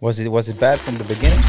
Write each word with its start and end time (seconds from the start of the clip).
Was 0.00 0.18
it, 0.18 0.28
was 0.28 0.48
it 0.48 0.60
bad 0.60 0.78
from 0.78 0.96
the 0.96 1.04
beginning? 1.04 1.40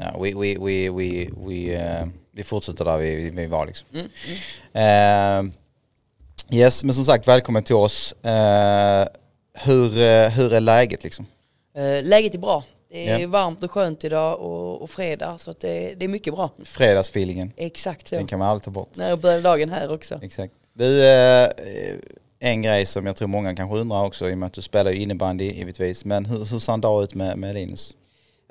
Ja, 0.00 0.18
we, 0.20 0.32
we, 0.34 0.56
we, 0.58 0.90
we, 0.90 1.28
we, 1.46 1.74
eh, 1.74 2.06
vi 2.32 2.44
fortsätter 2.44 2.84
där 2.84 2.98
vi, 2.98 3.30
vi 3.30 3.46
var 3.46 3.66
liksom. 3.66 3.88
Eh, 4.72 5.42
yes, 6.58 6.84
men 6.84 6.94
som 6.94 7.04
sagt 7.04 7.28
välkommen 7.28 7.62
till 7.62 7.74
oss. 7.74 8.12
Eh, 8.12 9.06
hur, 9.54 9.98
eh, 9.98 10.28
hur 10.28 10.52
är 10.52 10.60
läget 10.60 11.04
liksom? 11.04 11.26
Läget 12.02 12.34
är 12.34 12.38
bra. 12.38 12.64
Det 12.90 13.08
är 13.08 13.18
Ja. 13.18 13.28
varmt 13.28 13.62
och 13.64 13.70
skönt 13.70 14.04
idag 14.04 14.40
och, 14.40 14.82
och 14.82 14.90
fredag 14.90 15.38
så 15.38 15.54
det, 15.60 15.94
det 15.94 16.04
är 16.04 16.08
mycket 16.08 16.34
bra. 16.34 16.50
Fredagsfeelingen, 16.64 17.52
Exakt 17.56 18.08
så. 18.08 18.14
den 18.14 18.26
kan 18.26 18.38
man 18.38 18.48
aldrig 18.48 18.62
ta 18.64 18.70
bort. 18.70 18.96
När 18.96 19.08
jag 19.08 19.18
började 19.18 19.42
dagen 19.42 19.70
här 19.70 19.92
också. 19.92 20.20
Exakt. 20.22 20.52
Du, 20.72 21.00
en 22.40 22.62
grej 22.62 22.86
som 22.86 23.06
jag 23.06 23.16
tror 23.16 23.28
många 23.28 23.54
kanske 23.56 23.76
undrar 23.76 24.04
också 24.04 24.30
i 24.30 24.34
och 24.34 24.38
med 24.38 24.46
att 24.46 24.52
du 24.52 24.62
spelar 24.62 24.90
innebandy 24.90 25.44
givetvis. 25.44 26.04
Men 26.04 26.26
hur, 26.26 26.44
hur 26.44 26.58
ser 26.58 26.72
en 26.72 26.80
dag 26.80 27.02
ut 27.02 27.14
med, 27.14 27.38
med 27.38 27.54
Linus? 27.54 27.96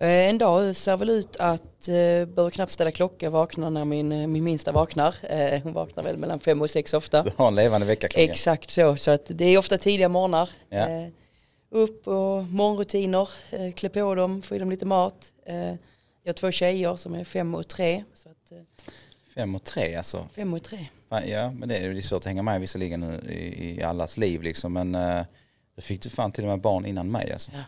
Eh, 0.01 0.29
en 0.29 0.37
dag 0.37 0.75
ser 0.75 0.97
väl 0.97 1.09
ut 1.09 1.35
att 1.39 1.87
eh, 1.87 1.93
behöver 1.93 2.49
knappt 2.49 2.71
ställa 2.71 2.91
klocka, 2.91 3.29
vakna 3.29 3.69
när 3.69 3.85
min, 3.85 4.11
eh, 4.11 4.27
min 4.27 4.43
minsta 4.43 4.71
vaknar. 4.71 5.15
Eh, 5.23 5.61
hon 5.63 5.73
vaknar 5.73 6.03
väl 6.03 6.17
mellan 6.17 6.39
fem 6.39 6.61
och 6.61 6.69
sex 6.69 6.93
ofta. 6.93 7.23
Du 7.23 7.31
har 7.35 7.47
en 7.47 7.55
levande 7.55 7.87
veckaklocka. 7.87 8.31
Exakt 8.31 8.69
så, 8.71 8.95
så 8.97 9.11
att 9.11 9.25
det 9.27 9.45
är 9.45 9.57
ofta 9.57 9.77
tidiga 9.77 10.09
morgnar. 10.09 10.49
Ja. 10.69 10.89
Eh, 10.89 11.07
upp 11.69 12.07
och 12.07 12.43
morgonrutiner, 12.43 13.29
eh, 13.51 13.71
klä 13.73 13.89
på 13.89 14.15
dem, 14.15 14.41
få 14.41 14.55
i 14.55 14.59
dem 14.59 14.69
lite 14.69 14.85
mat. 14.85 15.33
Eh, 15.45 15.55
jag 16.23 16.29
har 16.29 16.33
två 16.33 16.51
tjejer 16.51 16.95
som 16.95 17.15
är 17.15 17.23
fem 17.23 17.55
och 17.55 17.67
tre. 17.67 18.03
Så 18.13 18.29
att, 18.29 18.51
Fem 19.35 19.55
och 19.55 19.63
tre 19.63 19.95
alltså. 19.95 20.27
fem 20.35 20.53
och 20.53 20.63
tre. 20.63 20.87
Ja, 21.09 21.51
men 21.51 21.69
det 21.69 21.77
är 21.77 21.89
det 21.89 22.01
svårt 22.01 22.17
att 22.19 22.25
hänga 22.25 22.41
med 22.41 22.61
visserligen 22.61 23.21
i, 23.29 23.75
i 23.79 23.83
allas 23.83 24.17
liv 24.17 24.41
liksom. 24.43 24.73
Men 24.73 24.95
uh, 24.95 25.21
då 25.75 25.81
fick 25.81 26.01
du 26.01 26.09
fan 26.09 26.31
till 26.31 26.43
och 26.43 26.49
med 26.49 26.59
barn 26.61 26.85
innan 26.85 27.11
mig 27.11 27.31
alltså. 27.31 27.51
Ja. 27.53 27.59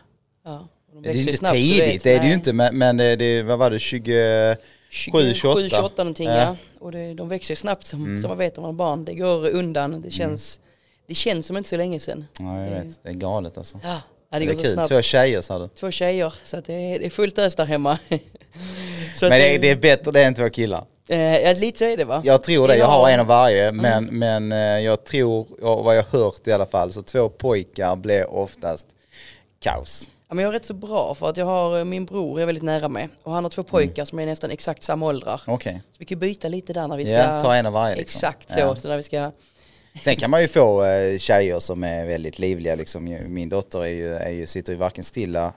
Ja. 0.44 0.68
de 0.92 1.02
Det 1.02 1.08
är 1.08 1.14
ju 1.14 1.20
inte 1.20 1.36
snabbt, 1.36 1.54
tidigt, 1.54 1.94
vet. 1.94 2.02
det 2.04 2.14
är 2.16 2.20
det 2.20 2.26
ju 2.26 2.32
inte. 2.32 2.52
Men, 2.52 2.78
men 2.78 2.96
det, 2.96 3.16
det, 3.16 3.42
vad 3.42 3.58
var 3.58 3.70
det, 3.70 3.78
20... 3.78 4.56
27, 4.90 5.34
28. 5.34 5.60
28 5.68 6.02
någonting 6.04 6.28
Ja. 6.28 6.36
ja. 6.36 6.56
Och 6.80 6.92
det, 6.92 7.14
de 7.14 7.28
växer 7.28 7.54
snabbt 7.54 7.86
som, 7.86 8.04
Mm. 8.04 8.18
som 8.20 8.28
man 8.28 8.38
vet 8.38 8.58
om 8.58 8.62
man 8.62 8.68
har 8.68 8.76
barn. 8.78 9.04
Det 9.04 9.14
går 9.14 9.48
undan, 9.50 10.00
det 10.00 10.10
känns, 10.10 10.60
det 11.06 11.14
känns 11.14 11.46
som 11.46 11.56
inte 11.56 11.68
så 11.68 11.76
länge 11.76 12.00
sedan. 12.00 12.24
Ja, 12.38 12.64
jag 12.64 12.70
vet. 12.70 13.02
Det 13.02 13.08
är 13.08 13.12
galet 13.14 13.58
alltså. 13.58 13.80
Ja, 13.82 14.00
ja 14.30 14.38
det 14.38 14.44
Det 14.46 14.52
är 14.52 14.54
kul. 14.62 14.72
snabbt. 14.72 14.88
Två 14.88 15.02
tjejer 15.02 15.40
sa 15.40 15.58
du. 15.58 15.68
Två 15.68 15.90
tjejer, 15.90 16.34
så 16.44 16.56
att 16.56 16.64
det, 16.64 16.72
är, 16.74 16.98
det 16.98 17.06
är 17.06 17.10
fullt 17.10 17.38
ös 17.38 17.54
där 17.54 17.64
hemma. 17.64 17.98
Men 18.08 18.20
det, 19.30 19.54
är- 19.54 19.58
det 19.58 19.70
är 19.70 19.76
bättre 19.76 20.10
det 20.10 20.24
än 20.24 20.34
två 20.34 20.50
killar. 20.50 20.84
Eh, 21.10 21.38
ja, 21.38 21.52
lite 21.52 21.78
så 21.78 21.84
är 21.84 21.96
det 21.96 22.04
va? 22.04 22.20
Jag 22.24 22.42
tror 22.42 22.68
det, 22.68 22.76
jag 22.76 22.86
har 22.86 23.08
Ja. 23.08 23.14
en 23.14 23.20
av 23.20 23.26
varje. 23.26 23.72
Men, 23.72 24.04
men 24.04 24.52
eh, 24.52 24.58
jag 24.58 25.04
tror, 25.04 25.46
vad 25.82 25.96
jag 25.96 26.02
har 26.02 26.18
hört 26.18 26.46
i 26.46 26.52
alla 26.52 26.66
fall, 26.66 26.92
så 26.92 27.02
två 27.02 27.28
pojkar 27.28 27.96
blir 27.96 28.30
oftast 28.30 28.88
kaos. 29.60 30.08
Ja, 30.28 30.34
men 30.34 30.42
jag 30.44 30.48
är 30.54 30.58
rätt 30.58 30.66
så 30.66 30.74
bra 30.74 31.14
för 31.14 31.28
att 31.30 31.36
jag 31.36 31.46
har 31.46 31.78
eh, 31.78 31.84
min 31.84 32.04
bror 32.04 32.40
är 32.40 32.46
väldigt 32.46 32.64
nära 32.64 32.88
mig 32.88 33.08
och 33.22 33.32
han 33.32 33.44
har 33.44 33.50
två 33.50 33.62
pojkar 33.62 34.04
som 34.04 34.18
är 34.18 34.26
nästan 34.26 34.50
exakt 34.50 34.82
samma 34.82 35.06
åldrar. 35.06 35.42
Okej. 35.46 35.82
Så 35.92 35.96
vi 35.98 36.04
kan 36.04 36.18
byta 36.18 36.48
lite 36.48 36.72
där 36.72 36.88
när 36.88 36.96
vi 36.96 37.04
ska... 37.04 37.14
Ja, 37.14 37.40
ta 37.40 37.54
en 37.54 37.66
av 37.66 37.72
varje 37.72 37.96
liksom. 37.96 38.18
Exakt 38.28 38.52
så, 38.52 38.58
Ja. 38.58 38.76
så 38.76 38.88
när 38.88 38.96
vi 38.96 39.02
ska... 39.02 39.30
Sen 40.04 40.16
kan 40.16 40.30
man 40.30 40.42
ju 40.42 40.48
få 40.48 40.84
eh, 40.84 41.18
tjejer 41.18 41.60
som 41.60 41.84
är 41.84 42.06
väldigt 42.06 42.38
livliga 42.38 42.74
liksom. 42.74 43.04
Min 43.28 43.48
dotter 43.48 43.84
är 43.84 43.88
ju, 43.88 44.14
är 44.14 44.30
ju, 44.30 44.46
sitter 44.46 44.72
ju 44.72 44.78
varken 44.78 45.04
stilla, 45.04 45.52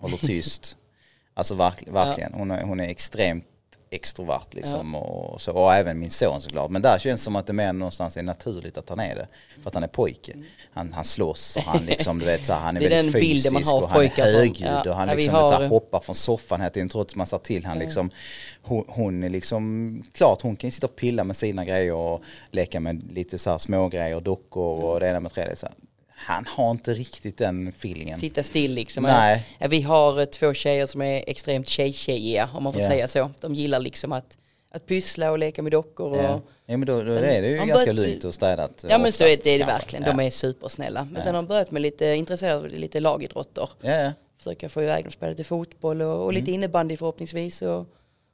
håller 0.00 0.16
tyst. 0.16 0.76
alltså 1.34 1.54
verk, 1.54 1.82
verkligen, 1.86 2.32
hon 2.34 2.50
är, 2.50 2.62
hon 2.62 2.80
är 2.80 2.88
extremt 2.88 3.44
extrovert 3.94 4.54
liksom. 4.54 4.94
Och, 4.94 5.40
så, 5.40 5.52
och 5.52 5.74
även 5.74 5.98
min 5.98 6.10
son 6.10 6.40
såklart. 6.40 6.70
Men 6.70 6.82
där 6.82 6.98
känns 6.98 7.20
det 7.20 7.24
som 7.24 7.36
att 7.36 7.46
det 7.46 7.52
mer 7.52 7.72
någonstans 7.72 8.16
är 8.16 8.22
naturligt 8.22 8.78
att 8.78 8.88
han 8.88 9.00
är 9.00 9.14
det. 9.14 9.28
För 9.62 9.68
att 9.68 9.74
han 9.74 9.82
är 9.82 9.88
pojke. 9.88 10.32
Han, 10.72 10.92
han 10.92 11.04
slåss 11.04 11.56
och 11.56 11.62
han 11.62 11.84
liksom, 11.84 12.18
du 12.18 12.24
vet 12.24 12.46
så 12.46 12.52
här, 12.52 12.60
han 12.60 12.76
är, 12.76 12.80
Det 12.84 12.86
är 12.86 12.90
väldigt 12.90 13.12
bilden 13.14 13.52
man 13.52 13.62
fysisk 13.62 13.72
har 13.72 13.82
och 13.82 13.88
han 13.90 14.02
är 14.02 14.32
högljudd 14.32 14.70
ja, 14.84 14.90
och 14.90 14.96
han 14.96 15.08
ja, 15.08 15.14
liksom, 15.14 15.34
vet, 15.34 15.42
så 15.42 15.52
här, 15.52 15.60
har- 15.60 15.68
hoppar 15.68 16.00
från 16.00 16.14
soffan 16.14 16.60
hela 16.60 16.70
tiden 16.70 16.88
trots 16.88 17.16
man 17.16 17.26
sa 17.26 17.38
till 17.38 17.66
han 17.66 17.78
liksom 17.78 18.10
hon, 18.62 18.84
hon 18.88 19.22
är 19.22 19.28
liksom, 19.30 20.02
klart 20.12 20.42
hon 20.42 20.56
kan 20.56 20.68
ju 20.68 20.72
sitta 20.72 20.86
och 20.86 20.96
pilla 20.96 21.24
med 21.24 21.36
sina 21.36 21.64
grejer 21.64 21.94
och 21.94 22.22
leka 22.50 22.80
med 22.80 23.12
lite 23.12 23.38
så 23.38 23.50
här 23.50 23.58
små 23.58 23.88
grejer, 23.88 24.20
dockor 24.20 24.84
och 24.84 25.00
det 25.00 25.08
ena 25.08 25.20
med 25.20 25.32
tredje. 25.32 25.56
Så 25.56 25.66
här. 25.66 25.74
Han 26.24 26.46
har 26.48 26.70
inte 26.70 26.94
riktigt 26.94 27.38
den 27.38 27.68
feelingen. 27.68 28.18
sitta 28.20 28.42
still 28.42 28.72
liksom. 28.74 29.02
Nej. 29.02 29.46
Vi 29.68 29.80
har 29.82 30.20
eh, 30.20 30.24
två 30.24 30.54
tjejer 30.54 30.86
som 30.86 31.02
är 31.02 31.24
extremt 31.26 31.68
tjej-tjejiga 31.68 32.50
om 32.54 32.62
man 32.64 32.72
får 32.72 32.82
Ja. 32.82 32.88
säga 32.88 33.08
så. 33.08 33.30
De 33.40 33.54
gillar 33.54 33.78
liksom 33.78 34.12
att, 34.12 34.38
att 34.70 34.86
pyssla 34.86 35.30
och 35.30 35.38
leka 35.38 35.62
med 35.62 35.72
dockor. 35.72 36.10
Och, 36.10 36.16
Ja. 36.16 36.40
ja 36.66 36.76
men 36.76 36.86
då, 36.86 36.98
då 37.02 37.14
Sen- 37.16 37.24
är 37.24 37.42
det 37.42 37.48
ju 37.48 37.56
ganska 37.66 37.92
lugnt 37.92 38.24
och 38.24 38.34
städat. 38.34 38.84
Ja 38.88 38.98
men 38.98 39.12
så 39.12 39.24
är 39.24 39.36
det, 39.44 39.58
det 39.58 39.64
verkligen. 39.64 40.02
De 40.16 40.20
är 40.20 40.30
supersnälla. 40.30 41.08
Men 41.12 41.22
sen 41.22 41.34
har 41.34 41.42
de 41.42 41.46
börjat 41.48 41.70
med 41.70 41.82
lite 41.82 42.06
intresserade 42.06 42.56
av 42.56 42.66
lite 42.66 43.00
lagidrotter. 43.00 43.68
Ja. 43.80 44.12
Försöka 44.38 44.68
få 44.68 44.82
iväg 44.82 45.04
dem 45.04 45.12
spela 45.12 45.30
lite 45.30 45.44
fotboll 45.44 46.02
och, 46.02 46.24
och 46.24 46.32
lite 46.32 46.50
Mm. 46.50 46.54
innebandy 46.54 46.96
förhoppningsvis. 46.96 47.62
Och, 47.62 47.86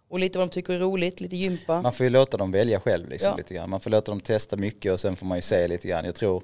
och 0.09 0.19
lite 0.21 0.39
vad 0.39 0.49
de 0.49 0.53
tycker 0.53 0.73
är 0.73 0.79
roligt, 0.79 1.21
lite 1.21 1.37
gympa. 1.37 1.83
Man 1.83 1.93
får 1.93 2.05
ju 2.05 2.11
låta 2.11 2.37
dem 2.37 2.53
välja 2.53 2.81
själv 2.81 3.09
liksom, 3.09 3.31
Ja. 3.31 3.37
lite 3.37 3.55
grann. 3.55 3.71
Man 3.71 3.81
får 3.81 3.91
låta 3.91 4.13
dem 4.13 4.21
testa 4.21 4.57
mycket 4.57 4.93
och 4.93 5.01
sen 5.01 5.17
får 5.17 5.27
man 5.27 5.39
ju 5.39 5.43
se 5.43 5.69
lite 5.69 5.89
grann. 5.89 6.05
Jag 6.05 6.15
tror, 6.15 6.43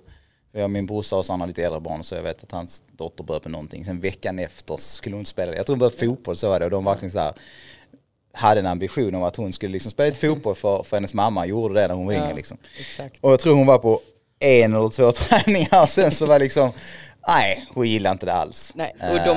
jag 0.53 0.61
har 0.61 0.69
min 0.69 0.87
brorsa 0.87 1.17
och 1.17 1.27
så 1.27 1.33
han 1.33 1.41
har 1.41 1.47
lite 1.47 1.63
äldre 1.63 1.81
barn 1.81 2.05
så 2.05 2.15
jag 2.15 2.23
vet 2.23 2.43
att 2.43 2.53
hans 2.53 2.83
dotter 2.93 3.25
började 3.25 3.43
på 3.43 3.49
någonting. 3.49 3.85
Sen 3.85 4.01
veckan 4.01 4.39
efter 4.39 4.77
skulle 4.77 5.17
hon 5.17 5.27
spela, 5.27 5.55
jag 5.57 5.67
tror 5.67 5.75
hon 5.75 5.79
började 5.79 5.97
fotboll 6.07 6.37
så 6.37 6.49
var 6.49 6.59
det 6.59 6.65
och 6.65 6.71
de 6.71 6.85
verkligen 6.85 7.11
så 7.13 7.19
här 7.19 7.35
hade 8.33 8.61
en 8.61 8.67
ambition 8.67 9.15
om 9.15 9.23
att 9.23 9.37
hon 9.37 9.53
skulle 9.53 9.73
liksom 9.73 9.91
spela 9.91 10.07
lite 10.09 10.19
fotboll 10.29 10.55
för, 10.55 10.83
för 10.83 10.97
hennes 10.97 11.15
mamma 11.15 11.47
gjorde 11.47 11.75
det 11.75 11.89
när 11.89 11.95
hon 11.95 12.07
var 12.07 12.13
Ja. 12.13 12.23
yngre 12.25 12.35
liksom. 12.35 12.59
Exakt. 12.79 13.17
Och 13.25 13.33
jag 13.33 13.41
tror 13.41 13.55
hon 13.57 13.67
var 13.67 13.79
på 13.79 14.01
en 14.39 14.75
eller 14.75 14.89
två 14.89 15.13
träningar 15.13 15.87
sen 15.87 16.11
så 16.11 16.27
var 16.27 16.39
liksom, 16.39 16.73
nej 17.29 17.67
hon 17.75 17.89
gillade 17.89 18.13
inte 18.13 18.27
det 18.27 18.33
alls. 18.33 18.73
Nej, 18.75 18.95
och 19.01 19.19
de, 19.27 19.37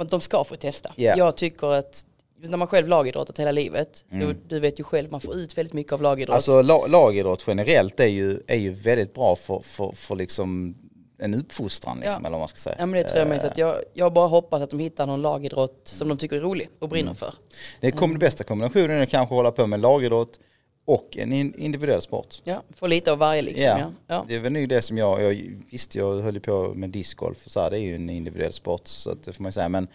Eh, 0.00 0.06
de 0.10 0.20
ska 0.20 0.44
få 0.44 0.56
testa. 0.56 0.92
Ja. 0.96 1.14
Jag 1.16 1.36
tycker 1.36 1.72
att 1.72 2.06
när 2.40 2.56
man 2.56 2.68
själv 2.68 2.88
lagidrottat 2.88 3.38
hela 3.38 3.52
livet, 3.52 4.04
så 4.10 4.16
Mm. 4.16 4.36
du 4.48 4.60
vet 4.60 4.80
ju 4.80 4.84
själv, 4.84 5.10
man 5.10 5.20
får 5.20 5.34
ut 5.36 5.58
väldigt 5.58 5.72
mycket 5.74 5.92
av 5.92 6.02
lagidrott. 6.02 6.34
Alltså 6.34 6.62
la, 6.62 6.86
lagidrott 6.86 7.44
generellt 7.46 8.00
är 8.00 8.06
ju, 8.06 8.40
är 8.46 8.56
ju 8.56 8.70
väldigt 8.72 9.14
bra 9.14 9.36
för, 9.36 9.60
för, 9.60 9.92
för 9.94 10.16
liksom 10.16 10.74
en 11.18 11.34
uppfostran 11.34 11.96
liksom, 12.00 12.12
Ja. 12.12 12.18
eller 12.18 12.30
vad 12.30 12.38
man 12.40 12.48
ska 12.48 12.58
säga. 12.58 12.76
Ja 12.78 12.86
men 12.86 13.02
det 13.02 13.08
tror 13.08 13.18
jag 13.18 13.28
med. 13.28 13.40
Så 13.40 13.46
att 13.46 13.58
jag, 13.58 13.76
jag 13.94 14.12
bara 14.12 14.26
hoppas 14.26 14.62
att 14.62 14.70
de 14.70 14.78
hittar 14.78 15.06
någon 15.06 15.22
lagidrott 15.22 15.80
som 15.84 16.08
de 16.08 16.18
tycker 16.18 16.36
är 16.36 16.40
rolig 16.40 16.68
och 16.78 16.88
brinner 16.88 17.06
Mm. 17.10 17.16
för. 17.16 17.34
Det 17.80 17.90
kom, 17.90 18.10
den 18.10 18.18
bästa 18.18 18.44
kombinationen 18.44 18.90
är 19.00 19.06
kanske 19.06 19.34
att 19.34 19.38
hålla 19.38 19.52
på 19.52 19.66
med 19.66 19.80
lagidrott 19.80 20.40
och 20.84 21.16
en 21.18 21.32
in, 21.32 21.54
individuell 21.58 22.02
sport. 22.02 22.34
Ja, 22.44 22.62
få 22.76 22.86
lite 22.86 23.12
av 23.12 23.18
varje 23.18 23.42
liksom. 23.42 23.64
Ja. 23.64 23.90
Ja. 24.06 24.24
Det 24.28 24.34
är 24.34 24.38
väl 24.38 24.52
nu 24.52 24.66
det 24.66 24.82
som 24.82 24.98
jag, 24.98 25.22
jag 25.22 25.42
visst 25.70 25.94
jag 25.94 26.20
höll 26.20 26.40
på 26.40 26.72
med 26.74 26.90
discgolf 26.90 27.46
och 27.46 27.50
så 27.52 27.60
här, 27.60 27.70
det 27.70 27.78
är 27.78 27.82
ju 27.82 27.94
en 27.96 28.10
individuell 28.10 28.52
sport 28.52 28.86
så 28.88 29.10
att 29.10 29.22
det 29.22 29.32
får 29.32 29.42
man 29.42 29.48
ju 29.48 29.52
säga 29.52 29.68
men 29.68 29.88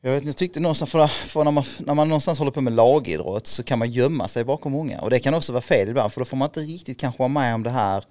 jag, 0.00 0.10
vet, 0.12 0.24
jag 0.24 0.36
tyckte 0.36 0.60
någonstans, 0.60 0.90
för, 0.90 1.06
för 1.06 1.44
när, 1.44 1.50
man, 1.50 1.64
när 1.78 1.94
man 1.94 2.08
någonstans 2.08 2.38
håller 2.38 2.50
på 2.52 2.60
med 2.60 2.72
lagidrott 2.72 3.46
så 3.46 3.62
kan 3.62 3.78
man 3.78 3.90
gömma 3.90 4.28
sig 4.28 4.44
bakom 4.44 4.72
många 4.72 5.00
och 5.00 5.10
det 5.10 5.18
kan 5.20 5.34
också 5.34 5.52
vara 5.52 5.62
fel 5.62 5.88
ibland 5.88 6.12
för 6.12 6.20
då 6.20 6.24
får 6.24 6.36
man 6.36 6.46
inte 6.48 6.60
riktigt 6.60 7.00
kanske 7.00 7.18
vara 7.18 7.28
med 7.28 7.54
om 7.54 7.62
det 7.62 7.70
här 7.70 8.04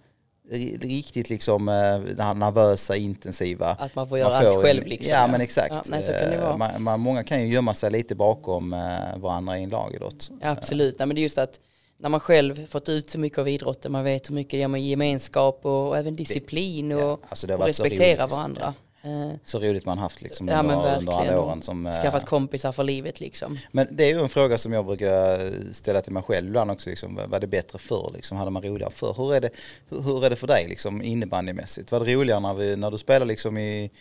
ri- 0.51 0.79
riktigt 0.81 1.29
liksom 1.29 1.69
eh, 1.69 1.99
det 2.15 2.23
här 2.23 2.33
nervösa, 2.33 2.95
intensiva. 2.95 3.67
Att 3.79 3.95
man 3.95 4.09
får 4.09 4.19
göra 4.19 4.37
allt 4.37 4.63
själv 4.63 4.85
liksom. 4.87 5.11
Ja, 5.13 5.27
men 5.27 5.41
exakt. 5.41 5.75
Ja, 5.75 5.81
nej, 5.85 6.01
så 6.03 6.11
kan 6.11 6.29
det 6.29 6.35
Eh, 6.35 6.41
vara. 6.41 6.57
Man, 6.57 6.83
man, 6.83 6.99
många 6.99 7.23
kan 7.23 7.41
ju 7.41 7.47
gömma 7.53 7.73
sig 7.73 7.91
lite 7.91 8.15
bakom 8.15 8.73
eh, 8.73 9.17
varandra 9.17 9.59
i 9.59 9.63
en 9.63 9.69
lagidrott. 9.69 10.31
Ja, 10.41 10.49
absolut, 10.49 10.99
nej, 10.99 11.05
men 11.07 11.15
det 11.15 11.19
är 11.21 11.23
just 11.23 11.37
att 11.37 11.59
när 11.99 12.09
man 12.09 12.19
själv 12.19 12.67
fått 12.67 12.89
ut 12.89 13.09
så 13.09 13.19
mycket 13.19 13.39
av 13.39 13.49
idrotten, 13.49 13.91
man 13.91 14.03
vet 14.03 14.29
hur 14.29 14.35
mycket 14.35 14.51
det 14.51 14.57
ger 14.57 14.67
med 14.67 14.81
gemenskap 14.83 15.59
och, 15.63 15.87
och 15.87 15.97
även 15.97 16.15
disciplin 16.15 16.91
och, 16.91 16.99
Ja, 17.01 17.17
alltså 17.29 17.53
och 17.53 17.65
respektera 17.65 18.23
roligt. 18.23 18.35
varandra. 18.35 18.73
Eh, 19.05 19.31
Så 19.43 19.59
roligt 19.59 19.85
man 19.85 19.97
haft 19.97 20.21
liksom 20.21 20.47
Ja 20.47 20.59
under, 20.59 20.97
under 20.97 21.13
alla 21.13 21.41
åren. 21.41 21.61
Som, 21.61 21.85
eh, 21.85 22.01
Skaffat 22.01 22.25
kompisar 22.25 22.71
för 22.71 22.83
livet 22.83 23.19
liksom. 23.19 23.57
Men 23.71 23.87
det 23.91 24.03
är 24.03 24.13
ju 24.13 24.19
en 24.19 24.29
fråga 24.29 24.57
som 24.57 24.73
jag 24.73 24.85
brukar 24.85 25.51
ställa 25.73 26.01
till 26.01 26.13
mig 26.13 26.23
själv 26.23 26.47
ibland 26.47 26.71
också. 26.71 26.89
Liksom, 26.89 27.19
var 27.27 27.39
det 27.39 27.47
bättre 27.47 27.79
förr? 27.79 28.11
Liksom, 28.15 28.37
hade 28.37 28.51
man 28.51 28.61
roligare 28.63 28.91
förr? 28.91 29.13
Hur 29.17 29.33
är 29.35 29.41
det, 29.41 29.49
hur, 29.89 30.25
är 30.25 30.29
det 30.29 30.35
för 30.35 30.47
dig 30.47 30.67
liksom, 30.67 31.01
innebandymässigt? 31.01 31.91
Var 31.91 31.99
det 31.99 32.13
roligare 32.13 32.39
när, 32.39 32.53
vi, 32.53 32.75
när 32.75 32.91
du 32.91 32.97
spelade 32.97 33.25
liksom, 33.25 33.57
i, 33.57 33.91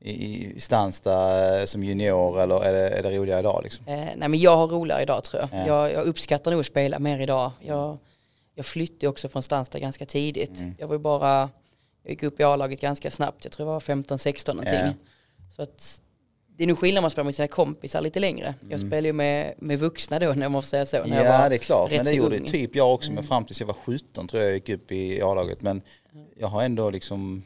i, 0.00 0.12
i 0.56 0.60
Stansta 0.60 1.58
eh, 1.60 1.64
som 1.64 1.84
junior 1.84 2.40
eller 2.40 2.64
är 2.64 2.72
det, 2.72 2.88
är 2.88 3.02
det 3.02 3.18
roligare 3.18 3.40
idag? 3.40 3.60
Liksom? 3.62 3.86
Eh, 3.88 3.94
nej 4.16 4.28
men 4.28 4.40
jag 4.40 4.56
har 4.56 4.66
roligare 4.66 5.02
idag 5.02 5.24
tror 5.24 5.42
jag. 5.42 5.60
Ja. 5.60 5.66
jag. 5.66 5.92
Jag 5.92 6.04
uppskattar 6.06 6.50
nog 6.50 6.60
att 6.60 6.66
spela 6.66 6.98
mer 6.98 7.20
idag. 7.20 7.50
Jag, 7.60 7.98
jag 8.54 8.66
flyttade 8.66 9.08
också 9.08 9.28
från 9.28 9.42
Stanstad 9.42 9.78
ganska 9.78 10.06
tidigt. 10.06 10.58
Mm. 10.58 10.74
Jag 10.78 10.86
var 10.88 10.98
bara, 10.98 11.50
jag 12.06 12.10
gick 12.10 12.22
upp 12.22 12.40
i 12.40 12.44
A-laget 12.44 12.80
ganska 12.80 13.10
snabbt. 13.10 13.44
Jag 13.44 13.52
tror 13.52 13.68
jag 13.68 13.72
var 13.72 13.80
15-16 13.80 14.48
någonting. 14.48 14.74
Ja. 14.74 14.92
Så 15.56 15.62
att 15.62 16.00
det 16.56 16.64
är 16.64 16.68
nog 16.68 16.78
skillnad 16.78 16.98
om 16.98 17.02
man 17.02 17.10
spelar 17.10 17.24
med 17.24 17.34
sina 17.34 17.48
kompisar 17.48 18.00
lite 18.00 18.20
längre. 18.20 18.54
Jag 18.68 18.80
spelade 18.80 19.06
ju 19.06 19.12
med, 19.12 19.54
med 19.58 19.78
vuxna 19.78 20.18
då 20.18 20.32
när 20.32 20.48
man 20.48 20.62
får 20.62 20.66
säga 20.66 20.86
så. 20.86 20.96
När 20.96 21.02
jag 21.02 21.10
Mm. 21.16 21.24
Ja 21.32 21.38
var 21.38 21.48
det 21.50 21.56
är 21.56 21.58
klart, 21.58 21.90
men 21.90 22.04
det 22.04 22.12
gjorde 22.12 22.38
ung. 22.38 22.46
typ 22.46 22.76
jag 22.76 22.94
också. 22.94 23.12
Men 23.12 23.24
fram 23.24 23.44
tills 23.44 23.60
jag 23.60 23.66
var 23.66 23.76
17 23.84 24.28
tror 24.28 24.42
jag 24.42 24.48
jag 24.50 24.54
gick 24.54 24.68
upp 24.68 24.92
i 24.92 25.22
A-laget. 25.22 25.62
Men 25.62 25.82
jag 26.36 26.48
har 26.48 26.62
ändå 26.62 26.90
liksom, 26.90 27.42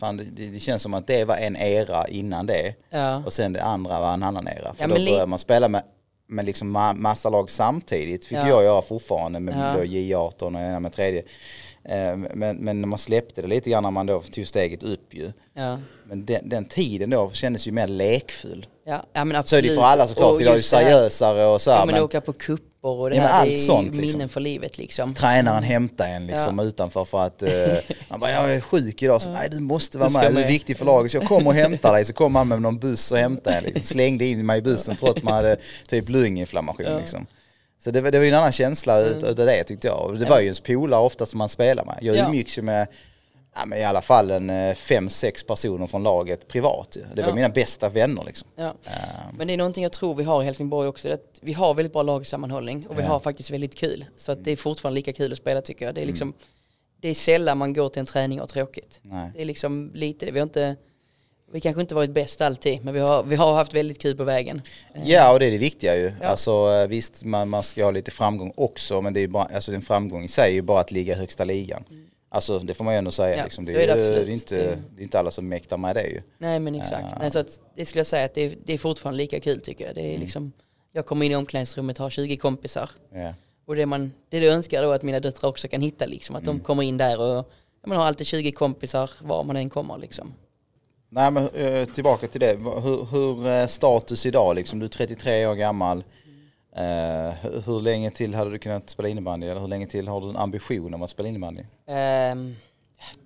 fan 0.00 0.16
det, 0.16 0.24
det, 0.46 0.58
känns 0.58 0.82
som 0.82 0.94
att 0.94 1.06
det 1.06 1.24
var 1.24 1.36
en 1.36 1.56
era 1.56 2.08
innan 2.08 2.46
det. 2.46 2.74
Ja. 2.90 3.22
Och 3.26 3.32
sen 3.32 3.52
det 3.52 3.62
andra 3.62 4.00
var 4.00 4.14
en 4.14 4.22
annan 4.22 4.48
era. 4.48 4.74
För 4.74 4.82
Ja, 4.82 4.86
då 4.88 4.94
började 4.94 5.26
man 5.26 5.38
spela 5.38 5.68
med, 5.68 5.82
med 6.26 6.44
liksom 6.44 6.76
ma- 6.76 6.94
massa 6.94 7.30
lag 7.30 7.50
samtidigt. 7.50 8.24
Fick 8.24 8.38
Ja. 8.38 8.48
jag 8.48 8.64
göra 8.64 8.82
fortfarande 8.82 9.40
med 9.40 9.54
Ja. 9.54 9.74
då 9.78 9.84
J18 9.84 10.42
och 10.42 10.60
ena 10.60 10.80
med 10.80 10.92
tredje. 10.92 11.22
Eh, 11.88 12.16
Men, 12.34 12.56
men 12.56 12.80
när 12.80 12.88
man 12.88 12.98
släppte 12.98 13.42
det 13.42 13.48
lite 13.48 13.70
grann 13.70 13.82
när 13.82 13.90
man 13.90 14.06
då 14.06 14.20
tog 14.20 14.46
steget 14.46 14.82
upp 14.82 15.14
ju. 15.14 15.32
Ja. 15.54 15.78
Men 16.08 16.24
den, 16.26 16.48
den 16.48 16.64
tiden 16.64 17.10
då 17.10 17.30
kändes 17.32 17.66
ju 17.68 17.72
mer 17.72 17.86
lekfull. 17.86 18.66
Ja, 18.86 19.02
ja 19.12 19.24
men 19.24 19.32
Så 19.32 19.36
är 19.36 19.40
absolut. 19.40 19.70
det 19.70 19.74
för 19.74 19.82
alla 19.82 20.08
såklart, 20.08 20.36
för 20.42 20.54
just 20.54 20.70
det 20.70 20.76
här- 20.76 20.84
seriösare 20.84 21.44
och 21.46 21.62
så 21.62 21.70
här, 21.70 21.78
Ja 21.78 21.84
men 21.86 21.94
men 21.94 22.04
åka 22.04 22.20
på 22.20 22.32
kupper 22.32 22.88
och 22.88 23.10
det 23.10 23.16
Ja, 23.16 23.22
här, 23.22 23.30
allt 23.40 23.48
det 23.48 23.54
är 23.54 23.58
sånt, 23.58 23.90
minnen 23.92 24.06
liksom. 24.06 24.28
för 24.28 24.40
livet 24.40 24.78
liksom. 24.78 25.14
tränaren 25.14 25.62
hämtar 25.62 26.08
en 26.08 26.26
liksom 26.26 26.58
utanför 26.60 27.04
för 27.04 27.18
att 27.20 27.42
eh, 27.42 27.50
man 28.08 28.20
bara 28.20 28.30
jag 28.30 28.54
är 28.54 28.60
sjuk 28.60 29.02
idag 29.02 29.22
så 29.22 29.30
nej 29.30 29.48
du 29.50 29.60
måste 29.60 29.98
vara 29.98 30.08
Du 30.08 30.14
med, 30.14 30.34
du 30.34 30.40
är 30.42 30.48
viktig 30.48 30.76
för 30.76 30.84
laget 30.84 31.10
så 31.10 31.16
jag 31.16 31.28
kommer 31.28 31.46
och 31.48 31.54
hämtar 31.54 31.92
dig 31.92 32.04
så 32.04 32.12
kom 32.12 32.34
han 32.34 32.48
med 32.48 32.62
någon 32.62 32.78
buss 32.78 33.12
och 33.12 33.18
hämtade 33.18 33.56
en 33.56 33.64
liksom. 33.64 33.82
slängde 33.82 34.24
in 34.24 34.46
mig 34.46 34.58
i 34.58 34.62
bussen 34.62 34.96
trots 34.96 35.16
att 35.18 35.22
man 35.22 35.34
hade 35.34 35.56
typ 35.88 36.08
lunginflammation 36.08 36.96
liksom. 37.00 37.26
Så 37.84 37.90
det, 37.90 38.00
det 38.10 38.18
var 38.18 38.24
ju 38.24 38.28
en 38.28 38.34
annan 38.38 38.52
känsla 38.52 39.00
ut, 39.00 39.16
utav 39.16 39.46
det 39.46 39.64
tyckte 39.64 39.86
jag. 39.86 40.16
Det 40.18 40.24
var 40.24 40.38
ju 40.38 40.44
ens 40.44 40.60
polare 40.60 41.00
ofta 41.00 41.26
som 41.26 41.38
man 41.38 41.48
spelar 41.48 41.84
med. 41.84 41.98
Jag 42.00 42.16
Ja. 42.16 42.26
umgicks 42.26 42.58
ju 42.58 42.62
med 42.62 42.86
ja, 43.54 43.66
men 43.66 43.78
i 43.78 43.84
alla 43.84 44.02
fall 44.02 44.30
en 44.30 44.50
eh, 44.50 44.74
fem, 44.74 45.08
sex 45.08 45.44
personer 45.46 45.86
från 45.86 46.02
laget 46.02 46.48
privat. 46.48 46.96
Det 47.14 47.22
var 47.22 47.28
Ja. 47.28 47.34
mina 47.34 47.48
bästa 47.48 47.88
vänner 47.88 48.24
liksom. 48.26 48.48
Ja. 48.56 48.74
Men 49.38 49.46
det 49.46 49.52
är 49.52 49.56
någonting 49.56 49.82
jag 49.82 49.92
tror 49.92 50.14
vi 50.14 50.24
har 50.24 50.42
i 50.42 50.44
Helsingborg 50.44 50.88
också. 50.88 51.08
Att 51.12 51.38
vi 51.42 51.52
har 51.52 51.74
väldigt 51.74 51.92
bra 51.92 52.02
lagsammanhållning 52.02 52.86
och 52.88 52.98
vi 52.98 53.02
Ja. 53.02 53.08
har 53.08 53.20
faktiskt 53.20 53.50
väldigt 53.50 53.74
kul. 53.76 54.04
Så 54.16 54.32
att 54.32 54.44
det 54.44 54.50
är 54.50 54.56
fortfarande 54.56 54.94
lika 54.94 55.12
kul 55.12 55.32
att 55.32 55.38
spela 55.38 55.60
tycker 55.60 55.84
jag. 55.86 55.94
Det 55.94 56.02
är, 56.02 56.06
liksom, 56.06 56.28
Mm. 56.28 56.38
det 57.00 57.08
är 57.08 57.14
sällan 57.14 57.58
man 57.58 57.72
går 57.72 57.88
till 57.88 58.00
en 58.00 58.06
träning 58.06 58.38
och 58.40 58.42
har 58.42 58.46
tråkigt. 58.64 59.00
Nej. 59.02 59.30
Det 59.34 59.40
är 59.42 59.46
liksom 59.46 59.90
lite 59.94 60.26
det. 60.26 60.32
Vi 60.32 60.38
har 60.38 60.46
inte 60.46 60.76
vi 61.54 61.60
kanske 61.60 61.80
inte 61.80 61.94
varit 61.94 62.10
bäst 62.10 62.40
alltid, 62.40 62.84
men 62.84 62.94
vi 62.94 63.00
har, 63.00 63.22
vi 63.22 63.36
har 63.36 63.54
haft 63.54 63.74
väldigt 63.74 64.02
kul 64.02 64.16
på 64.16 64.24
vägen. 64.24 64.62
Ja, 65.04 65.32
och 65.32 65.38
det 65.40 65.46
är 65.46 65.50
det 65.50 65.58
viktiga 65.58 65.96
ju. 65.96 66.12
Ja. 66.20 66.26
Alltså 66.26 66.50
eh, 66.72 66.86
visst, 66.88 67.24
man, 67.24 67.48
man 67.48 67.62
ska 67.62 67.84
ha 67.84 67.90
lite 67.90 68.10
framgång 68.10 68.52
också, 68.56 69.00
men 69.00 69.14
det 69.14 69.20
är 69.20 69.28
bara, 69.28 69.44
alltså 69.44 69.72
en 69.72 69.82
framgång 69.82 70.24
i 70.24 70.28
sig 70.28 70.50
är 70.50 70.54
ju 70.54 70.62
bara 70.62 70.80
att 70.80 70.90
ligga 70.90 71.14
i 71.14 71.18
högsta 71.18 71.44
ligan. 71.44 71.84
Alltså 72.28 72.58
det 72.58 72.74
får 72.74 72.84
man 72.84 72.94
ju 72.94 72.98
ändå 72.98 73.10
säga. 73.10 73.36
Ja, 73.36 73.44
liksom. 73.44 73.64
det, 73.64 73.72
är 73.72 73.96
det 73.96 74.10
det, 74.10 74.16
är 74.20 74.30
inte, 74.30 74.56
Det- 74.56 74.78
det 74.96 75.00
är 75.00 75.02
inte 75.02 75.18
alla 75.18 75.30
som 75.30 75.48
mäktar 75.48 75.76
med 75.76 75.96
det 75.96 76.06
ju. 76.06 76.22
Nej 76.38 76.58
men 76.58 76.74
exakt. 76.74 77.04
Ja. 77.12 77.18
Nej, 77.20 77.30
så 77.30 77.38
att, 77.38 77.60
det 77.76 77.86
skulle 77.86 78.00
jag 78.00 78.06
säga 78.06 78.24
att 78.24 78.34
det 78.34 78.40
är, 78.42 78.54
det 78.64 78.72
är 78.74 78.78
fortfarande 78.78 79.18
lika 79.18 79.40
kul 79.40 79.60
tycker 79.60 79.86
jag. 79.86 79.94
Det 79.94 80.00
är 80.00 80.08
Mm. 80.08 80.20
liksom, 80.20 80.52
jag 80.92 81.06
kommer 81.06 81.26
in 81.26 81.32
i 81.32 81.36
omklädningsrummet, 81.36 81.98
har 81.98 82.10
20 82.10 82.36
kompisar. 82.36 82.90
Ja. 83.14 83.34
Och 83.66 83.76
det, 83.76 83.86
man, 83.86 84.12
det 84.28 84.38
jag 84.38 84.54
önskar 84.54 84.82
då 84.82 84.92
att 84.92 85.02
mina 85.02 85.20
döttrar 85.20 85.48
också 85.50 85.68
kan 85.68 85.80
hitta 85.80 86.06
liksom. 86.06 86.36
Att 86.36 86.42
Mm. 86.42 86.56
de 86.58 86.64
kommer 86.64 86.82
in 86.82 86.96
där 86.96 87.20
och 87.20 87.50
man 87.86 87.96
har 87.96 88.04
alltid 88.04 88.26
20 88.26 88.52
kompisar 88.52 89.10
var 89.22 89.44
man 89.44 89.56
än 89.56 89.70
kommer 89.70 89.98
liksom. 89.98 90.34
Nej 91.14 91.30
men 91.30 91.48
eh, 91.48 91.84
tillbaka 91.84 92.26
till 92.26 92.40
det. 92.40 92.56
Hur, 92.82 93.04
hur 93.04 93.46
eh, 93.46 93.66
status 93.66 94.26
idag 94.26 94.56
liksom? 94.56 94.78
Du 94.78 94.84
är 94.84 94.88
33 94.88 95.46
år 95.46 95.54
gammal. 95.54 96.04
Eh, 96.76 97.34
hur, 97.42 97.62
hur 97.66 97.80
länge 97.80 98.10
till 98.10 98.34
hade 98.34 98.50
du 98.50 98.58
kunnat 98.58 98.90
spela 98.90 99.08
innebandy? 99.08 99.46
Eller 99.46 99.60
hur 99.60 99.68
länge 99.68 99.86
till 99.86 100.08
har 100.08 100.20
du 100.20 100.28
en 100.28 100.36
ambition 100.36 100.94
om 100.94 101.02
att 101.02 101.10
spela 101.10 101.28
innebandy? 101.28 101.62
Ehm, 101.86 102.56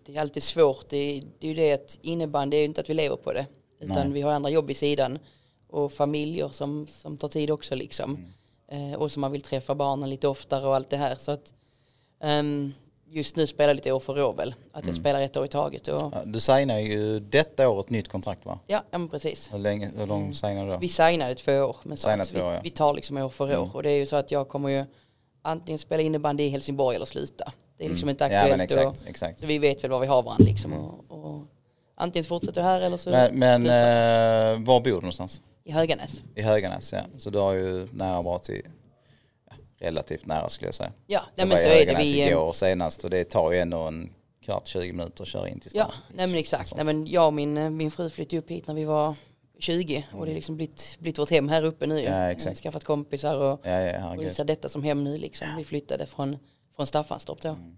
det 0.06 0.16
är 0.16 0.20
alltid 0.20 0.42
svårt. 0.42 0.88
Det 0.88 0.96
är, 0.96 1.22
det 1.38 1.46
är 1.46 1.48
ju 1.48 1.54
det 1.54 1.72
att 1.72 1.98
innebandy 2.02 2.56
är 2.56 2.58
ju 2.58 2.64
inte 2.66 2.80
att 2.80 2.90
vi 2.90 2.94
lever 2.94 3.16
på 3.16 3.32
det. 3.32 3.46
Utan 3.80 3.96
Nej. 3.96 4.12
vi 4.12 4.20
har 4.20 4.32
andra 4.32 4.50
jobb 4.50 4.70
i 4.70 4.74
sidan. 4.74 5.18
Och 5.68 5.92
familjer 5.92 6.48
som, 6.48 6.86
som 6.86 7.16
tar 7.16 7.28
tid 7.28 7.50
också 7.50 7.74
liksom. 7.74 8.26
Mm. 8.70 8.92
Eh, 8.92 8.98
och 8.98 9.12
som 9.12 9.20
man 9.20 9.32
vill 9.32 9.42
träffa 9.42 9.74
barnen 9.74 10.10
lite 10.10 10.28
oftare 10.28 10.66
och 10.66 10.74
allt 10.74 10.90
det 10.90 10.96
här. 10.96 11.16
Så 11.18 11.30
att 11.30 11.54
ehm, 12.22 12.72
just 13.10 13.36
nu 13.36 13.46
spelar 13.46 13.74
lite 13.74 13.92
år 13.92 14.00
för 14.00 14.22
år 14.22 14.34
väl. 14.34 14.54
Att 14.72 14.82
Mm. 14.82 14.88
jag 14.88 14.96
spelar 14.96 15.20
ett 15.20 15.36
år 15.36 15.44
i 15.44 15.48
taget. 15.48 15.88
Och, 15.88 16.00
Ja, 16.14 16.22
Du 16.26 16.40
signar 16.40 16.78
ju 16.78 17.20
detta 17.20 17.68
år 17.68 17.80
ett 17.80 17.90
nytt 17.90 18.08
kontrakt 18.08 18.46
va? 18.46 18.58
ja, 18.66 18.82
ja 18.90 18.98
men 18.98 19.08
precis. 19.08 19.52
Hur, 19.52 19.58
länge, 19.58 19.90
hur 19.96 20.06
lång 20.06 20.34
signar 20.34 20.64
du 20.66 20.70
då? 20.72 20.78
Vi 20.78 20.88
signade 20.88 21.34
två 21.34 21.52
år. 21.52 21.76
Men 21.82 21.96
så 21.96 22.02
Signade 22.02 22.22
att 22.22 22.28
två 22.28 22.38
år, 22.40 22.48
vi, 22.50 22.54
ja. 22.54 22.60
vi 22.62 22.70
tar 22.70 22.94
liksom 22.94 23.16
år 23.16 23.28
för 23.28 23.44
år. 23.44 23.62
Mm. 23.62 23.70
Och 23.70 23.82
det 23.82 23.90
är 23.90 23.96
ju 23.96 24.06
så 24.06 24.16
att 24.16 24.30
jag 24.30 24.48
kommer 24.48 24.68
ju 24.68 24.84
antingen 25.42 25.78
spela 25.78 26.02
innebandy 26.02 26.42
i 26.44 26.48
Helsingborg 26.48 26.96
eller 26.96 27.06
sluta. 27.06 27.52
Det 27.78 27.84
är 27.84 27.90
liksom 27.90 28.08
inte 28.08 28.24
Mm. 28.24 28.34
Ja 28.34 28.40
aktuellt. 28.40 28.58
men 28.58 28.64
exakt, 28.84 29.00
och, 29.02 29.08
exakt. 29.08 29.40
så 29.40 29.46
vi 29.46 29.58
vet 29.58 29.84
väl 29.84 29.90
var 29.90 30.00
vi 30.00 30.06
har 30.06 30.22
varandra 30.22 30.44
liksom. 30.44 30.72
Och, 30.72 31.04
och 31.08 31.40
antingen 31.94 32.24
fortsätter 32.24 32.60
jag 32.60 32.68
här 32.68 32.80
eller 32.80 32.96
så 32.96 33.10
Men, 33.10 33.38
men 33.38 33.60
slutar 33.60 34.52
eh, 34.54 34.60
var 34.60 34.80
bor 34.80 34.90
du 34.90 34.94
någonstans? 34.94 35.42
i 35.64 35.72
Höganäs. 35.72 36.22
I 36.34 36.42
Höganäs 36.42 36.92
ja. 36.92 37.00
Så 37.18 37.30
du 37.30 37.38
har 37.38 37.52
ju 37.52 37.88
nära 37.92 38.22
bra 38.22 38.38
till, 38.38 38.62
ja, 38.64 38.70
relativt 39.78 40.26
nära 40.26 40.48
skulle 40.48 40.68
jag 40.68 40.74
säga. 40.74 40.92
Ja, 41.06 41.22
nej, 41.36 41.46
men 41.46 41.58
så 41.58 41.66
är 41.66 41.86
det. 41.86 41.94
Vi, 41.98 42.26
igår 42.26 42.52
senast 42.52 43.04
och 43.04 43.10
det 43.10 43.24
tar 43.24 43.52
ju 43.52 43.58
ändå 43.58 43.78
en 43.78 44.10
kvart, 44.44 44.66
20 44.66 44.92
minuter 44.92 45.22
att 45.22 45.28
köra 45.28 45.48
in 45.48 45.60
till 45.60 45.70
stan. 45.70 45.80
ja, 45.80 45.94
nej 46.14 46.26
men 46.26 46.36
exakt. 46.38 46.76
Nej, 46.76 46.84
men 46.84 47.06
jag 47.06 47.26
och 47.26 47.34
min, 47.34 47.58
eh, 47.58 47.70
min 47.70 47.90
fru 47.90 48.10
flyttade 48.10 48.38
upp 48.38 48.50
hit 48.50 48.66
när 48.66 48.74
vi 48.74 48.84
var 48.84 49.14
20 49.58 50.06
och 50.12 50.26
det 50.26 50.32
är 50.32 50.34
liksom 50.34 50.56
blivit, 50.56 50.96
blivit 50.98 51.18
vårt 51.18 51.30
hem 51.30 51.48
här 51.48 51.64
uppe 51.64 51.86
nu. 51.86 51.94
Ja, 51.94 52.10
Vi 52.10 52.16
har 52.16 52.28
exakt. 52.28 52.60
Skaffat 52.60 52.84
kompisar 52.84 53.36
och, 53.36 53.60
Ja, 53.62 53.80
ja, 53.80 54.16
och 54.26 54.32
ser 54.32 54.44
detta 54.44 54.68
som 54.68 54.82
hem 54.82 55.04
nu 55.04 55.18
liksom. 55.18 55.48
Vi 55.56 55.64
flyttade 55.64 56.06
från, 56.06 56.36
från 56.76 56.86
Staffanstorp 56.86 57.42
då. 57.42 57.48
Mm. 57.48 57.76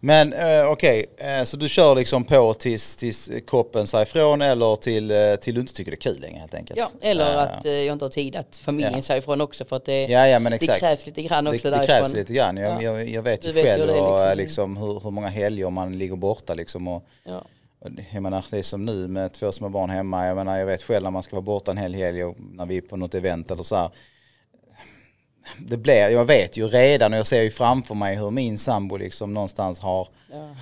Men 0.00 0.32
eh, 0.32 0.64
okej, 0.70 1.06
eh, 1.16 1.44
så 1.44 1.56
du 1.56 1.68
kör 1.68 1.94
liksom 1.94 2.24
på 2.24 2.54
tills, 2.54 2.96
tills 2.96 3.30
kroppen 3.46 3.86
säger 3.86 4.02
ifrån 4.06 4.42
eller 4.42 4.76
till, 4.76 5.10
eh, 5.10 5.34
till 5.34 5.54
du 5.54 5.60
inte 5.60 5.74
tycker 5.74 5.90
det 5.90 5.94
är 5.94 6.12
kul 6.12 6.20
längre 6.20 6.38
helt 6.38 6.54
enkelt? 6.54 6.78
Ja, 6.78 6.88
eller 7.00 7.30
Eh, 7.34 7.38
att 7.40 7.64
eh, 7.64 7.72
jag 7.72 7.92
inte 7.92 8.04
har 8.04 8.10
tid 8.10 8.36
att 8.36 8.56
familjen 8.56 8.92
Ja. 8.96 9.02
säger 9.02 9.20
ifrån 9.20 9.40
också 9.40 9.64
för 9.64 9.76
att 9.76 9.84
det, 9.84 10.02
Ja, 10.06 10.26
ja 10.28 10.38
men 10.38 10.50
det 10.52 10.56
exakt. 10.56 10.80
krävs 10.80 11.06
lite 11.06 11.22
grann 11.22 11.44
det, 11.44 11.50
också 11.50 11.70
det 11.70 11.76
därifrån. 11.76 11.86
krävs 11.96 12.14
lite 12.14 12.32
grann. 12.32 12.56
Jag, 12.56 12.72
Ja. 12.72 12.82
jag, 12.82 13.08
jag 13.08 13.22
vet 13.22 13.44
ju 13.44 13.48
Du 13.48 13.54
vet 13.54 13.64
ju 13.64 13.68
själv 13.70 13.80
hur 13.80 13.86
det 13.86 14.22
är 14.22 14.36
liksom. 14.36 14.74
liksom, 14.74 14.76
hur, 14.76 15.00
hur 15.00 15.10
många 15.10 15.28
helger 15.28 15.70
man 15.70 15.98
ligger 15.98 16.16
borta 16.16 16.54
liksom. 16.54 16.88
Och, 16.88 17.04
Ja. 17.24 17.44
och 17.80 17.90
det- 17.90 18.04
jag 18.12 18.22
menar, 18.22 18.44
det 18.50 18.58
är 18.58 18.62
som 18.62 18.84
nu 18.84 19.08
med 19.08 19.32
två 19.32 19.52
små 19.52 19.68
barn 19.68 19.90
hemma. 19.90 20.26
Jag 20.26 20.36
menar, 20.36 20.58
jag 20.58 20.66
vet 20.66 20.82
själv 20.82 21.02
när 21.04 21.10
man 21.10 21.22
ska 21.22 21.36
vara 21.36 21.42
borta 21.42 21.70
en 21.70 21.76
hel 21.76 21.94
helg 21.94 22.24
och 22.24 22.36
när 22.54 22.66
vi 22.66 22.76
är 22.76 22.80
på 22.80 22.96
något 22.96 23.14
event 23.14 23.50
eller 23.50 23.62
så 23.62 23.76
här. 23.76 23.90
Det 25.58 25.76
blir, 25.76 26.08
jag 26.08 26.24
vet 26.24 26.56
ju 26.56 26.66
redan 26.68 27.12
och 27.12 27.18
jag 27.18 27.26
ser 27.26 27.42
ju 27.42 27.50
framför 27.50 27.94
mig 27.94 28.16
hur 28.16 28.30
min 28.30 28.58
sambo 28.58 28.96
liksom 28.96 29.34
någonstans 29.34 29.80
har 29.80 30.08
Ja. 30.32 30.56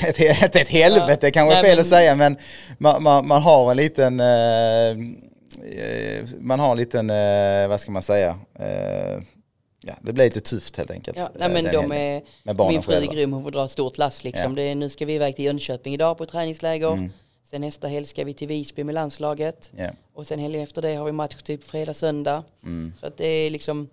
ett, 0.08 0.20
ett, 0.20 0.56
ett 0.56 0.68
helvete 0.68 1.26
Ja. 1.26 1.30
kanske 1.30 1.54
är 1.56 1.62
Nej, 1.62 1.70
fel 1.70 1.76
men- 1.76 1.80
att 1.80 1.86
säga 1.86 2.14
men 2.14 2.36
man, 2.78 3.02
man, 3.02 3.26
man 3.28 3.42
har 3.42 3.70
en 3.70 3.76
liten 3.76 4.20
eh, 4.20 4.88
eh, 4.88 6.24
man 6.40 6.60
har 6.60 6.70
en 6.70 6.76
liten, 6.76 7.10
eh, 7.10 7.68
vad 7.68 7.80
ska 7.80 7.90
man 7.90 8.02
säga, 8.02 8.38
eh, 8.58 9.22
ja 9.80 9.94
det 10.02 10.12
blir 10.12 10.24
lite 10.24 10.40
tufft 10.40 10.76
helt 10.76 10.90
enkelt. 10.90 11.16
Ja, 11.16 11.22
eh, 11.24 11.28
nej, 11.38 11.48
men 11.48 11.64
de 11.72 11.92
är, 11.92 12.68
min 12.70 12.82
fru 12.82 12.94
är 12.94 13.00
grym, 13.12 13.32
hon 13.32 13.42
får 13.42 13.50
dra 13.50 13.64
ett 13.64 13.70
stort 13.70 13.98
lass 13.98 14.24
liksom. 14.24 14.50
Ja. 14.50 14.56
Det 14.56 14.62
är, 14.62 14.74
nu 14.74 14.88
ska 14.88 15.06
vi 15.06 15.14
iväg 15.14 15.36
till 15.36 15.44
Jönköping 15.44 15.94
idag 15.94 16.18
på 16.18 16.26
träningsläger. 16.26 16.92
Mm. 16.92 17.12
Sen 17.50 17.60
nästa 17.60 17.88
helg 17.88 18.06
ska 18.06 18.24
vi 18.24 18.34
till 18.34 18.48
Visby 18.48 18.84
med 18.84 18.94
landslaget. 18.94 19.70
Ja. 19.76 19.84
Och 20.14 20.26
sen 20.26 20.38
helgen 20.38 20.62
efter 20.62 20.82
det 20.82 20.94
har 20.94 21.04
vi 21.04 21.12
match 21.12 21.36
typ 21.42 21.64
fredag, 21.64 21.94
söndag. 21.94 22.42
Mm. 22.62 22.92
Så 23.00 23.06
att 23.06 23.16
det 23.16 23.26
är 23.26 23.50
liksom, 23.50 23.88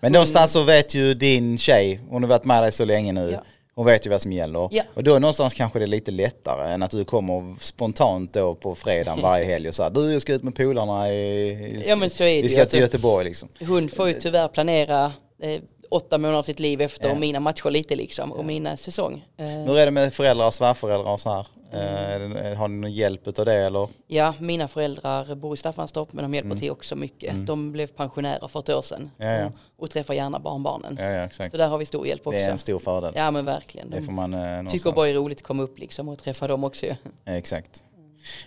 Men 0.00 0.12
någonstans 0.12 0.52
så 0.52 0.62
vet 0.62 0.94
ju 0.94 1.14
din 1.14 1.58
tjej, 1.58 2.00
hon 2.10 2.22
har 2.22 2.28
varit 2.28 2.44
med 2.44 2.62
dig 2.62 2.72
så 2.72 2.84
länge 2.84 3.12
nu, 3.12 3.30
Ja. 3.32 3.42
hon 3.74 3.86
vet 3.86 4.06
ju 4.06 4.10
vad 4.10 4.22
som 4.22 4.32
gäller. 4.32 4.68
Ja. 4.72 4.82
Och 4.94 5.04
då 5.04 5.18
någonstans 5.18 5.54
kanske 5.54 5.78
det 5.78 5.84
är 5.84 5.86
lite 5.86 6.10
lättare 6.10 6.72
än 6.72 6.82
att 6.82 6.90
du 6.90 7.04
kommer 7.04 7.56
spontant 7.60 8.32
då 8.32 8.54
på 8.54 8.74
fredagen 8.74 9.22
varje 9.22 9.44
helg 9.44 9.68
och 9.68 9.74
så 9.74 9.82
här, 9.82 9.90
du 9.90 10.12
jag 10.12 10.22
ska 10.22 10.32
ut 10.34 10.42
med 10.42 10.54
polarna 10.54 11.12
i, 11.12 11.14
i 11.50 11.84
Ja, 11.86 11.96
men 11.96 12.10
så 12.10 12.24
är 12.24 12.36
det 12.36 12.42
vi 12.42 12.48
ska 12.48 12.60
Alltså- 12.60 12.70
till 12.72 12.80
Göteborg 12.80 13.24
liksom. 13.24 13.48
hon 13.60 13.88
får 13.88 14.08
ju 14.08 14.14
tyvärr 14.14 14.48
planera 14.48 15.12
eh, 15.42 15.60
åtta 15.90 16.18
månader 16.18 16.38
av 16.38 16.42
sitt 16.42 16.60
liv 16.60 16.80
efter 16.80 17.08
Ja. 17.08 17.14
och 17.14 17.20
mina 17.20 17.40
matcher 17.40 17.70
lite 17.70 17.96
liksom. 17.96 18.32
Och 18.32 18.44
mina 18.44 18.76
säsong. 18.76 19.24
Eh, 19.38 19.46
Hur 19.46 19.78
är 19.78 19.84
det 19.84 19.90
med 19.90 20.14
föräldrar 20.14 20.46
och 20.46 20.54
svärföräldrar 20.54 21.12
och 21.12 21.20
så 21.20 21.30
här? 21.30 21.46
Det- 21.70 22.54
Har 22.58 22.68
ni 22.68 22.76
någon 22.80 22.92
hjälp 22.92 23.38
av 23.38 23.44
det 23.44 23.54
eller? 23.54 23.88
ja, 24.06 24.34
mina 24.40 24.68
föräldrar 24.68 25.34
bor 25.34 25.54
i 25.54 25.56
Staffanstorp 25.56 26.12
men 26.12 26.22
de 26.24 26.34
hjälper 26.34 26.46
Mm. 26.50 26.58
till 26.60 26.70
också 26.70 26.96
mycket. 26.96 27.46
De 27.46 27.72
blev 27.72 27.86
pensionärer 27.86 28.48
för 28.48 28.60
ett 28.60 28.68
år 28.68 28.82
sedan. 28.82 29.10
Ja, 29.16 29.26
ja. 29.32 29.52
Och, 29.78 29.90
träffar 29.90 30.14
gärna 30.14 30.38
barnbarnen. 30.38 30.96
Ja. 31.00 31.48
Så 31.50 31.56
där 31.56 31.68
har 31.68 31.78
vi 31.78 31.86
stor 31.86 32.06
hjälp 32.06 32.26
också. 32.26 32.38
Det 32.38 32.44
är 32.44 32.50
en 32.50 32.58
stor 32.58 32.78
fördel. 32.78 33.12
Ja 33.16 33.30
men 33.30 33.44
verkligen. 33.44 33.90
Det 33.90 33.96
De 33.98 34.02
får 34.06 34.12
man 34.12 34.34
eh, 34.34 34.40
någonstans. 34.40 34.72
tycker 34.72 34.92
bara 34.92 35.06
det 35.06 35.12
är 35.12 35.14
roligt 35.14 35.38
att 35.38 35.44
komma 35.44 35.62
upp 35.62 35.78
liksom 35.78 36.08
och 36.08 36.18
träffa 36.18 36.46
dem 36.46 36.64
också. 36.64 36.86
Exakt. 37.26 37.84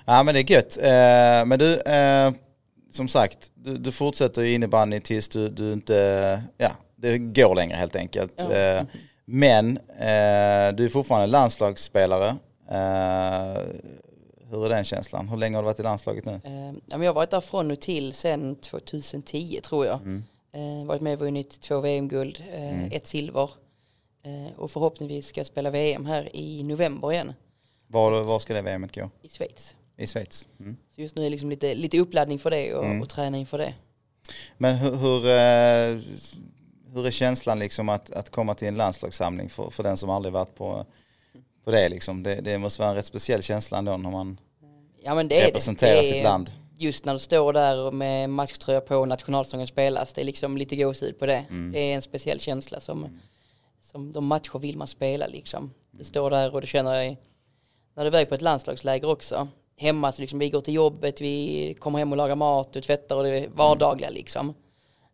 Ja 0.06 0.24
men 0.24 0.34
det 0.36 0.40
är 0.42 0.52
gött. 0.52 0.78
Eh, 0.78 1.46
men 1.48 1.60
du, 1.60 1.80
eh, 1.82 2.32
som 2.92 3.08
sagt, 3.08 3.52
du, 3.56 3.78
du 3.78 3.92
fortsätter 3.92 4.42
ju 4.42 4.54
innebandy 4.54 5.00
tills 5.00 5.30
du, 5.30 5.50
du 5.50 5.74
inte, 5.74 6.42
ja, 6.58 6.70
det 6.96 7.18
går 7.18 7.56
längre 7.56 7.76
helt 7.76 7.96
enkelt. 7.96 8.40
Eh, 8.42 8.82
men 9.26 9.78
eh, 9.78 10.74
du 10.76 10.86
är 10.86 10.90
fortfarande 10.90 11.28
landslagsspelare. 11.28 12.36
Eh, 12.72 13.62
hur 14.50 14.66
är 14.66 14.70
den 14.70 14.84
känslan? 14.84 15.30
Hur 15.30 15.38
länge 15.38 15.58
har 15.58 15.64
du 15.64 15.66
varit 15.66 15.80
i 15.80 15.84
landslaget 15.84 16.26
nu? 16.26 16.42
Eh, 16.44 16.74
jag 17.02 17.08
har 17.10 17.14
varit 17.14 17.30
där 17.30 17.42
från 17.42 17.72
och 17.72 17.80
till 17.80 18.14
sedan 18.14 18.56
2010 18.56 19.60
tror 19.64 19.86
jag. 19.86 20.00
Mm. 20.02 20.24
Eh, 20.54 20.86
varit 20.88 21.02
med 21.02 21.14
och 21.14 21.20
vunnit 21.20 21.62
två 21.62 21.80
VM-guld, 21.82 22.44
Mm. 22.54 22.90
ett 22.92 23.08
silver. 23.08 23.50
Och 24.58 24.72
förhoppningsvis 24.72 25.28
ska 25.28 25.40
jag 25.40 25.48
spela 25.48 25.70
VM 25.70 26.06
här 26.06 26.36
i 26.36 26.64
november 26.64 27.12
igen 27.12 27.34
Var, 27.88 28.24
var 28.24 28.40
ska 28.40 28.54
det 28.54 28.62
VMet 28.62 28.96
gå? 28.96 29.10
i 29.22 29.30
Schweiz. 29.30 29.76
I 29.98 30.08
Schweiz? 30.08 30.48
Mm. 30.60 30.78
Så 30.96 31.02
just 31.02 31.16
nu 31.16 31.22
är 31.22 31.24
det 31.24 31.30
liksom 31.30 31.50
lite, 31.50 31.76
lite 31.76 32.00
uppladdning 32.00 32.40
för 32.40 32.50
det 32.50 32.74
och, 32.76 32.86
Mm. 32.86 33.02
och 33.02 33.10
träna 33.10 33.38
inför 33.38 33.58
det. 33.58 33.74
Men 34.58 34.76
hur, 34.76 34.96
hur, 34.96 35.22
hur 36.94 37.06
är 37.08 37.12
känslan 37.12 37.60
liksom 37.60 37.90
att, 37.90 38.12
att 38.12 38.30
komma 38.30 38.54
till 38.54 38.68
en 38.68 38.78
landslagssamling 38.78 39.50
för, 39.50 39.70
för 39.70 39.84
den 39.84 39.98
som 39.98 40.10
aldrig 40.10 40.34
varit 40.34 40.56
på, 40.56 40.86
på 41.64 41.72
det 41.72 41.90
liksom? 41.90 42.24
Det, 42.24 42.36
det 42.36 42.58
måste 42.58 42.82
vara 42.82 42.90
en 42.90 42.96
rätt 42.96 43.06
speciell 43.06 43.44
känsla 43.44 43.78
ändå 43.78 43.98
när 43.98 44.12
man 44.12 44.40
Ja 45.04 45.24
representerar 45.24 45.96
det. 45.96 46.02
det 46.02 46.08
sitt 46.08 46.24
land. 46.24 46.52
Just 46.78 47.06
när 47.06 47.14
du 47.14 47.20
står 47.20 47.54
där 47.54 47.92
med 47.92 48.30
matchtröja 48.30 48.82
på 48.82 48.98
och 48.98 49.08
nationalsången 49.08 49.68
spelas, 49.68 50.14
det 50.14 50.22
är 50.22 50.26
liksom 50.26 50.58
lite 50.58 50.76
gåshud 50.76 51.20
på 51.20 51.26
det. 51.26 51.46
Mm. 51.50 51.72
Det 51.72 51.80
är 51.80 51.96
en 51.96 52.02
speciell 52.02 52.40
känsla 52.40 52.80
som, 52.80 53.20
som 53.82 54.12
de 54.12 54.26
matcher 54.26 54.60
vill 54.60 54.78
man 54.78 54.88
spela 54.88 55.28
liksom. 55.28 55.74
Det 55.92 56.04
står 56.04 56.30
där 56.30 56.56
och 56.56 56.62
det 56.62 56.68
känner 56.68 57.02
jag 57.02 57.18
när 57.96 58.04
du 58.04 58.08
är 58.08 58.08
iväg 58.08 58.30
på 58.30 58.36
ett 58.36 58.42
landslagsläger 58.42 59.10
också. 59.10 59.48
Hemma 59.78 60.12
så 60.12 60.22
liksom 60.22 60.40
vi 60.40 60.50
går 60.50 60.62
till 60.62 60.74
jobbet, 60.74 61.22
vi 61.22 61.76
kommer 61.80 62.00
hem 62.00 62.12
och 62.12 62.18
lagar 62.18 62.36
mat 62.36 62.76
och 62.76 62.84
tvättar 62.84 63.16
och 63.16 63.24
det 63.24 63.30
är 63.30 63.48
vardagliga 63.48 64.10
liksom. 64.10 64.54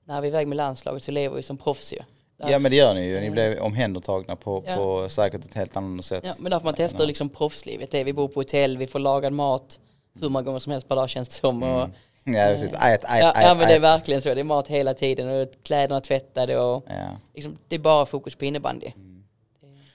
När 0.06 0.22
vi 0.22 0.28
är 0.28 0.32
iväg 0.32 0.48
med 0.48 0.56
landslaget 0.56 1.04
så 1.04 1.12
lever 1.12 1.36
vi 1.36 1.44
som 1.44 1.58
proffs 1.58 1.94
ju. 1.94 2.00
Där- 2.38 2.50
Ja 2.52 2.60
men 2.60 2.72
det 2.72 2.78
gör 2.78 2.94
ni 2.94 3.06
ju. 3.06 3.20
Ni 3.20 3.30
blev 3.30 3.60
omhändertagna 3.60 4.36
på, 4.36 4.64
Ja. 4.68 4.76
på 4.76 5.10
säkert 5.10 5.46
ett 5.46 5.54
helt 5.54 5.78
annat 5.78 6.06
sätt. 6.06 6.24
Ja, 6.26 6.34
men 6.40 6.52
där 6.52 6.60
får 6.60 6.66
man 6.66 6.74
testa 6.74 6.98
hur 6.98 7.06
liksom 7.08 7.30
proffslivet 7.30 7.94
är. 7.94 8.04
Vi 8.04 8.14
bor 8.14 8.28
på 8.28 8.40
hotell, 8.40 8.78
vi 8.78 8.88
får 8.88 9.00
lagad 9.00 9.34
mat 9.34 9.80
hur 10.22 10.30
många 10.30 10.44
gånger 10.44 10.60
som 10.60 10.72
helst 10.72 10.88
per 10.88 10.96
dag 10.96 11.10
känns 11.10 11.30
det 11.30 11.36
som. 11.36 11.64
Och, 11.64 11.90
Ja 12.30 12.48
precis. 12.50 12.74
Ät, 12.74 12.82
ät, 12.84 13.02
ja, 13.04 13.32
ät, 13.32 13.44
ja 13.44 13.54
men 13.54 13.68
det 13.68 13.74
är 13.76 13.80
verkligen 13.80 14.22
så. 14.22 14.34
Det 14.34 14.40
är 14.40 14.44
mat 14.44 14.68
hela 14.68 14.94
tiden 14.94 15.30
och 15.42 15.48
kläderna 15.64 16.02
tvättade 16.02 16.60
och 16.60 16.84
Ja. 16.88 16.94
liksom, 17.34 17.58
det 17.68 17.76
är 17.76 17.80
bara 17.80 18.06
fokus 18.06 18.36
på 18.36 18.46
innebandy. 18.46 18.92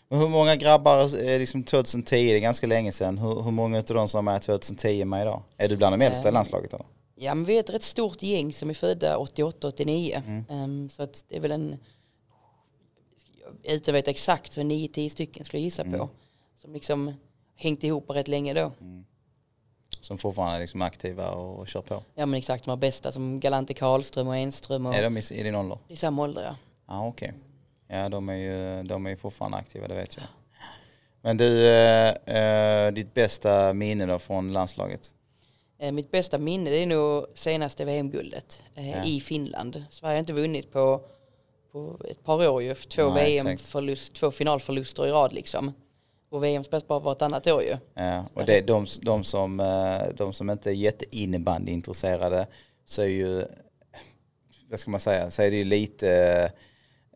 Men 0.08 0.18
hur 0.20 0.28
många 0.28 0.56
grabbar, 0.56 1.00
eh, 1.24 1.38
liksom 1.38 1.62
2010, 1.64 2.16
det 2.32 2.36
är 2.36 2.40
ganska 2.40 2.66
länge 2.66 2.92
sedan, 2.92 3.18
hur, 3.18 3.42
hur 3.42 3.50
många 3.50 3.78
av 3.78 3.84
de 3.84 4.08
som 4.08 4.28
är 4.28 4.38
2010 4.38 5.04
med 5.04 5.22
idag? 5.22 5.42
Är 5.56 5.68
du 5.68 5.76
bland 5.76 5.92
de 5.98 6.04
äldsta 6.06 6.24
i 6.24 6.28
Eh, 6.28 6.32
landslaget 6.34 6.72
eller? 6.74 6.86
Ja 7.14 7.34
men 7.34 7.44
vi 7.44 7.56
är 7.56 7.60
ett 7.60 7.70
rätt 7.70 7.82
stort 7.82 8.22
gäng 8.22 8.52
som 8.52 8.70
är 8.70 8.74
födda 8.74 9.16
88-89. 9.16 10.22
Mm. 10.26 10.44
Ehm, 10.50 10.88
så 10.90 11.02
att 11.02 11.24
det 11.28 11.36
är 11.36 11.40
väl 11.40 11.52
en, 11.52 11.76
utan 13.62 13.94
att 13.94 13.98
veta 13.98 14.10
exakt, 14.10 14.52
så 14.52 14.60
9-10 14.60 15.08
stycken 15.08 15.44
skulle 15.44 15.60
jag 15.60 15.64
gissa 15.64 15.82
Mm. 15.82 15.98
på. 16.00 16.08
Som 16.60 16.72
liksom 16.72 17.14
hängt 17.56 17.84
ihop 17.84 18.10
rätt 18.10 18.28
länge 18.28 18.54
då. 18.54 18.72
Som 20.00 20.18
fortfarande 20.18 20.56
är 20.56 20.60
liksom 20.60 20.82
aktiva 20.82 21.30
och, 21.30 21.58
och 21.58 21.68
kör 21.68 21.82
på. 21.82 22.02
Ja 22.14 22.26
men 22.26 22.38
exakt, 22.38 22.64
de 22.64 22.70
här 22.70 22.76
bästa 22.76 23.12
som 23.12 23.40
Galante 23.40 23.74
Karlström 23.74 24.28
och 24.28 24.36
Enström 24.36 24.86
och 24.86 24.94
Är 24.94 25.02
de 25.02 25.16
i, 25.18 25.22
i 25.32 25.42
din 25.42 25.54
ålder? 25.54 25.78
i 25.88 25.96
samma 25.96 26.22
ålder 26.22 26.42
ja. 26.42 26.56
Ja 26.86 27.06
okej. 27.06 27.32
Ja 27.88 28.08
de 28.08 28.28
är 28.28 28.34
ju 28.36 28.82
de 28.82 29.06
är 29.06 29.16
fortfarande 29.16 29.56
aktiva, 29.58 29.88
det 29.88 29.94
vet 29.94 30.16
jag. 30.16 30.24
Men 31.20 31.36
du, 31.36 31.66
eh, 31.68 32.08
eh, 32.36 32.92
ditt 32.92 33.14
bästa 33.14 33.74
minne 33.74 34.06
då 34.06 34.18
från 34.18 34.52
landslaget? 34.52 35.14
Eh, 35.78 35.92
Mitt 35.92 36.10
bästa 36.10 36.38
minne 36.38 36.70
det 36.70 36.76
är 36.82 36.86
nog 36.86 37.26
senaste 37.34 37.84
VM-guldet 37.84 38.62
eh, 38.74 38.90
Ja. 38.90 39.04
i 39.04 39.20
Finland. 39.20 39.84
Sverige 39.90 40.14
har 40.14 40.20
inte 40.20 40.32
vunnit 40.32 40.72
på, 40.72 41.00
på 41.72 42.00
ett 42.10 42.24
par 42.24 42.48
år 42.48 42.62
ju. 42.62 42.74
Två 42.74 43.10
Nej, 43.10 43.34
exakt. 43.34 43.48
VM-förlust, 43.48 44.14
två 44.14 44.30
finalförluster 44.30 45.06
i 45.06 45.10
rad 45.10 45.32
liksom. 45.32 45.72
Och 46.30 46.44
VM 46.44 46.64
spelas 46.64 46.86
bara 46.86 46.98
vartannat 46.98 47.46
år 47.46 47.62
ju. 47.62 47.76
Ja, 47.94 48.24
och 48.34 48.44
det, 48.46 48.60
de, 48.60 48.86
de, 49.02 49.24
som, 49.24 49.60
eh, 49.60 50.14
de 50.16 50.32
som 50.32 50.50
inte 50.50 50.70
är 50.70 50.74
jätteinnebandyintresserade 50.74 52.46
så 52.86 53.02
är 53.02 53.06
ju, 53.06 53.44
vad 54.70 54.80
ska 54.80 54.90
man 54.90 55.00
säga, 55.00 55.30
så 55.30 55.42
är 55.42 55.50
det 55.50 55.56
ju 55.56 55.64
lite 55.64 56.50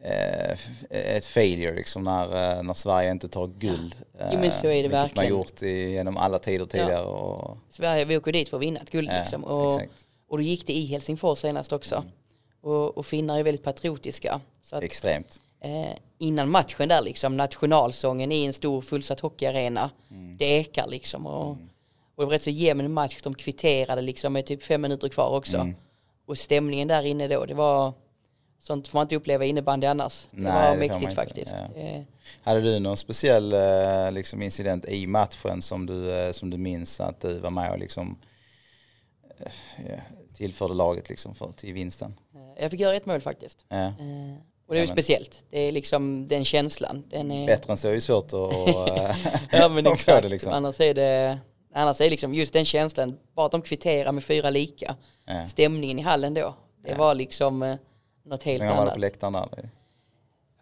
eh, 0.03 0.59
ett 0.91 1.27
failure 1.27 1.75
liksom 1.75 2.03
när, 2.03 2.25
eh, 2.25 2.63
när 2.63 2.75
Sverige 2.75 3.11
inte 3.11 3.29
tar 3.29 3.47
guld. 3.47 3.97
Jo, 4.33 4.39
men 4.41 4.53
så 4.53 4.67
är 4.67 4.71
det 4.71 4.75
vilket 4.75 4.93
man 4.93 5.03
verkligen. 5.03 5.31
gjort 5.31 5.63
i, 5.63 5.91
genom 5.91 6.17
alla 6.17 6.39
tider 6.39 6.67
tidigare. 6.67 7.05
Och, 7.05 7.59
Sverige, 7.71 8.05
vi 8.05 8.17
åker 8.17 8.33
dit 8.33 8.49
för 8.49 8.57
att 8.57 8.63
vinna 8.63 8.81
ett 8.81 8.91
guld 8.91 9.09
ja, 9.13 9.19
liksom. 9.21 9.45
Och, 9.45 9.67
exakt. 9.67 9.83
Mm. 9.83 10.27
och 10.29 10.39
då 10.39 10.43
gick 10.43 10.67
det 10.67 10.73
i 10.73 10.87
Helsingfors 10.87 11.39
senast 11.39 11.73
också. 11.73 12.05
Och, 12.67 12.99
och 12.99 13.07
finnar 13.07 13.39
är 13.39 13.43
väldigt 13.43 13.65
patriotiska. 13.65 14.41
Så 14.63 14.77
att, 14.77 14.83
Extremt. 14.83 15.41
eh, 15.61 15.97
innan 16.19 16.51
matchen 16.51 16.89
där 16.89 17.03
liksom, 17.03 17.37
nationalsången 17.37 18.33
i 18.33 18.45
en 18.45 18.53
stor 18.53 18.83
fullsatt 18.83 19.21
hockeyarena. 19.21 19.91
Mm. 20.11 20.37
Det 20.37 20.45
ekar 20.45 20.87
liksom. 20.89 21.27
Och, 21.27 21.51
och 21.51 21.57
det 22.17 22.25
var 22.25 22.33
rätt 22.33 22.43
så 22.43 22.51
jämn 22.51 22.93
match. 22.93 23.17
De 23.23 23.35
kvitterade 23.35 24.03
liksom 24.03 24.33
med 24.33 24.47
typ 24.47 24.63
fem 24.63 24.81
minuter 24.81 25.09
kvar 25.09 25.37
också. 25.37 25.57
Mm. 25.57 25.75
Och 26.27 26.39
stämningen 26.39 26.89
där 26.89 27.03
inne 27.03 27.29
då, 27.29 27.45
det 27.45 27.55
var 27.55 27.93
sånt 28.61 28.89
får 28.89 28.99
man 28.99 29.05
inte 29.05 29.17
uppleva 29.17 29.45
i 29.45 29.49
innebandy 29.49 29.87
annars. 29.87 30.27
Det 30.31 30.41
Nej, 30.41 30.53
var 30.53 30.71
det 30.83 30.89
mäktigt 30.89 31.13
faktiskt. 31.15 31.55
ja. 31.75 31.81
Eh, 31.81 32.03
Hade 32.43 32.61
du 32.61 32.79
någon 32.79 32.97
speciell 32.97 33.53
eh, 33.53 34.13
liksom, 34.13 34.43
incident 34.43 34.89
i 34.89 35.07
matchen 35.07 35.63
som 35.63 35.87
du, 35.87 36.13
eh, 36.13 36.33
som 36.33 36.51
du 36.51 36.59
minns 36.59 37.01
att 37.01 37.21
du 37.21 37.39
var 37.39 37.51
med 37.51 37.71
och 37.71 37.79
liksom, 37.79 38.19
eh, 39.39 39.99
tillförde 40.35 40.75
laget 40.75 41.09
liksom 41.09 41.35
för, 41.35 41.53
till 41.53 41.75
vinsten? 41.75 42.15
Jag 42.61 42.71
fick 42.71 42.81
göra 42.81 42.95
ett 42.97 43.07
mål 43.07 43.21
faktiskt. 43.21 43.65
Ja. 43.69 43.77
Eh, 43.77 43.93
och 44.69 44.75
det 44.75 44.81
är 44.81 44.83
ju 44.83 44.89
Ja, 44.89 44.93
speciellt. 44.93 45.45
Det 45.51 45.59
är 45.61 45.73
liksom 45.73 46.29
den 46.29 46.45
känslan. 46.45 47.05
Den 47.11 47.31
är, 47.31 47.47
Bättre 47.47 47.73
än 47.73 47.77
så 47.77 47.89
är 47.89 47.93
ju 47.93 48.01
svårt 48.01 48.25
att, 48.25 48.33
eh, 48.89 49.17
ja 49.53 49.69
men 49.69 49.87
exakt. 49.93 50.23
det 50.23 50.29
liksom. 50.29 50.53
Annars 50.53 50.81
är 50.81 50.95
det 50.95 51.39
Annars 51.75 52.01
är 52.01 52.11
liksom 52.11 52.35
just 52.35 52.53
den 52.53 52.65
känslan, 52.65 53.19
bara 53.35 53.47
att 53.47 53.53
de 53.53 53.63
kvitterar 53.63 54.13
med 54.13 54.25
fyra 54.25 54.51
lika. 54.51 54.97
Ja. 55.25 55.43
Stämningen 55.43 55.99
i 55.99 56.03
hallen 56.03 56.35
då, 56.35 56.55
det 56.85 56.95
var 56.95 57.15
liksom 57.15 57.63
eh, 57.63 57.77
något 58.25 58.43
helt 58.43 58.61
När 58.61 58.67
man 58.69 58.77
var 58.77 58.83
annat. 58.83 58.95
på 58.95 59.01
läktaren 59.01 59.33
där. 59.33 59.71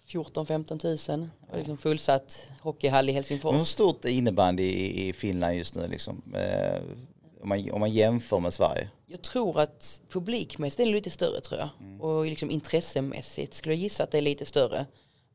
14-15 0.08 0.78
tusen. 0.78 1.30
Det 1.40 1.50
var 1.50 1.58
liksom 1.58 1.76
fullsatt 1.76 2.48
hockeyhall 2.60 3.08
i 3.08 3.12
Helsingfors. 3.12 3.50
Men 3.52 3.58
hur 3.58 3.64
stort 3.64 4.04
är 4.04 4.08
innebandy 4.08 4.62
i, 4.62 5.08
i 5.08 5.12
Finland 5.12 5.56
just 5.56 5.74
nu 5.74 5.86
liksom? 5.88 6.22
Om, 7.44 7.48
man, 7.48 7.70
om 7.70 7.80
man 7.80 7.90
jämför 7.90 8.40
med 8.40 8.54
Sverige? 8.54 8.88
Jag 9.06 9.22
tror 9.22 9.60
att 9.60 10.02
publikmässigt 10.08 10.80
är 10.80 10.84
det 10.84 10.92
lite 10.92 11.10
större 11.10 11.40
tror 11.40 11.60
jag. 11.60 11.68
Mm. 11.80 12.00
Och 12.00 12.26
liksom 12.26 12.50
intressemässigt 12.50 13.54
skulle 13.54 13.74
jag 13.74 13.82
gissa 13.82 14.04
att 14.04 14.10
det 14.10 14.18
är 14.18 14.22
lite 14.22 14.44
större. 14.44 14.86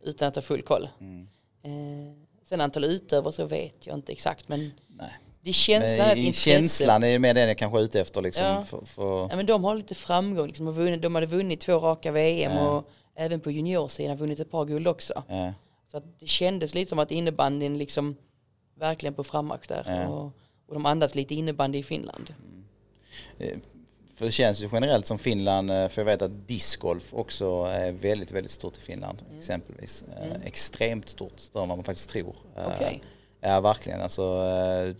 Utan 0.03 0.27
att 0.27 0.35
ha 0.35 0.41
full 0.41 0.61
koll. 0.61 0.89
Mm. 0.99 1.27
Eh, 1.63 2.13
sen 2.45 2.61
antal 2.61 2.83
utövare 2.83 3.33
så 3.33 3.45
vet 3.45 3.87
jag 3.87 3.97
inte 3.97 4.11
exakt 4.11 4.49
men 4.49 4.59
Nej. 4.87 5.09
det 5.41 5.49
är 5.49 5.53
känslan 5.53 6.07
Men 6.17 6.29
att 6.29 6.35
känslan 6.35 7.03
är 7.03 7.19
mer 7.19 7.33
den 7.33 7.47
jag 7.47 7.57
kanske 7.57 7.79
är 7.79 7.83
ute 7.83 8.01
efter 8.01 8.21
liksom. 8.21 8.45
Ja. 8.45 8.63
För, 8.63 8.85
för, 8.85 9.27
Ja, 9.29 9.35
men 9.35 9.45
de 9.45 9.63
har 9.63 9.75
lite 9.75 9.95
framgång. 9.95 10.47
Liksom, 10.47 10.65
har 10.65 10.73
vunnit, 10.73 11.01
de 11.01 11.15
hade 11.15 11.27
vunnit 11.27 11.59
två 11.59 11.73
raka 11.73 12.11
VM 12.11 12.51
Ja. 12.51 12.69
och 12.69 12.89
även 13.15 13.39
på 13.39 13.51
juniorsidan 13.51 14.17
vunnit 14.17 14.39
ett 14.39 14.51
par 14.51 14.65
guld 14.65 14.87
också. 14.87 15.23
ja. 15.27 15.53
Så 15.91 15.97
att 15.97 16.19
det 16.19 16.27
kändes 16.27 16.73
lite 16.73 16.89
som 16.89 16.99
att 16.99 17.11
innebandyn 17.11 17.77
liksom 17.77 18.15
verkligen 18.75 19.13
på 19.13 19.23
frammarsch 19.23 19.67
där. 19.67 19.83
Ja. 19.87 20.07
Och, 20.07 20.31
och 20.69 20.73
de 20.73 20.85
andas 20.85 21.15
lite 21.15 21.35
innebandy 21.35 21.77
i 21.79 21.83
Finland. 21.83 22.33
Eh, 23.39 23.57
För 24.15 24.25
det 24.25 24.31
känns 24.31 24.61
ju 24.61 24.69
generellt 24.73 25.05
som 25.05 25.19
Finland, 25.19 25.71
eh, 25.71 25.87
för 25.87 26.01
jag 26.01 26.05
vet 26.05 26.21
att 26.21 26.47
discgolf 26.47 27.13
också 27.13 27.63
är 27.63 27.91
väldigt, 27.91 28.31
väldigt 28.31 28.51
stort 28.51 28.77
i 28.77 28.81
Finland 28.81 29.21
Mm. 29.27 29.39
exempelvis. 29.39 30.03
Eh, 30.21 30.41
Extremt 30.45 31.09
stort, 31.09 31.39
större 31.39 31.63
än 31.63 31.69
vad 31.69 31.77
man 31.77 31.85
faktiskt 31.85 32.09
tror. 32.09 32.35
Okej. 32.75 33.01
Ja, 33.41 33.61
verkligen. 33.61 34.01
Alltså, 34.01 34.21
eh, 34.23 34.95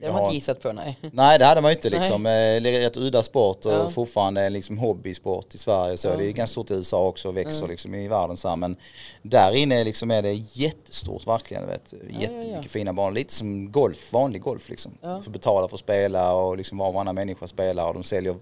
Det 0.00 0.06
har 0.06 0.12
man 0.12 0.22
inte 0.24 0.34
gissat 0.34 0.62
på 0.62 0.72
nej. 0.72 0.98
Nej 1.12 1.38
det 1.38 1.44
hade 1.44 1.60
man 1.60 1.70
ju 1.70 1.74
inte 1.76 1.90
liksom. 1.90 2.26
Eh, 2.26 2.30
Det 2.32 2.70
är 2.76 2.80
rätt 2.80 2.96
udda 2.96 3.22
sport 3.22 3.66
och 3.66 3.72
Ja. 3.72 3.88
fortfarande 3.90 4.42
en 4.42 4.52
liksom 4.52 4.78
hobbysport 4.78 5.54
i 5.54 5.58
Sverige. 5.58 5.96
Så 5.96 6.08
Ja. 6.08 6.16
det 6.16 6.24
är 6.24 6.30
ganska 6.32 6.52
stort 6.52 6.70
i 6.70 6.74
USA 6.74 7.06
också 7.06 7.28
och 7.28 7.36
växer 7.36 7.68
liksom 7.68 7.94
i 7.94 8.08
världen 8.08 8.36
så 8.36 8.48
här. 8.48 8.56
Men 8.56 8.76
där 9.22 9.52
inne 9.56 9.84
liksom 9.84 10.10
är 10.10 10.22
det 10.22 10.32
jättestort 10.52 11.26
verkligen. 11.26 11.66
Vet. 11.66 11.94
Jättemycket 12.20 12.52
ja. 12.54 12.62
fina 12.62 12.92
banor. 12.92 13.12
Lite 13.12 13.32
som 13.34 13.72
golf, 13.72 14.12
vanlig 14.12 14.40
golf 14.42 14.68
liksom. 14.68 14.92
Ja. 15.00 15.16
Du 15.16 15.22
får 15.22 15.30
betala 15.32 15.68
för 15.68 15.76
att 15.76 15.80
spela 15.80 16.34
och 16.34 16.56
liksom 16.56 16.78
var 16.78 16.88
och 16.88 16.94
varannan 16.94 17.14
människa 17.14 17.46
spelar 17.46 17.88
och 17.88 17.94
de 17.94 18.02
säljer 18.02 18.36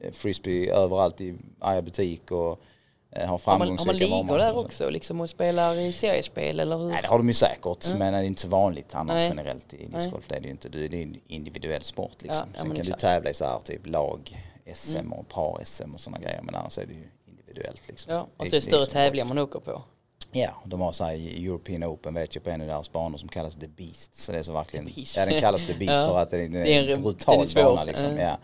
eh, 0.00 0.12
frisbee 0.12 0.70
överallt 0.72 1.20
i 1.20 1.34
butik 1.84 2.30
och 2.30 2.60
eh, 3.14 3.20
har 3.20 3.26
Har 3.26 3.28
man, 3.28 3.38
framgångsrika 3.38 3.80
har 3.80 3.86
man 3.86 3.96
ligor 3.96 4.10
varumärken 4.16 4.38
där 4.38 4.54
och 4.54 4.60
så. 4.60 4.66
också 4.66 4.90
liksom 4.90 5.20
och 5.20 5.30
spelar 5.30 5.74
i 5.74 5.92
seriespel 5.92 6.60
eller 6.60 6.76
hur? 6.76 6.88
Nej 6.88 7.02
det 7.02 7.08
har 7.08 7.18
de 7.18 7.28
ju 7.28 7.34
säkert 7.34 7.94
men 7.98 8.12
det 8.12 8.18
är 8.18 8.22
inte 8.22 8.48
vanligt 8.48 8.94
annars 8.94 9.14
Nej. 9.16 9.28
generellt 9.28 9.74
i 9.74 9.86
discgolf. 9.86 10.24
Det 10.28 10.36
är 10.36 10.40
det 10.40 10.46
ju 10.46 10.50
inte. 10.50 10.68
Det 10.68 10.84
är 10.86 10.94
en 10.94 11.20
individuell 11.26 11.82
sport 11.82 12.22
liksom. 12.22 12.48
Ja, 12.54 12.60
Sen 12.60 12.70
kan 12.70 12.80
exakt. 12.80 13.00
du 13.00 13.06
tävla 13.06 13.30
i 13.30 13.34
så 13.34 13.44
här 13.44 13.58
typ 13.64 13.86
lag 13.86 14.44
SM 14.74 15.12
och 15.12 15.28
par-SM 15.28 15.94
och 15.94 16.00
sådana 16.00 16.18
grejer 16.22 16.40
men 16.42 16.54
annars 16.54 16.78
är 16.78 16.86
det 16.86 16.92
ju 16.94 17.08
individuellt 17.28 17.88
liksom. 17.88 18.12
Ja, 18.14 18.20
och 18.20 18.28
så 18.36 18.44
det 18.44 18.50
det 18.50 18.56
är 18.56 18.60
större 18.60 18.86
tävlingar 18.86 19.24
man 19.26 19.38
åker 19.38 19.60
på. 19.60 19.82
Ja, 20.36 20.50
de 20.64 20.80
har 20.80 20.92
så 20.92 21.04
här 21.04 21.12
i 21.14 21.46
European 21.46 21.84
Open 21.84 22.14
vet 22.14 22.34
jag 22.34 22.44
på 22.44 22.50
en 22.50 22.60
av 22.60 22.66
deras 22.66 22.92
banor 22.92 23.18
som 23.18 23.28
kallas 23.28 23.54
The 23.56 23.68
Beast. 23.68 24.16
Så 24.16 24.32
det 24.32 24.38
är 24.38 24.42
så 24.42 24.52
verkligen, 24.52 24.90
ja 25.16 25.26
den 25.26 25.40
kallas 25.40 25.66
The 25.66 25.74
Beast 25.74 25.92
Ja. 26.02 26.08
för 26.08 26.18
att 26.18 26.30
den 26.30 26.40
är, 26.40 26.48
den 26.48 26.62
Det 26.64 26.74
är 26.74 26.88
en- 26.88 27.02
brutal 27.02 27.34
den 27.34 27.42
är 27.42 27.46
svår. 27.48 27.62
bana 27.62 27.84
liksom. 27.84 28.18
Ja. 28.18 28.36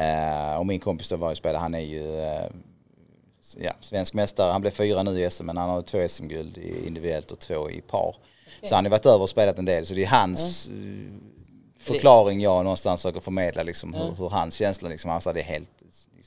Eh, 0.00 0.56
och 0.58 0.66
min 0.66 0.80
kompis 0.80 1.08
då 1.08 1.16
var 1.16 1.30
ju 1.30 1.36
spelare, 1.36 1.60
han 1.60 1.74
är 1.74 1.78
ju 1.80 2.20
eh, 2.20 2.42
ja, 3.60 3.72
svensk 3.80 4.14
mästare. 4.14 4.52
Han 4.52 4.60
blev 4.60 4.70
fyra 4.70 5.02
nu 5.02 5.20
i 5.26 5.30
SM 5.30 5.46
men 5.46 5.56
han 5.56 5.70
har 5.70 5.82
två 5.82 6.08
SM-guld 6.08 6.58
individuellt 6.86 7.30
och 7.30 7.38
två 7.38 7.70
i 7.70 7.80
par. 7.80 8.16
Så 8.62 8.74
han 8.74 8.84
har 8.84 8.90
varit 8.90 9.06
över 9.06 9.22
och 9.22 9.30
spelat 9.30 9.58
en 9.58 9.64
del 9.64 9.86
så 9.86 9.94
det 9.94 10.02
är 10.04 10.06
hans 10.08 10.68
eh, 10.68 10.74
förklaring 11.78 12.40
jag 12.40 12.64
någonstans 12.64 13.02
försöker 13.02 13.20
förmedla 13.20 13.62
liksom 13.62 13.94
hur, 13.94 14.12
hur 14.18 14.28
hans 14.28 14.54
känsla 14.54 14.88
liksom, 14.88 15.10
han 15.10 15.20
sa 15.20 15.32
det 15.32 15.40
är 15.40 15.44
helt, 15.44 15.70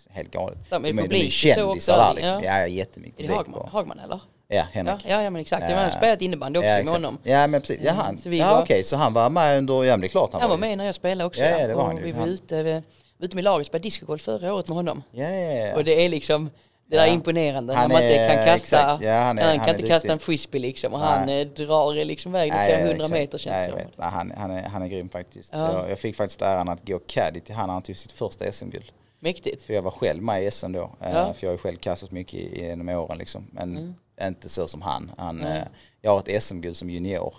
helt 0.10 0.32
galet. 0.32 0.58
Samma 0.70 0.88
i 0.88 0.92
De 0.92 1.00
är- 1.04 1.08
de 1.08 1.26
är 1.26 1.30
kändisar 1.30 1.98
där, 1.98 2.14
liksom. 2.14 2.44
ja. 2.44 2.60
Ja, 2.60 2.68
jättemycket 2.68 3.20
Är 3.20 3.24
det 3.24 3.28
publik 3.34 3.38
Hagman, 3.48 3.62
på. 3.72 3.78
Hagman 3.78 4.00
eller? 4.00 4.20
Ja, 4.48 4.66
Henrik. 4.72 5.06
Ja, 5.08 5.22
ja, 5.24 5.30
men 5.30 5.42
exakt. 5.42 5.62
Jag 5.70 5.72
Ja. 5.80 5.84
har 5.84 5.90
spelat 5.90 6.22
innebandy 6.22 6.60
också 6.60 6.70
Ja, 6.70 6.84
med 6.84 6.94
honom. 6.94 7.18
Ja 7.24 7.48
men 7.48 7.62
precis, 7.62 7.80
ja, 7.84 7.92
han, 7.92 8.18
Så 8.18 8.30
vi 8.30 8.40
ja 8.40 8.54
var- 8.56 8.62
okej 8.64 8.84
så 8.84 8.96
han 8.96 9.14
var 9.14 9.30
med 9.30 9.58
under, 9.58 9.84
ja 9.84 9.94
men 9.94 10.02
det 10.02 10.08
är 10.08 10.10
klart 10.10 10.30
han, 10.34 10.42
Han 10.42 10.50
var 10.50 10.58
ju. 10.58 10.62
med 10.62 10.78
när 10.78 10.86
jag 10.86 10.96
spelade 10.96 11.28
också. 11.28 11.42
Ja, 11.42 11.60
ja, 11.60 11.68
det 11.68 11.76
var 11.76 11.86
han 11.86 11.98
ju. 11.98 12.04
vi 12.04 12.12
var 12.12 12.20
Han- 12.20 12.30
ute, 12.30 12.64
vi 12.64 12.72
var 12.74 12.82
ute 13.20 13.36
med 13.36 13.44
laget 13.44 13.60
och 13.66 13.68
spelade 13.68 13.84
discogolf 13.88 14.22
förra 14.22 14.54
året 14.54 14.68
med 14.68 14.76
honom. 14.76 15.04
Ja, 15.12 15.30
ja, 15.30 15.54
ja. 15.68 15.76
Och 15.76 15.84
det 15.84 16.06
är 16.06 16.10
liksom, 16.10 16.50
det 16.86 16.98
där 16.98 17.08
är 17.08 17.12
imponerande. 17.12 17.74
Han 17.74 17.90
när 17.90 17.96
man 17.96 18.04
inte 18.04 18.18
kan 18.28 18.36
kasta, 18.46 18.54
exakt. 18.78 19.04
Ja, 19.04 19.20
han 19.20 19.40
är- 19.40 19.44
han 19.48 19.58
han 19.58 19.68
kan 19.68 19.76
inte 19.76 19.88
kasta 19.88 20.12
en 20.12 20.20
frisbee 20.20 20.60
liksom. 20.60 20.94
Och 20.94 21.00
Nej. 21.00 21.10
han 21.10 21.30
eh, 21.30 21.48
drar 21.48 22.06
liksom 22.06 22.32
vägen 22.32 22.56
flera 22.66 22.88
hundra 22.88 23.08
meter 23.08 23.38
känns 23.38 23.56
det 23.66 23.70
jag 23.70 23.76
vet. 23.76 23.98
Nej, 23.98 24.10
han, 24.12 24.34
han, 24.38 24.52
är, 24.52 24.64
han 24.64 24.82
är 24.82 24.88
grym 24.88 25.10
faktiskt. 25.10 25.50
Ja. 25.54 25.74
Jag, 25.74 25.92
jag 25.92 26.00
fick 26.00 26.16
faktiskt 26.16 26.42
äran 26.42 26.70
att 26.70 26.88
gå 26.88 27.00
caddy 27.00 27.40
till 27.40 27.56
han 27.56 27.68
när 27.68 27.74
han 27.74 27.82
tog 27.84 27.96
sitt 27.98 28.12
första 28.12 28.52
SM-guld. 28.52 28.86
Mäktigt. 29.20 29.64
För 29.64 29.74
jag 29.74 29.82
var 29.82 29.92
själv 29.92 30.24
med 30.24 30.44
i 30.44 30.52
SM 30.52 30.72
då. 30.72 30.80
eh, 31.02 31.12
Ja. 31.14 31.34
För 31.34 31.46
jag 31.46 31.50
har 31.50 31.54
ju 31.54 31.58
själv 31.58 31.78
kastat 31.78 32.12
mycket 32.12 32.34
i- 32.34 32.60
genom 32.64 32.90
åren 32.90 33.18
liksom. 33.18 33.48
Men 33.52 33.96
inte 34.22 34.50
så 34.50 34.68
som 34.68 34.82
han. 34.82 35.12
han 35.18 35.42
eh, 35.42 35.64
jag 36.02 36.12
har 36.12 36.20
ett 36.28 36.44
SM-guld 36.44 36.76
som 36.78 36.90
junior. 36.90 37.34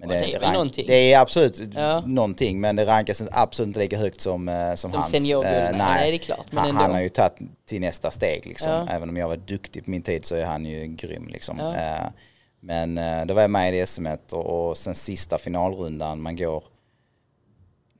Men 0.00 0.08
det 0.08 0.34
är 0.34 0.40
rank- 0.40 0.84
det 0.86 1.12
är 1.12 1.18
absolut 1.20 1.60
Ja. 1.74 2.02
någonting 2.06 2.60
men 2.60 2.76
det 2.76 2.86
rankas 2.86 3.22
absolut 3.32 3.66
inte 3.66 3.80
lika 3.80 3.96
högt 3.98 4.20
som, 4.20 4.48
eh, 4.48 4.68
som, 4.68 4.76
Som 4.76 4.92
hans. 4.92 5.14
Eh, 5.14 5.20
nej, 5.22 5.72
nej, 5.78 6.10
det 6.10 6.16
är 6.16 6.18
klart, 6.18 6.46
han, 6.52 6.68
ändå. 6.68 6.82
har 6.82 7.00
ju 7.00 7.08
tagit 7.08 7.38
till 7.68 7.80
nästa 7.80 8.10
steg 8.10 8.46
liksom. 8.46 8.72
Ja. 8.72 8.86
Även 8.90 9.08
om 9.08 9.16
jag 9.16 9.28
var 9.28 9.36
duktig 9.36 9.84
på 9.84 9.90
min 9.90 10.02
tid 10.02 10.24
så 10.24 10.34
är 10.34 10.44
han 10.44 10.64
ju 10.64 10.86
grym 10.86 11.28
liksom. 11.28 11.58
Ja. 11.58 11.76
Eh, 11.76 12.06
men 12.60 12.98
eh, 12.98 13.26
då 13.26 13.34
var 13.34 13.40
jag 13.40 13.50
med 13.50 13.74
i 13.74 13.78
det 13.78 13.86
SM-et 13.86 14.32
och, 14.32 14.68
och 14.70 14.76
sen 14.76 14.94
sista 14.94 15.38
finalrundan 15.38 16.22
man 16.22 16.36
går 16.36 16.64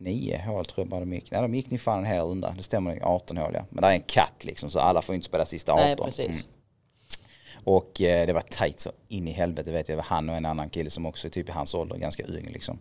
nio 0.00 0.42
hål 0.46 0.64
tror 0.66 0.82
jag 0.84 0.88
bara 0.88 1.00
de 1.00 1.12
gick. 1.12 1.30
Nej 1.30 1.42
de 1.42 1.54
gick 1.54 1.70
ni 1.70 1.78
fan 1.78 1.98
en 1.98 2.04
hel 2.04 2.24
runda. 2.24 2.54
Det 2.56 2.62
stämmer, 2.62 2.98
18 3.02 3.36
hål 3.36 3.50
ja. 3.54 3.60
Men 3.70 3.82
det 3.82 3.88
är 3.88 3.92
en 3.92 4.00
katt 4.00 4.44
liksom 4.44 4.70
så 4.70 4.78
alla 4.78 5.02
får 5.02 5.14
inte 5.14 5.24
spela 5.26 5.46
sista 5.46 5.72
18. 5.72 5.84
Nej, 5.86 5.96
precis. 5.96 6.26
Mm. 6.26 6.38
Och 7.68 8.00
eh, 8.00 8.26
det 8.26 8.32
var 8.32 8.40
tajt 8.40 8.80
så 8.80 8.92
in 9.08 9.28
i 9.28 9.30
helvete 9.30 9.72
vet 9.72 9.88
jag. 9.88 9.96
Det 9.98 10.02
var 10.02 10.16
han 10.16 10.28
och 10.28 10.36
en 10.36 10.46
annan 10.46 10.70
kille 10.70 10.90
som 10.90 11.06
också 11.06 11.26
är 11.26 11.30
typ 11.30 11.48
i 11.48 11.52
hans 11.52 11.74
ålder, 11.74 11.96
ganska 11.96 12.22
ung 12.22 12.48
liksom. 12.52 12.78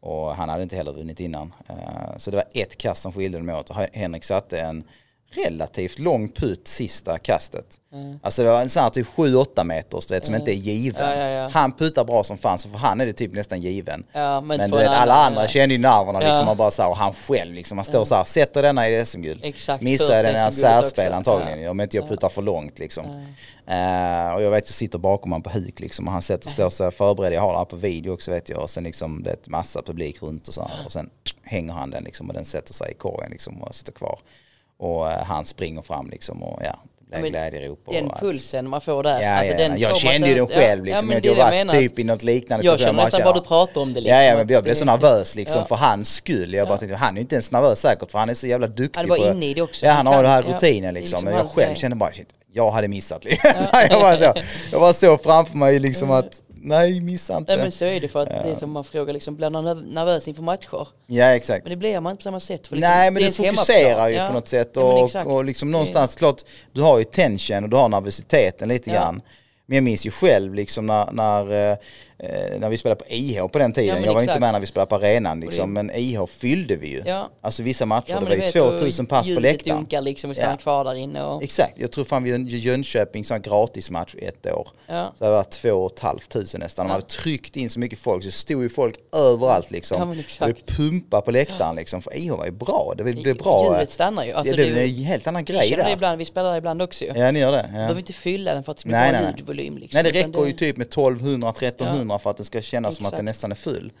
Och 0.00 0.36
han 0.36 0.48
hade 0.48 0.62
inte 0.62 0.76
heller 0.76 0.92
vunnit 0.92 1.20
innan. 1.20 1.52
Eh, 1.68 2.16
så 2.16 2.30
det 2.30 2.36
var 2.36 2.44
ett 2.54 2.78
kast 2.78 3.02
som 3.02 3.12
skilde 3.12 3.38
dem 3.38 3.48
åt. 3.48 3.70
Och 3.70 3.76
Henrik 3.92 4.24
satte 4.24 4.60
en 4.60 4.84
relativt 5.30 5.98
lång 5.98 6.28
putt 6.28 6.68
sista 6.68 7.18
kastet. 7.18 7.80
Alltså 8.22 8.42
det 8.42 8.48
var 8.50 8.60
en 8.60 8.68
sån 8.68 8.82
här 8.82 8.90
typ 8.90 9.06
7-8 9.06 9.64
meters 9.64 10.06
du 10.06 10.14
vet, 10.14 10.24
som 10.24 10.34
inte 10.34 10.50
är 10.50 10.54
given. 10.54 11.08
Ja, 11.10 11.14
ja, 11.16 11.28
ja. 11.28 11.48
Han 11.48 11.72
puttar 11.72 12.04
bra 12.04 12.24
som 12.24 12.38
fan 12.38 12.58
så 12.58 12.68
för 12.68 12.78
han 12.78 13.00
är 13.00 13.06
det 13.06 13.12
typ 13.12 13.32
nästan 13.32 13.60
given. 13.60 14.04
Ja, 14.12 14.40
men 14.40 14.58
Men 14.58 14.70
du 14.70 14.76
vet, 14.76 14.88
alla 14.88 15.14
andra 15.14 15.42
ja. 15.42 15.48
kände 15.48 15.74
ju 15.74 15.80
nerverna 15.80 16.18
liksom 16.20 16.44
Ja. 16.46 16.50
och 16.50 16.56
bara 16.56 16.70
så 16.70 16.82
här, 16.82 16.90
och 16.90 16.96
han 16.96 17.12
själv 17.12 17.54
liksom, 17.54 17.78
han 17.78 17.84
står 17.84 18.04
så 18.04 18.14
här, 18.14 18.24
sätter 18.24 18.62
denna 18.62 18.88
i 18.88 19.04
SM-guld. 19.06 19.44
Missar 19.80 20.14
jag 20.14 20.24
den 20.24 20.34
här 20.34 20.50
särspel 20.50 21.12
antagligen, 21.12 21.60
Ja. 21.60 21.70
om 21.70 21.80
inte 21.80 21.96
jag 21.96 22.08
puttar 22.08 22.28
för 22.28 22.42
långt 22.42 22.78
liksom. 22.78 23.04
Eh, 23.66 24.34
och 24.34 24.42
jag 24.42 24.50
vet, 24.50 24.64
jag 24.68 24.74
sitter 24.74 24.98
bakom 24.98 25.32
honom 25.32 25.42
på 25.42 25.50
huk 25.50 25.80
liksom 25.80 26.06
och 26.06 26.12
han 26.12 26.22
sätter, 26.22 26.50
står 26.50 26.70
så 26.70 26.84
här 26.84 26.90
förberedd, 26.90 27.32
jag 27.32 27.40
har 27.40 27.52
det 27.52 27.58
här 27.58 27.64
på 27.64 27.76
video 27.76 28.12
också 28.12 28.30
vet 28.30 28.48
jag, 28.48 28.62
och 28.62 28.70
sen 28.70 28.84
liksom 28.84 29.26
ett 29.26 29.48
massa 29.48 29.82
publik 29.82 30.22
runt 30.22 30.48
och 30.48 30.54
så 30.54 30.60
här, 30.60 30.70
och 30.84 30.92
sen 30.92 31.10
hänger 31.42 31.72
han 31.72 31.90
den 31.90 32.04
liksom 32.04 32.28
och 32.28 32.34
den 32.34 32.44
sätter 32.44 32.74
sig 32.74 32.90
i 32.90 32.94
korgen 32.94 33.30
liksom 33.30 33.62
och 33.62 33.74
sitter 33.74 33.92
kvar. 33.92 34.18
Och 34.78 35.10
eh, 35.12 35.22
han 35.24 35.44
springer 35.44 35.82
fram 35.82 36.10
liksom 36.10 36.42
och 36.42 36.60
ja, 36.64 36.78
det 37.10 37.16
Ja, 37.16 37.20
blir 37.20 37.22
men 37.22 37.30
glädjerop. 37.50 37.80
och 37.86 37.94
Den 37.94 38.10
att- 38.10 38.20
pulsen 38.20 38.68
man 38.68 38.80
får 38.80 39.02
där. 39.02 39.20
Ja, 39.20 39.30
alltså 39.30 39.52
ja, 39.52 39.58
den 39.58 39.78
ja. 39.78 39.88
Jag 39.88 39.96
kände 39.96 40.28
ju 40.28 40.34
den 40.34 40.46
själv 40.46 40.88
ja, 40.88 40.92
liksom. 40.94 41.10
är 41.10 41.14
jag 41.14 41.22
det 41.22 41.34
var 41.34 41.50
menar. 41.50 41.72
typ 41.74 41.98
i 41.98 42.04
något 42.04 42.22
liknande. 42.22 42.66
Jag 42.66 42.80
känner 42.80 42.92
nästan 43.04 43.22
bara 43.24 43.34
du 43.34 43.40
pratar 43.40 43.80
om 43.80 43.94
det 43.94 44.00
liksom. 44.00 44.16
Ja, 44.18 44.22
ja, 44.22 44.36
men 44.36 44.48
jag 44.48 44.64
blev 44.64 44.74
så 44.74 44.84
nervös 44.84 45.34
liksom 45.36 45.60
Ja. 45.60 45.64
för 45.66 45.76
hans 45.76 46.14
skull. 46.14 46.54
Jag 46.54 46.68
bara 46.68 46.78
tänkte, 46.78 46.96
han 46.96 47.16
är 47.16 47.20
inte 47.20 47.34
ens 47.34 47.52
nervös 47.52 47.80
säkert 47.80 48.10
för 48.10 48.18
han 48.18 48.28
är 48.30 48.34
så 48.34 48.46
jävla 48.46 48.66
duktig 48.66 49.00
Han 49.00 49.08
var 49.08 49.16
på 49.16 49.26
inne 49.26 49.46
i 49.46 49.54
det 49.54 49.62
också. 49.62 49.86
Ja, 49.86 49.92
han 49.92 50.06
har 50.06 50.22
den 50.22 50.32
här 50.32 50.44
ja, 50.48 50.54
rutinen 50.54 50.84
är 50.88 50.92
liksom. 50.92 51.00
liksom 51.16 51.24
Men 51.24 51.34
jag 51.34 51.46
själv 51.46 51.74
kände 51.74 51.96
bara, 51.96 52.12
shit, 52.12 52.28
jag 52.52 52.70
hade 52.70 52.88
missat 52.88 53.24
liksom. 53.24 53.50
jag, 53.90 54.00
bara 54.00 54.16
så, 54.16 54.32
jag 54.72 54.80
bara 54.80 54.92
såg 54.92 55.22
framför 55.22 55.56
mig 55.56 55.78
liksom 55.78 56.10
att, 56.10 56.40
nej 56.62 57.00
missa 57.00 57.36
inte. 57.36 57.52
Nej 57.56 57.62
men 57.62 57.72
så 57.72 57.84
är 57.84 58.00
det 58.00 58.08
för 58.08 58.22
att 58.22 58.28
det 58.28 58.50
är 58.50 58.56
som 58.56 58.70
man 58.70 58.84
frågar 58.84 59.12
liksom, 59.12 59.36
blir 59.36 59.50
man 59.50 59.66
nerv- 59.68 59.92
nervös 59.94 60.28
inför 60.28 60.42
matcher? 60.42 60.88
Ja, 61.06 61.24
exakt. 61.24 61.64
Men 61.64 61.70
det 61.70 61.76
blir 61.76 62.00
man 62.00 62.10
inte 62.10 62.18
på 62.20 62.22
samma 62.22 62.40
sätt. 62.40 62.66
För 62.66 62.76
liksom, 62.76 62.90
Nej 62.90 63.10
men 63.10 63.14
det 63.14 63.20
ens 63.20 63.36
fokuserar 63.36 63.78
hemmaplan. 63.88 64.10
ju 64.10 64.16
Ja. 64.16 64.26
på 64.26 64.32
något 64.32 64.48
sätt 64.48 64.70
Ja, 64.74 64.82
och, 64.82 65.04
exakt. 65.04 65.26
och 65.28 65.44
liksom 65.44 65.70
någonstans 65.70 66.14
klart, 66.14 66.42
du 66.72 66.82
har 66.82 66.98
ju 66.98 67.04
tension 67.04 67.64
och 67.64 67.70
du 67.70 67.76
har 67.76 67.88
nervositeten 67.88 68.68
lite 68.68 68.90
Ja. 68.90 68.96
grann. 68.96 69.22
Men 69.66 69.74
jag 69.74 69.84
minns 69.84 70.06
ju 70.06 70.10
själv 70.10 70.54
liksom 70.54 70.86
när, 70.86 71.12
när, 71.12 71.76
eh, 72.18 72.58
när 72.60 72.68
vi 72.68 72.76
spelade 72.76 73.04
på 73.04 73.10
IH 73.14 73.40
på 73.48 73.58
den 73.58 73.72
tiden. 73.72 73.96
Ja, 74.00 74.06
jag 74.06 74.14
var 74.14 74.20
inte 74.20 74.24
exakt. 74.24 74.40
med 74.40 74.52
när 74.52 74.60
vi 74.60 74.66
spelade 74.66 74.88
på 74.88 74.94
arenan 74.96 75.40
liksom, 75.40 75.72
men 75.72 75.90
IH 75.94 76.26
fyllde 76.26 76.76
vi 76.76 76.88
ju. 76.88 77.02
Ja. 77.06 77.28
Alltså 77.40 77.62
vissa 77.62 77.86
matcher, 77.86 78.10
Ja, 78.10 78.20
det 78.20 78.24
var 78.26 78.32
ju 78.32 78.40
vet, 78.40 78.52
2000 78.52 79.04
och 79.04 79.08
pass 79.10 79.22
på 79.22 79.28
ljudet 79.28 79.42
läktaren. 79.42 79.76
dunkar 79.76 80.00
liksom 80.00 80.30
och 80.30 80.36
stannar 80.36 80.52
Ja. 80.52 80.56
kvar 80.56 80.84
där 80.84 80.94
inne 80.94 81.22
och... 81.24 81.42
Exakt, 81.42 81.72
jag 81.80 81.92
tror 81.92 82.04
fan 82.04 82.22
vi 82.24 82.30
gjorde 82.30 82.56
Jönköping 82.56 83.24
sån 83.24 83.42
gratismatch 83.42 84.14
ett 84.18 84.46
år. 84.46 84.68
Ja. 84.86 85.12
Så 85.18 85.24
det 85.24 85.30
var 85.30 85.42
två 85.44 85.72
och 85.72 85.92
ett 85.92 86.00
halvt 86.00 86.28
tusen 86.28 86.60
nästan. 86.60 86.86
De 86.86 86.92
hade 86.92 87.06
tryckt 87.06 87.56
in 87.56 87.70
så 87.70 87.80
mycket 87.80 87.98
folk 87.98 88.24
så 88.24 88.30
stod 88.30 88.62
ju 88.62 88.68
folk 88.68 88.94
överallt 89.16 89.70
liksom. 89.70 90.16
Ja, 90.40 90.46
det 90.46 90.66
pumpade 90.66 91.22
på 91.22 91.30
läktaren 91.30 91.76
liksom. 91.76 92.02
För 92.02 92.16
IH 92.16 92.30
var 92.32 92.44
ju 92.44 92.50
bra, 92.50 92.94
det 92.96 93.02
blev 93.04 93.36
bra. 93.36 93.72
Ljudet 93.74 93.90
stannar 93.90 94.24
ju. 94.24 94.32
Alltså, 94.32 94.52
ja, 94.52 94.56
det 94.56 94.62
det 94.62 94.68
är 94.68 94.72
blev 94.72 94.84
en 95.00 95.04
helt 95.04 95.26
annan 95.26 95.44
grej 95.44 95.74
där. 95.76 95.92
ibland, 95.92 96.18
vi 96.18 96.24
spelar 96.24 96.56
ibland 96.56 96.82
också 96.82 97.04
ju. 97.04 97.12
Ja, 97.16 97.30
ni 97.30 97.38
gör 97.40 97.52
det. 97.52 97.64
Ja. 97.68 97.72
behöver 97.72 97.98
inte 98.00 98.12
fylla 98.12 98.54
den 98.54 98.62
för 98.64 98.70
att 98.72 98.76
det 98.76 98.80
ska 98.80 98.88
bli 98.88 99.18
bra 99.18 99.30
ljudvolym 99.36 99.78
liksom. 99.78 100.02
Nej, 100.02 100.12
det 100.12 100.18
räcker 100.22 100.46
ju 100.46 100.52
typ 100.52 100.76
med 100.76 100.86
1200-1300 100.88 102.07
för 102.16 102.30
att 102.30 102.36
det 102.36 102.44
ska 102.44 102.62
kännas 102.62 102.96
som 102.96 103.06
att 103.06 103.12
Exakt. 103.12 103.18
den 103.18 103.24
nästan 103.24 103.52
är 103.52 103.56
full. 103.56 103.92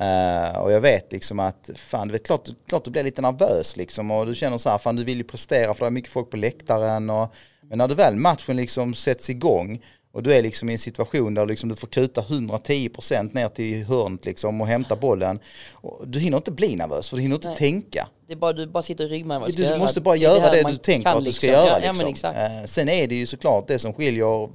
Eh, 0.00 0.58
och 0.58 0.72
jag 0.72 0.80
vet 0.80 1.12
liksom 1.12 1.40
att, 1.40 1.70
fan, 1.76 2.08
det 2.08 2.14
är 2.14 2.24
klart, 2.24 2.48
klart 2.68 2.84
du 2.84 2.90
blir 2.90 3.02
lite 3.02 3.22
nervös 3.22 3.76
liksom 3.76 4.10
och 4.10 4.26
du 4.26 4.34
känner 4.34 4.58
så 4.58 4.70
här, 4.70 4.78
fan 4.78 4.96
du 4.96 5.04
vill 5.04 5.18
ju 5.18 5.24
prestera 5.24 5.74
för 5.74 5.84
det 5.84 5.88
är 5.88 5.90
mycket 5.90 6.12
folk 6.12 6.30
på 6.30 6.36
läktaren 6.36 7.10
och, 7.10 7.34
men 7.62 7.78
när 7.78 7.88
du 7.88 7.94
väl 7.94 8.16
matchen 8.16 8.56
liksom 8.56 8.94
sätts 8.94 9.30
igång 9.30 9.80
och 10.16 10.22
du 10.22 10.34
är 10.34 10.42
liksom 10.42 10.68
i 10.68 10.72
en 10.72 10.78
situation 10.78 11.34
där 11.34 11.46
liksom 11.46 11.68
du 11.68 11.76
får 11.76 11.86
kuta 11.86 12.20
110% 12.20 13.34
ner 13.34 13.48
till 13.48 13.84
hörnet 13.84 14.24
liksom 14.24 14.60
och 14.60 14.66
hämta 14.66 14.96
bollen. 14.96 15.38
Och 15.72 16.08
du 16.08 16.18
hinner 16.18 16.36
inte 16.36 16.52
bli 16.52 16.76
nervös 16.76 17.08
för 17.08 17.16
du 17.16 17.22
hinner 17.22 17.36
inte 17.36 17.48
Nej. 17.48 17.56
tänka. 17.56 18.08
Det 18.26 18.32
är 18.32 18.36
bara, 18.36 18.52
du 18.52 18.66
bara 18.66 18.82
sitter 18.82 19.04
i 19.04 19.08
ryggmärgen 19.08 19.40
vad 19.40 19.56
du 19.56 19.62
göra. 19.62 19.78
måste 19.78 20.00
bara 20.00 20.16
göra 20.16 20.50
det, 20.50 20.62
man 20.62 20.72
du 20.72 20.78
tänker 20.78 21.10
att 21.10 21.24
du 21.24 21.32
ska 21.32 21.46
liksom. 21.46 21.66
göra. 21.66 21.80
Ja, 21.84 21.92
liksom. 21.92 21.96
ja 21.96 22.04
men 22.04 22.12
exakt. 22.12 22.38
Eh, 22.38 22.66
sen 22.66 22.88
är 22.88 23.06
det 23.06 23.14
ju 23.14 23.26
såklart 23.26 23.68
det 23.68 23.78
som 23.78 23.92
skiljer 23.92 24.44
eh, 24.44 24.48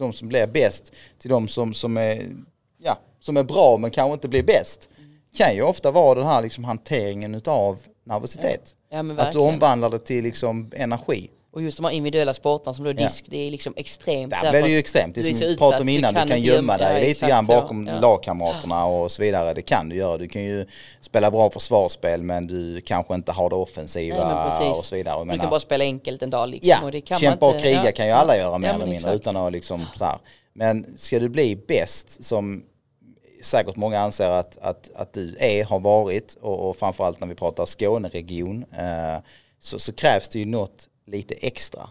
de 0.00 0.12
som 0.12 0.28
blir 0.28 0.46
bäst 0.46 0.92
till 1.18 1.30
de 1.30 1.48
som, 1.48 1.74
som, 1.74 1.96
är, 1.96 2.28
ja, 2.78 2.98
som 3.20 3.36
är 3.36 3.42
bra 3.42 3.76
men 3.76 3.90
kanske 3.90 4.14
inte 4.14 4.28
blir 4.28 4.42
bäst. 4.42 4.88
Kan 5.36 5.54
ju 5.54 5.62
ofta 5.62 5.90
vara 5.90 6.14
den 6.14 6.26
här 6.26 6.42
liksom 6.42 6.64
hanteringen 6.64 7.34
utav 7.34 7.78
nervositet. 8.04 8.74
Ja, 8.90 9.02
men 9.02 9.18
att 9.18 9.32
du 9.32 9.38
omvandlar 9.38 9.90
det 9.90 9.98
till 9.98 10.24
liksom 10.24 10.70
energi. 10.76 11.30
Och 11.52 11.62
just 11.62 11.76
de 11.76 11.84
här 11.84 11.92
individuella 11.92 12.34
sporterna 12.34 12.74
som 12.74 12.84
då 12.84 12.90
är 12.90 12.94
Ja. 12.98 13.02
disk, 13.06 13.24
det 13.28 13.46
är 13.46 13.50
liksom 13.50 13.74
extremt. 13.76 14.30
Där 14.30 14.50
blir 14.50 14.62
det 14.62 14.68
ju 14.68 14.78
extremt. 14.78 15.14
Det 15.14 15.22
du 15.22 15.28
är 15.30 15.34
som 15.34 15.46
vi 15.48 15.56
pratade 15.56 15.82
om 15.82 15.88
innan, 15.88 16.14
du 16.14 16.20
kan 16.20 16.28
inte 16.38 16.48
gömma 16.50 16.78
dig 16.78 16.94
ja, 17.02 17.08
lite 17.08 17.26
grann 17.26 17.46
bakom 17.46 17.86
Ja. 17.86 18.00
lagkamraterna 18.00 18.84
och 18.84 19.10
så 19.12 19.22
vidare. 19.22 19.54
Det 19.54 19.62
kan 19.62 19.88
du 19.88 19.96
göra. 19.96 20.18
Du 20.18 20.28
kan 20.28 20.42
ju 20.42 20.66
spela 21.00 21.30
bra 21.30 21.50
försvarsspel 21.50 22.22
men 22.22 22.46
du 22.46 22.80
kanske 22.80 23.14
inte 23.14 23.32
har 23.32 23.50
det 23.50 23.56
offensiva 23.56 24.48
Nej, 24.60 24.70
och 24.70 24.84
så 24.84 24.94
vidare. 24.96 25.14
Jag 25.14 25.22
Du 25.22 25.26
menar- 25.26 25.42
kan 25.44 25.50
bara 25.50 25.60
spela 25.60 25.84
enkelt 25.84 26.22
en 26.22 26.30
dag 26.30 26.48
liksom. 26.48 26.68
Ja, 26.70 26.84
och 26.84 26.92
det 26.92 27.00
kan 27.00 27.18
kämpa 27.18 27.46
man 27.46 27.54
och 27.54 27.60
inte, 27.60 27.68
kriga 27.80 27.92
kan 27.92 28.06
ju 28.06 28.12
alla 28.12 28.36
göra 28.36 28.58
mer 28.58 28.68
eller 28.74 28.86
mindre 28.86 29.14
utan 29.14 29.36
att 29.36 29.52
liksom 29.52 29.86
så 29.94 30.04
här. 30.04 30.18
Men 30.52 30.86
ska 30.98 31.18
du 31.18 31.28
bli 31.28 31.56
bäst 31.56 32.24
som 32.24 32.62
säkert 33.42 33.76
många 33.76 34.00
anser 34.00 34.30
att, 34.30 34.58
att, 34.58 34.90
att 34.94 35.12
du 35.12 35.36
är, 35.40 35.64
har 35.64 35.80
varit 35.80 36.34
och, 36.40 36.68
och 36.68 36.76
framförallt 36.76 37.20
när 37.20 37.26
vi 37.26 37.34
pratar 37.34 37.66
Skåneregion 37.66 38.64
eh, 38.78 39.22
så, 39.60 39.78
så 39.78 39.92
krävs 39.92 40.28
det 40.28 40.38
ju 40.38 40.44
något 40.46 40.86
lite 41.10 41.34
extra. 41.34 41.90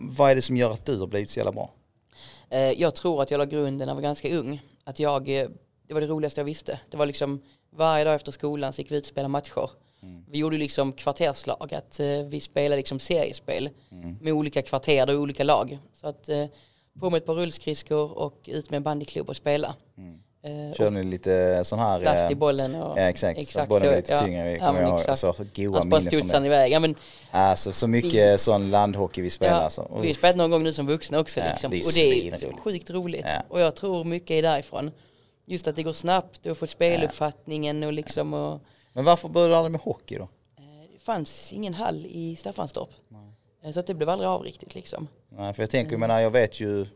Vad 0.00 0.30
är 0.30 0.34
det 0.34 0.42
som 0.42 0.56
gör 0.56 0.70
att 0.70 0.86
du 0.86 0.98
har 0.98 1.06
blivit 1.06 1.30
så 1.30 1.38
jävla 1.38 1.52
bra? 1.52 1.70
Eh, 2.50 2.60
Jag 2.60 2.94
tror 2.94 3.22
att 3.22 3.30
jag 3.30 3.38
la 3.38 3.44
grunden 3.44 3.78
när 3.78 3.86
jag 3.86 3.94
var 3.94 4.02
ganska 4.02 4.36
ung. 4.38 4.62
Att 4.84 4.98
jag, 5.00 5.28
eh, 5.28 5.48
det 5.88 5.94
var 5.94 6.00
det 6.00 6.06
roligaste 6.06 6.40
jag 6.40 6.44
visste. 6.44 6.80
Det 6.90 6.96
var 6.96 7.06
liksom 7.06 7.42
varje 7.70 8.04
dag 8.04 8.14
efter 8.14 8.32
skolan 8.32 8.72
så 8.72 8.80
gick 8.82 8.90
vi 8.90 8.96
ut 8.96 9.02
och 9.02 9.08
spelade 9.08 9.28
matcher. 9.28 9.70
Vi 10.30 10.38
gjorde 10.38 10.58
liksom 10.58 10.92
kvarterslag, 10.92 11.74
att 11.74 12.00
eh, 12.00 12.06
vi 12.28 12.40
spelade 12.40 12.76
liksom 12.76 12.98
seriespel 12.98 13.70
med 14.20 14.32
olika 14.32 14.62
kvarter 14.62 15.14
och 15.14 15.20
olika 15.20 15.44
lag. 15.44 15.78
Så 15.92 16.06
att 16.06 16.28
på 17.00 17.10
med 17.10 17.18
ett 17.18 17.26
par 17.26 17.34
rullskridskor 17.34 18.18
och 18.18 18.40
ut 18.46 18.70
med 18.70 18.76
en 18.76 18.82
bandyklubb 18.82 19.28
och 19.28 19.36
spela. 19.36 19.68
Eh, 19.68 20.14
Kör 20.76 20.90
ni 20.90 21.02
lite 21.02 21.64
sån 21.64 21.78
här... 21.78 22.00
Last 22.00 22.30
i 22.30 22.32
eh, 22.32 22.38
bollen 22.38 22.74
och... 22.74 22.98
Ja 22.98 23.02
exakt, 23.02 23.48
så 23.48 23.66
bollen 23.66 23.88
är 23.92 23.96
lite 23.96 24.12
ja. 24.12 24.24
tyngre. 24.24 24.44
Vi 24.44 24.52
Ja, 24.58 24.66
kommer 24.66 24.80
men 24.80 24.88
ihåg, 24.88 25.00
exakt. 25.00 25.18
så, 25.20 25.32
så 25.32 25.44
goa 25.54 25.76
Alltså 25.76 25.88
minnen 26.10 26.28
från 26.28 26.42
det. 26.42 26.46
iväg. 26.46 26.72
Ja, 26.72 26.78
men, 26.80 26.94
Alltså 27.30 27.72
så 27.72 27.86
mycket 27.86 28.40
sån 28.40 28.70
landhockey 28.70 29.22
vi 29.22 29.30
spelar. 29.30 29.54
ja, 29.56 29.60
alltså. 29.60 29.98
vi 30.02 30.06
har 30.08 30.14
spelat 30.14 30.36
någon 30.36 30.50
gång 30.50 30.62
nu 30.62 30.72
som 30.72 30.86
vuxna 30.86 31.18
också. 31.20 31.40
Ja, 31.40 31.46
liksom. 31.50 31.70
det 31.70 31.76
och 31.86 31.92
det 31.94 32.28
är 32.28 32.36
svinroligt. 32.36 32.60
sjukt 32.60 32.90
roligt. 32.90 33.26
Ja. 33.28 33.42
Och 33.48 33.60
jag 33.60 33.74
tror 33.76 34.04
mycket 34.04 34.30
är 34.30 34.42
därifrån. 34.42 34.90
Just 35.46 35.68
att 35.68 35.76
det 35.76 35.82
går 35.82 35.92
snabbt 35.92 36.46
och 36.46 36.58
få 36.58 36.66
speluppfattningen 36.66 37.82
och 37.82 37.92
liksom 37.92 38.34
och, 38.34 38.60
Men 38.92 39.04
varför 39.04 39.28
började 39.28 39.52
du 39.52 39.56
aldrig 39.56 39.72
med 39.72 39.80
hockey 39.80 40.14
då? 40.16 40.22
eh, 40.22 40.28
Det 40.92 40.98
fanns 41.02 41.52
ingen 41.52 41.74
hall 41.74 42.06
i 42.08 42.36
Staffanstorp. 42.36 42.90
Eh, 43.64 43.70
Så 43.72 43.80
att 43.80 43.86
det 43.86 43.94
blev 43.94 44.08
aldrig 44.08 44.28
av 44.28 44.42
riktigt 44.42 44.74
liksom. 44.74 45.08
Nej, 45.28 45.54
för 45.54 45.62
jag 45.62 45.70
tänker, 45.70 45.92
jag 45.92 46.00
menar, 46.00 46.20
jag 46.20 46.30
vet 46.30 46.60
ju 46.60 46.86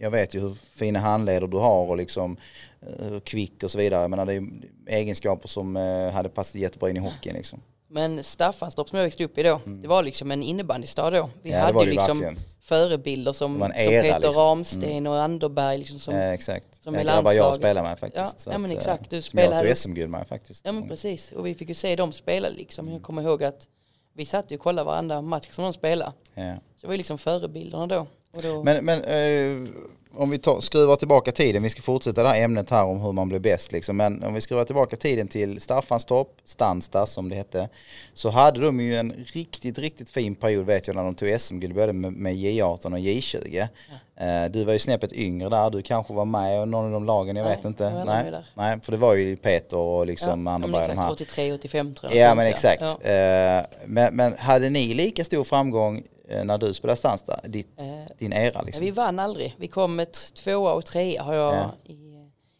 jag 0.00 0.10
vet 0.10 0.34
ju 0.34 0.40
hur 0.40 0.54
fina 0.54 0.98
handleder 0.98 1.46
du 1.46 1.56
har 1.56 1.86
och 1.86 1.96
liksom 1.96 2.36
eh, 2.80 3.06
hur 3.06 3.20
kvick 3.20 3.62
och 3.62 3.70
så 3.70 3.78
vidare. 3.78 4.00
Jag 4.00 4.10
menar 4.10 4.26
det 4.26 4.34
är 4.34 4.42
egenskaper 4.86 5.48
som 5.48 5.76
eh, 5.76 6.10
hade 6.10 6.28
passat 6.28 6.54
jättebra 6.54 6.90
in 6.90 6.96
i 6.96 7.00
hockeyn 7.00 7.34
liksom. 7.34 7.60
Men 7.90 8.22
Staffanstorp 8.24 8.88
som 8.88 8.98
jag 8.98 9.04
växte 9.04 9.24
upp 9.24 9.38
i 9.38 9.42
då, 9.42 9.60
det 9.66 9.88
var 9.88 10.02
liksom 10.02 10.30
en 10.30 10.42
innebandystad 10.42 11.10
då. 11.10 11.30
Vi 11.42 11.50
Mm. 11.50 11.50
Ja, 11.50 11.50
det 11.50 11.56
hade 11.60 11.72
var 11.72 11.82
ju 11.84 11.88
det 11.90 11.94
liksom 11.96 12.20
verkligen. 12.20 12.44
förebilder 12.60 13.32
som, 13.32 13.54
Det 13.54 13.58
var 13.60 13.68
era, 13.76 14.02
Peter 14.02 14.18
liksom. 14.20 14.42
Ramsten 14.42 15.06
och 15.06 15.20
Anderberg 15.22 15.78
liksom 15.78 15.98
som, 15.98 16.14
eh, 16.14 16.30
exakt. 16.30 16.82
som 16.82 16.94
jag 16.94 17.00
är 17.00 17.04
grabbar 17.06 17.32
jag 17.32 17.42
landslaget. 17.42 17.56
spelar 17.60 17.82
med 17.82 17.98
faktiskt. 17.98 18.34
Ja, 18.34 18.38
så 18.38 18.50
ja, 18.50 18.58
men 18.58 18.64
att, 18.64 18.70
eh, 18.70 18.76
exakt. 18.76 19.10
Du 19.10 19.22
som 19.22 19.38
jag 19.38 19.46
spelade- 19.46 19.68
tog 19.68 19.76
SM-guld 19.76 20.10
med 20.10 20.26
faktiskt. 20.28 20.64
Ja 20.66 20.72
men 20.72 20.88
precis, 20.88 21.32
och 21.32 21.46
vi 21.46 21.54
fick 21.54 21.68
ju 21.68 21.74
se 21.74 21.96
dem 21.96 22.12
spela 22.12 22.48
liksom. 22.48 22.88
Jag 22.88 23.02
kommer 23.02 23.22
ihåg 23.22 23.44
att 23.44 23.68
vi 24.14 24.26
satt 24.26 24.50
ju 24.52 24.56
och 24.56 24.62
kollade 24.62 24.86
varandra 24.86 25.22
match 25.22 25.48
som 25.50 25.64
de 25.64 25.72
spelade. 25.72 26.12
Ja. 26.34 26.54
Så 26.54 26.80
det 26.80 26.86
var 26.86 26.94
ju 26.94 26.98
liksom 26.98 27.18
förebilderna 27.18 27.86
då. 27.86 28.06
Då, 28.42 28.62
Men, 28.62 28.84
men 28.84 29.02
eh, 29.04 29.68
om 30.14 30.30
vi 30.30 30.38
tar, 30.38 30.60
skruvar 30.60 30.96
tillbaka 30.96 31.32
tiden, 31.32 31.62
vi 31.62 31.70
ska 31.70 31.82
fortsätta 31.82 32.22
det 32.22 32.28
här 32.28 32.40
ämnet 32.40 32.70
här 32.70 32.84
om 32.84 33.00
hur 33.00 33.12
man 33.12 33.28
blir 33.28 33.38
bäst. 33.38 33.72
Liksom. 33.72 33.96
Men 33.96 34.22
om 34.22 34.34
vi 34.34 34.40
skruvar 34.40 34.64
tillbaka 34.64 34.96
tiden 34.96 35.28
till 35.28 35.60
Staffanstorp, 35.60 36.28
Stansta 36.44 37.06
som 37.06 37.28
det 37.28 37.34
hette, 37.34 37.68
så 38.14 38.30
hade 38.30 38.60
de 38.60 38.80
ju 38.80 38.96
en 38.96 39.12
riktigt, 39.26 39.78
riktigt 39.78 40.10
fin 40.10 40.34
period 40.34 40.66
vet 40.66 40.86
jag 40.86 40.96
när 40.96 41.04
de 41.04 41.14
tog 41.14 41.40
SM-guld 41.40 41.74
både 41.74 41.92
med, 41.92 42.12
med 42.12 42.34
J18 42.34 42.92
och 42.92 42.98
J20. 42.98 43.68
Eh, 44.16 44.50
du 44.50 44.64
var 44.64 44.72
ju 44.72 44.78
snäppet 44.78 45.12
yngre 45.12 45.48
där, 45.48 45.70
du 45.70 45.82
kanske 45.82 46.12
var 46.14 46.24
med 46.24 46.62
i 46.62 46.66
någon 46.66 46.84
av 46.84 46.90
de 46.92 47.04
lagen, 47.04 47.36
jag 47.36 47.44
Nej, 47.46 47.56
vet 47.56 47.64
inte. 47.64 47.84
jag 47.84 48.06
Nej, 48.06 48.32
nej, 48.54 48.80
för 48.82 48.92
det 48.92 48.98
var 48.98 49.14
ju 49.14 49.36
Peter 49.36 49.76
och 49.76 50.06
liksom 50.06 50.46
ja, 50.46 50.52
andra 50.52 50.68
men 50.68 50.80
de 50.80 50.86
här. 50.86 50.92
exakt, 50.92 51.12
83, 51.12 51.52
85 51.52 51.94
tror 51.94 52.12
jag. 52.14 52.30
Ja 52.30 52.34
men 52.34 52.46
exakt. 52.46 52.82
Ja. 53.02 53.10
Eh, 53.10 53.64
men, 53.86 54.16
men 54.16 54.34
hade 54.38 54.70
ni 54.70 54.94
lika 54.94 55.24
stor 55.24 55.44
framgång 55.44 56.02
eh, 56.28 56.44
när 56.44 56.58
du 56.58 56.74
spelade 56.74 56.96
Stansta, 56.96 57.40
ditt, 57.44 57.68
Eh, 57.80 57.86
din 58.18 58.32
era 58.32 58.50
Ja, 58.54 58.62
liksom? 58.62 58.84
vi 58.84 58.90
vann 58.90 59.18
aldrig. 59.18 59.54
Vi 59.58 59.68
kom 59.68 60.00
ett 60.00 60.34
tvåa 60.34 60.72
och 60.72 60.84
trea 60.84 61.22
har 61.22 61.34
jag 61.34 61.54
Ja. 61.54 61.74
i, 61.84 61.96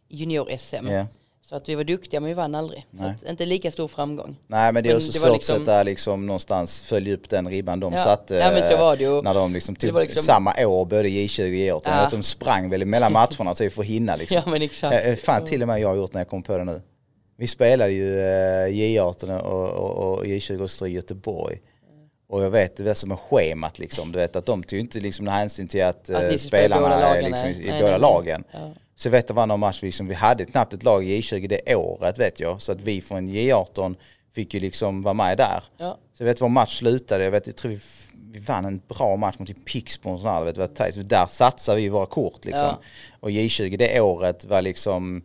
junior-SM. 0.09 0.87
Ja. 0.91 1.07
Så 1.43 1.55
att 1.57 1.69
vi 1.69 1.75
var 1.75 1.85
duktiga 1.85 2.21
men 2.21 2.29
vi 2.29 2.35
vann 2.35 2.55
aldrig. 2.55 2.87
Så 2.97 3.03
Nej. 3.03 3.11
att, 3.11 3.23
inte 3.31 3.45
lika 3.47 3.71
stor 3.73 3.89
framgång. 3.89 4.37
Nej 4.47 4.73
men 4.73 4.83
det 4.83 4.89
är 4.89 4.93
Men 4.93 4.97
också 4.97 5.13
det 5.13 5.19
svårt 5.19 5.33
liksom- 5.33 5.57
att 5.57 5.61
sätta 5.63 5.83
liksom 5.83 6.27
någonstans, 6.27 6.83
följa 6.83 7.15
upp 7.15 7.29
den 7.29 7.49
ribban 7.49 7.81
de 7.81 7.93
Ja. 7.93 7.99
satte. 8.05 8.35
Ja, 8.35 8.51
men 8.51 8.63
så 8.63 8.77
var 8.77 8.97
det 8.97 9.03
ju. 9.05 9.23
När 9.23 9.35
de 9.35 9.53
liksom 9.53 9.77
tog 9.77 9.95
liksom- 9.95 10.23
samma 10.23 10.55
år, 10.67 10.85
både 10.85 11.09
J20 11.09 11.73
och 11.73 11.83
J18. 11.83 11.91
Ja. 12.03 12.09
De 12.11 12.23
sprang 12.23 12.71
väl 12.71 12.85
mellan 12.85 13.13
matcherna 13.21 13.55
typ 13.55 13.73
för 13.73 13.83
att 13.83 13.89
hinna 13.89 14.17
liksom. 14.17 14.43
Ja 14.45 14.51
men 14.51 14.63
exakt. 14.63 15.07
Eh, 15.07 15.15
Fan 15.15 15.45
till 15.45 15.63
och 15.63 15.69
med 15.69 15.81
jag 15.81 15.89
har 15.89 15.97
gjort 15.97 16.13
när 16.13 16.21
jag 16.21 16.29
kom 16.29 16.43
på 16.43 16.59
det 16.59 16.65
nu. 16.65 16.83
Vi 17.37 17.47
spelade 17.47 17.93
ju 17.93 18.21
eh, 18.21 18.67
J18 18.69 19.39
och, 19.41 19.71
och, 19.71 20.13
och 20.19 20.25
J20 20.25 20.63
Östra 20.65 20.89
i 20.89 20.93
Göteborg. 20.93 21.61
Och 22.29 22.45
jag 22.45 22.51
vet 22.51 22.77
det 22.77 22.95
som 22.95 23.11
en 23.11 23.17
schemat 23.17 23.79
liksom. 23.79 24.13
Du 24.13 24.19
vet 24.19 24.37
att 24.37 24.47
de 24.47 24.63
tog 24.63 24.79
inte 24.79 25.01
liksom 25.01 25.27
hänsyn 25.27 25.69
till 25.69 25.85
att, 25.85 26.11
Att 26.11 26.33
eh, 26.33 26.37
spelarna 26.37 26.95
är 26.95 27.23
liksom, 27.23 27.49
i 27.49 27.71
Nej, 27.71 27.81
båda 27.81 27.91
nej, 27.91 28.01
lagen. 28.01 28.45
Ja. 28.53 28.73
Så 28.97 29.09
jag 29.09 29.13
vet 29.13 29.29
det 29.29 29.35
var 29.35 29.47
någon 29.47 29.61
match 29.61 29.83
liksom, 29.83 30.09
vi 30.09 30.15
hade 30.15 30.45
knappt 30.45 30.75
ett 30.75 30.85
lag 30.85 31.05
i 31.05 31.21
J20 31.21 31.49
det 31.49 31.75
året 31.75 32.19
vet 32.19 32.41
jag. 32.41 32.63
Så 32.63 32.73
att 32.73 32.81
vi 32.81 33.01
från 33.01 33.29
J18 33.29 33.97
fick 34.35 34.55
ju 34.55 34.61
liksom 34.61 35.03
vara 35.03 35.15
med 35.15 35.39
där. 35.39 35.63
Ja. 35.77 35.99
Så 36.15 36.23
jag 36.23 36.27
vet 36.27 36.41
vår 36.41 36.49
match 36.49 36.79
slutade, 36.79 37.25
jag 37.25 37.31
vet 37.31 37.47
jag 37.47 37.57
tror 37.57 37.71
vi, 37.71 37.81
vi 38.33 38.41
vann 38.41 38.65
en 38.65 38.81
bra 38.89 39.17
match 39.17 39.35
mot 39.39 39.49
typ 39.49 39.65
Pixbo 39.65 40.11
och 40.11 40.21
sådär, 40.21 40.53
vet. 40.53 40.95
Så 40.95 41.01
där 41.01 41.27
satsade 41.27 41.81
vi 41.81 41.89
våra 41.89 42.07
kort 42.07 42.45
liksom. 42.45 42.67
Ja. 42.67 42.81
Och 43.21 43.31
J20 43.31 43.77
det 43.77 44.01
året 44.01 44.45
var 44.45 44.63
liksom, 44.63 45.23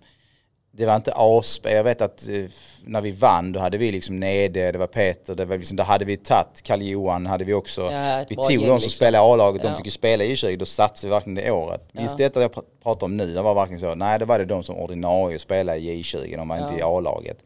det 0.75 0.85
var 0.85 0.95
inte 0.95 1.13
asp, 1.15 1.65
jag 1.69 1.83
vet 1.83 2.01
att 2.01 2.29
eh, 2.29 2.45
när 2.83 3.01
vi 3.01 3.11
vann 3.11 3.51
då 3.51 3.59
hade 3.59 3.77
vi 3.77 3.91
liksom 3.91 4.19
Nede, 4.19 4.71
det 4.71 4.77
var 4.77 4.87
Peter, 4.87 5.35
det 5.35 5.45
var 5.45 5.57
liksom, 5.57 5.77
då 5.77 5.83
hade 5.83 6.05
vi 6.05 6.17
tagit 6.17 6.61
Kalle 6.63 6.85
Johan 6.85 7.25
hade 7.25 7.45
vi 7.45 7.53
också. 7.53 7.81
Ja, 7.91 8.25
vi 8.29 8.35
tog 8.35 8.45
de 8.47 8.57
som 8.57 8.73
liksom. 8.73 8.89
spelade 8.89 9.33
A-laget, 9.33 9.61
de 9.61 9.67
Ja. 9.67 9.75
fick 9.75 9.85
ju 9.85 9.91
spela 9.91 10.23
i 10.23 10.33
J20, 10.35 10.57
då 10.57 10.65
satsade 10.65 11.07
vi 11.07 11.11
verkligen 11.13 11.35
det 11.35 11.51
året. 11.51 11.81
Men 11.91 12.03
Just 12.03 12.19
Ja. 12.19 12.25
detta 12.25 12.41
jag 12.41 12.51
pr- 12.51 12.63
pratar 12.83 13.05
om 13.05 13.17
nu, 13.17 13.33
det 13.33 13.41
var 13.41 13.55
verkligen 13.55 13.79
så, 13.79 13.95
nej 13.95 14.19
det 14.19 14.25
var 14.25 14.39
det 14.39 14.45
de 14.45 14.63
som 14.63 14.75
ordinarie 14.75 15.39
spelade 15.39 15.77
i 15.79 16.01
J20, 16.01 16.37
de 16.37 16.47
var 16.47 16.57
inte 16.57 16.79
i 16.79 16.81
A-laget. 16.81 17.37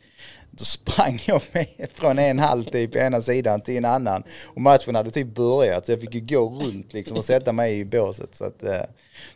Då 0.52 0.64
sprang 0.64 1.20
jag 1.28 1.42
med 1.52 1.68
från 1.94 2.20
en 2.20 2.40
hall 2.40 2.66
typ 2.66 2.92
på 2.92 2.98
ena 2.98 3.22
sidan 3.22 3.62
till 3.62 3.78
en 3.78 3.86
annan. 3.86 4.24
Och 4.46 4.62
matchen 4.62 4.96
hade 4.96 5.12
typ 5.12 5.28
börjat 5.28 5.86
så 5.86 5.92
jag 5.92 6.02
fick 6.02 6.14
ju 6.14 6.22
gå 6.22 6.50
runt 6.50 6.94
liksom 6.94 7.18
och 7.18 7.26
sätta 7.26 7.52
mig 7.52 7.80
i 7.80 7.86
båset. 7.86 8.36
Så 8.36 8.46
att, 8.46 8.64
eh, 8.64 8.82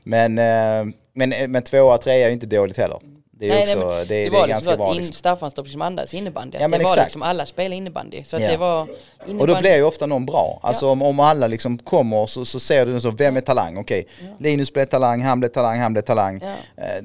men, 0.03 0.37
eh, 0.37 0.93
men, 1.13 1.33
men 1.51 1.63
tvåa, 1.63 1.97
trea 1.97 2.15
är 2.25 2.27
ju 2.27 2.33
inte 2.33 2.45
dåligt 2.45 2.77
heller. 2.77 2.99
Det 3.41 3.47
är 3.49 3.53
Nej, 3.53 3.63
också, 3.63 3.77
nej, 3.77 3.87
men 3.87 3.97
det, 4.07 4.13
det, 4.15 4.23
det, 4.23 4.29
var 4.29 4.43
är 4.43 4.47
liksom 4.47 4.65
ganska 4.77 4.89
in, 4.91 4.97
liksom. 4.97 5.13
Staffanstorp 5.13 5.65
liksom 5.65 5.81
andades 5.81 6.13
innebandy. 6.13 6.57
Ja, 6.61 6.67
men 6.67 6.79
det 6.79 6.83
var 6.83 6.91
exakt. 6.91 7.07
liksom 7.07 7.21
alla 7.21 7.45
spelade 7.45 7.75
innebandy. 7.75 8.23
Så 8.23 8.35
att 8.35 8.41
Ja. 8.41 8.51
det 8.51 8.57
var 8.57 8.81
Och 8.81 8.87
då 9.25 9.31
innebandy. 9.31 9.61
blir 9.61 9.75
ju 9.75 9.83
ofta 9.83 10.05
någon 10.05 10.25
bra. 10.25 10.59
Alltså 10.63 10.89
om, 10.89 11.01
om 11.01 11.19
alla 11.19 11.47
liksom 11.47 11.77
kommer 11.77 12.25
så, 12.27 12.45
så 12.45 12.59
ser 12.59 12.85
du 12.85 13.01
så, 13.01 13.11
vem 13.11 13.37
är 13.37 13.41
talang? 13.41 13.77
Okej, 13.77 14.07
Linus 14.39 14.73
blev 14.73 14.85
talang, 14.85 15.21
han 15.21 15.39
blev 15.39 15.49
talang, 15.49 15.79
han 15.79 15.93
blev 15.93 16.01
talang. 16.03 16.41
Ja. 16.43 16.83
Eh, 16.83 17.03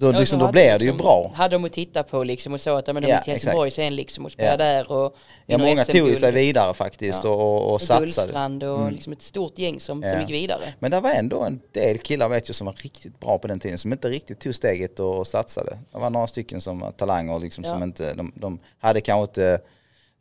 Då, 0.00 0.12
liksom, 0.12 0.38
då 0.38 0.44
hade 0.44 0.52
blir 0.52 0.62
det 0.64 0.72
liksom- 0.78 0.86
ju 0.96 1.02
bra. 1.02 1.30
Hade 1.34 1.54
de 1.54 1.64
att 1.64 1.72
titta 1.72 2.02
på 2.02 2.24
liksom 2.24 2.52
och 2.54 2.60
så 2.60 2.76
att 2.76 2.86
men 2.86 3.02
de 3.02 3.08
Ja, 3.08 3.14
gick 3.16 3.24
till 3.24 3.32
Helsingborg 3.32 3.68
exakt. 3.68 3.76
sen 3.76 3.94
liksom 3.96 4.24
och 4.24 4.32
spelade 4.32 4.64
Ja. 4.64 4.72
där 4.74 4.92
och 4.92 5.16
Ja, 5.46 5.58
många 5.58 5.84
tog 5.84 5.94
ju 5.94 6.00
SM-guld. 6.00 6.18
sig 6.18 6.32
vidare 6.32 6.74
faktiskt 6.74 7.24
Ja. 7.24 7.30
och, 7.30 7.40
och, 7.40 7.72
och 7.72 7.80
satsade. 7.82 8.00
Gullstrand 8.06 8.62
och 8.62 8.92
liksom 8.92 9.12
ett 9.12 9.22
stort 9.22 9.58
gäng 9.58 9.80
som, 9.80 10.02
som 10.02 10.10
Ja. 10.12 10.20
gick 10.20 10.30
vidare. 10.30 10.60
Men 10.78 10.90
det 10.90 11.00
var 11.00 11.10
ändå 11.10 11.42
en 11.44 11.60
del 11.72 11.98
killar 11.98 12.28
vet 12.28 12.48
jag 12.48 12.54
som 12.56 12.64
var 12.66 12.74
riktigt 12.82 13.20
bra 13.20 13.38
på 13.38 13.48
den 13.48 13.60
tiden 13.60 13.78
som 13.78 13.92
inte 13.92 14.08
riktigt 14.08 14.40
tog 14.40 14.54
steget 14.54 15.00
och, 15.00 15.18
och 15.18 15.26
satsade. 15.26 15.78
Det 15.92 15.98
var 15.98 16.10
några 16.10 16.26
stycken 16.26 16.60
som 16.60 16.80
var 16.80 16.90
talanger 16.90 17.40
liksom 17.40 17.64
som 17.64 17.82
inte, 17.82 18.14
de, 18.14 18.32
de 18.36 18.58
hade 18.78 19.00
kanske 19.00 19.22
inte 19.42 19.60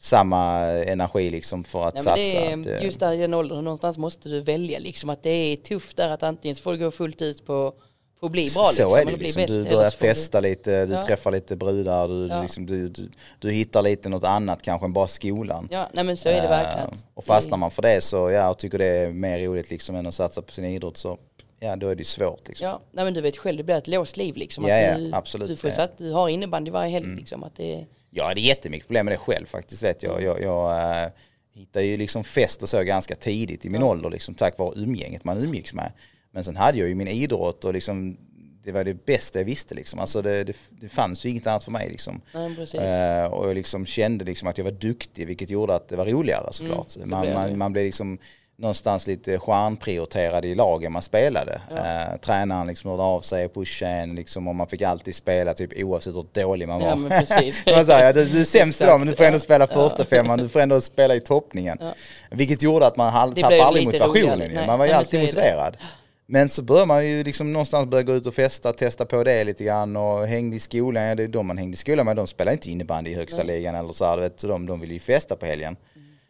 samma 0.02 0.60
energi 0.68 1.30
liksom 1.30 1.64
för 1.64 1.86
att 1.88 1.94
Nej, 1.94 2.04
satsa. 2.04 2.16
det 2.22 2.52
är, 2.52 2.58
Det- 2.58 2.84
just 2.84 3.00
där 3.00 3.14
i 3.14 3.18
den 3.18 3.34
åldern, 3.34 3.64
någonstans 3.64 3.98
måste 3.98 4.30
du 4.30 4.42
välja 4.42 4.80
liksom 4.80 5.10
att 5.10 5.24
det 5.24 5.30
är 5.30 5.56
tufft 5.56 5.98
där 5.98 6.10
att 6.10 6.24
antingen 6.24 6.56
så 6.56 6.62
får 6.62 6.72
du 6.72 6.78
gå 6.78 6.92
fullt 6.92 7.22
ut 7.22 7.46
på, 7.46 7.74
på 8.20 8.26
att 8.26 8.32
bli 8.32 8.42
bra 8.56 8.64
så 8.64 8.84
liksom, 8.84 9.00
är 9.00 9.06
det 9.12 9.18
bli 9.18 9.26
liksom. 9.26 9.42
bäst, 9.42 9.54
Du 9.56 9.64
börjar 9.64 9.90
får 9.92 10.02
du- 10.02 10.08
festa 10.08 10.40
lite, 10.40 10.86
du 10.86 10.94
Ja. 10.94 11.04
träffar 11.04 11.32
lite 11.32 11.56
brudar, 11.56 12.08
du, 12.08 12.28
Ja. 12.28 12.42
liksom, 12.42 12.66
du, 12.66 12.90
du, 12.90 13.10
du 13.40 13.52
hittar 13.52 13.82
lite 13.82 14.10
något 14.10 14.24
annat 14.24 14.62
kanske 14.62 14.86
än 14.86 14.94
bara 14.94 15.08
skolan. 15.08 15.68
Ja, 15.72 15.90
nej 15.94 16.04
men 16.04 16.18
så 16.18 16.30
är 16.30 16.42
det 16.42 16.48
verkligen. 16.48 16.88
Eh, 16.88 16.94
Och 17.14 17.24
fastnar 17.24 17.58
man 17.58 17.72
för 17.72 17.82
det 17.82 18.02
så, 18.02 18.30
ja, 18.32 18.50
och 18.50 18.58
tycker 18.58 18.78
det 18.78 18.86
är 18.86 19.12
mer 19.12 19.40
roligt 19.40 19.70
liksom 19.70 19.96
än 19.96 20.08
att 20.08 20.16
satsa 20.16 20.42
på 20.42 20.52
sin 20.52 20.66
idrott 20.66 20.98
så, 20.98 21.18
ja 21.60 21.76
då 21.76 21.88
är 21.88 21.96
det 21.96 22.08
svårt 22.08 22.48
liksom. 22.48 22.68
Ja, 22.68 22.82
nej 22.92 23.06
men 23.06 23.14
du 23.14 23.22
vet 23.22 23.38
själv, 23.38 23.58
det 23.58 23.64
blir 23.64 23.76
ett 23.76 23.88
låst 23.88 24.18
liv 24.18 24.36
liksom. 24.38 24.68
Ja, 24.68 24.76
att 24.76 24.92
ja, 24.92 24.98
du, 24.98 25.12
absolut. 25.14 25.48
Du, 25.48 25.56
får. 25.56 25.68
Mm. 25.68 25.76
satt, 25.76 25.98
du 25.98 26.12
har 26.12 26.30
innebandy 26.30 26.72
varje 26.72 26.92
helg 26.92 27.16
liksom. 27.16 27.44
Att 27.44 27.56
det, 27.56 27.86
Jag 28.10 28.24
hade 28.26 28.42
jättemycket 28.42 28.88
problem 28.88 29.06
med 29.06 29.14
det 29.14 29.18
själv 29.18 29.46
faktiskt 29.46 29.84
vet 29.84 30.04
jag. 30.04 30.22
Jag, 30.24 30.42
jag 30.42 31.02
äh, 31.04 31.10
hittade 31.54 31.86
ju 31.86 31.98
liksom 31.98 32.24
fest 32.24 32.64
och 32.64 32.70
så 32.70 32.84
ganska 32.84 33.16
tidigt 33.16 33.66
i 33.66 33.70
min 33.70 33.84
ålder 33.84 34.10
liksom 34.10 34.36
tack 34.36 34.58
vare 34.58 34.74
umgänget 34.76 35.24
man 35.24 35.38
umgicks 35.38 35.74
med. 35.74 35.92
Men 36.32 36.44
sen 36.44 36.56
hade 36.56 36.78
jag 36.78 36.88
ju 36.90 36.96
min 36.96 37.08
idrott 37.08 37.66
och 37.66 37.74
liksom 37.74 38.18
det 38.64 38.72
var 38.72 38.84
det 38.84 39.06
bästa 39.06 39.40
jag 39.40 39.46
visste 39.46 39.76
liksom. 39.76 40.00
Alltså 40.00 40.22
det, 40.22 40.44
det, 40.44 40.56
det 40.70 40.90
fanns 40.90 41.26
ju 41.26 41.30
inget 41.30 41.48
annat 41.48 41.64
för 41.64 41.72
mig 41.72 41.90
liksom. 41.90 42.22
nej. 42.74 43.22
Eh, 43.24 43.26
och 43.26 43.50
jag 43.50 43.56
liksom 43.56 43.86
kände 43.86 44.26
liksom 44.26 44.48
att 44.48 44.58
jag 44.58 44.66
var 44.66 44.72
duktig 44.72 45.28
vilket 45.28 45.50
gjorde 45.50 45.76
att 45.76 45.90
det 45.90 45.96
var 45.96 46.06
roligare 46.06 46.48
såklart. 46.52 46.88
det 46.98 47.06
man, 47.06 47.22
blev 47.22 47.34
det. 47.34 47.40
man, 47.40 47.58
man 47.58 47.72
blev 47.74 47.86
liksom 47.86 48.20
någonstans 48.60 49.08
lite 49.08 49.40
stjärnprioriterad 49.40 50.46
i 50.46 50.56
lagen 50.56 50.92
man 50.92 51.02
spelade. 51.02 51.62
Eh, 51.72 52.20
tränaren 52.22 52.68
liksom 52.68 52.90
hörde 52.90 53.04
av 53.04 53.22
sig, 53.22 53.50
pushade 53.50 53.92
en 53.92 54.16
liksom, 54.16 54.48
och 54.48 54.56
man 54.56 54.68
fick 54.68 54.82
alltid 54.82 55.16
spela 55.16 55.54
typ 55.54 55.72
oavsett 55.76 56.16
hur 56.16 56.26
dålig 56.34 56.68
man 56.68 56.82
var. 56.82 56.88
Ja, 56.88 56.96
men 56.96 57.10
precis. 57.10 57.66
man 57.76 57.86
sa, 57.86 58.00
ja, 58.00 58.14
du, 58.14 58.26
du 58.26 58.42
är 58.42 58.46
sämst 58.46 58.82
idag 58.82 59.00
men 59.00 59.08
du 59.08 59.16
får 59.16 59.24
ändå 59.24 59.40
spela 59.40 59.68
ja. 59.70 59.76
första 59.76 60.06
femman, 60.06 60.40
du 60.40 60.50
får 60.50 60.60
ändå 60.60 60.82
spela 60.82 61.16
i 61.16 61.20
toppningen. 61.20 61.78
Vilket 62.32 62.62
gjorde 62.64 62.88
att 62.88 62.98
man 62.98 63.14
tappade 63.14 63.64
aldrig 63.64 63.86
motivationen. 63.86 64.66
Man 64.68 64.80
var 64.80 64.86
ju 64.86 64.92
alltid 64.92 65.34
så 65.34 65.40
är 65.40 65.72
det. 65.72 65.78
Men 66.32 66.50
så 66.50 66.62
började 66.62 66.88
man 66.88 67.08
ju 67.08 67.24
liksom 67.24 67.54
någonstans 67.54 67.90
börja 67.90 68.04
gå 68.04 68.14
ut 68.14 68.26
och 68.26 68.34
festa, 68.34 68.74
testa 68.74 69.06
på 69.06 69.24
det 69.24 69.44
lite 69.44 69.64
grann 69.64 69.96
och 69.96 70.28
hängde 70.28 70.56
i 70.56 70.60
skolan. 70.60 71.04
Ja, 71.04 71.16
det 71.16 71.24
är 71.24 71.28
de 71.28 71.48
man 71.48 71.58
hängde 71.58 71.74
i 71.74 71.78
skolan 71.78 72.06
med, 72.06 72.16
de 72.16 72.28
spelar 72.28 72.52
inte 72.52 72.72
innebandy 72.72 73.12
i 73.12 73.16
högsta 73.16 73.44
ligan 73.44 73.76
eller 73.76 73.94
så 73.94 74.06
här, 74.06 74.16
du 74.16 74.22
vet, 74.22 74.40
så 74.40 74.48
de, 74.48 74.66
de 74.66 74.80
ville 74.80 74.94
ju 74.94 75.00
festa 75.00 75.36
på 75.36 75.46
helgen. 75.46 75.78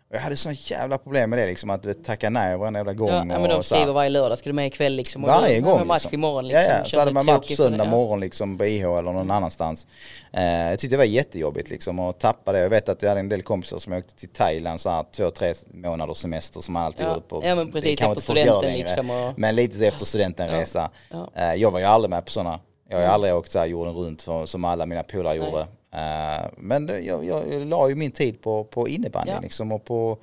Och 0.09 0.15
jag 0.15 0.21
hade 0.21 0.35
sån 0.35 0.53
jävla 0.53 0.97
problem 0.97 1.29
med 1.29 1.39
det 1.39 1.45
liksom, 1.45 1.69
att 1.69 1.85
vet, 1.85 2.03
tacka 2.03 2.29
nej 2.29 2.57
varenda 2.57 2.79
jävla 2.79 2.93
gång. 2.93 3.09
Ja, 3.09 3.23
men 3.23 3.43
de 3.43 3.55
och 3.55 3.65
så 3.65 3.75
skriver 3.75 3.93
varje 3.93 4.09
lördag, 4.09 4.39
ska 4.39 4.49
du 4.49 4.53
med 4.53 4.67
ikväll 4.67 4.93
liksom? 4.95 5.23
Och 5.23 5.29
Varje 5.29 5.59
gång. 5.61 5.79
Ja, 5.79 5.85
match 5.85 6.03
liksom. 6.03 6.13
imorgon 6.13 6.47
liksom. 6.47 6.63
Ja, 6.63 6.69
ja. 6.69 6.77
Känns 6.77 6.91
Så 6.91 6.99
hade 6.99 7.11
man 7.11 7.25
match 7.25 7.55
söndag 7.55 7.83
ja. 7.83 7.89
morgon 7.89 8.19
liksom 8.19 8.57
på 8.57 8.65
IH 8.65 8.83
eller 8.83 9.01
någon 9.01 9.31
annanstans. 9.31 9.87
Eh, 10.33 10.43
jag 10.43 10.79
tyckte 10.79 10.93
det 10.93 10.97
var 10.97 11.03
jättejobbigt 11.05 11.69
liksom 11.69 11.99
att 11.99 12.19
tappa 12.19 12.51
det. 12.51 12.59
Jag 12.59 12.69
vet 12.69 12.89
att 12.89 13.01
jag 13.01 13.09
hade 13.09 13.19
en 13.19 13.29
del 13.29 13.41
kompisar 13.41 13.79
som 13.79 13.93
åkte 13.93 14.15
till 14.15 14.29
Thailand 14.29 14.81
så 14.81 14.89
här 14.89 15.05
två, 15.15 15.31
tre 15.31 15.53
månaders 15.73 16.17
semester 16.17 16.61
som 16.61 16.73
man 16.73 16.83
alltid 16.83 17.05
Ja. 17.05 17.09
gjorde 17.09 17.21
på. 17.21 17.41
Ja, 17.45 17.55
men 17.55 17.71
precis, 17.71 18.01
efter 18.01 18.21
studenten 18.21 18.73
liksom 18.73 19.09
och- 19.09 19.33
Men 19.39 19.55
lite 19.55 19.87
efter 19.87 20.05
studenten 20.05 20.49
resa. 20.49 20.89
Ja. 21.11 21.31
Eh, 21.35 21.53
jag 21.53 21.71
var 21.71 21.79
ju 21.79 21.85
aldrig 21.85 22.09
med 22.09 22.25
på 22.25 22.31
sådana. 22.31 22.59
Jag 22.89 22.97
har 22.97 23.03
ju 23.03 23.09
aldrig 23.09 23.35
åkt 23.35 23.51
så 23.51 23.59
här 23.59 23.65
jorden 23.65 23.93
runt 23.93 24.21
för, 24.21 24.45
som 24.45 24.65
alla 24.65 24.85
mina 24.85 25.03
polare 25.03 25.35
gjorde. 25.35 25.67
Eh, 25.93 26.45
men 26.57 26.85
det, 26.85 26.99
jag, 26.99 27.25
jag, 27.25 27.67
la 27.67 27.89
ju 27.89 27.95
min 27.95 28.11
tid 28.11 28.41
på, 28.41 28.63
på 28.63 28.87
innebandy 28.87 29.31
Ja. 29.31 29.39
liksom 29.39 29.71
och 29.71 29.85
på, 29.85 30.17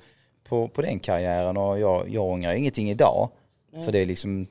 på, 0.49 0.67
på 0.67 0.81
den 0.81 0.99
karriären 0.99 1.57
och 1.57 1.79
jag, 1.79 2.09
jag 2.09 2.23
ångrar 2.25 2.53
ingenting 2.53 2.89
idag. 2.89 3.29
För 3.85 3.91
det 3.91 3.99
är 3.99 4.05
liksom, 4.05 4.47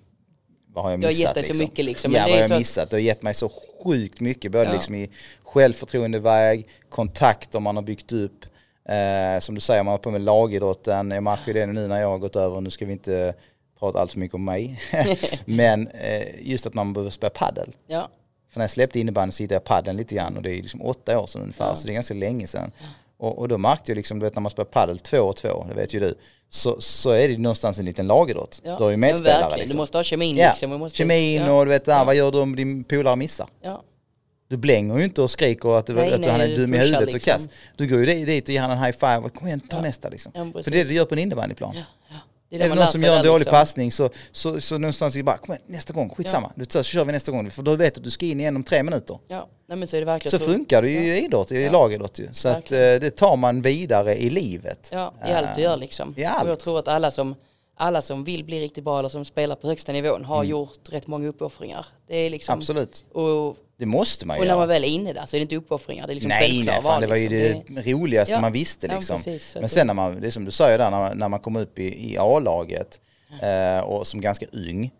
vad 0.72 0.84
har 0.84 0.90
jag 0.90 1.00
Du 1.00 1.06
har 1.06 1.10
missat? 1.10 1.24
gett 1.36 1.46
dig 1.46 1.54
så 1.56 1.62
mycket, 1.62 1.84
liksom, 1.84 2.12
men 2.12 2.20
Ja, 2.20 2.26
det 2.26 2.32
vad 2.32 2.38
är 2.38 2.42
har 2.42 2.48
så 2.48 2.52
jag 2.52 2.56
att- 2.56 2.60
missat? 2.60 2.90
Det 2.90 2.96
har 2.96 3.00
gett 3.00 3.22
mig 3.22 3.34
så 3.34 3.50
sjukt 3.84 4.20
mycket, 4.20 4.52
både 4.52 4.64
Ja. 4.64 4.72
liksom 4.72 4.94
i 4.94 5.10
självförtroendeväg, 5.42 6.66
kontakter 6.88 7.60
man 7.60 7.76
har 7.76 7.82
byggt 7.82 8.12
upp. 8.12 8.44
Eh, 8.88 9.40
som 9.40 9.54
du 9.54 9.60
säger, 9.60 9.82
man 9.82 9.90
har 9.92 9.98
på 9.98 10.10
med 10.10 10.20
lagidrotten. 10.20 11.10
Jag 11.10 11.22
märker 11.22 11.54
det 11.54 11.66
nu 11.66 11.86
när 11.88 12.00
jag 12.00 12.08
har 12.08 12.18
gått 12.18 12.36
över, 12.36 12.60
nu 12.60 12.70
ska 12.70 12.86
vi 12.86 12.92
inte 12.92 13.34
prata 13.78 13.98
allt 14.00 14.12
för 14.12 14.18
mycket 14.18 14.34
om 14.34 14.44
mig. 14.44 14.80
Men 15.44 15.88
eh, 15.88 16.48
just 16.50 16.66
att 16.66 16.74
man 16.74 16.92
behöver 16.92 17.10
spela 17.10 17.30
paddel. 17.30 17.72
Ja, 17.86 18.08
För 18.56 18.60
när 18.60 18.64
jag 18.64 18.70
släppte 18.70 19.00
innebandy 19.00 19.32
så 19.32 19.42
hittade 19.42 19.54
jag 19.54 19.64
paddeln 19.64 19.96
lite 19.96 20.14
grann 20.14 20.36
och 20.36 20.42
det 20.42 20.50
är 20.50 20.62
liksom 20.62 20.82
åtta 20.82 21.18
år 21.20 21.26
sedan 21.26 21.42
ungefär, 21.42 21.64
Ja. 21.68 21.76
så 21.76 21.86
det 21.86 21.92
är 21.92 21.94
ganska 21.94 22.14
länge 22.14 22.46
sedan. 22.46 22.70
Och, 23.18 23.38
och 23.38 23.48
då 23.48 23.58
märkte 23.58 23.90
jag 23.92 23.96
liksom, 23.96 24.18
du 24.18 24.24
vet 24.26 24.34
när 24.34 24.40
man 24.40 24.50
spelar 24.50 24.64
paddel 24.64 24.98
två 24.98 25.18
och 25.20 25.36
två, 25.36 25.66
det 25.68 25.74
vet 25.74 25.94
ju 25.94 26.00
du, 26.00 26.14
så, 26.48 26.76
så 26.80 27.10
är 27.10 27.28
det 27.28 27.38
någonstans 27.38 27.78
en 27.78 27.84
liten 27.84 28.06
lagidrott. 28.06 28.60
ja. 28.64 28.76
Du 28.78 28.82
har 28.84 28.90
ju 28.90 28.96
medspelare 28.96 29.40
verkligen, 29.40 29.60
liksom. 29.60 29.76
Du 29.76 29.80
måste 29.82 29.98
ha 29.98 30.04
kemin 30.04 30.36
Ja, 30.36 30.48
liksom. 30.48 30.70
Du 30.70 30.78
måste, 30.78 30.98
kemin 30.98 31.34
ja. 31.42 31.52
och 31.52 31.64
du 31.64 31.68
vet, 31.70 31.84
där, 31.84 32.04
vad 32.04 32.14
gör 32.14 32.32
du 32.32 32.38
om 32.38 32.56
din 32.56 32.84
polare 32.84 33.16
missar? 33.16 33.46
Ja, 33.62 33.82
Du 34.48 34.56
blänger 34.56 34.98
ju 34.98 35.04
inte 35.04 35.22
och 35.22 35.30
skriker 35.30 35.78
att, 35.78 35.88
Nej, 35.88 36.12
att 36.12 36.20
nej, 36.20 36.30
han 36.30 36.40
är 36.40 36.48
du 36.48 36.54
dum 36.54 36.74
i 36.74 36.78
huvudet 36.78 37.06
och 37.08 37.14
liksom. 37.14 37.32
kass. 37.32 37.48
Du 37.76 37.86
går 37.86 37.98
ju 38.06 38.24
dit 38.26 38.44
och 38.48 38.54
ger 38.54 38.60
han 38.60 38.70
en 38.70 38.78
high 38.78 38.92
five 38.98 39.16
och 39.16 39.34
kom 39.34 39.46
igen 39.46 39.60
ta 39.60 39.80
nästa 39.80 40.08
liksom. 40.08 40.32
Ja. 40.34 40.62
För 40.62 40.70
det 40.70 40.80
är 40.80 40.84
det 40.84 40.90
du 40.90 40.94
gör 40.94 41.04
på 41.04 41.14
en 41.14 41.18
innebandyplan. 41.18 41.76
Ja, 42.58 42.66
ja. 42.66 42.68
Det 42.68 42.68
Det 42.68 42.72
är 42.72 42.76
det 42.76 42.82
någon 42.82 42.88
som 42.92 43.02
gör 43.02 43.16
en 43.16 43.24
dålig 43.24 43.38
liksom. 43.40 43.50
passning 43.58 43.92
så, 43.92 44.10
så, 44.32 44.60
så 44.60 44.78
någonstans 44.78 45.14
det 45.14 45.22
bara, 45.22 45.36
kom 45.38 45.54
igen, 45.54 45.62
nästa 45.66 45.92
gång, 45.92 46.10
skitsamma. 46.16 46.52
Du, 46.56 46.64
så 46.68 46.82
kör 46.82 47.04
vi 47.04 47.12
nästa 47.12 47.32
gång, 47.32 47.50
för 47.50 47.62
då 47.62 47.76
vet 47.76 47.94
du 47.94 47.98
att 47.98 48.04
du 48.04 48.10
ska 48.10 48.26
in 48.26 48.40
igen 48.40 48.56
om 48.56 48.64
tre 48.64 48.82
minuter. 48.82 49.18
Ja, 49.28 49.48
nej, 49.68 49.78
men 49.78 49.88
så 49.88 49.96
är 49.96 50.00
det 50.00 50.06
verkligen. 50.06 50.38
Så 50.40 50.44
funkar 50.46 50.82
det 50.82 50.90
ju 50.90 50.98
i 51.16 51.24
idrott, 51.24 51.52
i 51.52 51.64
Ja. 51.64 51.72
lagidrott 51.72 52.18
ju. 52.18 52.28
Så 52.32 52.48
att 52.48 52.54
eh, 52.72 52.78
Verkligen. 52.78 53.00
det 53.00 53.10
tar 53.10 53.36
man 53.36 53.62
vidare 53.62 54.16
i 54.16 54.30
livet. 54.30 54.88
Ja, 54.92 55.14
i 55.28 55.32
allt 55.32 55.54
du 55.54 55.60
Eh, 55.60 55.64
gör 55.64 55.76
liksom. 55.76 56.14
i 56.16 56.24
Och 56.24 56.28
allt. 56.30 56.48
jag 56.48 56.58
tror 56.58 56.78
att 56.78 56.88
alla 56.88 57.10
som, 57.10 57.34
alla 57.76 58.02
som 58.02 58.24
vill 58.24 58.44
bli 58.44 58.60
riktigt 58.60 58.84
bra 58.84 58.98
eller 58.98 59.08
som 59.08 59.24
spelar 59.24 59.56
på 59.56 59.68
högsta 59.68 59.92
nivån 59.92 60.24
har 60.24 60.44
gjort 60.44 60.78
rätt 60.90 61.06
många 61.06 61.28
uppoffringar. 61.28 61.86
Det 62.08 62.16
är 62.16 62.30
liksom, 62.30 62.52
Mm. 62.52 62.60
Absolut. 62.60 63.04
och, 63.12 63.56
Det 63.78 63.86
måste 63.86 64.26
man 64.26 64.38
och 64.40 64.46
när 64.46 64.56
man 64.56 64.68
väl 64.68 64.84
är 64.84 64.88
inne 64.88 65.12
där 65.12 65.26
så 65.26 65.36
är 65.36 65.38
det 65.38 65.42
inte 65.42 65.56
uppoffringar. 65.56 66.06
Det 66.06 66.12
är 66.12 66.14
liksom 66.14 66.28
nej, 66.28 66.62
nej, 66.66 66.82
fan, 66.82 67.00
det 67.00 67.06
var 67.06 67.16
ju 67.16 67.28
liksom. 67.28 67.74
det 67.74 67.92
roligaste 67.92 68.32
Ja. 68.32 68.40
man 68.40 68.52
visste 68.52 68.86
Ja, 68.86 68.94
liksom. 68.94 69.16
precis, 69.16 69.50
så 69.50 69.60
Men 69.60 69.68
sen 69.68 69.86
när 69.86 69.94
man, 69.94 70.20
det 70.20 70.26
är 70.26 70.30
som 70.30 70.44
du 70.44 70.50
säger 70.50 70.78
där, 70.78 70.90
när 70.90 70.98
man, 70.98 71.18
när 71.18 71.28
man 71.28 71.40
kom 71.40 71.56
upp 71.56 71.78
i, 71.78 72.12
i 72.12 72.18
A-laget 72.18 73.00
eh, 73.42 73.78
och 73.84 74.06
som 74.06 74.20
ganska 74.20 74.46
ung 74.52 74.90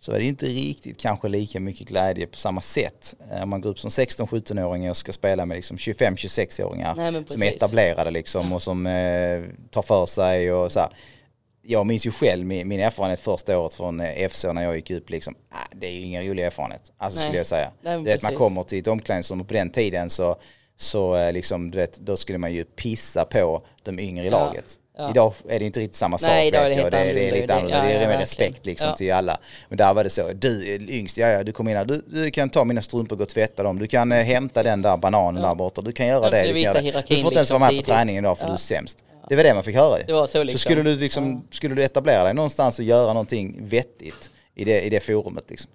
så 0.00 0.12
var 0.12 0.18
det 0.18 0.24
inte 0.24 0.46
riktigt 0.46 1.00
kanske 1.00 1.28
lika 1.28 1.60
mycket 1.60 1.88
glädje 1.88 2.26
på 2.26 2.38
samma 2.38 2.60
sätt. 2.60 3.14
Eh, 3.32 3.42
Om 3.42 3.48
man 3.48 3.60
går 3.60 3.70
upp 3.70 3.78
som 3.80 3.90
16-17-åring 3.90 4.90
och 4.90 4.96
ska 4.96 5.12
spela 5.12 5.46
med 5.46 5.54
liksom 5.56 5.76
25-26-åringar 5.76 6.94
Nej, 6.96 7.10
men 7.10 7.26
som 7.26 7.42
är 7.42 7.46
precis. 7.46 7.62
etablerade 7.62 8.10
liksom 8.10 8.52
och 8.52 8.62
som 8.62 8.86
eh, 8.86 9.42
tar 9.70 9.82
för 9.82 10.06
sig 10.06 10.52
och 10.52 10.72
så 10.72 10.80
här. 10.80 10.88
Jag 11.66 11.86
minns 11.86 12.06
ju 12.06 12.10
själv 12.10 12.46
min, 12.46 12.68
min 12.68 12.80
erfarenhet 12.80 13.20
första 13.20 13.58
året 13.58 13.74
från 13.74 14.00
eh, 14.00 14.28
FC 14.28 14.44
när 14.44 14.62
jag 14.62 14.76
gick 14.76 14.90
upp 14.90 15.10
liksom, 15.10 15.34
ah, 15.50 15.56
det 15.72 15.86
är 15.86 15.90
ju 15.92 16.00
ingen 16.00 16.26
rolig 16.28 16.44
erfarenhet. 16.44 16.92
Alltså 16.98 17.18
Nej. 17.18 17.24
skulle 17.24 17.38
jag 17.38 17.46
säga. 17.46 17.70
Nej, 17.82 18.02
det 18.02 18.10
är 18.12 18.16
att 18.16 18.22
man 18.22 18.34
kommer 18.34 18.62
till 18.62 18.78
ett 18.78 18.86
omklädningsrum 18.88 19.40
och 19.40 19.48
på 19.48 19.54
den 19.54 19.70
tiden 19.70 20.10
så, 20.10 20.36
så 20.76 21.16
eh, 21.16 21.32
liksom, 21.32 21.70
du 21.70 21.78
vet, 21.78 21.98
då 21.98 22.16
skulle 22.16 22.38
man 22.38 22.52
ju 22.52 22.64
pissa 22.64 23.24
på 23.24 23.62
de 23.82 23.98
yngre 24.00 24.24
i 24.24 24.30
Ja, 24.30 24.38
laget. 24.38 24.64
ja. 24.98 25.10
Idag 25.10 25.34
är 25.48 25.58
det 25.58 25.64
inte 25.64 25.80
riktigt 25.80 25.96
samma 25.96 26.18
sak 26.18 26.30
Nej, 26.30 26.48
idag 26.48 26.62
är 26.62 26.66
vet 26.68 26.76
det 26.76 26.82
jag. 26.82 26.92
Det, 26.92 26.98
är- 26.98 27.14
det 27.14 27.20
är 27.20 27.24
annorlunda. 27.24 27.34
lite 27.40 27.46
Det- 27.46 27.54
annorlunda. 27.54 27.76
ja, 27.78 27.84
det 27.84 27.90
är 27.90 27.92
ja, 27.94 27.98
med 27.98 28.06
verkligen. 28.08 28.20
respekt 28.20 28.66
liksom 28.66 28.88
Ja. 28.90 28.96
till 28.96 29.12
alla. 29.12 29.38
Men 29.68 29.78
där 29.78 29.94
var 29.94 30.04
det 30.04 30.10
så, 30.10 30.32
du 30.32 30.74
är 30.74 30.90
yngst, 30.90 31.18
ja, 31.18 31.28
ja 31.28 31.42
du 31.42 31.52
kommer 31.52 31.70
in 31.70 31.76
här, 31.76 31.84
du, 31.84 32.04
du 32.06 32.30
kan 32.30 32.50
ta 32.50 32.64
mina 32.64 32.82
strumpor 32.82 33.12
och 33.14 33.18
gå 33.18 33.22
och 33.22 33.28
tvätta 33.28 33.62
dem. 33.62 33.78
Du 33.78 33.86
kan 33.86 34.12
eh, 34.12 34.18
hämta 34.24 34.62
den 34.62 34.82
där 34.82 34.96
bananen 34.96 35.42
där 35.42 35.54
borta. 35.54 35.80
Du 35.82 35.92
kan 35.92 36.06
göra 36.06 36.24
Ja, 36.24 36.30
det. 36.30 36.42
Du 36.46 36.52
det 36.52 36.62
kan 36.62 36.84
göra 36.84 37.00
det. 37.00 37.08
Du 37.08 37.14
får 37.14 37.16
inte 37.16 37.16
ens 37.26 37.34
liksom 37.36 37.60
vara 37.60 37.72
med 37.72 37.80
på 37.84 37.86
träningen 37.90 38.24
idag 38.24 38.38
för 38.38 38.44
Ja. 38.44 38.48
du 38.48 38.54
är 38.54 38.58
sämst. 38.58 39.03
Det 39.28 39.36
var 39.36 39.42
det 39.44 39.54
man 39.54 39.62
fick 39.62 39.76
höra 39.76 39.98
ju. 39.98 40.04
Det 40.06 40.12
var 40.12 40.26
så 40.26 40.32
Så 40.32 40.42
liksom. 40.44 40.58
skulle 40.58 40.82
du, 40.82 40.96
liksom, 40.96 41.48
skulle 41.50 41.74
du 41.74 41.84
etablera 41.84 42.24
dig 42.24 42.34
någonstans 42.34 42.78
och 42.78 42.84
göra 42.84 43.12
någonting 43.12 43.66
vettigt 43.66 44.30
i 44.54 44.64
det, 44.64 44.80
i 44.82 44.90
det 44.90 45.00
forumet 45.00 45.44
liksom. 45.50 45.70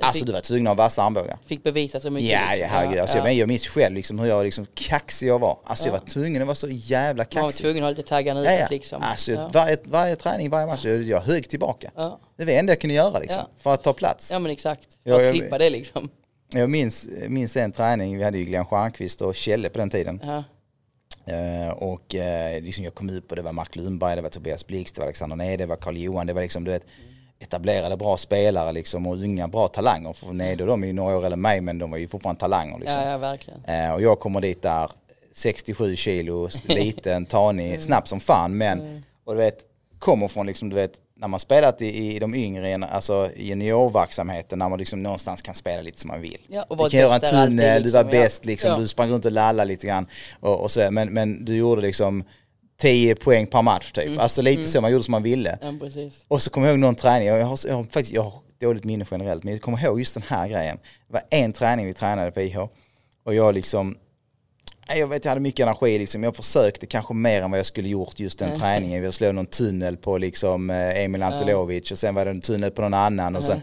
Alltså 0.00 0.18
fick- 0.18 0.26
du 0.26 0.32
var 0.32 0.40
tvungen 0.40 0.66
att 0.66 0.70
ha 0.78 0.84
vassa 0.84 1.02
armbågar. 1.02 1.38
Fick 1.46 1.62
bevisa 1.62 2.00
så 2.00 2.10
mycket. 2.10 2.30
Ja, 2.30 2.40
liksom. 2.50 2.68
herregud. 2.70 2.98
Alltså, 3.00 3.16
ja. 3.18 3.22
men 3.24 3.36
jag 3.36 3.48
minns 3.48 3.66
själv 3.66 3.94
liksom 3.94 4.18
hur 4.18 4.26
jag 4.26 4.44
liksom 4.44 4.66
kaxig 4.74 5.28
jag 5.28 5.38
var. 5.38 5.58
Alltså 5.64 5.88
jag 5.88 5.94
Ja. 5.94 5.98
var 6.00 6.06
tvungen 6.06 6.42
att 6.42 6.46
vara 6.48 6.54
så 6.54 6.68
jävla 6.70 7.24
Man 7.34 7.42
var 7.42 7.48
kaxig. 7.48 7.62
tvungen 7.64 7.82
att 7.82 7.86
ha 7.86 7.90
lite 7.90 8.02
taggarna 8.08 8.44
Ja, 8.44 8.52
ja. 8.52 8.66
liksom. 8.70 9.02
Alltså, 9.02 9.32
ja. 9.32 9.50
varje, 9.52 9.76
varje 9.84 10.16
träning, 10.16 10.50
varje 10.50 10.66
match, 10.66 10.84
jag, 10.84 11.02
jag 11.02 11.20
högg 11.20 11.48
tillbaka. 11.48 11.90
Ja. 11.96 12.20
Det 12.36 12.44
var 12.44 12.52
det 12.52 12.58
enda 12.58 12.70
jag 12.70 12.80
kunde 12.80 12.94
göra 12.94 13.18
liksom, 13.18 13.38
Ja. 13.50 13.58
för 13.62 13.74
att 13.74 13.82
ta 13.82 13.92
plats. 13.92 14.30
ja 14.32 14.38
men 14.38 14.52
exakt. 14.52 14.88
För 15.04 15.10
Ja, 15.10 15.16
att 15.16 15.24
jag- 15.24 15.36
slippa 15.36 15.58
det 15.58 15.70
liksom. 15.70 16.10
Jag 16.52 16.70
minns, 16.70 17.08
minns 17.28 17.56
en 17.56 17.72
träning, 17.72 18.18
vi 18.18 18.24
hade 18.24 18.38
ju 18.38 18.44
Glenn 18.44 18.64
Stjernqvist 18.66 19.20
och 19.20 19.34
Kjelle 19.34 19.68
på 19.68 19.78
den 19.78 19.90
tiden. 19.90 20.20
Eh, 21.26 21.72
och 21.72 22.14
eh, 22.14 22.62
liksom 22.62 22.84
jag 22.84 22.94
kom 22.94 23.10
upp 23.10 23.30
och 23.30 23.36
det 23.36 23.42
var 23.42 23.52
Mark 23.52 23.76
Lundberg, 23.76 24.16
det 24.16 24.22
var 24.22 24.28
Tobias 24.28 24.66
Blixt, 24.66 24.94
det 24.94 25.00
var 25.00 25.06
Alexander 25.06 25.36
Nede, 25.36 25.56
det 25.56 25.66
var 25.66 25.76
Carl 25.76 25.96
Johan, 25.96 26.26
det 26.26 26.32
var 26.32 26.42
liksom 26.42 26.64
du 26.64 26.70
vet 26.70 26.84
etablerade 27.38 27.96
bra 27.96 28.16
spelare 28.16 28.72
liksom 28.72 29.06
och 29.06 29.16
unga 29.16 29.48
bra 29.48 29.68
talanger. 29.68 30.12
För 30.12 30.32
Nede 30.32 30.64
och 30.64 30.68
de 30.68 30.82
är 30.82 30.86
ju 30.86 30.92
några 30.92 31.16
år 31.16 31.26
eller 31.26 31.36
mig 31.36 31.60
men 31.60 31.78
de 31.78 31.90
var 31.90 31.98
ju 31.98 32.08
fortfarande 32.08 32.40
talanger 32.40 32.78
liksom. 32.78 33.02
ja, 33.02 33.10
ja 33.10 33.18
verkligen. 33.18 33.64
Eh, 33.64 33.92
och 33.92 34.02
jag 34.02 34.20
kommer 34.20 34.40
dit 34.40 34.62
där 34.62 34.90
67 35.32 35.96
kilo, 35.96 36.48
liten, 36.66 37.26
tanig, 37.26 37.82
snabb 37.82 38.08
som 38.08 38.20
fan 38.20 38.56
men 38.56 39.04
och 39.24 39.34
du 39.34 39.40
vet 39.40 39.58
kommer 39.98 40.28
från 40.28 40.46
liksom 40.46 40.68
du 40.68 40.76
vet 40.76 40.92
när 41.18 41.28
man 41.28 41.40
spelat 41.40 41.82
i, 41.82 42.14
i 42.14 42.18
de 42.18 42.34
yngre, 42.34 42.86
alltså 42.86 43.30
i 43.36 43.48
juniorverksamheten 43.48 44.58
när 44.58 44.68
man 44.68 44.78
liksom 44.78 45.02
någonstans 45.02 45.42
kan 45.42 45.54
spela 45.54 45.82
lite 45.82 46.00
som 46.00 46.08
man 46.08 46.20
vill. 46.20 46.40
Ja, 46.48 46.62
och 46.68 46.76
du 46.76 46.90
kan 46.90 47.00
göra 47.00 47.14
en 47.14 47.20
tunnel, 47.20 47.82
du 47.82 47.90
var 47.90 48.04
liksom, 48.04 48.20
bäst 48.20 48.44
liksom, 48.44 48.70
Ja. 48.70 48.78
du 48.78 48.88
sprang 48.88 49.10
runt 49.10 49.24
och 49.24 49.32
lallade 49.32 49.68
lite 49.68 49.86
grann 49.86 50.06
och, 50.40 50.60
och 50.60 50.70
så, 50.70 50.90
men, 50.90 51.08
men 51.08 51.44
du 51.44 51.56
gjorde 51.56 51.82
liksom 51.82 52.24
10 52.80 53.14
poäng 53.14 53.46
per 53.46 53.62
match 53.62 53.92
typ. 53.92 54.06
Mm. 54.06 54.18
Alltså 54.18 54.42
lite 54.42 54.62
så, 54.68 54.80
man 54.80 54.92
gjorde 54.92 55.04
som 55.04 55.12
man 55.12 55.22
ville. 55.22 55.58
Ja. 55.60 55.72
Och 56.28 56.42
så 56.42 56.50
kommer 56.50 56.66
jag 56.66 56.74
ihåg 56.74 56.80
någon 56.80 56.94
träning, 56.94 57.28
jag 57.28 57.46
har, 57.46 57.58
jag 57.68 57.74
har 57.74 57.82
faktiskt 57.84 58.12
jag 58.12 58.22
har 58.22 58.32
dåligt 58.60 58.84
minne 58.84 59.04
generellt, 59.10 59.44
men 59.44 59.52
jag 59.52 59.62
kommer 59.62 59.84
ihåg 59.84 59.98
just 59.98 60.14
den 60.14 60.24
här 60.28 60.48
grejen. 60.48 60.78
Det 61.08 61.12
var 61.12 61.22
en 61.30 61.52
träning 61.52 61.86
vi 61.86 61.92
tränade 61.92 62.30
på 62.30 62.40
IH 62.40 62.58
och 63.24 63.34
jag 63.34 63.54
liksom, 63.54 63.96
jag 64.88 65.06
vet 65.06 65.24
jag 65.24 65.30
hade 65.30 65.40
mycket 65.40 65.66
energi 65.66 65.98
liksom, 65.98 66.22
jag 66.22 66.36
försökte 66.36 66.86
kanske 66.86 67.14
mer 67.14 67.42
än 67.42 67.50
vad 67.50 67.58
jag 67.58 67.66
skulle 67.66 67.88
gjort 67.88 68.20
just 68.20 68.38
den 68.38 68.60
träningen. 68.60 69.02
Vi 69.02 69.12
slog 69.12 69.34
någon 69.34 69.46
tunnel 69.46 69.96
på 69.96 70.18
liksom 70.18 70.70
eh, 70.70 71.04
Emil 71.04 71.22
Antilovic 71.22 71.90
och 71.90 71.98
sen 71.98 72.14
var 72.14 72.24
det 72.24 72.30
en 72.30 72.40
tunnel 72.40 72.70
på 72.70 72.82
någon 72.82 72.94
annan 72.94 73.36
och 73.36 73.44
sen, 73.44 73.62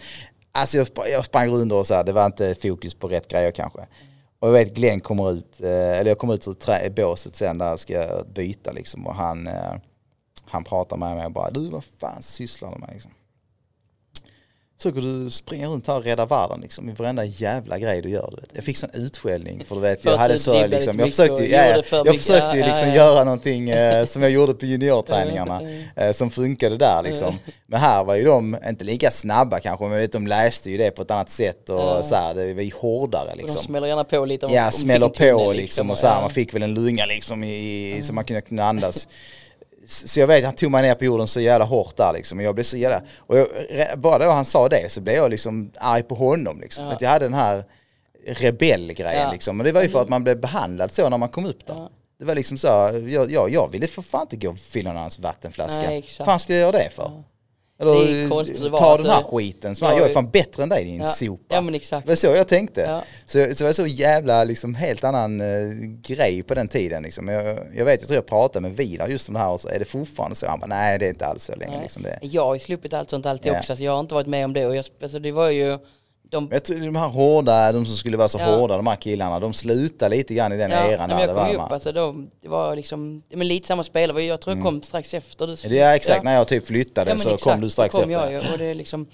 alltså 0.51 0.77
jag, 0.77 0.87
jag 1.11 1.25
sprang 1.25 1.49
runt 1.49 1.71
och 1.71 1.87
så 1.87 1.93
här, 1.93 2.03
det 2.03 2.11
var 2.11 2.25
inte 2.25 2.55
fokus 2.55 2.93
på 2.93 3.07
rätt 3.07 3.27
grejer 3.27 3.51
kanske. 3.51 3.79
Och 4.39 4.47
jag 4.47 4.53
vet 4.53 4.75
Glenn 4.75 4.99
kommer 4.99 5.31
ut, 5.31 5.61
eh, 5.61 5.69
eller 5.69 6.11
jag 6.11 6.17
kommer 6.17 6.33
ut 6.33 6.47
ur 6.47 6.53
trä, 6.53 6.89
båset 6.95 7.35
sen 7.35 7.57
där 7.57 7.69
jag 7.69 7.79
ska 7.79 8.23
byta 8.35 8.71
liksom 8.71 9.07
och 9.07 9.15
han, 9.15 9.47
eh, 9.47 9.73
han 10.45 10.63
pratar 10.63 10.97
med 10.97 11.15
mig 11.15 11.25
och 11.25 11.31
bara 11.31 11.51
du 11.51 11.69
vad 11.69 11.83
fan 11.83 12.21
sysslar 12.21 12.71
du 12.71 12.79
med 12.79 12.89
liksom? 12.93 13.11
Så 14.77 14.91
går 14.91 15.01
du 15.01 15.29
springa 15.29 15.67
runt 15.67 15.87
här 15.87 15.95
och 15.97 16.03
rädda 16.03 16.25
världen 16.25 16.59
liksom 16.61 16.89
i 16.89 16.93
varenda 16.93 17.25
jävla 17.25 17.79
grej 17.79 18.01
du 18.01 18.09
gör 18.09 18.27
du 18.35 18.41
vet. 18.41 18.49
Jag 18.53 18.63
fick 18.63 18.77
sån 18.77 18.89
utskällning 18.93 19.63
för 19.65 19.75
du 19.75 19.81
vet 19.81 20.03
För 20.03 20.11
jag 20.11 20.17
hade 20.17 20.39
så 20.39 20.67
liksom, 20.67 20.99
jag 20.99 21.09
försökte, 21.09 21.51
ja, 21.51 21.83
för 21.83 21.97
jag 21.97 22.07
mycket. 22.07 22.25
försökte 22.25 22.55
ju 22.57 22.61
Ja, 22.61 22.67
liksom 22.67 22.87
ja. 22.89 22.95
göra 22.95 23.23
någonting 23.23 23.69
eh, 23.69 24.05
som 24.05 24.21
jag 24.21 24.31
gjorde 24.31 24.53
på 24.53 24.65
juniorträningarna 24.65 25.61
eh, 25.95 26.11
som 26.11 26.31
funkade 26.31 26.77
där 26.77 27.01
liksom. 27.03 27.39
Men 27.65 27.79
här 27.79 28.03
var 28.03 28.15
ju 28.15 28.23
de 28.23 28.57
inte 28.69 28.83
lika 28.85 29.11
snabba 29.11 29.59
kanske 29.59 29.85
men 29.85 29.97
vet, 29.99 30.11
de 30.11 30.27
läste 30.27 30.71
ju 30.71 30.77
det 30.77 30.91
på 30.91 31.01
ett 31.01 31.11
annat 31.11 31.29
sätt 31.29 31.69
och 31.69 32.05
så 32.05 32.15
här, 32.15 32.33
det 32.33 32.53
var 32.53 32.61
ju 32.61 32.71
hårdare 32.79 33.29
Och 33.31 33.37
de 33.37 33.41
liksom. 33.43 33.61
smäller 33.63 33.87
gärna 33.87 34.03
på 34.03 34.25
lite. 34.25 34.45
om- 34.45 34.53
Ja, 34.53 34.71
smäller 34.71 35.09
på 35.09 35.53
liksom 35.53 35.91
och 35.91 35.97
så 35.97 36.07
här, 36.07 36.21
man 36.21 36.29
fick 36.29 36.53
väl 36.53 36.63
en 36.63 36.73
lunga 36.73 37.05
liksom 37.05 37.43
i, 37.43 37.91
i, 37.97 38.01
så 38.01 38.13
man 38.13 38.23
kunde 38.25 38.63
andas. 38.63 39.07
Så 39.87 40.19
jag 40.19 40.27
vet, 40.27 40.45
han 40.45 40.55
tog 40.55 40.71
mig 40.71 40.81
ner 40.81 40.95
på 40.95 41.05
jorden 41.05 41.27
så 41.27 41.39
jävla 41.39 41.65
hårt 41.65 41.97
där 41.97 42.13
liksom. 42.13 42.37
Och 42.37 42.43
jag 42.43 42.55
blev 42.55 42.63
så 42.63 42.77
jävla, 42.77 43.01
och 43.17 43.37
jag, 43.37 43.47
bara 43.97 44.25
då 44.25 44.31
han 44.31 44.45
sa 44.45 44.69
det 44.69 44.91
så 44.91 45.01
blev 45.01 45.15
jag 45.15 45.31
liksom 45.31 45.71
arg 45.77 46.03
på 46.03 46.15
honom 46.15 46.59
liksom. 46.61 46.85
Ja. 46.85 46.91
Att 46.91 47.01
jag 47.01 47.09
hade 47.09 47.25
den 47.25 47.33
här 47.33 47.63
rebellgrejen 48.27 49.21
Ja. 49.23 49.31
liksom. 49.31 49.59
Och 49.59 49.63
det 49.65 49.71
var 49.71 49.81
ju 49.81 49.89
för 49.89 50.01
att 50.01 50.09
man 50.09 50.23
blev 50.23 50.39
behandlad 50.39 50.91
så 50.91 51.09
när 51.09 51.17
man 51.17 51.29
kom 51.29 51.45
upp 51.45 51.67
där. 51.67 51.73
Ja. 51.73 51.89
Det 52.19 52.25
var 52.25 52.35
liksom 52.35 52.57
så, 52.57 52.67
jag, 53.07 53.31
jag, 53.31 53.49
jag 53.49 53.71
ville 53.71 53.87
för 53.87 54.01
fan 54.01 54.21
inte 54.21 54.35
gå 54.47 54.51
och 54.51 54.57
fylla 54.57 54.89
någon 54.89 54.97
annans 54.97 55.19
vattenflaska. 55.19 55.81
Nej, 55.81 55.87
Vad 55.89 55.97
exakt. 55.97 56.25
fan 56.25 56.39
skulle 56.39 56.57
jag 56.57 56.61
göra 56.73 56.83
det 56.83 56.89
för? 56.89 57.23
Det 57.83 57.91
Eller 57.91 58.29
konstigt 58.29 58.71
ta 58.77 58.97
den 58.97 59.05
här 59.05 59.23
skiten, 59.23 59.75
så 59.75 59.85
Jag 59.85 59.93
jag 59.99 60.09
är 60.09 60.13
fan 60.13 60.29
bättre 60.29 60.63
än 60.63 60.69
dig 60.69 60.83
din 60.83 60.99
Ja. 60.99 61.05
sopa. 61.05 61.55
Ja, 61.55 61.61
men 61.61 61.75
exakt. 61.75 62.05
Det 62.07 62.11
var 62.11 62.15
så 62.15 62.27
jag 62.27 62.47
tänkte. 62.47 62.81
Ja. 62.81 63.03
Så, 63.25 63.55
så 63.55 63.63
det 63.63 63.63
var 63.63 63.73
så 63.73 63.87
jävla 63.87 64.43
liksom 64.43 64.75
helt 64.75 65.03
annan 65.03 65.41
eh, 65.41 65.47
grej 66.01 66.43
på 66.43 66.53
den 66.53 66.67
tiden 66.67 67.03
liksom. 67.03 67.27
jag, 67.27 67.59
jag 67.75 67.85
vet, 67.85 68.01
jag 68.01 68.07
tror 68.07 68.15
jag 68.15 68.25
pratade 68.25 68.61
med 68.61 68.75
Vidar 68.77 69.07
just 69.07 69.27
om 69.27 69.33
det 69.33 69.39
här 69.39 69.49
och 69.49 69.61
så 69.61 69.67
är 69.69 69.79
det 69.79 69.85
fortfarande 69.85 70.35
så. 70.35 70.47
Han 70.47 70.59
bara, 70.59 70.67
nej 70.67 70.99
det 70.99 71.05
är 71.05 71.09
inte 71.09 71.25
alls 71.25 71.43
så 71.43 71.55
länge 71.55 71.71
Nej. 71.71 71.81
liksom 71.81 72.03
det. 72.03 72.19
Jag 72.21 72.45
har 72.45 72.53
ju 72.53 72.59
sluppit 72.59 72.93
allt 72.93 73.09
sånt 73.09 73.25
alltid 73.25 73.51
Ja. 73.51 73.57
också, 73.57 73.75
så 73.75 73.83
jag 73.83 73.91
har 73.91 73.99
inte 73.99 74.15
varit 74.15 74.27
med 74.27 74.45
om 74.45 74.53
det. 74.53 74.65
Och 74.67 74.75
jag, 74.75 74.85
alltså, 75.03 75.19
det 75.19 75.31
var 75.31 75.49
ju... 75.49 75.77
De, 76.33 76.49
jag 76.51 76.63
tror 76.63 76.79
de 76.79 76.95
här 76.95 77.07
hårda, 77.07 77.71
de 77.71 77.85
som 77.85 77.95
skulle 77.95 78.17
vara 78.17 78.29
så 78.29 78.39
Ja. 78.39 78.45
hårda, 78.55 78.77
de 78.77 78.87
här 78.87 78.95
killarna, 78.95 79.39
de 79.39 79.53
slutade 79.53 80.15
lite 80.15 80.33
grann 80.33 80.53
i 80.53 80.57
den 80.57 80.71
ja, 80.71 80.91
eran 80.91 81.09
där. 81.09 81.19
jag 81.19 81.29
Det 81.29 81.33
kom 81.33 81.43
var 81.43 81.49
ju 81.49 81.55
upp, 81.55 81.71
alltså, 81.71 81.91
de, 81.91 82.29
det 82.41 82.49
var 82.49 82.75
liksom, 82.75 83.23
men 83.29 83.47
lite 83.47 83.67
samma 83.67 83.83
spelare. 83.83 84.23
Jag 84.23 84.41
tror 84.41 84.55
jag 84.55 84.65
kom 84.65 84.81
strax 84.81 85.13
efter. 85.13 85.69
Du, 85.69 85.79
är 85.79 85.95
exakt, 85.95 86.17
ja. 86.17 86.23
när 86.23 86.35
jag 86.35 86.47
typ 86.47 86.67
flyttade 86.67 87.11
Ja, 87.11 87.17
så 87.17 87.29
exakt, 87.29 87.43
kom 87.43 87.61
du 87.61 87.69
strax 87.69 87.95
kom 87.95 88.11
efter. 88.11 88.31
Jag, 88.31 88.43
och 88.51 88.57
det 88.57 88.65
är 88.65 88.73
liksom 88.73 89.07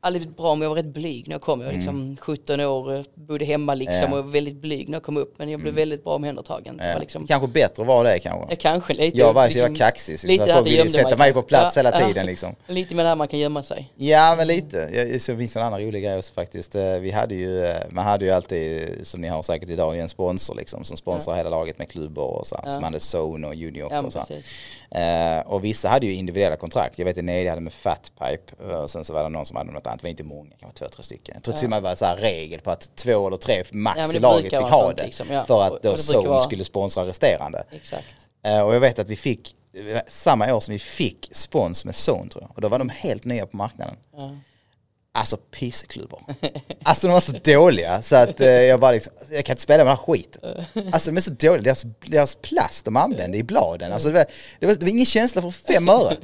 aldrig 0.00 0.28
bra 0.30 0.50
om 0.52 0.62
jag 0.62 0.68
var 0.68 0.76
rätt 0.76 0.86
blyg 0.86 1.28
när 1.28 1.34
jag 1.34 1.40
kom. 1.42 1.60
Jag 1.60 1.66
var 1.66 1.72
liksom 1.74 2.16
17 2.20 2.60
år, 2.60 2.94
eh, 2.94 3.02
bodde 3.14 3.44
hemma 3.44 3.74
liksom 3.74 3.98
Mm. 4.04 4.12
Ja. 4.12 4.18
och 4.18 4.24
var 4.24 4.32
väldigt 4.32 4.56
blyg 4.56 4.88
när 4.88 4.96
jag 4.96 5.02
kom 5.02 5.16
upp. 5.16 5.34
Men 5.38 5.48
jag 5.48 5.60
blev 5.60 5.74
väldigt 5.74 6.04
bra 6.04 6.14
omhändertagen. 6.14 6.80
Ja. 6.84 6.98
liksom, 6.98 7.26
Kanske 7.26 7.48
bättre 7.48 7.84
var 7.84 8.04
det 8.04 8.18
kanske. 8.18 8.46
jag 8.50 8.60
kanske 8.60 8.94
lite. 8.94 9.18
Jag 9.18 9.32
var 9.32 9.42
så 9.42 9.46
liksom, 9.46 9.60
jävla 9.62 9.76
kaxig 9.76 10.20
så 10.20 10.26
lite 10.26 10.54
folk 10.54 10.66
ville 10.66 10.88
sätta 10.88 11.16
mig 11.16 11.32
på 11.32 11.42
plats 11.42 11.76
Ja, 11.76 11.82
hela 11.82 12.00
ja. 12.00 12.06
tiden 12.08 12.26
liksom. 12.26 12.54
Lite 12.66 12.94
med 12.94 13.04
det 13.04 13.08
här 13.08 13.16
man 13.16 13.28
kan 13.28 13.38
gömma 13.38 13.62
sig. 13.62 13.92
Ja 13.96 14.34
men 14.38 14.46
lite. 14.46 14.90
Jag, 14.94 15.20
så 15.20 15.36
finns 15.36 15.56
en 15.56 15.62
annan 15.62 15.80
rolig 15.80 16.02
grej 16.02 16.18
också 16.18 16.32
faktiskt. 16.32 16.74
Eh, 16.74 16.98
Vi 16.98 17.10
hade 17.10 17.34
ju, 17.34 17.64
eh, 17.66 17.76
man 17.90 18.04
hade 18.04 18.24
ju 18.24 18.30
alltid, 18.30 18.88
som 19.06 19.20
ni 19.20 19.28
har 19.28 19.42
säkert 19.42 19.68
idag, 19.70 19.98
en 19.98 20.08
sponsor 20.08 20.54
liksom 20.54 20.84
som 20.84 20.96
sponsrar 20.96 21.36
hela 21.36 21.50
laget 21.50 21.78
med 21.78 21.88
klubbor 21.90 22.24
och 22.38 22.46
så. 22.46 22.60
Ja. 22.64 22.70
Som 22.70 22.82
hade 22.82 22.98
Zone 23.16 23.46
och 23.46 23.54
Junior 23.54 23.88
Ja, 23.90 23.96
men 23.96 24.04
och 24.04 24.12
så. 24.12 24.20
Eh, 24.90 25.40
och 25.46 25.64
vissa 25.64 25.88
hade 25.88 26.06
ju 26.06 26.14
individuella 26.14 26.56
kontrakt. 26.56 26.98
Jag 26.98 27.06
vet 27.06 27.18
att 27.18 27.24
Nedi 27.24 27.48
hade 27.48 27.60
med 27.60 27.72
Fatpipe 27.72 28.64
och 28.82 28.90
sen 28.90 29.04
så 29.04 29.12
var 29.12 29.22
det 29.22 29.28
någon 29.28 29.46
som 29.46 29.56
hade 29.56 29.72
något 29.72 29.86
annat. 29.88 30.00
Det 30.00 30.04
var 30.04 30.10
inte 30.10 30.22
många, 30.24 30.50
kanske 30.60 30.78
två, 30.78 30.88
tre 30.88 31.02
stycken. 31.02 31.34
Jag 31.34 31.42
tror 31.42 31.54
till 31.54 31.64
och 31.66 31.70
med 31.70 31.82
det 31.82 31.88
var 31.88 31.94
så 31.94 32.14
regel 32.18 32.60
på 32.60 32.70
att 32.70 32.96
två 32.96 33.26
eller 33.26 33.36
tre 33.36 33.64
max 33.72 33.98
Ja, 33.98 34.12
i 34.16 34.18
laget 34.18 34.42
fick 34.44 34.52
ha 34.60 34.92
det. 34.92 35.04
liksom, 35.04 35.26
ja. 35.30 35.44
För 35.44 35.62
att 35.62 35.82
då 35.82 35.96
Zone 35.96 36.28
vara- 36.28 36.40
skulle 36.40 36.64
sponsra 36.64 37.06
resterande. 37.06 37.64
Exakt. 37.70 38.06
Eh, 38.44 38.60
och 38.60 38.74
jag 38.74 38.80
vet 38.80 38.98
att 38.98 39.08
vi 39.08 39.16
fick, 39.16 39.54
samma 40.08 40.54
år 40.54 40.60
som 40.60 40.72
vi 40.72 40.78
fick 40.78 41.28
spons 41.32 41.84
med 41.84 41.94
Zone 42.08 42.30
tror 42.30 42.42
jag. 42.44 42.50
Och 42.54 42.60
då 42.60 42.68
var 42.68 42.78
de 42.78 42.88
helt 42.88 43.24
nya 43.24 43.46
på 43.46 43.56
marknaden. 43.56 43.94
Ja. 44.16 44.36
Alltså 45.12 45.36
pissklubbor. 45.36 46.20
Alltså 46.82 47.06
de 47.06 47.12
var 47.12 47.20
så 47.20 47.32
dåliga 47.32 48.02
så 48.02 48.16
att 48.16 48.40
eh, 48.40 48.48
jag 48.48 48.80
bara 48.80 48.92
liksom, 48.92 49.12
jag 49.30 49.44
kan 49.44 49.52
inte 49.52 49.62
spela 49.62 49.84
med 49.84 49.86
den 49.86 49.96
här 49.96 50.04
skiten. 50.04 50.64
Alltså 50.92 51.10
de 51.10 51.16
är 51.16 51.20
så 51.20 51.30
dåliga, 51.30 51.62
deras, 51.62 51.84
deras 52.06 52.34
plast 52.36 52.84
de 52.84 52.96
använde 52.96 53.38
i 53.38 53.42
bladen, 53.42 53.92
alltså 53.92 54.08
det 54.08 54.14
var, 54.14 54.26
det 54.60 54.66
var, 54.66 54.74
det 54.74 54.82
var 54.82 54.88
ingen 54.90 55.06
känsla 55.06 55.42
för 55.42 55.50
fem 55.50 55.88
öre. 55.88 56.16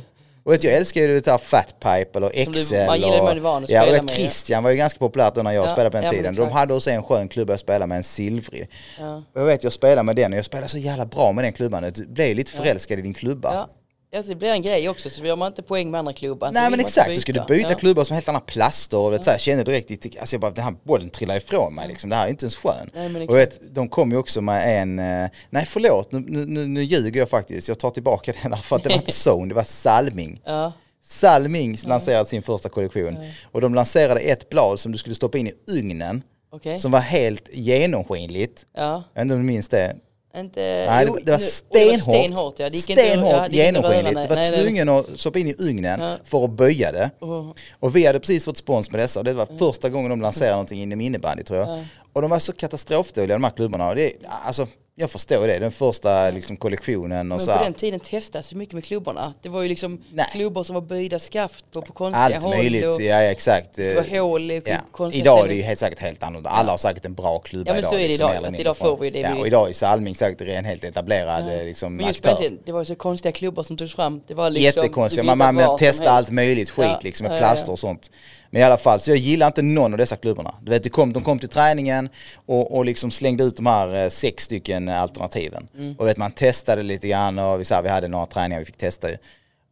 Och 0.44 0.52
vet, 0.52 0.64
jag 0.64 0.74
älskar 0.74 1.00
ju 1.00 1.20
det 1.20 1.30
här 1.30 1.38
Fatpipe 1.38 2.08
eller 2.18 2.30
du- 2.34 2.52
XL. 2.52 2.74
man 2.86 3.00
gillar 3.00 3.62
och, 3.62 3.70
ja, 3.70 3.82
och 3.90 3.96
ja. 3.96 4.08
Christian 4.08 4.62
var 4.62 4.70
ju 4.70 4.76
ganska 4.76 4.98
populärt 4.98 5.34
då 5.34 5.42
när 5.42 5.52
jag 5.52 5.64
Ja, 5.64 5.68
spelade 5.68 5.90
på 5.90 5.96
den 5.96 6.04
ja, 6.04 6.10
tiden. 6.10 6.34
De 6.34 6.50
hade 6.52 6.74
också 6.74 6.90
en 6.90 7.02
skön 7.02 7.28
klubba 7.28 7.52
jag 7.52 7.60
spelade 7.60 7.86
med, 7.86 7.96
en 7.96 8.04
silvrig. 8.04 8.68
Ja. 9.00 9.22
Jag 9.34 9.44
vet, 9.44 9.64
jag 9.64 9.72
spelade 9.72 10.02
med 10.02 10.16
den 10.16 10.32
och 10.32 10.38
jag 10.38 10.44
spelade 10.44 10.68
så 10.68 10.78
jävla 10.78 11.06
bra 11.06 11.32
med 11.32 11.44
den 11.44 11.52
klubban. 11.52 11.92
Du 11.94 12.06
blev 12.06 12.36
lite 12.36 12.52
förälskad 12.52 12.98
i 12.98 13.02
din 13.02 13.14
klubba. 13.14 13.68
Ja. 14.14 14.18
Alltså, 14.18 14.32
det 14.32 14.36
blir 14.36 14.50
en 14.50 14.62
grej 14.62 14.88
också, 14.88 15.10
så 15.10 15.24
gör 15.24 15.36
man 15.36 15.48
inte 15.48 15.62
poäng 15.62 15.90
med 15.90 15.98
andra 15.98 16.12
klubbar. 16.12 16.52
Nej 16.52 16.70
men 16.70 16.80
exakt, 16.80 17.14
så 17.14 17.20
ska 17.20 17.32
du 17.32 17.44
byta 17.48 17.70
Ja. 17.70 17.78
klubbor 17.78 18.04
som 18.04 18.14
helt 18.14 18.28
andra 18.28 18.40
plaster 18.40 18.98
och 18.98 19.10
det, 19.10 19.24
så 19.24 19.30
här, 19.30 19.38
känner 19.38 19.64
direkt, 19.64 20.16
alltså 20.20 20.34
jag 20.34 20.40
bara, 20.40 20.50
den 20.50 20.64
här 20.64 20.74
bollen 20.82 21.10
trillar 21.10 21.36
ifrån 21.36 21.74
mig 21.74 21.88
liksom, 21.88 22.10
det 22.10 22.16
här 22.16 22.26
är 22.26 22.30
inte 22.30 22.44
ens 22.44 22.56
skön. 22.56 22.90
Nej, 22.94 23.28
och 23.28 23.36
vet, 23.36 23.74
de 23.74 23.88
kom 23.88 24.10
ju 24.10 24.16
också 24.16 24.40
med 24.40 24.82
en, 24.82 24.98
eh, 24.98 25.30
nej 25.50 25.64
förlåt, 25.66 26.12
nu, 26.12 26.20
nu, 26.46 26.66
nu, 26.66 26.82
ljuger 26.82 27.20
jag 27.20 27.28
faktiskt, 27.28 27.68
jag 27.68 27.78
tar 27.78 27.90
tillbaka 27.90 28.32
den 28.42 28.52
här 28.52 28.60
för 28.60 28.76
att 28.76 28.82
det 28.82 28.88
var 28.88 28.96
inte 28.96 29.12
Zone, 29.30 29.48
det 29.48 29.54
var 29.54 29.64
Salming. 29.64 30.40
Ja, 30.44 30.72
Salming 31.04 31.78
lanserade 31.86 32.26
sin 32.26 32.42
första 32.42 32.68
kollektion 32.68 33.18
och 33.52 33.60
de 33.60 33.74
lanserade 33.74 34.20
ett 34.20 34.48
blad 34.48 34.80
som 34.80 34.92
du 34.92 34.98
skulle 34.98 35.14
stoppa 35.14 35.38
in 35.38 35.46
i 35.46 35.52
ugnen 35.66 36.22
okej. 36.52 36.78
som 36.78 36.90
var 36.90 37.00
helt 37.00 37.48
genomskinligt. 37.52 38.66
Ja, 38.76 39.04
Jag 39.14 39.20
vet 39.20 39.22
inte 39.22 39.34
om 39.34 39.40
du 39.40 39.46
minns 39.46 39.68
det? 39.68 39.96
Inte... 40.40 40.86
Nej, 40.90 41.06
det, 41.06 41.12
det 41.24 41.32
var 41.32 41.38
stenhårt. 41.38 42.00
stenhårt 42.00 42.54
ja. 42.58 42.70
Det 42.70 42.76
gick 42.76 42.90
inte- 42.90 43.02
stenhårt 43.02 43.30
ja, 43.32 43.46
det 43.50 43.56
gick 43.56 43.66
inte 43.66 43.78
att 43.80 43.84
röra, 43.84 43.92
genomskinligt. 43.94 44.08
Du 44.08 44.14
var 44.14 44.22
Nej, 44.36 44.36
nej, 44.36 44.50
nej. 44.50 44.62
tvungen 44.62 44.88
att 44.88 45.06
stoppa 45.20 45.38
in 45.38 45.48
i 45.48 45.54
ugnen 45.58 46.00
Ja. 46.00 46.16
för 46.24 46.44
att 46.44 46.50
böja 46.50 46.92
det. 46.92 47.10
Oh, 47.20 47.50
Och 47.80 47.96
vi 47.96 48.06
hade 48.06 48.20
precis 48.20 48.44
fått 48.44 48.56
spons 48.56 48.90
med 48.90 49.00
dessa 49.00 49.20
och 49.20 49.24
det 49.24 49.32
var 49.32 49.48
första 49.58 49.88
gången 49.88 50.10
de 50.10 50.20
lanserade 50.20 50.52
någonting 50.54 50.82
inom 50.82 51.00
innebandy 51.00 51.42
tror 51.42 51.58
jag. 51.60 51.68
Ja. 51.68 51.84
Och 52.12 52.22
de 52.22 52.30
var 52.30 52.38
så 52.38 52.52
katastrofdåliga 52.52 53.34
de 53.36 53.44
här 53.44 53.50
klubbarna. 53.50 53.94
Det, 53.94 54.12
alltså, 54.46 54.66
jag 54.96 55.10
förstår 55.10 55.46
det, 55.46 55.58
den 55.58 55.72
första 55.72 56.30
liksom, 56.30 56.56
kollektionen 56.56 57.20
och 57.32 57.36
Men 57.36 57.40
så 57.40 57.46
på 57.46 57.56
här. 57.56 57.64
den 57.64 57.74
tiden 57.74 58.00
testas 58.00 58.52
ju 58.52 58.56
mycket 58.56 58.74
med 58.74 58.84
klubborna. 58.84 59.34
Det 59.42 59.48
var 59.48 59.62
ju 59.62 59.68
liksom 59.68 60.04
Nej. 60.12 60.26
klubbor 60.32 60.62
som 60.62 60.74
var 60.74 60.82
böjda 60.82 61.18
skaft 61.18 61.64
på, 61.72 61.82
på 61.82 61.92
konstiga 61.92 62.24
Allt 62.24 62.44
håll. 62.44 62.56
möjligt, 62.56 62.84
och 62.84 63.00
ja 63.02 63.22
ja, 63.22 63.30
exakt. 63.30 63.76
Det 63.76 63.94
var 63.94 64.20
hål 64.20 64.50
i 64.50 64.62
Ja. 64.64 64.76
konstiga 64.92 65.22
Idag 65.24 65.44
är 65.44 65.48
det 65.48 65.54
ju 65.54 65.62
helt 65.62 65.78
säkert 65.80 65.98
helt 65.98 66.22
annorlunda. 66.22 66.50
Alla 66.50 66.70
har 66.70 66.78
säkert 66.78 67.04
en 67.04 67.14
bra 67.14 67.38
klubba 67.38 67.68
Ja, 67.70 67.72
men 67.74 67.78
idag. 67.80 67.90
så 67.90 67.96
är 67.96 68.02
det 68.02 68.08
liksom, 68.08 68.30
idag, 68.30 68.42
mindre 68.42 68.60
idag 68.60 68.76
får 68.76 68.96
vi 68.96 69.10
det 69.10 69.18
Ja, 69.18 69.34
och 69.38 69.46
idag 69.46 69.68
är 69.68 69.72
Salming 69.72 70.14
säkert 70.14 70.40
en 70.48 70.64
helt 70.64 70.84
etablerad 70.84 71.48
eh, 71.58 71.64
liksom, 71.64 71.96
Men 71.96 72.06
just 72.06 72.18
aktör. 72.26 72.30
den 72.30 72.42
tiden, 72.50 72.58
det 72.66 72.72
var 72.72 72.80
ju 72.80 72.84
så 72.84 72.94
konstiga 72.94 73.32
klubbar 73.32 73.62
som 73.62 73.76
togs 73.76 73.94
fram. 73.94 74.22
Det 74.26 74.34
var 74.34 74.50
liksom, 74.50 74.82
Jättekonstiga, 74.82 75.24
man, 75.34 75.38
man 75.54 75.78
helst. 75.80 76.06
allt 76.06 76.30
möjligt 76.30 76.70
skit 76.70 76.84
Ja, 76.86 76.98
liksom 77.02 77.26
med 77.26 77.34
ja, 77.36 77.38
plaster 77.38 77.68
ja. 77.68 77.72
och 77.72 77.78
sånt. 77.78 78.10
Men 78.54 78.60
i 78.62 78.64
alla 78.64 78.76
fall, 78.76 79.00
så 79.00 79.10
jag 79.10 79.16
gillar 79.18 79.46
inte 79.46 79.62
någon 79.62 79.92
av 79.92 79.98
dessa 79.98 80.16
klubbarna. 80.16 80.54
Du 80.62 80.70
vet, 80.70 80.82
de 80.82 80.90
kom, 80.90 81.12
de 81.12 81.22
kom 81.22 81.38
till 81.38 81.48
träningen 81.48 82.08
och, 82.46 82.76
och 82.76 82.84
liksom 82.84 83.10
slängde 83.10 83.44
ut 83.44 83.56
de 83.56 83.66
här 83.66 84.04
eh, 84.04 84.08
sex 84.08 84.44
stycken 84.44 84.88
eh, 84.88 85.02
alternativen. 85.02 85.68
Mm. 85.76 85.94
Och 85.98 86.06
vet, 86.06 86.16
man 86.16 86.32
testade 86.32 86.82
lite 86.82 87.08
grann 87.08 87.38
och 87.38 87.60
vi, 87.60 87.64
så 87.64 87.74
här, 87.74 87.82
vi 87.82 87.88
hade 87.88 88.08
några 88.08 88.26
träningar 88.26 88.58
vi 88.58 88.64
fick 88.64 88.76
testa 88.76 89.10
ju. 89.10 89.16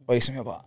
Och 0.07 0.13
liksom 0.13 0.35
jag 0.35 0.45
bara, 0.45 0.61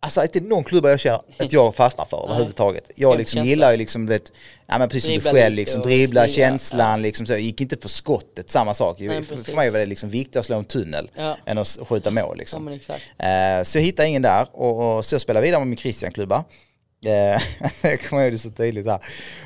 alltså 0.00 0.22
inte 0.22 0.40
någon 0.40 0.64
klubba 0.64 0.90
jag 0.90 1.00
känner 1.00 1.20
att 1.38 1.52
jag 1.52 1.74
fastnar 1.74 2.04
för 2.04 2.24
överhuvudtaget. 2.28 2.90
Jag 2.96 3.18
liksom 3.18 3.42
gillar 3.44 3.70
ju 3.70 3.76
liksom, 3.76 4.06
du 4.06 4.12
vet, 4.12 4.32
ja 4.66 4.78
men 4.78 4.88
precis 4.88 5.04
som 5.04 5.12
du 5.12 5.18
Dribbla 5.18 5.40
själv 5.40 5.54
lite 5.54 5.60
liksom, 5.60 5.82
dribbla, 5.82 6.28
känslan 6.28 7.02
liksom 7.02 7.26
så. 7.26 7.32
Jag 7.32 7.40
gick 7.40 7.60
inte 7.60 7.76
för 7.76 7.88
skottet, 7.88 8.50
samma 8.50 8.74
sak. 8.74 9.00
Nej, 9.00 9.22
för, 9.22 9.36
för 9.36 9.56
mig 9.56 9.70
var 9.70 9.78
det 9.78 9.86
liksom 9.86 10.10
viktigt 10.10 10.36
att 10.36 10.46
slå 10.46 10.56
en 10.58 10.64
tunnel 10.64 11.10
Ja. 11.14 11.36
än 11.46 11.58
att 11.58 11.78
skjuta 11.88 12.10
mål 12.10 12.24
Ja, 12.24 12.34
liksom. 12.34 12.68
exakt. 12.68 13.02
Eh, 13.18 13.62
så 13.62 13.78
jag 13.78 13.82
hittade 13.84 14.08
ingen 14.08 14.22
där 14.22 14.46
och, 14.52 14.96
och 14.96 15.04
så 15.04 15.14
jag 15.14 15.22
spelade 15.22 15.44
vidare 15.44 15.60
med 15.60 15.68
min 15.68 15.78
Christian-klubba. 15.78 16.44
Eh, 17.04 17.42
jag 17.90 18.00
kommer 18.00 18.22
ihåg 18.22 18.32
det 18.32 18.38
så 18.38 18.50
tydligt 18.50 18.86
här. 18.86 18.98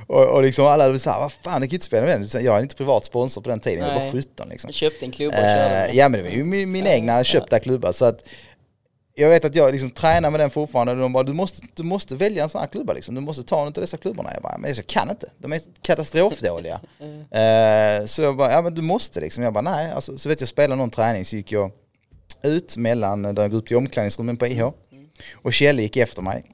Och, 0.06 0.24
och 0.24 0.42
liksom 0.42 0.66
alla 0.66 0.88
var 0.90 0.98
så 0.98 1.10
här, 1.10 1.18
vad 1.20 1.32
fan 1.32 1.60
du 1.60 1.66
kan 1.66 1.70
ju 1.70 1.74
inte 1.76 1.86
spela 1.86 2.06
med 2.06 2.20
den. 2.32 2.44
Jag 2.44 2.56
är 2.58 2.62
inte 2.62 2.76
privat 2.76 3.04
sponsor 3.04 3.40
på 3.40 3.48
den 3.50 3.60
tiden, 3.60 3.78
jag 3.84 3.94
var 3.94 4.00
Nej. 4.00 4.12
bara 4.12 4.22
17 4.22 4.48
liksom. 4.48 4.68
Jag 4.68 4.74
köpte 4.74 5.04
en 5.04 5.10
klubba 5.12 5.36
och 5.36 5.42
körde 5.42 5.64
Eh, 5.64 5.70
med. 5.70 5.94
ja 5.94 6.08
men 6.08 6.18
det 6.22 6.28
var 6.30 6.36
ju 6.36 6.44
min, 6.44 6.72
min 6.72 6.86
egna 6.86 7.24
köpta 7.24 7.58
klubba 7.60 7.92
så 7.92 8.04
att 8.04 8.28
jag 9.18 9.28
vet 9.28 9.44
att 9.44 9.54
jag 9.54 9.72
liksom 9.72 9.90
tränar 9.90 10.30
med 10.30 10.40
den 10.40 10.50
fortfarande 10.50 10.92
och 10.92 10.98
de 10.98 11.12
bara, 11.12 11.22
du 11.22 11.32
måste, 11.32 11.62
du 11.74 11.82
måste 11.82 12.16
välja 12.16 12.42
en 12.42 12.48
sån 12.48 12.60
här 12.60 12.68
klubba 12.68 12.92
liksom. 12.92 13.14
Du 13.14 13.20
måste 13.20 13.42
ta 13.42 13.60
en 13.60 13.66
av 13.66 13.72
dessa 13.72 13.96
klubbarna. 13.96 14.30
Jag 14.34 14.42
bara, 14.42 14.58
men 14.58 14.74
jag 14.74 14.86
kan 14.86 15.10
inte. 15.10 15.30
De 15.38 15.52
är 15.52 15.60
katastrofdåliga. 15.82 16.80
Eh, 17.30 18.04
så 18.06 18.22
jag 18.22 18.36
bara, 18.36 18.52
ja 18.52 18.62
men 18.62 18.74
du 18.74 18.82
måste 18.82 19.20
liksom. 19.20 19.44
Jag 19.44 19.52
bara, 19.52 19.60
nej. 19.60 19.92
Alltså, 19.92 20.18
så 20.18 20.28
vet 20.28 20.40
jag, 20.40 20.48
spelade 20.48 20.76
någon 20.76 20.90
träning 20.90 21.24
så 21.24 21.36
gick 21.36 21.52
jag 21.52 21.70
ut 22.42 22.76
mellan, 22.76 23.22
där 23.22 23.42
jag 23.42 23.44
gick 23.52 23.58
upp 23.58 23.66
till 23.66 23.76
omklädningsrummen 23.76 24.36
på 24.36 24.46
IH. 24.46 24.62
Och 25.34 25.52
Kjelle 25.52 25.82
gick 25.82 25.96
efter 25.96 26.22
mig. 26.22 26.44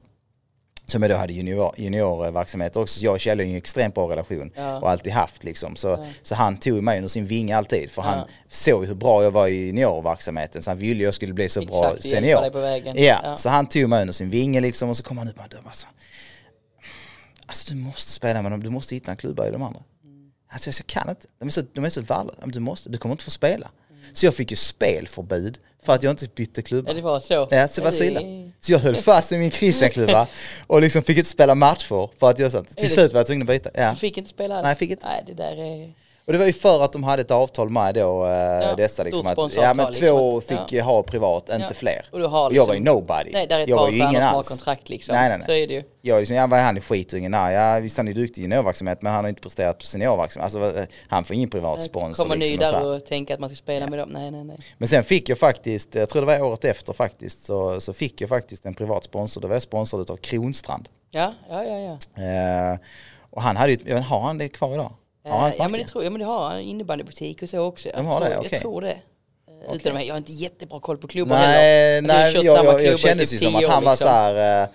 Som 0.85 1.01
jag 1.01 1.11
då 1.11 1.17
hade 1.17 1.33
junior, 1.33 1.73
juniorverksamhet 1.77 2.77
också. 2.77 2.99
Så 2.99 3.05
jag 3.05 3.13
och 3.13 3.19
Kjelle 3.19 3.43
har 3.43 3.45
ju 3.47 3.51
en 3.51 3.57
extremt 3.57 3.95
bra 3.95 4.11
relation 4.11 4.51
Ja. 4.55 4.79
och 4.79 4.89
alltid 4.89 5.13
haft 5.13 5.43
liksom. 5.43 5.75
Så, 5.75 6.05
så 6.23 6.35
han 6.35 6.57
tog 6.57 6.83
mig 6.83 6.97
under 6.97 7.09
sin 7.09 7.27
vinge 7.27 7.57
alltid. 7.57 7.91
För 7.91 8.01
han 8.01 8.19
Ja. 8.19 8.27
såg 8.47 8.85
hur 8.85 8.95
bra 8.95 9.23
jag 9.23 9.31
var 9.31 9.47
i 9.47 9.65
juniorverksamheten. 9.65 10.61
Så 10.61 10.69
han 10.69 10.77
ville 10.77 10.99
ju 10.99 11.05
jag 11.05 11.13
skulle 11.13 11.33
bli 11.33 11.49
så 11.49 11.65
bra 11.65 11.85
Exakt, 11.93 12.05
hjälpa 12.05 12.19
senior. 12.21 12.41
dig 12.41 12.51
på 12.51 12.59
vägen. 12.59 12.95
Ja, 12.97 13.19
Ja. 13.23 13.35
så 13.37 13.49
han 13.49 13.65
tog 13.67 13.89
mig 13.89 14.01
under 14.01 14.13
sin 14.13 14.29
vinge 14.29 14.61
liksom 14.61 14.89
och 14.89 14.97
så 14.97 15.03
kom 15.03 15.17
han 15.17 15.27
ut 15.27 15.33
och 15.33 15.43
bara, 15.49 15.59
alltså, 15.67 15.87
alltså 17.45 17.73
du 17.73 17.79
måste 17.79 18.11
spela 18.11 18.41
med 18.41 18.51
dem, 18.51 18.63
du 18.63 18.69
måste 18.69 18.95
hitta 18.95 19.11
en 19.11 19.17
klubba 19.17 19.47
i 19.47 19.51
de 19.51 19.61
andra. 19.63 19.81
Alltså 20.51 20.69
jag 20.69 20.87
kan 20.87 21.09
inte, 21.09 21.27
de 21.39 21.47
är 21.47 21.51
så, 21.51 21.61
de 21.73 21.85
är 21.85 21.89
så 21.89 22.01
valla, 22.01 22.33
du 22.45 22.59
måste, 22.59 22.89
du 22.89 22.97
kommer 22.97 23.13
inte 23.13 23.23
få 23.23 23.31
spela. 23.31 23.71
Så 24.13 24.25
jag 24.25 24.35
fick 24.35 24.51
ju 24.51 24.57
spelförbud 24.57 25.59
för 25.83 25.93
att 25.93 26.03
jag 26.03 26.11
inte 26.11 26.27
bytte 26.35 26.61
klubba. 26.61 26.89
Ja, 26.89 26.95
det 26.95 27.01
var 27.01 27.19
så. 27.19 27.47
Ja, 27.51 27.67
så 27.67 27.81
det 27.81 27.85
var 27.85 27.91
så 27.91 28.03
illa. 28.03 28.21
Så 28.59 28.71
jag 28.71 28.79
höll 28.79 28.95
fast 28.95 29.31
i 29.31 29.37
min 29.37 29.51
Christian-klubba 29.51 30.27
och 30.67 30.81
liksom 30.81 31.03
fick 31.03 31.17
inte 31.17 31.29
spela 31.29 31.55
matcher 31.55 32.09
för 32.19 32.29
att 32.29 32.39
jag 32.39 32.51
så, 32.51 32.63
till 32.63 32.89
slut 32.89 33.13
var 33.13 33.19
jag 33.19 33.27
tvungen 33.27 33.41
att 33.41 33.47
byta. 33.47 33.69
Ja. 33.73 33.91
Du 33.91 33.95
fick 33.95 34.17
inte 34.17 34.29
spela 34.29 34.55
alls? 34.55 34.63
Nej, 34.63 34.71
jag 34.71 34.77
fick 34.77 34.91
inte. 34.91 35.07
Nej, 35.07 35.23
det 35.27 35.33
där 35.33 35.51
är... 35.51 35.93
Och 36.25 36.33
det 36.33 36.39
var 36.39 36.45
ju 36.45 36.53
för 36.53 36.81
att 36.83 36.93
de 36.93 37.03
hade 37.03 37.21
ett 37.21 37.31
avtal 37.31 37.69
med 37.69 37.95
då, 37.95 38.25
eh, 38.25 38.75
dessa 38.77 38.93
stort 38.93 39.05
liksom 39.05 39.27
att, 39.27 39.55
ja 39.55 39.73
men 39.73 39.85
liksom 39.87 40.07
två 40.07 40.37
att- 40.37 40.43
fick 40.43 40.71
ja. 40.73 40.83
ha 40.83 41.03
privat, 41.03 41.49
inte 41.49 41.65
Ja. 41.69 41.73
fler. 41.73 42.05
Och 42.11 42.19
du 42.19 42.25
har 42.25 42.47
Och 42.47 42.53
jag 42.53 42.65
var 42.67 42.73
ju 42.73 42.79
liksom- 42.79 42.95
nobody. 42.95 43.29
Nej, 43.33 43.47
där 43.47 43.59
är 43.59 43.63
ett 43.63 43.69
jag 43.69 43.77
var 43.77 43.89
ju 43.89 43.97
ingen 43.97 44.23
alls. 44.23 44.49
kontrakt 44.49 44.89
liksom. 44.89 45.15
Nej, 45.15 45.29
nej, 45.29 45.37
nej. 45.37 45.45
Så 45.47 45.53
är 45.53 45.67
det 45.67 45.73
ju. 45.73 45.83
Jag 46.01 46.19
liksom, 46.19 46.35
ja, 46.35 46.47
vad 46.47 46.59
är 46.59 46.63
han 46.63 46.77
i 46.77 46.81
skitungen? 46.81 47.31
Nej, 47.31 47.53
ja, 47.55 47.79
visst 47.79 47.97
han 47.97 48.07
är 48.07 48.13
duktig 48.13 48.41
i 48.41 48.43
juniorverksamhet 48.43 49.01
men 49.01 49.13
han 49.13 49.23
har 49.23 49.29
inte 49.29 49.41
presterat 49.41 49.77
på 49.79 49.85
seniorverksamhet. 49.85 50.55
Alltså 50.55 50.85
han 51.07 51.23
får 51.23 51.35
ingen 51.35 51.49
privat 51.49 51.81
sponsor. 51.81 52.23
Kommer 52.23 52.35
ny 52.35 52.45
liksom, 52.45 52.59
och 52.61 52.65
så 52.67 52.73
där 52.73 52.79
här. 52.89 52.95
och 52.95 53.05
tänka 53.05 53.33
att 53.33 53.39
man 53.39 53.49
ska 53.49 53.55
spela 53.55 53.87
med 53.87 53.99
dem? 53.99 54.09
Nej, 54.09 54.31
nej, 54.31 54.43
nej. 54.43 54.57
Men 54.77 54.87
sen 54.87 55.03
fick 55.03 55.29
jag 55.29 55.37
faktiskt, 55.37 55.95
jag 55.95 56.09
tror 56.09 56.21
det 56.21 56.25
var 56.39 56.41
året 56.47 56.65
efter 56.65 56.93
faktiskt, 56.93 57.45
så, 57.45 57.81
så 57.81 57.93
fick 57.93 58.21
jag 58.21 58.29
faktiskt 58.29 58.65
en 58.65 58.73
privat 58.73 59.03
sponsor. 59.03 59.41
Då 59.41 59.47
var 59.47 59.55
jag 59.55 59.61
sponsrad 59.61 60.11
av 60.11 60.17
Kronstrand. 60.17 60.89
Ja, 61.11 61.33
ja, 61.49 61.63
ja. 61.63 61.97
ja. 62.15 62.23
Eh, 62.23 62.77
och 63.29 63.41
han 63.41 63.55
hade 63.55 63.71
ju, 63.73 63.93
har 63.95 64.19
han 64.21 64.37
det 64.37 64.49
kvar 64.49 64.73
idag? 64.73 64.91
Har 65.25 65.39
han 65.39 65.49
Eh, 65.49 65.55
ja, 65.57 65.67
men 65.69 65.79
det 65.79 65.87
tror 65.87 66.03
jag. 66.03 66.11
Men 66.13 66.19
det 66.19 66.25
har 66.25 66.49
han. 66.49 66.59
Innebandybutik 66.59 67.41
och 67.41 67.49
så 67.49 67.59
också. 67.59 67.89
Jag 67.89 67.97
De 67.97 68.05
har 68.05 68.19
tror, 68.19 68.29
det, 68.29 68.37
okej. 68.37 68.49
Jag 68.51 68.61
tror 68.61 68.81
det. 68.81 68.97
Eh, 69.67 69.75
Utan 69.75 70.05
jag 70.05 70.13
har 70.13 70.17
inte 70.17 70.31
jättebra 70.33 70.79
koll 70.79 70.97
på 70.97 71.07
klubbar 71.07 71.35
Nej, 71.35 71.95
heller. 71.95 72.07
nej 72.07 72.33
jag, 72.33 72.43
jag 72.45 72.57
jag, 72.65 72.65
jag 72.73 72.79
klubbar 72.79 72.97
kände 72.97 73.25
typ 73.25 73.39
som 73.39 73.55
att 73.55 73.65
han 73.67 73.83
var 73.83 73.91
liksom. 73.91 74.07
så 74.07 74.13
här, 74.13 74.63
eh, 74.63 74.69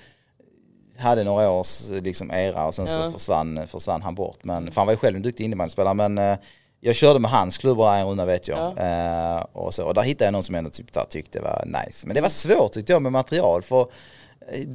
hade 0.99 1.25
några 1.25 1.51
års 1.51 1.91
liksom, 1.91 2.31
era 2.31 2.67
och 2.67 2.75
sen 2.75 2.87
så 2.87 3.01
Ja. 3.01 3.13
försvann, 3.13 3.67
försvann 3.69 4.03
han 4.03 4.15
bort. 4.15 4.45
Men, 4.45 4.67
för 4.73 4.81
han 4.81 4.87
var 4.87 4.93
ju 4.93 4.97
själv 4.97 5.17
en 5.17 5.23
duktig 5.23 5.45
innebandyspelare 5.45 5.95
men 5.95 6.19
eh, 6.19 6.39
jag 6.81 6.97
körde 6.97 7.19
med 7.19 7.31
hans 7.31 7.59
klubbor 7.59 7.85
där 7.87 7.97
en 7.99 8.07
runda 8.07 8.25
vet 8.25 8.49
jag. 8.49 8.79
Eh, 8.79 9.45
och, 9.53 9.75
så, 9.75 9.85
och 9.85 9.95
där 9.95 10.03
hittade 10.03 10.25
jag 10.25 10.33
någon 10.33 10.43
som 10.43 10.55
jag 10.55 10.59
ändå 10.59 10.71
typ, 10.71 11.09
tyckte 11.11 11.41
var 11.41 11.65
nice. 11.85 12.07
Men 12.07 12.15
det 12.17 12.21
var 12.23 12.29
svårt 12.29 12.73
tyckte 12.73 12.93
jag 12.93 13.03
med 13.03 13.13
material 13.13 13.63
för 13.63 13.87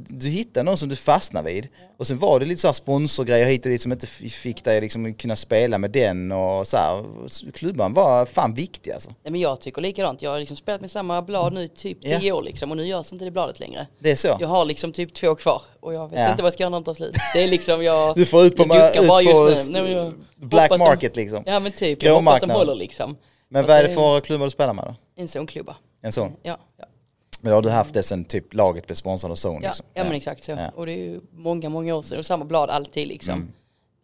du 0.08 0.28
hittar 0.28 0.62
någon 0.64 0.76
som 0.78 0.88
du 0.88 0.96
fastnar 0.96 1.42
vid. 1.42 1.68
Och 1.98 2.06
sen 2.06 2.18
var 2.18 2.40
det 2.40 2.46
lite 2.46 2.60
så 2.60 2.68
här 2.68 2.72
sponsorgrejer 2.72 3.46
hit 3.46 3.64
och 3.64 3.70
dit 3.70 3.80
som 3.82 3.92
inte 3.92 4.06
fick 4.06 4.64
dig 4.64 4.80
liksom 4.80 5.14
kunna 5.14 5.36
spela 5.36 5.78
med 5.78 5.90
den 5.90 6.32
och 6.32 6.66
så 6.66 6.76
här. 6.76 7.04
Klubban 7.52 7.94
var 7.94 8.26
fan 8.26 8.54
viktig 8.54 8.90
alltså. 8.92 9.10
Nej, 9.22 9.30
men 9.32 9.40
jag 9.40 9.60
tycker 9.60 9.82
likadant. 9.82 10.22
Jag 10.22 10.30
har 10.30 10.38
liksom 10.38 10.56
spelat 10.56 10.80
med 10.80 10.90
samma 10.90 11.22
blad 11.22 11.52
nu 11.52 11.62
i 11.64 11.68
typ 11.68 12.00
tio 12.02 12.32
år 12.32 12.42
liksom. 12.42 12.70
Och 12.70 12.76
nu 12.76 12.86
görs 12.86 13.12
inte 13.12 13.24
det 13.24 13.30
bladet 13.30 13.60
längre. 13.60 13.86
Det 13.98 14.10
är 14.10 14.16
så. 14.16 14.36
Jag 14.40 14.48
har 14.48 14.64
liksom 14.64 14.92
typ 14.92 15.14
två 15.14 15.34
kvar. 15.34 15.62
Och 15.80 15.94
jag 15.94 16.08
vet 16.10 16.18
Ja. 16.18 16.30
inte 16.30 16.42
vad 16.42 16.46
jag 16.46 16.52
ska 16.54 16.62
göra 16.62 16.70
när 16.70 16.78
de 16.80 16.84
tar 16.84 16.94
slut. 16.94 17.14
Det 17.34 17.42
är 17.44 17.48
liksom 17.48 17.82
jag... 17.84 18.14
Du 18.16 18.26
får 18.26 18.44
ut 18.44 18.56
på, 18.56 18.66
jag 18.68 18.96
ut 19.02 19.08
bara 19.08 19.22
just 19.22 19.70
nu. 19.72 19.82
Nej, 19.82 20.12
black 20.36 20.70
de- 20.70 20.78
market 20.78 21.16
liksom. 21.16 21.42
Ja 21.46 21.60
men 21.60 21.72
typ. 21.72 22.02
Jag 22.02 22.14
hoppas 22.14 22.40
de 22.40 22.50
håller 22.50 22.74
liksom. 22.74 23.16
Men 23.48 23.66
vad 23.66 23.76
är 23.76 23.82
det 23.82 23.94
för 23.94 24.20
klubbar 24.20 24.46
du 24.46 24.50
spelar 24.50 24.74
med 24.74 24.84
då? 24.84 24.94
En 25.22 25.28
sån 25.28 25.46
klubba. 25.46 25.76
En 26.02 26.12
sån? 26.12 26.32
Ja. 26.42 26.56
Men 27.44 27.50
då 27.50 27.56
har 27.56 27.62
du 27.62 27.70
haft 27.70 27.94
det 27.94 28.02
sen 28.02 28.24
typ 28.24 28.54
laget 28.54 28.86
blev 28.86 28.94
sponsrad 28.96 29.32
av 29.32 29.36
Zone 29.46 29.58
Ja, 29.62 29.68
liksom? 29.68 29.86
ja 29.94 30.04
men 30.04 30.12
exakt 30.12 30.42
så. 30.44 30.52
Ja. 30.52 30.68
Och 30.74 30.86
det 30.86 30.92
är 30.92 30.96
ju 30.96 31.20
många, 31.32 31.68
många 31.68 31.94
år 31.94 32.02
sedan. 32.02 32.18
Och 32.18 32.26
samma 32.26 32.44
blad 32.44 32.70
alltid 32.70 33.08
liksom. 33.08 33.34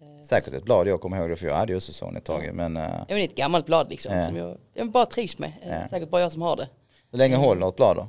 Mm. 0.03 0.24
Säkert 0.24 0.55
ett 0.55 0.64
blad 0.64 0.88
jag 0.88 1.00
kommer 1.00 1.16
ihåg 1.20 1.31
det 1.31 1.37
för 1.37 1.46
jag 1.46 1.57
hade 1.57 1.72
ju 1.72 1.76
också 1.76 2.05
Zone 2.05 2.18
ett 2.18 2.24
tag 2.24 2.50
men 2.55 2.76
uh, 2.76 2.83
Jag 3.09 3.14
vet 3.14 3.22
inte, 3.22 3.33
ett 3.33 3.37
gammalt 3.38 3.66
blad 3.66 3.90
liksom. 3.90 4.14
Ja. 4.14 4.26
Som 4.26 4.37
jag, 4.37 4.57
jag 4.74 4.90
bara 4.90 5.07
trivs 5.07 5.38
med. 5.38 5.53
Ja. 5.66 5.88
Säkert 5.88 6.11
bara 6.11 6.22
jag 6.22 6.33
som 6.33 6.42
har 6.42 6.57
det. 6.57 6.68
hur 7.11 7.18
länge 7.18 7.37
håller 7.37 7.68
ett 7.68 7.76
blad 7.76 7.96
då? 7.96 8.09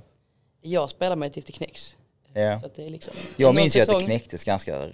Jag 0.62 0.90
spelar 0.90 1.16
med 1.16 1.30
det 1.30 1.34
tills 1.34 1.46
det 1.46 1.52
knäcks. 1.54 1.98
Ja. 2.34 2.60
Så 2.60 2.66
att 2.66 2.76
det 2.76 2.86
är 2.86 2.90
liksom, 2.90 3.14
Jag 3.38 3.56
minns 3.56 3.76
ju 3.76 3.80
att 3.82 3.88
det 3.88 3.94
säsong- 3.94 4.06
knäcktes 4.06 4.44
ganska 4.44 4.90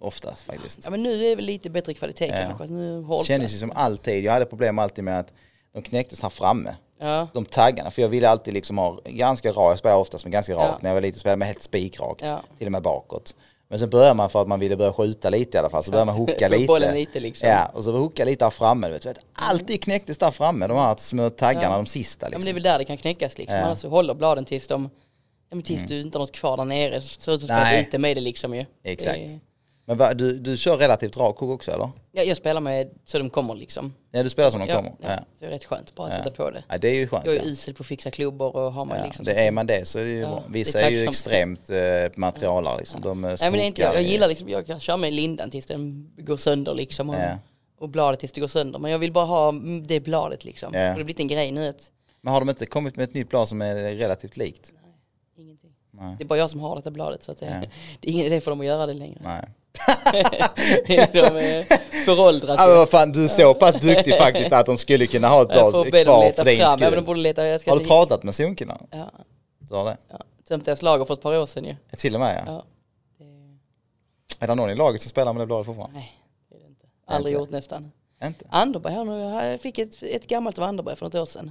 ofta 0.00 0.34
faktiskt. 0.34 0.80
Ja 0.84 0.90
men 0.90 1.02
nu 1.02 1.24
är 1.24 1.28
det 1.30 1.36
väl 1.36 1.44
lite 1.44 1.70
bättre 1.70 1.94
kvalitet 1.94 2.26
Ja. 2.26 2.34
kanske. 2.56 2.66
Nu 2.66 3.06
Kändes 3.24 3.54
ju 3.54 3.58
som 3.58 3.72
alltid, 3.74 4.24
jag 4.24 4.32
hade 4.32 4.44
problem 4.44 4.78
alltid 4.78 5.04
med 5.04 5.18
att 5.18 5.32
de 5.72 5.82
knäcktes 5.82 6.22
här 6.22 6.30
framme. 6.30 6.74
Ja, 7.04 7.28
De 7.32 7.44
taggarna, 7.44 7.90
för 7.90 8.02
jag 8.02 8.08
ville 8.08 8.28
alltid 8.28 8.54
liksom 8.54 8.78
ha 8.78 9.00
ganska 9.04 9.48
rak, 9.52 9.70
jag 9.72 9.78
spelade 9.78 10.00
oftast 10.00 10.24
med 10.24 10.32
ganska 10.32 10.54
rak. 10.54 10.68
Ja. 10.70 10.78
När 10.80 10.90
jag 10.90 10.94
var 10.94 11.00
liten 11.02 11.20
spelade 11.20 11.36
med 11.36 11.48
helt 11.48 11.62
spikrakt, 11.62 12.22
Ja. 12.22 12.40
till 12.58 12.66
och 12.66 12.72
med 12.72 12.82
bakåt. 12.82 13.34
Men 13.68 13.78
sen 13.78 13.90
började 13.90 14.14
man 14.14 14.30
för 14.30 14.42
att 14.42 14.48
man 14.48 14.60
ville 14.60 14.76
börja 14.76 14.92
skjuta 14.92 15.30
lite 15.30 15.56
i 15.56 15.60
alla 15.60 15.70
fall, 15.70 15.84
så 15.84 15.90
började 15.90 16.06
man 16.06 16.14
hooka 16.20 16.48
lite. 16.48 16.92
lite 16.92 17.20
liksom. 17.20 17.48
Ja, 17.48 17.70
och 17.74 17.84
så 17.84 17.92
hooka 17.92 18.24
lite 18.24 18.44
där 18.44 18.50
framme. 18.50 18.86
Du 18.88 18.92
vet. 18.92 19.18
Alltid 19.32 19.82
knäcktes 19.82 20.18
där 20.18 20.30
framme, 20.30 20.66
de 20.66 20.76
här 20.78 20.94
små 20.98 21.30
taggarna, 21.30 21.76
de 21.76 21.86
sista 21.86 22.26
Ja 22.26 22.30
men 22.30 22.38
liksom. 22.38 22.44
det 22.44 22.50
är 22.50 22.54
väl 22.54 22.62
där 22.62 22.78
det 22.78 22.84
kan 22.84 22.96
knäckas 22.96 23.38
liksom. 23.38 23.58
Ja. 23.58 23.64
Annars 23.64 23.78
så 23.78 23.88
håller 23.88 24.14
bladen 24.14 24.44
tills 24.44 24.66
de 24.68 24.90
tills 25.64 25.82
du 25.86 26.00
inte 26.00 26.18
har 26.18 26.20
något 26.22 26.32
kvar 26.32 26.56
där 26.56 26.64
nere 26.64 27.00
så 27.00 27.20
ser 27.20 27.32
det 27.32 27.34
ut 27.36 27.40
som 27.40 27.50
att 27.56 27.66
är 27.66 27.80
ute 27.80 27.98
med 27.98 28.16
det 28.16 28.20
liksom 28.20 28.54
ju. 28.54 28.64
Exakt. 28.84 29.18
Det- 29.20 29.40
Men 29.86 29.96
va, 29.98 30.14
du, 30.14 30.38
du 30.38 30.56
kör 30.56 30.76
relativt 30.76 31.16
rak 31.16 31.36
kok 31.36 31.50
också 31.50 31.70
eller? 31.72 31.90
Ja, 32.12 32.22
jag 32.22 32.36
spelar 32.36 32.60
med 32.60 32.90
så 33.04 33.18
de 33.18 33.30
kommer 33.30 33.54
liksom. 33.54 33.94
Ja 34.10 34.22
du 34.22 34.30
spelar 34.30 34.50
som 34.50 34.60
de 34.60 34.66
Ja, 34.68 34.76
kommer? 34.76 34.92
ja. 35.00 35.08
Det 35.38 35.46
är 35.46 35.50
rätt 35.50 35.64
skönt 35.64 35.94
bara 35.94 36.06
att 36.06 36.12
sätta 36.14 36.30
på 36.30 36.50
det. 36.50 36.64
ja 36.68 36.78
det 36.78 36.88
är 36.88 36.94
ju 36.94 37.06
skönt. 37.08 37.26
Jag 37.26 37.34
är 37.34 37.38
Ja. 37.38 37.44
usel 37.44 37.74
på 37.74 37.80
att 37.82 37.86
fixa 37.86 38.10
klubbor 38.10 38.56
och 38.56 38.72
har 38.72 38.84
man 38.84 38.98
Ja, 38.98 39.04
liksom 39.04 39.24
det 39.24 39.34
är 39.46 39.50
man 39.52 39.66
det 39.66 39.88
så 39.88 39.98
är 39.98 40.02
det 40.04 40.10
ju 40.10 40.20
bra. 40.20 40.42
det 40.46 40.50
är 40.50 40.52
Vissa 40.52 40.80
är, 40.80 40.90
ju 40.90 41.04
extremt 41.04 41.70
eh, 41.70 41.76
materialare 42.16 42.78
liksom. 42.78 43.00
De 43.00 43.24
eh, 43.24 43.36
Nej 43.40 43.50
men 43.50 43.60
inte, 43.60 43.82
jag, 43.82 43.94
jag 43.94 44.02
gillar 44.02 44.28
liksom, 44.28 44.48
jag 44.48 44.66
kan 44.66 44.80
köra 44.80 44.96
med 44.96 45.12
lindan 45.12 45.50
tills 45.50 45.66
den 45.66 46.10
går 46.16 46.36
sönder 46.36 46.74
liksom. 46.74 47.10
Och, 47.10 47.16
och 47.78 47.88
bladet 47.88 48.20
tills 48.20 48.32
det 48.32 48.40
går 48.40 48.48
sönder. 48.48 48.78
Men 48.78 48.90
jag 48.90 48.98
vill 48.98 49.12
bara 49.12 49.24
ha 49.24 49.52
det 49.86 50.00
bladet 50.00 50.44
liksom. 50.44 50.70
Ja. 50.74 50.78
Och 50.80 50.84
det 50.84 50.88
har 50.88 50.94
blivit 50.94 51.20
en 51.20 51.28
grej 51.28 51.52
nu 51.52 51.68
att 51.68 51.90
Men 52.20 52.32
har 52.32 52.40
de 52.40 52.48
inte 52.50 52.66
kommit 52.66 52.96
med 52.96 53.04
ett 53.04 53.14
nytt 53.14 53.28
blad 53.28 53.48
som 53.48 53.62
är 53.62 53.74
relativt 53.96 54.36
likt? 54.36 54.72
ingenting. 55.36 55.70
Nej. 55.90 56.14
Det 56.18 56.24
är 56.24 56.26
bara 56.26 56.38
jag 56.38 56.50
som 56.50 56.60
har 56.60 56.76
detta 56.76 56.90
bladet 56.90 57.22
så 57.22 57.32
att 57.32 57.38
det, 57.40 57.46
Ja. 57.46 57.68
det 58.00 58.08
är 58.08 58.12
ingen 58.12 58.26
idé 58.26 58.40
för 58.40 58.50
dem 58.50 58.60
att 58.60 58.66
göra 58.66 58.86
det 58.86 58.94
längre. 58.94 59.20
Nej. 59.24 59.44
de 60.86 61.18
är 61.36 61.62
föråldrat. 62.04 62.56
Ja, 62.60 62.66
men 62.66 62.76
vad 62.76 62.88
fan, 62.90 63.12
du 63.12 63.24
är 63.24 63.28
så 63.28 63.54
pass 63.54 63.80
duktig 63.80 64.18
faktiskt 64.18 64.52
att 64.52 64.66
de 64.66 64.76
skulle 64.76 65.06
kunna 65.06 65.28
ha 65.28 65.42
ett 65.42 65.48
blad 65.48 65.72
kvar 65.72 65.84
för 66.32 66.44
din 66.44 66.58
fram. 66.58 66.78
Ja, 66.80 66.90
skull. 66.90 67.04
borde 67.04 67.20
leta, 67.20 67.46
jag 67.46 67.60
ska 67.60 67.70
Har 67.70 67.78
du 67.78 67.84
pratat 67.84 68.22
med 68.22 68.34
Sunkarna? 68.34 68.80
Ja, 68.90 69.10
Du 69.58 69.74
har 69.74 69.84
det? 69.84 69.96
ja. 70.10 70.18
Tömt 70.48 70.64
deras 70.64 70.82
lager 70.82 71.04
för 71.04 71.14
ett 71.14 71.20
par 71.20 71.38
år 71.38 71.46
sedan 71.46 71.64
ju. 71.64 71.76
Ja, 71.90 71.96
Till 71.96 72.14
och 72.14 72.20
med 72.20 72.42
ja. 72.46 72.52
Ja. 72.52 72.64
Är 74.38 74.46
det 74.46 74.54
någon 74.54 74.70
i 74.70 74.74
laget 74.74 75.02
som 75.02 75.10
spelar 75.10 75.32
med 75.32 75.42
det 75.42 75.46
bladet 75.46 75.66
fortfarande? 75.66 75.98
nej, 75.98 76.12
det 76.48 76.56
är 76.56 76.60
det 76.60 76.66
inte. 76.66 76.86
Aldrig 77.06 77.32
Inte. 77.34 77.40
gjort 77.42 77.50
nästan. 77.50 77.92
Inte? 78.24 78.44
Anderberg 78.50 78.94
har 78.94 79.04
nu, 79.04 79.18
jag 79.50 79.60
fick 79.60 79.78
ett, 79.78 80.02
ett 80.02 80.26
gammalt 80.26 80.58
av 80.58 80.64
Anderberg 80.64 80.96
för 80.96 81.06
något 81.06 81.14
år 81.14 81.26
sedan. 81.26 81.50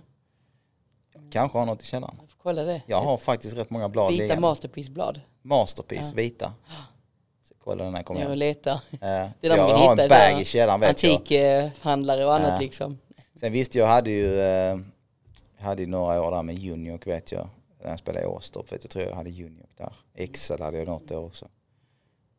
Kanske 1.31 1.57
har 1.57 1.65
något 1.65 1.81
i 1.83 1.85
källaren. 1.85 2.15
Jag 2.21 2.29
får 2.29 2.37
kolla 2.43 2.63
det. 2.63 2.81
Jag 2.87 3.01
har 3.01 3.17
faktiskt 3.17 3.57
rätt 3.57 3.69
många 3.69 3.89
blad 3.89 4.11
Vita 4.11 4.21
liggande. 4.23 4.41
masterpiece-blad. 4.41 5.21
Masterpiece, 5.41 6.09
Ja. 6.09 6.15
vita. 6.15 6.53
Så 7.63 7.69
kolla 7.69 7.83
den 7.83 7.95
här 7.95 8.03
kommer 8.03 8.21
Jag 8.21 8.31
jag. 8.31 8.37
letar. 8.37 8.71
Eh, 8.73 8.79
Det 9.01 9.07
är 9.07 9.29
där 9.41 9.49
jag 9.57 9.57
man 9.69 9.71
har 9.81 9.91
en 9.91 9.97
det 9.97 10.07
bag 10.09 10.41
i 10.41 10.45
källaren 10.45 10.79
vet. 10.79 10.89
Antikhandlare 10.89 12.25
och 12.25 12.35
annat 12.35 12.51
Ja. 12.53 12.59
liksom. 12.59 12.97
Sen 13.39 13.51
visste 13.51 13.77
jag, 13.77 13.85
hade 13.87 14.09
ju, 14.11 14.39
eh, 14.39 14.77
hade 15.59 15.81
ju 15.81 15.87
några 15.87 16.21
år 16.21 16.31
där 16.31 16.41
med 16.43 16.55
Juniok 16.55 17.07
vet 17.07 17.31
jag. 17.31 17.47
När 17.83 17.89
jag 17.89 17.99
spelade 17.99 18.23
i 18.23 18.27
Åstorp 18.27 18.71
vet 18.71 18.83
jag, 18.83 18.91
tror 18.91 19.05
jag 19.05 19.15
hade 19.15 19.29
Juniok 19.29 19.69
där. 19.77 19.93
Excel 20.15 20.61
hade 20.61 20.77
jag 20.77 20.87
något 20.87 21.11
år 21.11 21.25
också. 21.25 21.47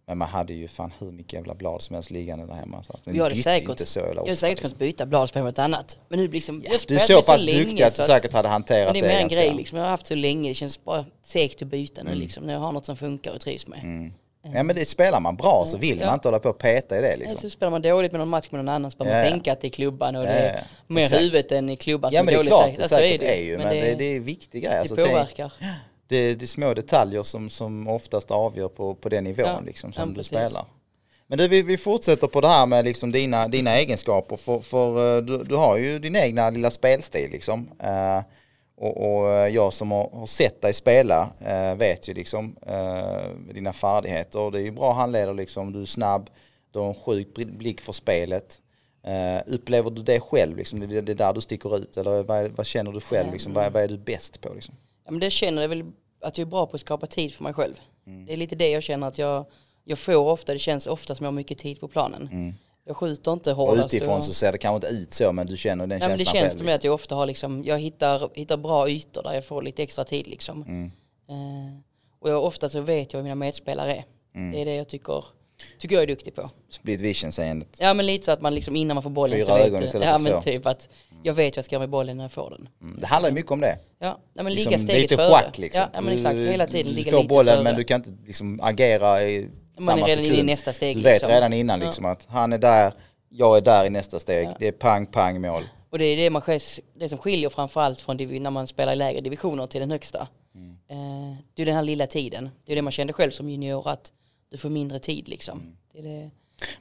Men 0.06 0.18
man 0.18 0.28
hade 0.28 0.52
ju 0.52 0.68
fan 0.68 0.92
hur 0.98 1.12
mycket 1.12 1.32
jävla 1.32 1.54
blad 1.54 1.82
som 1.82 1.94
helst 1.94 2.10
liggande 2.10 2.46
där 2.46 2.54
hemma. 2.54 2.82
Så 2.82 2.92
att 2.92 3.00
Jag 3.16 3.22
hade 3.24 3.36
säkert- 3.36 3.68
inte 3.70 3.86
så 3.86 4.00
Jag 4.00 4.06
hade 4.14 4.36
säkert 4.36 4.56
liksom. 4.58 4.68
kunnat 4.70 4.78
byta 4.78 5.06
bladspel 5.06 5.42
mot 5.44 5.58
annat. 5.58 5.98
Men 6.08 6.18
nu 6.18 6.28
liksom, 6.28 6.62
jag 6.64 6.80
Du 6.88 6.94
är 6.94 6.98
så 6.98 7.22
pass 7.22 7.44
länge 7.44 7.58
duktig 7.64 7.82
att 7.82 7.92
så 7.92 8.02
du 8.02 8.06
säkert 8.08 8.32
hade 8.32 8.48
hanterat 8.48 8.92
Men 8.94 9.02
det 9.02 9.08
är 9.08 9.14
mer 9.14 9.22
en 9.22 9.28
grej 9.28 9.54
liksom. 9.54 9.78
Jag 9.78 9.84
har 9.84 9.90
haft 9.90 10.06
så 10.06 10.14
länge, 10.14 10.50
det 10.50 10.54
känns 10.54 10.84
bara 10.84 11.04
segt 11.22 11.62
att 11.62 11.68
byta 11.68 12.02
nu 12.02 12.10
Mm. 12.10 12.20
liksom. 12.20 12.44
När 12.44 12.52
jag 12.52 12.60
har 12.60 12.72
något 12.72 12.86
som 12.86 12.96
funkar 12.96 13.34
och 13.34 13.40
trivs 13.40 13.66
med. 13.66 13.78
Mm. 13.82 14.12
Ja 14.52 14.62
men 14.62 14.76
det 14.76 14.88
spelar 14.88 15.20
man 15.20 15.36
bra 15.36 15.64
så 15.66 15.76
vill 15.76 15.98
Ja. 16.00 16.06
man 16.06 16.14
inte 16.14 16.28
hålla 16.28 16.38
på 16.38 16.48
och 16.48 16.58
peta 16.58 16.98
i 16.98 17.02
det 17.02 17.16
liksom. 17.16 17.40
Så 17.40 17.50
spelar 17.50 17.70
man 17.70 17.82
dåligt 17.82 18.12
med 18.12 18.18
någon 18.18 18.28
match 18.28 18.46
med 18.50 18.58
någon 18.64 18.74
annan 18.74 18.90
så 18.90 18.96
behöver 18.98 19.16
Ja, 19.18 19.22
man 19.22 19.26
ja. 19.28 19.32
tänka 19.34 19.52
att 19.52 19.60
det 19.60 19.66
är 19.68 19.70
klubban 19.70 20.16
och 20.16 20.22
Ja, 20.22 20.26
det 20.26 20.34
ja, 20.34 20.42
är 20.50 20.54
ja. 20.54 20.60
mer 20.86 21.02
Exakt. 21.02 21.22
huvudet 21.22 21.52
än 21.52 21.70
i 21.70 21.76
klubban 21.76 22.10
Ja 22.14 22.18
som 22.20 22.26
men 22.26 22.34
det 22.34 22.40
är 22.40 22.44
klart 22.44 22.66
det 22.76 22.82
Ja, 22.82 22.88
så 22.88 22.94
säkert 22.94 23.22
är 23.22 23.42
ju 23.44 23.58
men 23.58 23.68
det, 23.68 23.80
det, 23.80 23.94
det 23.94 24.04
är 24.04 24.20
viktiga 24.20 24.60
grejer. 24.60 24.74
det 24.74 24.80
Alltså, 24.80 24.96
tänk- 24.96 25.08
påverkar. 25.08 25.52
det, 26.08 26.34
det 26.34 26.44
är 26.44 26.46
små 26.46 26.74
detaljer 26.74 27.22
som, 27.22 27.50
som 27.50 27.88
oftast 27.88 28.30
avgör 28.30 28.68
på, 28.68 28.94
på 28.94 29.08
den 29.08 29.24
nivån 29.24 29.46
Ja, 29.46 29.60
liksom, 29.66 29.92
ja, 29.96 30.00
som 30.02 30.08
du 30.08 30.14
precis. 30.14 30.28
spelar. 30.28 30.64
Men 31.26 31.38
du, 31.38 31.48
vi, 31.48 31.62
vi 31.62 31.76
fortsätter 31.78 32.26
på 32.26 32.40
det 32.40 32.48
här 32.48 32.66
med 32.66 32.84
liksom 32.84 33.12
dina, 33.12 33.48
dina 33.48 33.76
egenskaper. 33.78 34.36
För, 34.36 34.58
för 34.60 35.16
eh, 35.18 35.22
du, 35.22 35.44
du 35.44 35.56
har 35.56 35.76
ju 35.76 35.98
din 35.98 36.16
egna 36.16 36.50
lilla 36.50 36.70
spelstil 36.70 37.30
liksom. 37.32 37.70
Eh, 37.82 38.22
och, 38.76 39.16
och 39.16 39.30
eh, 39.30 39.54
jag 39.54 39.72
som 39.72 39.90
har, 39.90 40.10
har 40.12 40.26
sett 40.26 40.62
dig 40.62 40.72
spela 40.72 41.30
eh, 41.40 41.74
vet 41.74 42.08
ju 42.08 42.14
liksom 42.14 42.56
eh, 42.66 43.52
dina 43.54 43.72
färdigheter. 43.72 44.40
Och 44.40 44.52
det 44.52 44.58
är 44.58 44.62
ju 44.62 44.70
bra 44.70 44.92
handledare 44.92 45.34
liksom. 45.34 45.72
Du 45.72 45.80
är 45.80 45.84
snabb, 45.84 46.30
du 46.70 46.78
har 46.78 46.88
en 46.88 46.94
sjuk 46.94 47.34
blick 47.34 47.80
för 47.80 47.92
spelet. 47.92 48.60
Eh, 49.02 49.42
upplever 49.46 49.90
du 49.90 50.02
det 50.02 50.20
själv 50.20 50.56
liksom? 50.56 50.80
Det, 50.80 51.00
det 51.00 51.12
är 51.12 51.16
där 51.16 51.32
du 51.32 51.40
sticker 51.40 51.76
ut? 51.76 51.96
Eller 51.96 52.22
vad, 52.22 52.50
vad 52.50 52.66
känner 52.66 52.92
du 52.92 53.00
själv 53.00 53.32
liksom? 53.32 53.52
Vad, 53.52 53.72
vad 53.72 53.82
är 53.82 53.88
du 53.88 53.98
bäst 53.98 54.40
på 54.40 54.54
liksom? 54.54 54.74
Ja, 55.04 55.10
men 55.10 55.20
det 55.20 55.30
känner 55.30 55.62
jag 55.62 55.68
väl 55.68 55.84
att 56.20 56.38
jag 56.38 56.46
är 56.46 56.50
bra 56.50 56.66
på 56.66 56.74
att 56.74 56.80
skapa 56.80 57.06
tid 57.06 57.32
för 57.34 57.44
mig 57.44 57.52
själv. 57.52 57.80
Mm. 58.06 58.26
Det 58.26 58.32
är 58.32 58.36
lite 58.36 58.54
det 58.56 58.70
jag 58.70 58.82
känner 58.82 59.06
att 59.06 59.18
jag, 59.18 59.44
jag 59.84 59.98
får 59.98 60.16
ofta, 60.16 60.52
det 60.52 60.58
känns 60.58 60.86
ofta 60.86 61.14
som 61.14 61.24
jag 61.24 61.32
har 61.32 61.36
mycket 61.36 61.58
tid 61.58 61.80
på 61.80 61.88
planen. 61.88 62.54
Jag 62.86 62.96
skjuter 62.96 63.32
inte 63.32 63.50
Mm. 63.50 63.60
Och 63.60 63.68
hårdast. 63.68 63.94
utifrån 63.94 64.22
så 64.22 64.34
ser 64.34 64.52
det 64.52 64.58
kanske 64.58 64.86
inte 64.88 65.02
ut 65.02 65.14
så 65.14 65.32
men 65.32 65.46
du 65.46 65.56
känner 65.56 65.86
den 65.86 65.98
Ja, 66.00 66.08
men 66.08 66.18
det 66.18 66.24
känslan 66.24 66.42
känns 66.42 66.52
själv. 66.54 66.66
som 66.66 66.74
att 66.74 66.84
jag 66.84 66.94
ofta 66.94 67.14
har 67.14 67.26
liksom, 67.26 67.64
jag 67.64 67.78
hittar, 67.78 68.30
hittar 68.34 68.56
bra 68.56 68.88
ytor 68.90 69.22
där 69.22 69.32
jag 69.34 69.44
får 69.46 69.62
lite 69.62 69.82
extra 69.82 70.04
tid 70.04 70.26
liksom. 70.26 70.62
Mm. 70.62 70.84
Eh, 71.28 71.74
och 72.20 72.30
jag, 72.30 72.44
ofta 72.44 72.68
så 72.68 72.80
vet 72.80 73.12
jag 73.12 73.18
vad 73.18 73.24
mina 73.24 73.34
medspelare 73.34 73.94
är. 73.96 74.04
Mm. 74.34 74.52
Det 74.52 74.60
är 74.60 74.64
det 74.64 74.74
jag 74.74 74.88
tycker, 74.88 75.24
tycker 75.78 75.94
jag 75.96 76.02
är 76.02 76.06
duktig 76.06 76.34
på. 76.34 76.50
Split 76.70 77.00
vision-seendet. 77.00 77.68
Ja 77.78 77.94
men 77.94 78.06
lite 78.06 78.24
så 78.24 78.30
att 78.30 78.40
man 78.40 78.54
liksom 78.54 78.76
innan 78.76 78.94
man 78.94 79.02
får 79.02 79.10
bollen 79.10 79.36
Fyra 79.38 79.46
så 79.46 79.54
vet 79.54 79.66
ögon 79.66 79.80
du- 79.80 79.86
istället 79.86 80.08
Ja 80.08 80.18
för 80.18 80.30
men 80.32 80.42
typ 80.42 80.66
att 80.66 80.88
jag 81.22 81.34
vet 81.34 81.52
vad 81.54 81.58
jag 81.58 81.64
ska 81.64 81.74
göra 81.74 81.80
med 81.80 81.90
bollen 81.90 82.16
när 82.16 82.24
jag 82.24 82.32
får 82.32 82.50
den. 82.50 82.68
Mm. 82.82 83.00
Det 83.00 83.06
handlar 83.06 83.28
ju 83.30 83.34
mycket 83.34 83.52
om 83.52 83.60
det. 83.60 83.78
Ja, 83.98 84.18
nej, 84.34 84.44
men 84.44 84.52
Liksom 84.54 84.70
ligga 84.70 84.82
steget 84.82 85.02
lite 85.02 85.16
före. 85.16 85.30
schack 85.30 85.58
liksom. 85.58 85.80
Ja, 85.80 85.88
ja 85.94 86.00
men 86.00 86.14
exakt, 86.14 86.36
Du- 86.36 86.46
hela 86.50 86.66
tiden 86.66 86.86
du 86.92 86.96
ligga 86.98 87.10
får 87.10 87.18
lite 87.18 87.28
bollen 87.28 87.54
före. 87.54 87.64
men 87.64 87.76
du 87.76 87.84
kan 87.84 88.00
inte 88.00 88.26
liksom 88.26 88.60
agera 88.62 89.22
i 89.22 89.48
Man 89.78 89.98
är 89.98 90.06
redan 90.06 90.24
inne 90.24 90.36
i 90.36 90.42
nästa 90.42 90.72
steg 90.72 90.96
Du 90.96 91.02
vet 91.02 91.12
liksom. 91.12 91.28
redan 91.28 91.52
innan 91.52 91.80
Ja. 91.80 91.86
liksom 91.86 92.04
att 92.04 92.26
han 92.28 92.52
är 92.52 92.58
där, 92.58 92.92
jag 93.28 93.56
är 93.56 93.60
där 93.60 93.84
i 93.84 93.90
nästa 93.90 94.18
steg. 94.18 94.48
Det 94.58 94.68
är 94.68 94.72
pang, 94.72 95.06
pang, 95.06 95.40
mål. 95.40 95.62
Och 95.90 95.98
det 95.98 96.04
är 96.04 96.16
det, 96.16 96.30
man 96.30 96.42
det 96.94 97.08
som 97.08 97.18
skiljer 97.18 97.48
framförallt 97.48 98.00
från 98.00 98.16
när 98.16 98.50
man 98.50 98.66
spelar 98.66 98.92
i 98.92 98.96
lägre 98.96 99.20
divisioner 99.20 99.66
till 99.66 99.80
den 99.80 99.90
högsta. 99.90 100.28
Mm. 100.54 100.70
Eh, 100.88 101.36
det 101.54 101.62
är 101.62 101.66
den 101.66 101.74
här 101.74 101.82
lilla 101.82 102.06
tiden. 102.06 102.50
Det 102.66 102.72
är 102.72 102.76
det 102.76 102.82
man 102.82 102.92
kände 102.92 103.12
själv 103.12 103.30
som 103.30 103.50
junior 103.50 103.88
att 103.88 104.12
du 104.50 104.56
får 104.58 104.68
mindre 104.70 104.98
tid 104.98 105.28
liksom. 105.28 105.58
Mm. 105.60 105.76
Det 105.92 106.02
det. 106.02 106.30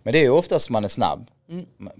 Men 0.03 0.13
det 0.13 0.19
är 0.19 0.23
ju 0.23 0.29
oftast 0.29 0.69
man 0.69 0.83
är 0.83 0.87
snabb. 0.87 1.31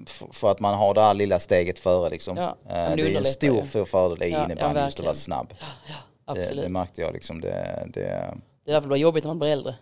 För, 0.08 0.28
för 0.34 0.52
att 0.52 0.60
man 0.60 0.76
har 0.76 0.94
det 0.94 1.02
här 1.02 1.14
lilla 1.14 1.40
steget 1.40 1.80
före 1.80 2.10
liksom. 2.10 2.38
Ja, 2.38 2.56
Eh, 2.70 2.74
det 2.90 2.96
det 2.96 3.02
är 3.02 3.10
ju 3.10 3.18
en 3.18 3.26
stor 3.26 3.62
för 3.64 3.86
fördel 3.86 4.24
i 4.24 4.32
Ja, 4.32 4.38
ja, 4.38 4.46
innebandy 4.46 4.82
just 4.82 5.00
att 5.00 5.06
vara 5.06 5.16
snabb. 5.16 5.48
Det, 5.50 5.96
Absolut. 6.26 6.64
det 6.64 6.70
märkte 6.70 7.02
jag 7.02 7.14
liksom. 7.14 7.42
Det, 7.42 7.84
det, 7.88 8.00
Det 8.66 8.72
är 8.72 8.74
därför 8.74 8.82
det 8.82 8.88
blir 8.88 8.98
jobbigt 8.98 9.24
när 9.24 9.30
man 9.30 9.40
blir 9.40 9.50
äldre. 9.50 9.76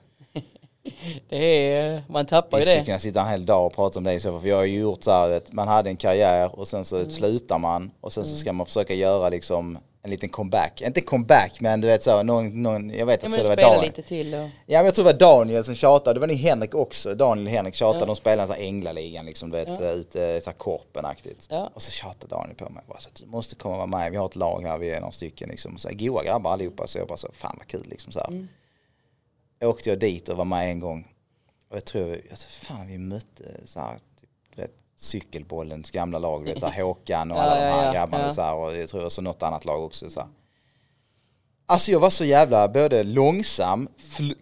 det 1.29 1.37
är, 1.75 2.03
man 2.09 2.25
tappar 2.25 2.57
ju 2.57 2.61
Vi 2.61 2.65
skulle 2.69 2.81
det. 2.81 2.85
kunna 2.85 2.99
sitta 2.99 3.21
en 3.21 3.27
hel 3.27 3.45
dag 3.45 3.65
och 3.65 3.73
prata 3.73 3.99
om 3.99 4.03
det 4.03 4.13
i 4.13 4.19
så 4.19 4.31
fall, 4.31 4.41
för 4.41 4.47
jag 4.47 4.55
har 4.57 4.63
ju 4.65 4.79
gjort 4.79 5.03
så 5.03 5.11
här 5.11 5.31
att 5.31 5.51
man 5.53 5.67
hade 5.67 5.89
en 5.89 5.97
karriär 5.97 6.59
och 6.59 6.67
sen 6.67 6.85
så 6.85 6.95
Mm. 6.97 7.09
slutar 7.09 7.57
man 7.59 7.91
och 8.01 8.13
sen 8.13 8.25
så 8.25 8.35
ska 8.35 8.53
man 8.53 8.65
försöka 8.65 8.93
göra 8.93 9.29
liksom 9.29 9.77
en 10.03 10.11
liten 10.11 10.29
comeback. 10.29 10.81
Inte 10.81 11.01
comeback 11.01 11.61
men 11.61 11.81
du 11.81 11.87
vet 11.87 12.03
så, 12.03 12.23
någon, 12.23 12.63
någon 12.63 12.89
jag 12.89 13.05
vet 13.05 13.23
Ja, 13.23 13.29
jag 13.29 13.39
tror 13.39 13.43
det 13.43 13.55
var 13.63 13.69
Daniel. 13.71 13.81
lite 13.85 14.01
till 14.01 14.33
och, 14.33 14.39
Ja 14.65 14.77
men 14.79 14.85
jag 14.85 14.95
tror 14.95 15.05
det 15.05 15.11
var 15.11 15.19
Daniel 15.19 15.63
som 15.63 15.75
tjatade, 15.75 16.13
det 16.13 16.19
var 16.19 16.27
ni 16.27 16.35
Henrik 16.35 16.75
också, 16.75 17.15
Daniel 17.15 17.47
och 17.47 17.53
Henrik 17.53 17.75
tjatade, 17.75 17.99
Ja. 18.03 18.05
de 18.05 18.15
spelade 18.15 18.47
så 18.47 18.53
här 18.53 18.61
Änglaligan 18.61 19.25
liksom, 19.25 19.49
du 19.51 19.57
vet, 19.57 19.79
Ja. 19.79 19.89
ute 19.89 20.41
så 20.41 20.49
här 20.49 20.57
korpenaktigt. 20.57 21.47
Ja. 21.49 21.71
Och 21.73 21.81
så 21.81 21.91
tjatade 21.91 22.35
Daniel 22.35 22.55
på 22.55 22.69
mig, 22.69 22.83
bara 22.87 22.99
så 22.99 23.09
att 23.09 23.15
du 23.15 23.25
måste 23.25 23.55
komma 23.55 23.73
och 23.73 23.77
vara 23.89 23.99
med, 23.99 24.11
vi 24.11 24.17
har 24.17 24.25
ett 24.25 24.35
lag 24.35 24.63
här, 24.67 24.77
vi 24.77 24.89
är 24.91 24.99
några 24.99 25.11
stycken 25.11 25.49
liksom, 25.49 25.77
så 25.77 25.87
här, 25.89 25.95
goa 25.95 26.23
grabbar 26.23 26.51
allihopa, 26.51 26.87
så 26.87 26.97
jag 26.97 27.07
bara 27.07 27.17
så, 27.17 27.27
fan 27.33 27.55
vad 27.57 27.67
kul 27.67 27.85
liksom 27.89 28.11
så 28.11 28.19
här. 28.19 28.27
Mm. 28.27 28.47
Åkte 29.61 29.89
jag 29.89 29.99
dit 29.99 30.29
och 30.29 30.37
var 30.37 30.45
med 30.45 30.71
en 30.71 30.79
gång, 30.79 31.07
och 31.69 31.75
jag 31.75 31.85
tror, 31.85 32.07
jag 32.09 32.39
tror 32.39 32.75
fan 32.77 32.87
vi 32.87 32.97
mötte 32.97 33.43
så 33.65 33.79
här, 33.79 33.99
typ, 34.19 34.59
vet, 34.59 34.71
cykelbollens 34.95 35.91
gamla 35.91 36.19
lag, 36.19 36.43
vet 36.43 36.59
så 36.59 36.67
här 36.67 36.83
Håkan 36.83 37.31
och 37.31 37.37
Ja, 37.37 37.41
alla 37.41 37.55
de 37.55 37.61
ja, 37.61 37.75
här 37.75 37.85
ja, 37.85 37.93
grabbarna 37.93 38.25
ja. 38.25 38.33
så 38.33 38.41
här, 38.41 38.55
och 38.55 38.77
jag 38.77 38.89
tror 38.89 39.05
också 39.05 39.21
något 39.21 39.43
annat 39.43 39.65
lag 39.65 39.83
också 39.83 40.09
så 40.09 40.19
här. 40.19 40.29
Alltså 41.65 41.91
jag 41.91 41.99
var 41.99 42.09
så 42.09 42.25
jävla 42.25 42.67
både 42.67 43.03
långsam, 43.03 43.87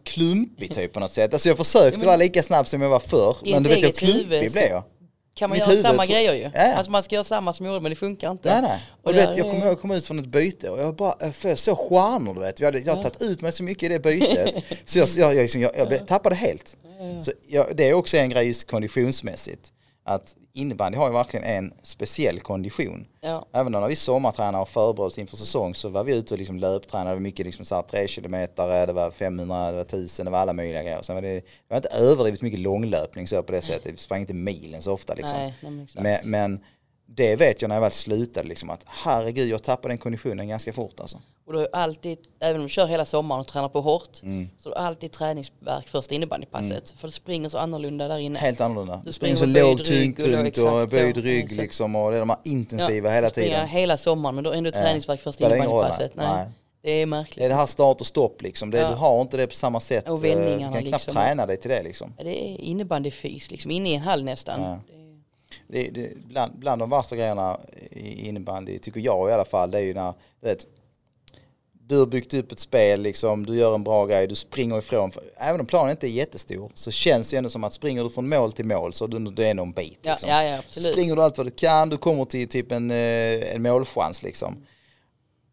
klumpig 0.04 0.74
typ 0.74 0.94
på 0.94 1.00
något 1.00 1.12
sätt. 1.12 1.34
Alltså 1.34 1.50
jag 1.50 1.58
försökte 1.58 2.06
vara 2.06 2.16
lika 2.16 2.44
snabb 2.44 2.68
som 2.68 2.82
jag 2.82 2.90
var 2.90 3.00
förr. 3.00 3.38
Men 3.52 3.64
du 3.64 3.70
vet 3.70 3.82
jag 3.82 3.96
klumpig 3.96 4.52
blev 4.52 4.70
jag. 4.70 4.84
Kan 5.40 5.50
man 5.50 5.60
göra 5.60 5.70
huvud 5.70 5.86
samma 5.86 6.06
grejer 6.06 6.34
ju. 6.34 6.52
Ja. 6.54 6.74
Alltså 6.74 6.92
man 6.92 7.04
ska 7.04 7.16
göra 7.16 7.24
samma 7.24 7.54
som 7.54 7.66
jag 7.66 7.74
gjorde 7.74 7.84
men 7.84 7.90
det 7.90 7.96
funkar 7.96 8.32
inte. 8.32 8.54
Nej 8.54 8.62
nej. 8.62 8.82
Och, 9.02 9.08
Och 9.08 9.14
du 9.14 9.20
vet, 9.20 9.38
jag 9.38 9.50
kommer 9.50 9.62
ihåg 9.62 9.72
jag 9.72 9.80
kom 9.82 9.92
ut 9.92 10.06
från 10.06 10.20
ett 10.20 10.26
byte 10.26 10.70
och 10.70 10.80
jag 10.80 10.96
bara, 10.96 11.16
jag 11.20 11.36
får 11.36 11.56
så 11.56 11.76
stjärnor 11.76 12.34
du 12.34 12.40
vet. 12.40 12.60
Jag 12.60 12.68
hade, 12.68 12.80
jag 12.80 12.96
hade 12.96 13.10
tagit 13.10 13.22
ut 13.22 13.42
mig 13.42 13.52
så 13.52 13.64
mycket 13.64 13.84
i 13.84 13.88
det 13.88 14.00
bytet. 14.00 14.64
så 14.86 15.00
jag, 15.00 15.10
jag, 15.16 15.36
jag, 15.36 15.50
jag, 15.56 15.92
jag 15.92 16.08
tappade 16.08 16.36
helt. 16.36 16.78
Så 17.22 17.32
jag, 17.48 17.76
det 17.76 17.90
är 17.90 17.94
också 17.94 18.18
en 18.18 18.30
grej 18.30 18.48
just 18.48 18.68
konditionsmässigt. 18.68 19.72
Att 20.10 20.36
innebandy 20.54 20.98
har 20.98 21.08
ju 21.08 21.14
verkligen 21.14 21.46
en 21.46 21.74
speciell 21.84 22.40
kondition. 22.40 23.08
Ja. 23.22 23.46
Även 23.54 23.72
när 23.72 23.88
vi 23.88 23.96
sommartränade 23.96 24.62
och 24.62 24.70
förberedde 24.70 25.08
oss 25.08 25.20
inför 25.20 25.38
säsong 25.38 25.76
så 25.76 25.90
var 25.90 26.04
vi 26.04 26.16
ute 26.16 26.34
och 26.34 26.38
liksom 26.38 26.60
löptränade 26.60 27.20
mycket 27.20 27.46
liksom 27.46 27.66
så 27.66 27.76
här 27.76 27.82
3 27.82 28.08
kilometer, 28.08 28.88
det 28.88 28.94
var 28.94 29.12
500, 29.12 29.72
det 29.72 29.76
var 29.76 29.82
1000, 29.82 30.26
det 30.26 30.32
var 30.32 30.40
alla 30.40 30.54
möjliga 30.54 30.84
grejer. 30.84 31.02
Sen 31.02 31.16
var 31.16 31.22
det, 31.22 31.34
det 31.34 31.44
var 31.68 31.78
inte 31.78 31.90
överdrivet 31.90 32.42
mycket 32.42 32.60
långlöpning 32.60 33.28
så 33.28 33.44
på 33.44 33.52
det 33.52 33.62
sättet. 33.62 33.94
Vi 33.94 33.98
sprang 33.98 34.22
inte 34.22 34.34
milen 34.34 34.82
så 34.82 34.94
ofta 34.94 35.14
liksom. 35.14 35.38
Nej, 35.40 35.54
men, 35.96 36.20
men 36.24 36.60
det 37.16 37.36
vet 37.36 37.62
jag 37.62 37.70
när 37.70 37.76
jag 37.76 37.82
väl 37.82 37.92
slutade 37.92 38.48
liksom 38.48 38.70
att 38.70 38.82
herregud 38.86 39.50
jag 39.50 39.64
tappade 39.64 39.92
den 39.92 39.98
konditionen 39.98 40.48
ganska 40.48 40.74
fort 40.74 41.00
alltså. 41.00 41.22
Och 41.46 41.54
du 41.54 41.60
har 41.60 41.70
alltid, 41.74 42.18
även 42.40 42.62
om 42.62 42.68
du 42.68 42.70
kör 42.74 42.86
hela 42.88 43.06
sommaren 43.06 43.42
och 43.42 43.48
tränar 43.48 43.70
på 43.70 43.82
hårt, 43.82 44.24
Mm. 44.24 44.50
så 44.60 44.70
har 44.70 44.76
du 44.76 44.82
alltid 44.82 45.12
träningsverk 45.12 45.88
första 45.88 46.16
innebandypasset. 46.16 46.94
För 46.98 47.08
du 47.08 47.12
springer 47.12 47.50
så 47.50 47.58
annorlunda 47.58 48.08
där 48.08 48.18
inne. 48.18 48.40
Helt 48.40 48.62
annorlunda. 48.62 48.96
Du 48.96 49.02
Du 49.10 49.14
springer 49.14 49.36
så 49.36 49.40
springer 49.40 49.54
med 49.54 49.70
låg 49.72 49.80
och 49.80 49.86
tyngdpunkt 49.86 50.58
och 50.58 50.82
exakt 50.82 50.92
böjd 50.92 51.16
så. 51.16 51.22
rygg 51.22 51.52
liksom 51.52 51.96
och 51.96 52.12
det 52.12 52.18
är 52.18 52.20
de 52.20 52.30
här 52.30 52.40
intensiva 52.44 53.10
Ja, 53.10 53.16
hela 53.16 53.28
du 53.28 53.34
tiden. 53.34 53.68
hela 53.68 53.98
sommaren 53.98 54.36
men 54.36 54.44
då 54.44 54.50
har 54.50 54.54
du 54.54 54.58
ändå 54.58 54.72
träningsverk 54.72 55.22
första 55.22 55.46
innebandypasset. 55.56 56.16
nej. 56.16 56.28
Nej. 56.28 56.46
Det 56.82 56.90
är 56.92 56.96
Det 56.96 57.02
är 57.02 57.06
märkligt. 57.06 57.50
det 57.50 57.56
här 57.56 57.66
start 57.66 58.02
och 58.02 58.08
stopp 58.08 58.42
liksom. 58.42 58.72
Det, 58.72 58.78
Ja. 58.78 58.90
Du 58.90 58.96
har 58.96 59.22
inte 59.22 59.38
det 59.38 59.48
på 59.48 59.54
samma 59.56 59.80
sätt. 59.80 60.10
Och 60.10 60.16
Eh, 60.16 60.22
vändningarna 60.22 60.68
Du 60.68 60.74
kan 60.82 60.88
knappt 60.88 61.06
liksom. 61.08 61.14
träna 61.14 61.46
dig 61.46 61.58
till 61.58 61.70
det 61.70 61.84
liksom. 61.84 62.14
Det 62.18 62.44
är 62.54 62.62
innebandyfys, 62.62 63.52
liksom 63.52 63.72
inne 63.72 63.90
i 63.90 63.96
en 63.96 64.02
hall 64.02 64.24
nästan. 64.24 64.62
Ja. 64.62 64.80
Det 65.72 65.90
Det, 65.90 66.18
bland, 66.28 66.60
bland 66.60 66.82
de 66.82 66.90
värsta 66.90 67.16
grejerna 67.16 67.60
i 67.92 68.28
innebandy, 68.28 68.80
tycker 68.80 69.00
jag 69.00 69.30
i 69.30 69.34
alla 69.34 69.46
fall, 69.46 69.72
det 69.72 69.78
är 69.78 69.82
ju 69.84 69.94
när 69.94 70.14
du 70.42 70.48
vet, 70.48 70.66
du 71.72 72.00
har 72.00 72.06
byggt 72.06 72.34
upp 72.34 72.52
ett 72.52 72.60
spel, 72.60 73.02
liksom, 73.02 73.46
du 73.46 73.56
gör 73.56 73.76
en 73.76 73.84
bra 73.84 74.06
grej, 74.06 74.28
du 74.28 74.36
springer 74.36 74.78
ifrån. 74.78 75.12
Även 75.38 75.60
om 75.60 75.66
planen 75.66 75.92
inte 75.92 76.08
är 76.08 76.12
jättestor 76.12 76.72
så 76.74 76.92
känns 76.92 77.30
det 77.30 77.38
ändå 77.38 77.50
som 77.50 77.64
att 77.64 77.74
springer 77.74 78.04
du 78.04 78.10
från 78.10 78.30
mål 78.30 78.54
till 78.54 78.66
mål 78.66 78.94
så 78.94 79.08
du, 79.08 79.20
det 79.20 79.48
är 79.48 79.54
nog 79.54 79.66
en 79.66 79.72
bit. 79.72 80.00
Ja, 80.02 80.12
Liksom. 80.12 80.30
ja, 80.30 80.44
ja, 80.44 80.58
absolut. 80.58 80.94
Springer 80.94 81.16
du 81.16 81.22
allt 81.24 81.38
vad 81.38 81.48
du 81.48 81.52
kan, 81.52 81.90
du 81.90 81.98
kommer 81.98 82.26
till 82.26 82.48
typ 82.48 82.72
en, 82.72 82.92
eh, 82.92 83.56
en 83.56 83.62
målchans 83.62 84.24
liksom. 84.24 84.66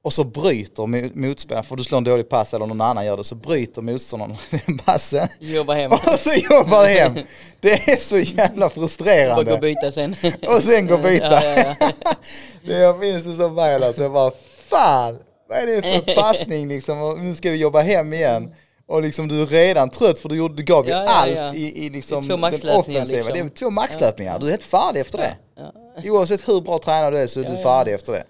Och 0.07 0.13
så 0.13 0.25
bryter 0.25 0.83
mo- 0.83 1.11
motspelaren, 1.15 1.65
för 1.65 1.77
du 1.77 1.85
slår 1.85 1.99
en 1.99 2.05
dålig 2.05 2.29
pass 2.29 2.55
eller 2.55 2.67
någon 2.67 2.81
annan 2.81 3.07
gör 3.07 3.17
det, 3.17 3.25
så 3.25 3.35
bryter 3.35 3.83
motståndaren 3.83 4.37
den 4.67 4.79
passen. 4.85 5.29
Jobba 5.41 5.75
hem. 5.75 5.93
Och 5.93 5.99
så 6.19 6.31
jobbar 6.51 6.85
hem. 6.87 7.15
Det 7.61 7.73
är 7.89 7.97
så 7.97 8.19
jävla 8.19 8.47
Bara 8.47 8.59
gå 8.59 8.65
och 8.67 8.73
frustrerande. 8.73 9.59
byta 9.59 9.93
sen. 9.93 10.17
Och 10.47 10.63
sen 10.63 10.87
gå 10.87 10.95
och 10.95 11.01
byta. 11.01 11.45
Ja, 11.45 11.55
ja, 11.57 11.75
ja. 11.81 12.15
Det 12.67 12.79
jag 12.79 12.99
minns 12.99 13.25
det 13.25 13.35
som 13.35 13.55
väl 13.55 13.83
alltså, 13.83 14.03
jag 14.03 14.13
bara 14.13 14.31
fan, 14.69 15.19
vad 15.49 15.59
är 15.59 15.67
det 15.67 15.83
för 16.05 16.15
passning 16.15 16.69
liksom? 16.69 17.03
Och 17.03 17.19
nu 17.19 17.35
ska 17.35 17.51
vi 17.51 17.57
jobba 17.57 17.81
hem 17.81 18.13
igen. 18.13 18.55
Och 18.89 19.03
liksom 19.03 19.29
du 19.29 19.43
är 19.43 19.47
redan 19.47 19.91
trött 19.91 20.21
för 20.21 20.29
du, 20.29 20.37
gjorde, 20.37 20.55
du 20.57 20.63
gav 20.63 20.85
ju 20.87 20.91
Ja, 20.93 21.05
allt 21.09 21.31
ja. 21.37 21.55
i, 21.55 21.87
i 21.87 21.91
liksom 21.91 22.29
den 22.29 22.45
offensiva. 22.45 23.05
liksom. 23.05 23.33
Det 23.33 23.39
är 23.41 23.49
två 23.49 23.71
maxlöpningar, 23.71 24.39
du 24.39 24.47
är 24.47 24.51
helt 24.51 24.65
färdig 24.65 25.01
efter 25.01 25.19
det. 25.19 25.37
Ja. 25.57 25.73
Oavsett 26.11 26.49
hur 26.49 26.61
bra 26.61 26.79
tränare 26.79 27.11
du 27.11 27.19
är 27.19 27.27
så 27.27 27.41
är 27.41 27.45
du 27.45 27.57
färdig 27.57 27.93
efter 27.95 28.13
det. 28.13 28.25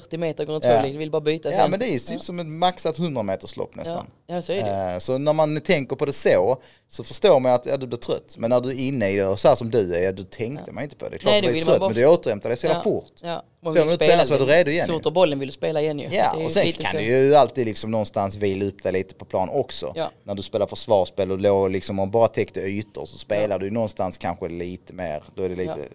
40 0.00 0.16
meter 0.18 0.44
går 0.44 0.56
inte 0.56 0.68
Ja. 0.68 0.86
ja. 0.86 0.98
vill 0.98 1.10
bara 1.10 1.20
byta 1.20 1.50
sen. 1.50 1.58
Ja 1.58 1.68
men 1.68 1.80
det 1.80 1.86
är 1.86 1.92
ju 1.92 1.98
typ 1.98 2.20
som 2.20 2.40
ett 2.40 2.46
maxat 2.46 2.98
100 2.98 3.22
meters 3.22 3.56
lopp 3.56 3.74
nästan. 3.74 4.06
Ja, 4.26 4.34
ja 4.34 4.42
så 4.42 4.52
är 4.52 4.62
det. 4.62 4.92
Eh, 4.92 4.98
Så 4.98 5.18
när 5.18 5.32
man 5.32 5.60
tänker 5.60 5.96
på 5.96 6.04
det 6.06 6.12
så, 6.12 6.56
så 6.88 7.04
förstår 7.04 7.40
man 7.40 7.52
att 7.52 7.66
ja, 7.66 7.76
du 7.76 7.86
blir 7.86 7.98
trött. 7.98 8.34
Men 8.38 8.50
när 8.50 8.60
du 8.60 8.68
är 8.70 8.74
inne 8.74 9.10
i 9.10 9.16
det 9.16 9.26
och 9.26 9.40
så 9.40 9.48
här 9.48 9.54
som 9.54 9.70
du 9.70 9.94
är, 9.96 10.12
då 10.12 10.22
tänkte 10.22 10.72
man 10.72 10.84
inte 10.84 10.96
på 10.96 11.04
det. 11.04 11.10
Det 11.10 11.16
är 11.16 11.18
klart 11.18 11.32
Nej, 11.32 11.40
du 11.42 11.52
blir 11.52 11.62
trött, 11.62 11.80
bara- 11.80 11.88
men 11.88 11.96
du 11.96 12.06
återhämtar 12.06 12.48
dig 12.48 12.58
så 12.58 12.66
jävla 12.66 12.78
Ja. 12.78 12.82
fort. 12.84 13.12
Ja, 13.22 13.42
man 13.60 13.74
vill 13.74 13.82
spela 13.82 13.98
senare 14.04 14.26
så 14.26 14.34
är 14.34 14.38
du 14.38 14.46
redo 14.46 14.70
igen 14.70 14.86
Så 14.86 14.92
ju. 14.92 14.96
fort 14.96 15.04
du 15.04 15.10
bollen 15.10 15.38
vill 15.38 15.48
du 15.48 15.52
spela 15.52 15.80
igen 15.80 15.98
ju. 15.98 16.08
Ja, 16.10 16.36
och 16.44 16.52
sen 16.52 16.72
kan 16.72 16.90
så. 16.92 16.96
du 16.96 17.02
ju 17.04 17.34
alltid 17.34 17.66
liksom 17.66 17.90
någonstans 17.90 18.34
vila 18.34 18.64
upp 18.64 18.82
dig 18.82 18.92
lite 18.92 19.14
på 19.14 19.24
plan 19.24 19.48
också. 19.52 19.92
Ja. 19.94 20.10
När 20.24 20.34
du 20.34 20.42
spelar 20.42 20.66
försvarsspel 20.66 21.30
och 21.32 21.38
låg 21.40 21.70
liksom 21.70 21.98
och 21.98 22.08
bara 22.08 22.28
täckte 22.28 22.60
ytor 22.60 23.06
så 23.06 23.18
spelar 23.18 23.58
du 23.58 23.66
ju 23.66 23.70
någonstans 23.70 24.18
kanske 24.18 24.48
lite 24.48 24.92
mer, 24.92 25.22
då 25.34 25.42
är 25.42 25.48
det 25.48 25.56
lite, 25.56 25.88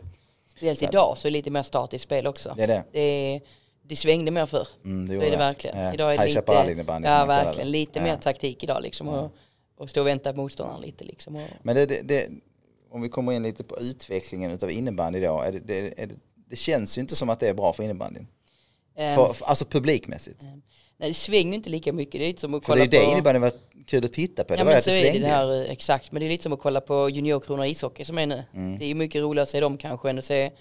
Speciellt 0.52 0.84
idag 0.84 1.18
så 1.18 1.28
är 1.28 1.32
det 1.32 1.38
lite 1.38 1.50
mer 1.52 1.64
statiskt 1.64 2.04
spel 2.04 2.28
också. 2.28 2.54
det 2.58 2.64
är 2.64 2.68
det. 2.68 2.84
Det, 2.92 3.00
är, 3.00 3.42
det 3.88 3.96
svängde 3.96 4.32
mer 4.32 4.46
förr. 4.46 4.68
Mm, 4.86 5.08
det 5.08 5.16
så 5.16 5.22
är 5.22 5.32
det 5.32 5.38
verkligen. 5.38 5.80
Ja. 5.80 5.94
Idag 5.94 6.14
är 6.14 6.18
det 6.18 6.24
High 6.24 6.36
lite, 6.36 6.72
innebandy 6.72 7.08
ja, 7.08 7.26
verkligen. 7.26 7.72
Lite 7.72 8.00
Ja. 8.00 8.04
mer 8.06 8.16
taktik 8.18 8.64
idag 8.64 8.82
liksom. 8.82 9.08
Och, 9.08 9.32
och 9.78 9.90
stå 9.90 10.02
och 10.02 10.08
vänta 10.08 10.34
på 10.34 10.42
motståndaren 10.42 10.82
lite 10.82 11.04
liksom. 11.04 11.36
Och, 11.36 11.42
Men 11.62 11.76
det, 11.76 11.86
det, 11.86 12.02
det, 12.02 12.30
om 12.92 13.02
vi 13.02 13.10
kommer 13.10 13.32
in 13.32 13.44
lite 13.44 13.64
på 13.64 13.80
utvecklingen 13.80 14.52
utav 14.52 14.72
innebandy 14.72 15.20
då, 15.20 15.42
är 15.42 15.52
det, 15.52 16.02
är 16.04 16.10
det, 16.50 16.56
känns 16.56 16.98
ju 16.98 17.02
inte 17.02 17.16
som 17.16 17.30
att 17.30 17.40
det 17.40 17.50
är 17.50 17.54
bra 17.54 17.74
för 17.74 17.84
innebandyn. 17.84 18.28
Ehm, 18.96 19.16
För, 19.16 19.34
för, 19.34 19.46
alltså 19.46 19.66
publikmässigt. 19.66 20.42
nej, 20.98 21.10
det 21.10 21.14
svänger 21.14 21.54
inte 21.54 21.70
lika 21.70 21.94
mycket. 21.94 22.12
Det 22.12 22.26
är 22.26 22.28
lite 22.28 22.42
som 22.42 22.54
att 22.54 22.66
För 22.66 22.76
det 22.76 22.80
kolla 22.88 23.02
är 23.04 23.06
det 23.06 23.12
innebandyn 23.12 23.42
var 23.42 23.52
kul 23.86 24.06
att 24.06 24.14
titta 24.14 24.44
på. 24.44 24.54
Det 24.54 24.60
Ja 24.60 24.66
var 24.66 24.72
men 24.72 24.82
så 24.82 24.90
det 24.90 25.10
är 25.10 25.20
det, 25.20 25.28
här, 25.28 25.66
eh, 25.66 25.72
exakt. 25.72 26.12
Men 26.12 26.20
det 26.20 26.26
är 26.26 26.30
lite 26.30 26.44
som 26.44 26.54
att 26.54 26.60
kolla 26.60 26.82
på 26.82 27.10
juniorkronor 27.10 27.66
i 27.66 27.70
ishockey 27.70 28.06
som 28.06 28.18
är 28.18 28.26
nu. 28.26 28.44
Mm. 28.54 28.80
Det 28.80 28.86
är 28.86 28.96
mycket 28.96 29.22
roligare 29.22 29.44
att 29.44 29.50
se 29.50 29.60
dem 29.60 29.78
kanske 29.78 30.10
än 30.10 30.18
att 30.18 30.26
se, 30.26 30.52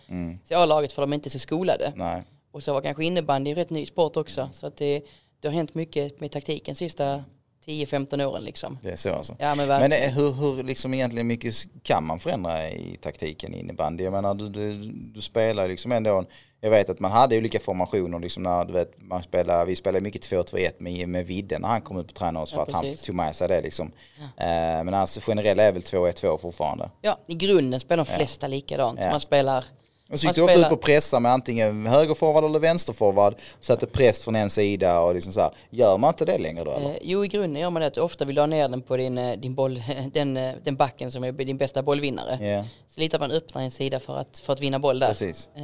se 0.44 0.54
A-laget 0.54 0.92
för 0.92 1.02
de 1.02 1.12
är 1.12 1.14
inte 1.14 1.30
så 1.30 1.38
skolade. 1.38 1.92
Nej. 1.96 2.22
Och 2.56 2.62
så 2.62 2.72
var 2.72 2.80
kanske 2.80 3.04
innebandy 3.04 3.50
en 3.50 3.56
rätt 3.56 3.70
ny 3.70 3.86
sport 3.86 4.16
också. 4.16 4.48
Så 4.52 4.66
att 4.66 4.76
det, 4.76 5.02
det 5.40 5.48
har 5.48 5.54
hänt 5.54 5.74
mycket 5.74 6.20
med 6.20 6.30
taktiken 6.32 6.74
sista 6.74 7.24
10-15 7.66 8.24
åren 8.24 8.44
liksom. 8.44 8.78
Det 8.82 8.90
är 8.90 8.96
så 8.96 9.12
alltså. 9.12 9.36
Ja 9.38 9.54
men 9.54 9.68
Men 9.68 9.92
eh, 9.92 10.10
hur, 10.10 10.32
hur 10.32 10.62
liksom 10.62 10.94
egentligen 10.94 11.26
mycket 11.26 11.54
kan 11.82 12.06
man 12.06 12.20
förändra 12.20 12.70
i 12.70 12.98
taktiken 13.02 13.54
i 13.54 13.60
innebandy? 13.60 14.04
Jag 14.04 14.12
menar 14.12 14.34
du, 14.34 14.48
du, 14.48 14.92
du 14.92 15.20
spelar 15.20 15.68
liksom 15.68 15.92
ändå, 15.92 16.24
jag 16.60 16.70
vet 16.70 16.90
att 16.90 17.00
man 17.00 17.12
hade 17.12 17.38
olika 17.38 17.60
formationer 17.60 18.18
liksom 18.18 18.42
när 18.42 18.64
du 18.64 18.72
vet, 18.72 18.92
man 18.98 19.22
spelar, 19.22 19.66
vi 19.66 19.76
spelade 19.76 20.04
mycket 20.04 20.22
2-2-1 20.22 20.72
med, 20.78 21.08
med 21.08 21.26
Vidde 21.26 21.58
när 21.58 21.68
han 21.68 21.80
kom 21.80 21.98
ut 21.98 22.14
på 22.14 22.26
oss 22.26 22.50
för 22.50 22.58
Ja, 22.58 22.62
att 22.62 22.72
han 22.72 22.96
tog 22.96 23.14
med 23.14 23.36
sig 23.36 23.48
det 23.48 23.60
liksom. 23.60 23.92
Eh, 24.18 24.84
men 24.84 24.94
alltså 24.94 25.20
generella 25.20 25.62
är 25.62 25.72
väl 25.72 25.82
2-1-2 25.82 26.38
fortfarande. 26.38 26.90
Ja, 27.00 27.18
i 27.26 27.34
grunden 27.34 27.80
spelar 27.80 28.04
de 28.04 28.10
flesta 28.10 28.46
likadant. 28.46 29.00
Ja. 29.02 29.10
Man 29.10 29.20
spelar... 29.20 29.64
Och 30.10 30.20
så 30.20 30.26
gick 30.26 30.36
du 30.36 30.42
ofta 30.42 30.58
ut 30.60 30.68
på 30.68 30.76
pressa 30.76 31.20
med 31.20 31.32
antingen 31.32 31.86
högerforward 31.86 32.44
eller 32.44 32.58
vänsterforward, 32.58 33.34
satte 33.60 33.86
press 33.86 34.22
från 34.24 34.36
en 34.36 34.50
sida 34.50 35.00
och 35.00 35.14
liksom 35.14 35.32
så 35.32 35.40
här. 35.40 35.50
Gör 35.70 35.98
man 35.98 36.08
inte 36.10 36.24
det 36.24 36.38
längre 36.38 36.64
då 36.64 36.70
eller? 36.70 36.90
Eh, 36.90 36.96
jo, 37.02 37.24
i 37.24 37.28
grunden 37.28 37.62
gör 37.62 37.70
man 37.70 37.80
det 37.80 37.86
att 37.86 37.94
du 37.94 38.00
ofta 38.00 38.24
vill 38.24 38.38
ha 38.38 38.46
ner 38.46 38.68
den 38.68 38.82
på 38.82 38.96
din, 38.96 39.18
eh, 39.18 39.36
din 39.38 39.54
boll, 39.54 39.82
den, 40.12 40.36
eh, 40.36 40.54
den 40.64 40.76
backen 40.76 41.10
som 41.10 41.24
är 41.24 41.32
din 41.32 41.56
bästa 41.58 41.82
bollvinnare. 41.82 42.46
Ja, 42.46 42.64
Så 42.94 43.00
lite 43.00 43.16
att 43.16 43.20
man 43.20 43.30
öppnar 43.30 43.62
en 43.62 43.70
sida 43.70 44.00
för 44.00 44.16
att, 44.16 44.38
för 44.38 44.52
att 44.52 44.60
vinna 44.60 44.78
boll 44.78 44.98
där. 44.98 45.08
precis. 45.08 45.50
Eh, 45.56 45.62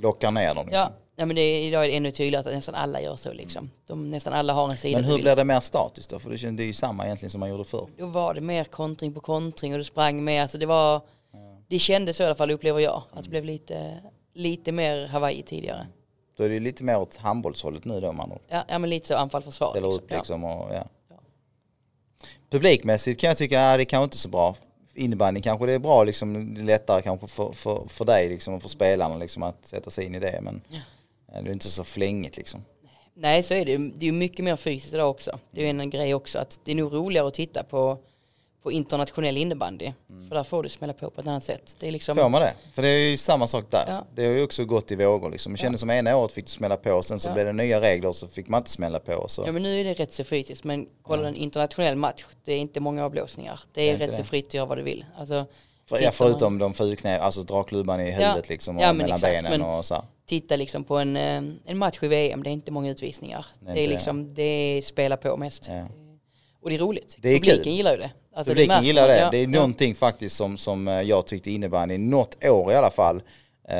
Lockar 0.00 0.30
ner 0.30 0.54
dem 0.54 0.66
liksom. 0.66 0.72
ja, 0.80 0.92
ja, 1.16 1.26
men 1.26 1.36
det, 1.36 1.42
är- 1.42 1.62
idag 1.62 1.84
är 1.84 1.88
det 1.88 1.96
ännu 1.96 2.10
tydligare 2.10 2.48
att 2.48 2.54
nästan 2.54 2.74
alla 2.74 3.00
gör 3.00 3.16
så 3.16 3.32
liksom. 3.32 3.70
De, 3.86 4.10
nästan 4.10 4.32
alla 4.32 4.52
har 4.52 4.70
en 4.70 4.76
sida. 4.76 4.98
Men 4.98 5.08
du 5.10 5.16
hur 5.16 5.22
blir 5.22 5.36
det 5.36 5.44
mer 5.44 5.60
statiskt 5.60 6.10
då? 6.10 6.18
För 6.18 6.30
det 6.30 6.50
det 6.50 6.62
är 6.62 6.66
ju 6.66 6.72
samma 6.72 7.04
egentligen 7.04 7.30
som 7.30 7.40
man 7.40 7.48
gjorde 7.50 7.64
förr. 7.64 7.86
Då 7.98 8.06
var 8.06 8.34
det 8.34 8.40
mer 8.40 8.64
kontring 8.64 9.12
på 9.14 9.20
kontring 9.20 9.72
och 9.72 9.78
du 9.78 9.84
sprang 9.84 10.24
med. 10.24 10.42
Alltså 10.42 10.58
det 10.58 10.66
var... 10.66 11.00
Det 11.68 11.78
kändes 11.78 12.16
så 12.16 12.22
i 12.22 12.26
alla 12.26 12.34
fall 12.34 12.50
upplever 12.50 12.80
jag. 12.80 13.02
Att 13.12 13.24
det 13.24 13.30
blev 13.30 13.44
lite, 13.44 14.00
lite 14.34 14.72
mer 14.72 15.06
Hawaii 15.06 15.42
tidigare. 15.42 15.86
Då 16.36 16.44
är 16.44 16.48
det 16.48 16.60
lite 16.60 16.84
mer 16.84 16.98
åt 16.98 17.16
handbollshållet 17.16 17.84
nu 17.84 18.00
då 18.00 18.12
man 18.12 18.38
Ja, 18.48 18.64
ja 18.68 18.78
men 18.78 18.90
lite 18.90 19.08
så 19.08 19.14
anfall 19.14 19.42
försvar. 19.42 19.70
ställer 19.70 19.88
liksom. 19.88 20.04
upp 20.04 20.10
liksom 20.10 20.44
och 20.44 20.74
ja. 20.74 20.84
Publikmässigt 22.50 23.20
kan 23.20 23.28
jag 23.28 23.36
tycka, 23.36 23.60
ja, 23.60 23.76
det 23.76 23.84
kanske 23.84 24.04
inte 24.04 24.14
är 24.14 24.18
så 24.18 24.28
bra. 24.28 24.56
Innebandy 24.94 25.40
kanske 25.40 25.66
det 25.66 25.72
är 25.72 25.78
bra 25.78 26.04
liksom, 26.04 26.54
det 26.54 26.60
är 26.60 26.64
lättare 26.64 27.02
kanske 27.02 27.26
för, 27.26 27.52
för, 27.52 27.88
för 27.88 28.04
dig 28.04 28.28
liksom 28.28 28.54
och 28.54 28.62
för 28.62 28.68
spelarna 28.68 29.16
liksom 29.16 29.42
att 29.42 29.66
sätta 29.66 29.90
sig 29.90 30.04
in 30.06 30.14
i 30.14 30.18
det 30.18 30.40
men 30.42 30.60
ja, 30.68 31.42
det 31.42 31.48
är 31.48 31.52
inte 31.52 31.68
så 31.68 31.84
flängigt 31.84 32.36
liksom. 32.36 32.64
Nej 33.14 33.42
så 33.42 33.54
är 33.54 33.64
det 33.64 33.90
Det 33.96 34.06
är 34.06 34.12
mycket 34.12 34.44
mer 34.44 34.56
fysiskt 34.56 34.94
idag 34.94 35.10
också. 35.10 35.38
Det 35.50 35.60
är 35.60 35.64
ju 35.64 35.80
en 35.80 35.90
grej 35.90 36.14
också 36.14 36.38
att 36.38 36.60
det 36.64 36.72
är 36.72 36.76
nog 36.76 36.92
roligare 36.92 37.28
att 37.28 37.34
titta 37.34 37.64
på, 37.64 37.98
på 38.62 38.72
internationell 38.72 39.36
innebandy. 39.36 39.92
För 40.28 40.34
där 40.34 40.42
får 40.44 40.62
du 40.62 40.68
smälla 40.68 40.92
på 40.92 41.10
på 41.10 41.20
ett 41.20 41.26
annat 41.26 41.44
sätt. 41.44 41.76
Det 41.80 41.88
är 41.88 41.92
liksom... 41.92 42.16
Får 42.16 42.28
man 42.28 42.40
det? 42.42 42.54
För 42.74 42.82
det 42.82 42.88
är 42.88 43.10
ju 43.10 43.16
samma 43.16 43.46
sak 43.46 43.64
där. 43.70 43.84
Ja. 43.88 44.04
Det 44.14 44.26
har 44.26 44.32
ju 44.32 44.42
också 44.44 44.64
gått 44.64 44.90
i 44.90 44.96
vågor 44.96 45.30
liksom. 45.30 45.52
Det 45.52 45.58
kändes 45.58 45.80
som 45.80 45.90
ena 45.90 46.16
året 46.16 46.32
fick 46.32 46.44
du 46.46 46.50
smälla 46.50 46.76
på 46.76 46.92
och 46.92 47.04
sen 47.04 47.20
så 47.20 47.28
Ja. 47.28 47.34
blev 47.34 47.46
det 47.46 47.52
nya 47.52 47.80
regler 47.80 48.08
och 48.08 48.16
så 48.16 48.28
fick 48.28 48.48
man 48.48 48.58
inte 48.60 48.70
smälla 48.70 48.98
på. 48.98 49.24
Så. 49.28 49.42
Ja 49.46 49.52
men 49.52 49.62
nu 49.62 49.80
är 49.80 49.84
det 49.84 49.92
rätt 49.92 50.12
så 50.12 50.24
fysiskt 50.24 50.64
men 50.64 50.86
kolla 51.02 51.28
en 51.28 51.34
internationell 51.34 51.96
match, 51.96 52.24
det 52.44 52.52
är 52.52 52.58
inte 52.58 52.80
många 52.80 53.04
avblåsningar. 53.04 53.60
Det 53.74 53.82
är 53.82 53.92
inte 53.92 54.04
rätt 54.04 54.10
så 54.10 54.16
det. 54.16 54.24
fritt 54.24 54.46
att 54.46 54.54
göra 54.54 54.66
vad 54.66 54.78
du 54.78 54.82
vill. 54.82 55.04
Alltså, 55.16 55.46
För, 55.88 56.00
ja, 56.02 56.10
förutom 56.12 56.58
de 56.58 56.74
fulknä, 56.74 57.18
alltså 57.18 57.42
dra 57.42 57.62
klubban 57.62 58.00
i 58.00 58.10
huvudet 58.10 58.48
liksom 58.48 58.76
och 58.76 58.82
Ja, 58.82 58.92
mellan 58.92 59.14
exakt, 59.14 59.42
benen 59.44 59.62
och 59.62 59.84
så 59.84 59.94
här. 59.94 60.02
titta 60.26 60.56
liksom 60.56 60.84
på 60.84 60.98
en, 60.98 61.16
eh, 61.16 61.42
en 61.66 61.78
match 61.78 61.98
i 62.02 62.08
VM, 62.08 62.42
det 62.42 62.50
är 62.50 62.52
inte 62.52 62.70
många 62.72 62.90
utvisningar. 62.90 63.46
Det 63.60 63.70
är 63.70 63.74
Det 63.74 63.80
är 63.80 63.88
det. 63.88 63.92
liksom, 63.94 64.34
det 64.34 64.42
är 64.42 64.82
spela 64.82 65.16
på 65.16 65.36
mest. 65.36 65.70
Och 66.62 66.68
det 66.70 66.74
är 66.76 66.78
roligt. 66.78 67.16
Det 67.20 67.28
är 67.28 67.34
Publiken 67.34 67.64
kul. 67.64 67.72
gillar 67.72 67.92
ju 67.92 67.98
det. 67.98 68.10
Alltså, 68.34 68.50
Publiken 68.50 68.68
märker 68.68 68.86
gillar 68.86 69.08
det. 69.08 69.18
Ja, 69.18 69.30
det 69.30 69.38
är 69.38 69.46
någonting 69.46 69.94
faktiskt 69.94 70.36
som, 70.36 70.56
som 70.56 70.88
eh, 70.88 71.02
jag 71.02 71.26
tyckte 71.26 71.50
innebandy, 71.50 71.98
något 71.98 72.44
år 72.44 72.72
i 72.72 72.74
alla 72.74 72.90
fall, 72.90 73.16
eh, 73.68 73.74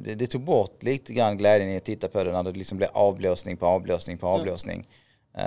det, 0.00 0.14
det 0.16 0.26
tog 0.26 0.40
bort 0.40 0.82
lite 0.82 1.12
grann 1.12 1.38
glädjen 1.38 1.70
i 1.70 1.76
att 1.76 1.84
titta 1.84 2.08
på 2.08 2.24
det 2.24 2.32
när 2.32 2.42
det 2.42 2.52
liksom 2.52 2.78
blev 2.78 2.90
avblåsning 2.92 3.56
på 3.56 3.66
avblåsning 3.66 4.18
på 4.18 4.26
avblåsning. 4.28 4.86
Eh, 5.38 5.44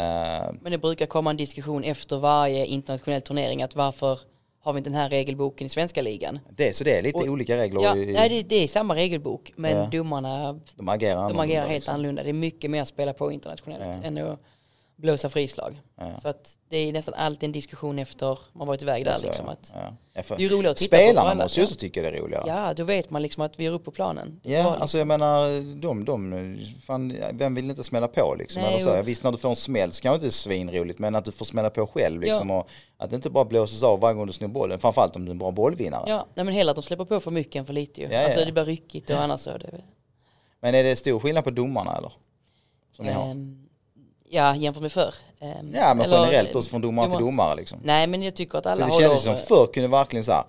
Men 0.62 0.72
det 0.72 0.78
brukar 0.78 1.05
komma 1.05 1.30
en 1.30 1.38
diskussion 1.38 1.84
efter 1.84 2.18
varje 2.18 2.66
internationell 2.66 3.22
turnering 3.22 3.64
att 3.64 3.76
varför 3.76 4.20
har 4.64 4.74
vi 4.74 4.78
inte 4.78 4.89
den 4.89 4.97
här 4.99 5.09
regelboken 5.09 5.68
i 5.68 5.70
svenska 5.70 6.01
ligan? 6.01 6.39
det, 6.57 6.76
så 6.76 6.84
det 6.84 6.97
är 6.97 7.01
lite 7.01 7.18
Och- 7.18 7.28
olika 7.28 7.57
regler. 7.57 7.82
Ja, 7.84 7.95
i, 7.97 8.05
nej, 8.14 8.30
det, 8.30 8.49
det 8.49 8.55
är 8.64 8.68
samma 8.68 8.95
regelbok 8.95 9.51
men 9.55 9.78
Ja. 9.78 9.86
domarna 9.91 10.59
de 10.76 10.89
agerar 10.89 11.30
de 11.30 11.39
agerar 11.39 11.62
helt 11.62 11.74
liksom. 11.74 11.93
annorlunda. 11.93 12.24
Det 12.24 12.30
är 12.30 12.34
mycket 12.34 12.72
mer 12.72 12.82
att 12.82 12.88
spela 12.88 13.14
på 13.14 13.32
internationellt 13.32 13.84
Ja. 14.01 14.07
än 14.07 14.18
att 14.18 14.39
blåsa 15.01 15.29
frislag. 15.29 15.81
Ja. 15.95 16.05
Så 16.21 16.27
att 16.27 16.57
det 16.69 16.77
är 16.77 16.93
nästan 16.93 17.13
alltid 17.13 17.43
en 17.47 17.51
diskussion 17.51 17.99
efter 17.99 18.39
man 18.53 18.67
varit 18.67 18.81
iväg 18.81 19.05
där 19.05 19.11
Alltså, 19.11 19.27
liksom. 19.27 19.49
Att, 19.49 19.71
ja. 19.75 19.79
Ja, 20.13 20.21
det 20.27 20.33
är 20.33 20.39
ju 20.39 20.49
roligare 20.49 20.71
att 20.71 20.77
titta 20.77 20.95
på 20.95 20.99
för 20.99 21.05
Spelarna 21.07 21.29
alla. 21.29 21.43
måste 21.43 21.59
ju 21.59 21.61
Ja. 21.61 21.65
också 21.65 21.75
tycka 21.75 22.01
det 22.01 22.07
är 22.07 22.21
roligare. 22.21 22.43
Ja, 22.47 22.73
då 22.73 22.83
vet 22.83 23.09
man 23.09 23.21
liksom 23.21 23.43
att 23.43 23.59
vi 23.59 23.65
är 23.65 23.71
uppe 23.71 23.85
på 23.85 23.91
planen. 23.91 24.39
Ja, 24.43 24.57
liksom. 24.57 24.81
alltså 24.81 24.97
jag 24.97 25.07
menar, 25.07 25.41
de, 25.81 26.05
de, 26.05 26.57
fan, 26.85 27.17
vem 27.33 27.55
vill 27.55 27.69
inte 27.69 27.83
smälla 27.83 28.07
på 28.07 28.35
liksom? 28.39 28.61
Nej, 28.61 28.73
Eller 28.73 28.83
så. 28.83 28.89
Ja, 28.89 29.01
Visst, 29.01 29.23
när 29.23 29.31
du 29.31 29.37
får 29.37 29.49
en 29.49 29.55
smäll 29.55 29.91
så 29.91 30.01
kanske 30.01 30.15
inte 30.15 30.27
är 30.27 30.31
svinroligt, 30.31 30.99
men 30.99 31.15
att 31.15 31.25
du 31.25 31.31
får 31.31 31.45
smälla 31.45 31.69
på 31.69 31.87
själv 31.87 32.21
liksom. 32.21 32.51
Och 32.51 32.69
att 32.97 33.09
det 33.09 33.15
inte 33.15 33.29
bara 33.29 33.45
blåses 33.45 33.83
av 33.83 33.99
varje 33.99 34.15
gång 34.15 34.27
du 34.27 34.33
snor 34.33 34.47
bollen, 34.47 34.79
framförallt 34.79 35.15
om 35.15 35.25
du 35.25 35.29
är 35.29 35.33
en 35.33 35.37
bra 35.37 35.51
bollvinnare. 35.51 36.03
Ja, 36.07 36.25
nej, 36.33 36.45
men 36.45 36.53
hellre 36.53 36.71
att 36.71 36.75
de 36.77 36.81
släpper 36.83 37.05
på 37.05 37.19
för 37.19 37.31
mycket 37.31 37.55
än 37.55 37.65
för 37.65 37.73
lite 37.73 38.01
ju. 38.01 38.07
Ja, 38.11 38.23
alltså 38.23 38.39
ja. 38.39 38.45
det 38.45 38.51
blir 38.51 38.65
ryckigt 38.65 39.09
och 39.09 39.17
annars 39.17 39.41
så. 39.41 39.57
Det, 39.57 39.83
Men 40.59 40.75
är 40.75 40.83
det 40.83 40.95
stor 40.95 41.19
skillnad 41.19 41.43
på 41.43 41.49
domarna 41.51 41.97
eller? 41.97 42.13
Som 42.95 43.05
ni 43.05 43.11
har? 43.11 43.35
Ja, 44.34 44.55
jämfört 44.55 44.82
med 44.84 44.91
förr. 44.91 45.13
Ehm, 45.41 45.73
Ja, 45.75 45.93
men 45.93 46.01
eller, 46.05 46.17
generellt 46.19 46.55
också 46.55 46.69
från 46.69 46.82
domare 46.82 47.05
till 47.09 47.13
domar- 47.19 47.19
domare 47.25 47.55
liksom. 47.55 47.79
Nej, 47.84 48.07
men 48.07 48.21
jag 48.23 48.36
tycker 48.36 48.57
att 48.57 48.63
För 48.63 48.69
alla 48.71 48.86
det 48.86 48.91
håller... 48.91 49.05
kändes 49.07 49.23
som 49.23 49.36
förr 49.38 49.67
kunde 49.73 49.89
verkligen 49.89 50.23
så 50.25 50.32
här, 50.32 50.43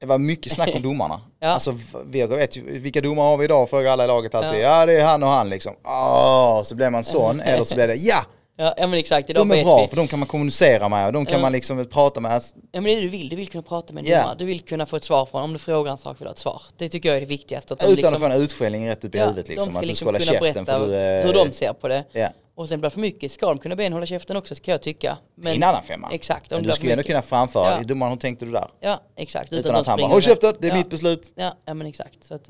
det 0.00 0.06
var 0.06 0.18
mycket 0.18 0.52
snack 0.52 0.70
om 0.74 0.82
domarna. 0.88 1.20
Ja. 1.40 1.48
Alltså 1.48 1.74
vi 2.06 2.26
vet 2.26 2.56
vilka 2.56 3.00
domare 3.00 3.24
har 3.26 3.36
vi 3.36 3.44
idag? 3.44 3.70
Frågar 3.70 3.92
alla 3.92 4.04
i 4.04 4.06
laget 4.06 4.34
alltid. 4.34 4.60
Ja, 4.60 4.86
det 4.86 4.92
är 5.00 5.04
han 5.04 5.22
och 5.22 5.28
han 5.28 5.48
liksom. 5.48 5.74
Åh, 5.84 6.62
så 6.62 6.74
blir 6.74 6.90
man 6.90 7.04
sån. 7.04 7.40
Eller 7.44 7.64
så 7.64 7.74
blir 7.74 7.86
det 7.88 7.94
ja, 7.94 8.24
Ja, 8.60 8.74
ja 8.76 8.86
men 8.86 8.98
exakt, 8.98 9.30
idag 9.30 9.48
de 9.48 9.58
är 9.58 9.64
bra 9.64 9.82
vi. 9.82 9.88
för 9.88 9.96
de 9.96 10.08
kan 10.08 10.18
man 10.18 10.28
kommunicera 10.28 10.88
med 10.88 11.06
och 11.06 11.12
de 11.12 11.26
kan 11.26 11.36
Ja. 11.36 11.42
man 11.42 11.52
liksom 11.52 11.84
prata 11.84 12.20
med. 12.20 12.32
Alltså, 12.32 12.56
Ja 12.72 12.80
men 12.80 12.94
det 12.94 13.00
du 13.00 13.08
vill, 13.08 13.28
du 13.28 13.36
vill 13.36 13.48
kunna 13.48 13.62
prata 13.62 13.92
med 13.92 14.04
domare. 14.04 14.34
Du 14.38 14.44
vill 14.44 14.60
kunna 14.60 14.86
få 14.86 14.96
ett 14.96 15.04
svar 15.04 15.26
från, 15.26 15.42
om 15.42 15.52
du 15.52 15.58
frågar 15.58 15.92
en 15.92 15.98
sak 15.98 16.20
vill 16.20 16.24
du 16.24 16.28
ha 16.28 16.32
ett 16.32 16.38
svar. 16.38 16.62
Det 16.76 16.88
tycker 16.88 17.08
jag 17.08 17.16
är 17.16 17.20
det 17.20 17.26
viktigaste. 17.26 17.74
Att 17.74 17.80
de 17.80 17.84
Utan 17.84 17.96
liksom, 17.96 18.14
att 18.14 18.20
få 18.20 18.26
en 18.26 18.42
utskällning 18.42 18.88
rätt 18.88 19.04
upp 19.04 19.14
i 19.14 19.18
ja, 19.18 19.24
huvudet 19.24 19.48
liksom. 19.48 19.66
de 19.66 19.70
ska 19.72 19.78
att 19.78 19.82
du 19.82 19.88
liksom 19.88 20.08
ska 20.08 20.18
kunna 20.18 20.32
käften 20.32 20.64
berätta 20.64 20.78
för 20.78 20.86
du 20.86 20.94
är... 20.94 21.24
hur 21.26 21.32
de 21.32 21.52
ser 21.52 21.72
på 21.72 21.88
det. 21.88 22.04
Ja. 22.12 22.28
Och 22.54 22.68
sen 22.68 22.80
blir 22.80 22.90
det 22.90 22.94
för 22.94 23.00
mycket, 23.00 23.32
ska 23.32 23.46
de 23.46 23.58
kunna 23.58 23.76
be 23.76 23.84
en 23.84 23.92
hålla 23.92 24.06
käften 24.06 24.36
också 24.36 24.54
kan 24.54 24.72
jag 24.72 24.82
tycka. 24.82 25.18
Men, 25.34 25.56
en 25.56 25.62
annan 25.62 25.82
femma. 25.82 26.08
Exakt. 26.12 26.52
om 26.52 26.62
Men 26.62 26.70
du 26.80 26.86
ju 26.86 26.92
ändå 26.92 27.04
kunna 27.04 27.22
framföra, 27.22 27.78
Ja. 27.78 27.82
domaren 27.82 28.12
hur 28.12 28.18
tänkte 28.18 28.44
du 28.44 28.52
där? 28.52 28.68
Ja, 28.80 29.00
exakt. 29.16 29.52
Utan, 29.52 29.74
de 29.74 29.80
att 29.80 29.86
han 29.86 30.00
bara, 30.00 30.08
håll 30.08 30.22
käften, 30.22 30.54
det 30.58 30.66
är 30.66 30.70
ja. 30.70 30.76
mitt 30.76 30.90
beslut. 30.90 31.32
Ja, 31.34 31.54
ja 31.64 31.74
men 31.74 31.86
exakt. 31.86 32.24
Så 32.24 32.34
att, 32.34 32.48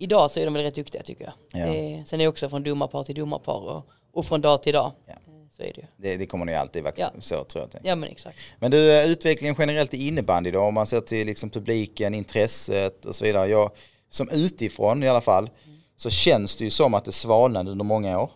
Idag 0.00 0.30
så 0.30 0.40
är 0.40 0.44
de 0.44 0.54
väl 0.54 0.62
rätt 0.62 0.74
duktiga 0.74 1.02
tycker 1.02 1.24
jag. 1.24 1.62
Ja. 1.62 1.72
Det 1.72 2.02
sen 2.06 2.20
är 2.20 2.24
det 2.24 2.28
också 2.28 2.48
från 2.48 2.62
domarpar 2.62 3.04
till 3.04 3.14
domarpar 3.14 3.68
och, 3.68 3.86
och 4.12 4.26
från 4.26 4.40
dag 4.40 4.62
till 4.62 4.72
dag. 4.72 4.92
Ja. 5.06 5.14
Så 5.58 5.64
är 5.64 5.72
det 5.74 5.80
ju. 5.80 5.86
Det, 5.96 6.16
det 6.16 6.26
kommer 6.26 6.44
nog 6.44 6.54
alltid 6.54 6.82
vara 6.82 6.94
Ja. 6.96 7.10
så 7.20 7.44
tror 7.44 7.68
jag. 7.72 7.80
Ja 7.84 7.94
men 7.94 8.08
exakt. 8.10 8.38
Men 8.58 8.70
du, 8.70 8.92
eh, 8.92 9.06
utvecklingen 9.10 9.56
generellt 9.58 9.94
i 9.94 10.06
innebandy 10.08 10.50
då, 10.50 10.60
om 10.60 10.74
man 10.74 10.86
ser 10.86 11.00
till 11.00 11.26
liksom 11.26 11.50
publiken, 11.50 12.14
intresset 12.14 13.06
och 13.06 13.14
så 13.14 13.24
vidare. 13.24 13.48
Jag, 13.48 13.70
som 14.10 14.28
utifrån 14.32 15.02
i 15.02 15.08
alla 15.08 15.20
fall, 15.20 15.50
så 15.96 16.10
känns 16.10 16.56
det 16.56 16.64
ju 16.64 16.70
som 16.70 16.94
att 16.94 17.04
det 17.04 17.12
svalnade 17.12 17.70
under 17.70 17.84
många 17.84 18.20
år. 18.20 18.30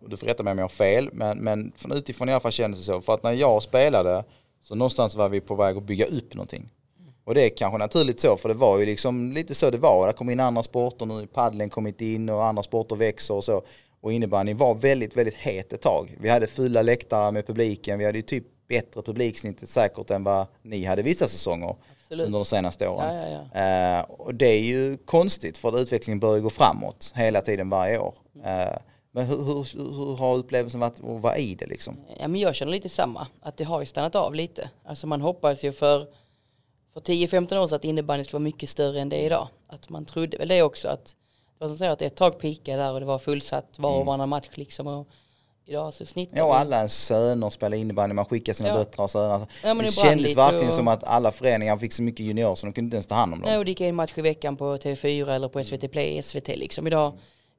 Och 0.00 0.10
du 0.10 0.16
får 0.16 0.26
rätta 0.26 0.42
mig 0.42 0.50
om 0.52 0.58
jag 0.58 0.64
har 0.64 0.68
fel, 0.68 1.08
men, 1.12 1.38
men 1.38 1.72
från 1.76 1.92
utifrån 1.92 2.28
i 2.28 2.32
alla 2.32 2.40
fall 2.40 2.52
kändes 2.52 2.80
det 2.80 2.84
så. 2.84 3.00
För 3.00 3.14
att 3.14 3.22
när 3.22 3.32
jag 3.32 3.62
spelade 3.62 4.24
så 4.62 4.74
någonstans 4.74 5.14
var 5.16 5.28
vi 5.28 5.40
på 5.40 5.54
väg 5.54 5.76
att 5.76 5.82
bygga 5.82 6.04
upp 6.04 6.34
någonting. 6.34 6.70
Och 7.24 7.34
det 7.34 7.42
är 7.42 7.48
kanske 7.56 7.78
naturligt 7.78 8.20
så, 8.20 8.36
för 8.36 8.48
det 8.48 8.54
var 8.54 8.78
ju 8.78 8.86
liksom 8.86 9.32
lite 9.32 9.54
så 9.54 9.70
det 9.70 9.78
var. 9.78 10.06
Det 10.06 10.12
kom 10.12 10.30
in 10.30 10.40
andra 10.40 10.62
sporter, 10.62 11.06
nu 11.06 11.26
paddeln 11.26 11.70
kommit 11.70 12.00
in 12.00 12.28
och 12.28 12.44
andra 12.44 12.62
sporter 12.62 12.96
växer 12.96 13.34
och 13.34 13.44
så. 13.44 13.62
Och 14.04 14.12
innebandy 14.12 14.52
var 14.52 14.74
väldigt, 14.74 15.16
väldigt 15.16 15.34
het 15.34 15.72
ett 15.72 15.80
tag. 15.80 16.16
Vi 16.20 16.28
hade 16.28 16.46
fulla 16.46 16.82
läktare 16.82 17.32
med 17.32 17.46
publiken, 17.46 17.98
vi 17.98 18.04
hade 18.04 18.18
ju 18.18 18.22
typ 18.22 18.44
bättre 18.68 19.02
publiksnittet 19.02 19.68
säkert 19.68 20.10
än 20.10 20.24
vad 20.24 20.46
ni 20.62 20.84
hade 20.84 21.02
vissa 21.02 21.28
säsonger 21.28 21.76
Absolut. 21.96 22.26
under 22.26 22.38
de 22.38 22.44
senaste 22.44 22.88
åren. 22.88 23.16
Ja, 23.16 23.28
ja, 23.52 23.60
Eh, 23.60 24.04
och 24.08 24.34
det 24.34 24.46
är 24.46 24.60
ju 24.60 24.96
konstigt 24.96 25.58
för 25.58 25.68
att 25.68 25.80
utvecklingen 25.80 26.20
bör 26.20 26.40
gå 26.40 26.50
framåt 26.50 27.12
hela 27.14 27.40
tiden 27.40 27.70
varje 27.70 27.98
år. 27.98 28.14
Eh, 28.44 28.76
men 29.12 29.26
hur, 29.26 29.36
hur, 29.36 29.94
hur 29.96 30.16
har 30.16 30.36
upplevelsen 30.36 30.80
varit 30.80 31.00
att 31.00 31.22
vara 31.22 31.36
i 31.36 31.54
det 31.54 31.66
liksom? 31.66 31.96
Ja, 32.20 32.28
men 32.28 32.40
jag 32.40 32.54
känner 32.54 32.72
lite 32.72 32.88
samma, 32.88 33.26
att 33.40 33.56
det 33.56 33.64
har 33.64 33.80
ju 33.80 33.86
stannat 33.86 34.14
av 34.14 34.34
lite. 34.34 34.70
Alltså 34.84 35.06
man 35.06 35.20
hoppades 35.20 35.64
ju 35.64 35.72
för, 35.72 36.06
för 36.92 37.00
10-15 37.00 37.56
år 37.56 37.66
sedan 37.66 37.76
att 37.76 37.84
innebandy 37.84 38.24
skulle 38.24 38.38
vara 38.38 38.44
mycket 38.44 38.68
större 38.68 39.00
än 39.00 39.08
det 39.08 39.16
är 39.16 39.26
idag. 39.26 39.48
Att 39.66 39.88
man 39.88 40.04
trodde 40.04 40.36
väl 40.36 40.48
det 40.48 40.62
också, 40.62 40.88
att 40.88 41.16
vad 41.64 41.70
som 41.70 41.78
säger 41.78 41.92
att 41.92 42.02
ett 42.02 42.16
tag 42.16 42.38
pikade 42.40 42.78
där 42.82 42.92
och 42.92 43.00
det 43.00 43.06
var 43.06 43.18
fullsatt 43.18 43.78
var 43.78 43.98
och 43.98 44.06
varannan 44.06 44.28
match 44.28 44.48
liksom. 44.54 44.86
Och 44.86 45.08
idag 45.66 45.94
så 45.94 46.06
snittar 46.06 46.36
Ja, 46.36 46.44
och 46.44 46.56
alla 46.56 46.88
söner 46.88 47.50
spelar 47.50 47.76
innebandy, 47.76 48.14
man 48.14 48.24
skickar 48.24 48.52
sina 48.52 48.68
Ja. 48.68 48.76
döttrar 48.76 49.04
och 49.04 49.10
söner. 49.10 49.30
Alltså, 49.34 49.48
Ja, 49.64 49.74
det 49.74 49.80
det 49.82 49.92
kändes 49.92 50.36
verkligen 50.36 50.68
och- 50.68 50.74
som 50.74 50.88
att 50.88 51.04
alla 51.04 51.32
föreningar 51.32 51.76
fick 51.76 51.92
så 51.92 52.02
mycket 52.02 52.26
juniorer 52.26 52.54
så 52.54 52.66
de 52.66 52.72
kunde 52.72 52.86
inte 52.86 52.96
ens 52.96 53.06
ta 53.06 53.14
hand 53.14 53.34
om 53.34 53.40
dem. 53.40 53.48
Nej, 53.50 53.58
och 53.58 53.64
det 53.64 53.70
gick 53.70 53.80
en 53.80 53.94
match 53.94 54.12
i 54.16 54.22
veckan 54.22 54.56
på 54.56 54.76
TV4 54.78 55.34
eller 55.34 55.48
på 55.48 55.58
SVT 55.64 55.88
Play, 55.88 56.22
SVT 56.22 56.48
liksom. 56.56 56.86
Idag, 56.86 57.12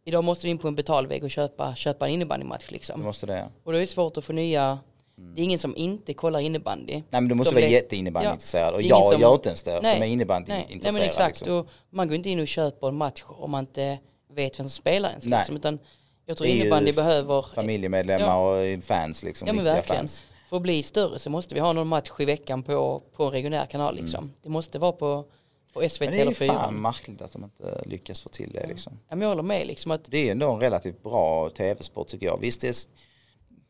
idag 0.05 0.23
måste 0.23 0.47
du 0.47 0.51
in 0.51 0.57
på 0.57 0.67
en 0.67 0.75
betalvägg 0.75 1.23
och 1.23 1.31
köpa, 1.31 1.75
köpa 1.75 2.07
en 2.07 2.13
innebandymatch 2.13 2.65
Du 2.69 2.73
liksom. 2.73 3.01
måste 3.01 3.25
det. 3.25 3.49
Och 3.63 3.71
då 3.71 3.77
är 3.77 3.79
det 3.81 3.87
svårt 3.87 4.17
att 4.17 4.23
få 4.25 4.33
nya, 4.33 4.79
det 5.15 5.41
är 5.41 5.43
ingen 5.45 5.59
som 5.59 5.75
inte 5.75 6.13
kollar 6.13 6.39
innebandy. 6.39 6.93
Nej 6.93 7.03
men 7.09 7.27
du 7.27 7.35
måste 7.35 7.49
Som 7.51 7.55
vara 7.59 7.65
det- 7.69 7.73
jätteinnebandyintresserad 7.73 8.73
och 8.73 8.79
är 8.79 8.83
ingen 8.83 8.89
jag 8.89 9.11
som- 9.11 9.21
gör 9.21 9.33
inte 9.33 9.49
ens 9.49 9.63
det 9.63 9.75
som 9.77 9.85
är 9.85 9.99
nej, 9.99 10.09
innebandyintresserad. 10.09 10.83
nej 10.83 10.93
men 10.93 11.01
exakt, 11.01 11.39
liksom. 11.39 11.53
och 11.57 11.67
man 11.89 12.07
går 12.07 12.15
inte 12.15 12.29
in 12.29 12.39
och 12.39 12.47
köper 12.47 12.87
en 12.87 12.95
match 12.97 13.23
om 13.27 13.51
man 13.51 13.59
inte 13.63 13.99
vet 14.33 14.59
vem 14.59 14.63
som 14.63 14.69
spelar 14.69 15.09
ens. 15.09 15.25
Nej. 15.25 15.39
Liksom, 15.39 15.55
utan 15.55 15.79
jag 16.25 16.37
tror 16.37 16.49
innebandy 16.49 16.91
behöver, 16.91 17.45
Familjemedlemmar 17.55 18.37
och 18.37 18.83
fans 18.83 19.23
liksom, 19.23 19.47
ja 19.47 19.53
men 19.53 19.63
verkligen, 19.65 19.99
fans. 20.01 20.23
för 20.49 20.55
att 20.57 20.61
bli 20.63 20.83
större 20.83 21.19
så 21.19 21.29
måste 21.29 21.55
vi 21.55 21.61
ha 21.61 21.73
någon 21.73 21.87
match 21.87 22.11
i 22.19 22.25
veckan 22.25 22.63
på, 22.63 23.03
på 23.15 23.23
en 23.23 23.31
regionär 23.31 23.65
kanal 23.65 23.95
liksom. 23.95 24.31
Det 24.43 24.49
måste 24.49 24.79
vara 24.79 24.91
på, 24.91 25.25
på 25.73 25.89
SVT 25.89 26.01
Mm. 26.01 26.11
Men 26.11 26.11
det 26.11 26.17
är 26.17 26.21
eller 26.21 26.31
ju 26.31 26.35
4. 26.35 26.53
fan 26.53 26.81
märkligt 26.81 27.21
att 27.21 27.31
de 27.33 27.43
inte 27.43 27.81
lyckas 27.85 28.21
få 28.21 28.29
till 28.29 28.51
det 28.53 28.67
liksom. 28.67 28.93
Ja, 29.09 29.15
men 29.15 29.21
jag 29.21 29.29
håller 29.29 29.43
med 29.43 29.67
liksom 29.67 29.91
att, 29.91 30.11
Det 30.11 30.27
är 30.27 30.31
ändå 30.31 30.51
en 30.51 30.59
relativt 30.59 31.03
bra 31.03 31.49
tv-sport 31.49 32.07
tycker 32.07 32.25
jag. 32.25 32.37
Visst 32.41 32.61
det 32.61 32.67
är, 32.67 32.75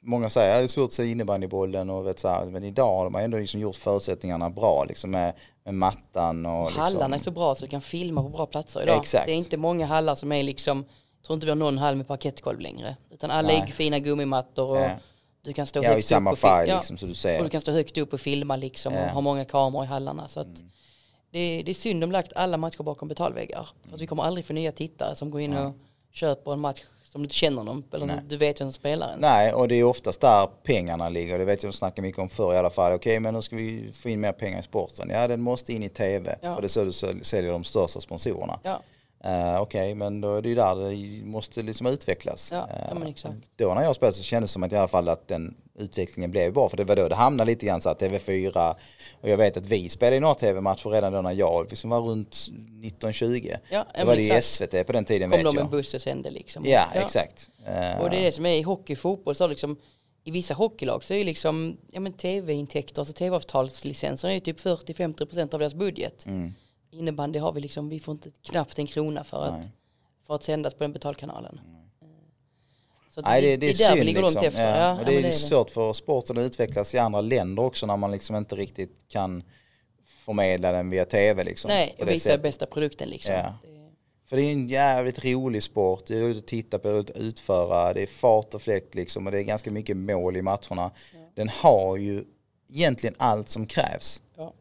många 0.06 0.30
säger 0.30 0.54
att 0.54 0.60
det 0.60 0.64
är 0.64 0.68
svårt 0.68 0.86
att 0.88 0.94
se 0.94 1.06
innebandybollen 1.12 1.90
och 1.90 2.08
vet 2.08 2.20
så 2.20 2.28
här, 2.28 2.46
men 2.46 2.64
idag 2.64 2.98
har 2.98 3.04
de 3.04 3.16
ändå 3.16 3.38
liksom 3.38 3.60
gjort 3.60 3.76
förutsättningarna 3.76 4.50
bra 4.50 4.84
liksom 4.88 5.12
med, 5.12 5.34
med 5.64 5.74
mattan 5.74 6.46
och 6.46 6.66
liksom. 6.66 6.82
hallarna 6.84 7.16
är 7.16 7.20
så 7.20 7.32
bra 7.32 7.56
så 7.56 7.66
du 7.66 7.70
kan 7.72 7.82
filma 7.82 8.24
på 8.24 8.30
bra 8.30 8.46
platser 8.46 8.84
idag. 8.84 8.98
Exakt. 9.02 9.26
Det 9.26 9.32
är 9.32 9.36
inte 9.36 9.58
många 9.58 9.86
hallar 9.86 10.16
som 10.16 10.32
är 10.32 10.44
liksom, 10.44 10.86
jag 11.18 11.26
tror 11.26 11.34
inte 11.36 11.46
vi 11.46 11.52
har 11.52 11.56
någon 11.56 11.78
hall 11.78 11.96
med 11.96 12.08
parkettgolv 12.08 12.60
längre. 12.60 12.96
Utan 13.12 13.32
alla 13.32 13.48
Nej. 13.48 13.60
är 13.68 13.68
fina 13.68 14.00
gummimattor 14.00 14.70
och 14.70 14.78
Ja. 14.78 14.90
du 15.42 15.54
kan 15.54 15.66
stå 15.68 15.84
Ja, 15.84 15.90
högt 15.90 16.12
upp 16.12 16.18
och 16.28 16.38
fil- 16.38 16.38
färg 16.50 16.70
ja, 16.70 16.76
liksom 16.76 16.98
så 16.98 17.06
du 17.06 17.12
Och 17.12 17.18
ser. 17.18 17.44
du 17.44 17.50
kan 17.50 17.62
stå 17.62 17.72
högt 17.72 17.98
upp 17.98 18.14
och 18.14 18.20
filma 18.22 18.56
liksom 18.56 18.94
Ja. 18.94 19.04
och 19.06 19.10
ha 19.10 19.22
många 19.22 19.46
kameror 19.46 19.84
i 19.84 19.88
hallarna. 19.88 20.28
Så 20.28 20.40
Mm. 20.42 20.54
det, 21.32 21.64
det 21.66 21.72
är 21.72 21.74
synd 21.76 22.02
de 22.02 22.12
lagt 22.12 22.34
alla 22.36 22.58
matcher 22.58 22.84
bakom 22.84 23.08
betalväggar. 23.08 23.70
För 23.88 23.96
att 23.96 24.02
vi 24.02 24.08
kommer 24.08 24.24
aldrig 24.24 24.46
få 24.46 24.54
nya 24.54 24.72
tittare 24.72 25.16
som 25.16 25.32
går 25.32 25.42
in 25.42 25.54
och 25.58 25.76
köper 26.14 26.54
en 26.54 26.60
match 26.60 26.82
som 27.16 27.22
du 27.22 27.26
inte 27.26 27.36
känner 27.36 27.64
någon 27.64 27.84
eller 27.94 28.06
Nej. 28.06 28.16
du 28.28 28.38
vet 28.38 28.62
vem 28.62 28.68
som 28.68 28.74
spelar 28.74 29.08
ens. 29.08 29.22
Nej, 29.22 29.54
och 29.54 29.68
det 29.68 29.76
är 29.76 29.84
oftast 29.84 30.22
där 30.22 30.48
pengarna 30.64 31.10
ligger. 31.10 31.40
Det 31.40 31.46
vet 31.46 31.64
jag 31.64 31.72
de 31.72 31.78
snackar 31.78 32.02
mycket 32.04 32.20
om 32.20 32.30
förr 32.30 32.54
i 32.54 32.58
alla 32.58 32.70
fall. 32.70 32.94
Okej, 32.94 33.20
men 33.20 33.34
nu 33.34 33.42
ska 33.42 33.56
vi 33.56 33.90
få 33.94 34.10
in 34.10 34.20
mer 34.20 34.32
pengar 34.32 34.60
i 34.60 34.64
sporten. 34.64 35.10
Ja, 35.14 35.28
den 35.28 35.42
måste 35.42 35.74
in 35.74 35.84
i 35.84 35.90
tv. 35.90 36.36
Ja. 36.42 36.56
För 36.56 36.62
det 36.62 36.68
är 36.68 36.70
så 36.70 36.84
du 36.84 36.92
säl- 36.92 37.24
säljer 37.24 37.52
de 37.52 37.64
största 37.64 38.02
sponsorerna. 38.02 38.60
Ja, 38.64 38.82
Uh, 39.26 39.62
Okej, 39.62 39.96
men 39.96 40.22
då 40.22 40.36
är 40.36 40.42
det 40.42 40.50
ju 40.50 40.56
där 40.56 40.76
det 40.76 41.26
måste 41.26 41.62
liksom 41.62 41.88
utvecklas. 41.88 42.50
Ja, 42.52 42.68
ja, 42.70 42.76
Eh, 42.92 43.00
men 43.00 43.08
exakt. 43.08 43.36
Då 43.56 43.74
när 43.74 43.82
jag 43.82 43.96
spelade 43.96 44.16
så 44.18 44.24
kändes 44.24 44.50
det 44.52 44.54
som 44.54 44.64
att 44.64 44.72
i 44.74 44.76
alla 44.76 44.88
fall 44.88 45.10
att 45.10 45.28
den 45.28 45.56
utvecklingen 45.76 46.32
blev 46.32 46.54
bra. 46.54 46.70
För 46.70 46.78
det 46.78 46.84
var 46.84 46.96
då 46.96 47.08
det 47.08 47.16
hamnade 47.16 47.52
lite 47.52 47.66
grann 47.66 47.82
så 47.82 47.90
att 47.90 48.02
TV4 48.02 48.76
och 49.22 49.30
jag 49.30 49.38
vet 49.38 49.58
att 49.58 49.66
vi 49.66 49.90
spelade 49.90 50.16
i 50.16 50.20
några 50.20 50.36
tv-matcher 50.36 50.90
redan 50.90 51.14
då 51.14 51.22
när 51.22 51.32
jag 51.32 51.70
liksom 51.70 51.90
var 51.90 52.02
runt 52.02 52.34
1920. 52.84 53.52
Ja, 53.70 53.86
men 53.98 54.08
var 54.08 54.16
det 54.16 54.22
i. 54.38 54.42
SVT 54.42 54.88
på 54.88 54.92
den 54.94 55.06
tiden 55.06 55.30
kom 55.32 55.38
vet 55.38 55.46
de 55.46 55.56
med 55.56 55.64
jag. 55.64 55.72
buss 55.72 55.94
och 55.94 56.02
sände 56.02 56.30
liksom. 56.32 56.64
Ja, 56.66 56.86
exakt. 56.94 57.50
Eh, 57.66 58.02
Och 58.02 58.10
det 58.10 58.18
är 58.18 58.22
det 58.22 58.32
som 58.32 58.46
är 58.46 58.54
i 58.56 58.62
hockey, 58.62 58.96
fotboll, 58.96 59.36
så 59.36 59.48
liksom 59.48 59.78
i 60.24 60.32
vissa 60.32 60.54
hockeylag 60.54 61.04
så 61.04 61.14
är 61.14 61.18
ju 61.18 61.24
liksom, 61.24 61.78
ja 61.92 62.00
men 62.00 62.14
tv-intäkter, 62.14 63.02
alltså 63.02 63.14
tv-avtalslicenser 63.14 64.28
är 64.28 64.34
ju 64.34 64.40
typ 64.40 64.60
40-50% 64.60 65.54
av 65.54 65.60
deras 65.60 65.74
budget. 65.74 66.26
mm. 66.26 66.54
Innebandy 66.92 67.40
har 67.40 67.52
vi 67.54 67.62
liksom, 67.62 67.90
vi 67.90 68.00
får 68.00 68.12
inte 68.12 68.32
knappt 68.50 68.80
en 68.80 68.88
krona 68.88 69.24
för 69.24 69.52
Nej. 69.52 69.60
att, 69.60 69.72
för 70.28 70.36
att 70.36 70.44
sändas 70.44 70.74
på 70.74 70.84
den 70.84 70.94
betalkanalen. 70.94 71.60
Så 73.16 73.22
Nej, 73.22 73.42
det, 73.42 73.58
det 73.58 73.68
är, 73.68 73.68
där 73.68 73.68
vi 73.68 73.76
synd 73.96 74.06
ligger 74.06 74.22
liksom. 74.22 74.42
långt 74.42 74.48
efter. 74.48 74.78
Ja, 74.78 74.78
Ja, 74.78 74.94
och 74.94 75.00
ja, 75.02 75.04
det 75.06 75.06
men 75.06 75.18
är 75.18 75.22
det 75.22 75.28
är 75.28 75.32
det. 75.32 75.38
svårt 75.38 75.70
för 75.70 75.94
sporten 75.94 76.38
att 76.38 76.42
utvecklas 76.44 76.96
i 76.96 76.98
andra 76.98 77.22
länder 77.22 77.64
också 77.64 77.86
när 77.86 77.98
man 77.98 78.12
liksom 78.12 78.36
inte 78.36 78.56
riktigt 78.56 79.06
kan 79.08 79.44
förmedla 80.26 80.72
den 80.72 80.90
via 80.90 81.06
tv 81.06 81.44
liksom. 81.44 81.70
Nej, 81.70 81.96
och 82.00 82.06
det 82.06 82.12
visa 82.12 82.38
bästa 82.38 82.66
produkten 82.66 83.10
liksom. 83.10 83.34
Ja. 83.34 83.54
För 84.30 84.36
det 84.36 84.42
är 84.42 84.52
en 84.52 84.68
jävligt 84.68 85.26
rolig 85.26 85.64
sport, 85.64 86.04
det 86.08 86.18
är 86.18 86.22
roligt 86.22 86.38
att 86.38 86.48
titta 86.48 86.80
på, 86.80 86.90
roligt 86.90 87.10
att 87.10 87.18
utföra, 87.18 87.94
det 87.94 88.02
är 88.02 88.08
fart 88.08 88.54
och 88.54 88.62
fläkt 88.62 88.96
liksom 88.96 89.26
och 89.26 89.32
det 89.32 89.40
är 89.40 89.44
ganska 89.44 89.72
mycket 89.72 89.98
mål 89.98 90.38
i 90.38 90.42
matcherna. 90.42 90.92
Den 91.36 91.50
har 91.50 91.96
ju 91.98 92.24
egentligen 92.74 93.16
allt 93.20 93.50
som 93.50 93.66
krävs. 93.66 94.22
Ja. 94.38 94.54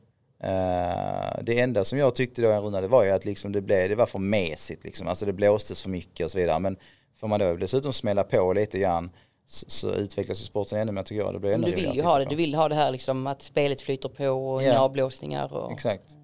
Eh, 0.49 1.43
det 1.43 1.61
enda 1.61 1.85
som 1.85 1.99
jag 1.99 2.15
tyckte 2.15 2.43
då 2.43 2.49
jag 2.49 2.63
rundade 2.65 2.89
var 2.89 3.05
ju 3.05 3.11
att 3.11 3.25
liksom 3.25 3.53
det, 3.53 3.61
blev, 3.61 3.89
det 3.89 3.95
var 3.95 4.07
för 4.07 4.19
mesigt 4.19 4.85
liksom. 4.85 5.09
Alltså 5.09 5.27
det 5.27 5.33
blåstes 5.33 5.83
för 5.83 5.91
mycket 5.91 6.25
och 6.25 6.31
så 6.31 6.39
vidare. 6.39 6.59
Men 6.59 6.77
får 7.17 7.29
man 7.29 7.41
då 7.41 7.57
dessutom 7.57 7.93
smälla 7.93 8.25
på 8.25 8.53
lite 8.53 8.79
grann 8.79 9.11
så, 9.47 9.65
så 9.71 9.91
utvecklas 9.95 10.41
ju 10.41 10.45
sporten 10.45 10.79
ännu 10.79 10.93
mer 10.93 11.03
tycker 11.03 11.23
jag. 11.23 11.33
Det 11.35 11.39
blir 11.41 11.53
ännu 11.53 11.67
du 11.67 11.75
vill 11.75 11.95
ju 11.95 12.03
ha 12.03 12.19
det, 12.19 12.25
på. 12.25 12.31
du 12.31 12.37
vill 12.37 12.55
ha 12.55 12.69
det 12.69 12.75
här 12.75 12.91
liksom 12.91 13.27
att 13.27 13.43
spelet 13.43 13.81
flyter 13.81 14.09
på 14.09 14.27
och 14.29 14.63
inga 14.63 14.81
avblåsningar 14.81 15.53
och 15.55 15.73
Exakt. 15.73 16.17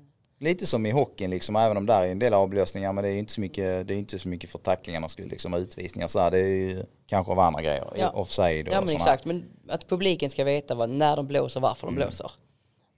Lite 0.42 0.66
som 0.66 0.86
i 0.86 0.90
hockeyn 0.90 1.30
liksom, 1.30 1.56
även 1.56 1.76
om 1.76 1.86
där 1.86 2.02
är 2.02 2.08
en 2.08 2.18
del 2.18 2.34
avblåsningar 2.34 2.92
men 2.92 3.04
det 3.04 3.10
är 3.10 3.12
ju 3.12 3.18
inte 3.18 3.32
så 3.32 3.40
mycket, 3.40 3.88
det 3.88 3.94
är 3.94 3.98
inte 3.98 4.18
så 4.18 4.28
mycket 4.28 4.50
för 4.50 4.58
tacklingarna 4.58 5.08
skulle 5.08 5.28
liksom 5.28 5.54
utvisningar 5.54 6.08
så 6.08 6.18
här, 6.20 6.30
det 6.30 6.38
är 6.38 6.46
ju 6.46 6.84
kanske 7.06 7.32
av 7.32 7.38
andra 7.38 7.62
grejer, 7.62 7.92
Ja. 7.96 8.10
offside 8.10 8.68
och 8.68 8.74
Ja 8.74 8.80
men 8.80 8.88
såna 8.88 8.96
exakt, 8.98 9.24
men 9.24 9.44
att 9.68 9.88
publiken 9.88 10.30
ska 10.30 10.44
veta 10.44 10.74
vad, 10.74 10.90
när 10.90 11.16
de 11.16 11.26
blåser, 11.26 11.60
varför 11.60 11.86
Mm. 11.86 11.98
de 11.98 12.04
blåser. 12.04 12.30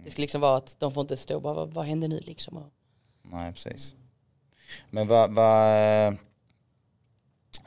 Det 0.05 0.11
ska 0.11 0.20
liksom 0.22 0.40
vara 0.40 0.57
att 0.57 0.76
de 0.78 0.93
får 0.93 1.01
inte 1.01 1.16
stå 1.16 1.40
bara, 1.40 1.55
vad, 1.55 1.74
vad 1.74 1.84
hände 1.84 2.09
nu 2.09 2.18
liksom? 2.20 2.70
Nej, 3.22 3.53
precis. 3.53 3.95
Men 4.90 5.09
vad, 5.09 5.34
vad, 5.34 6.16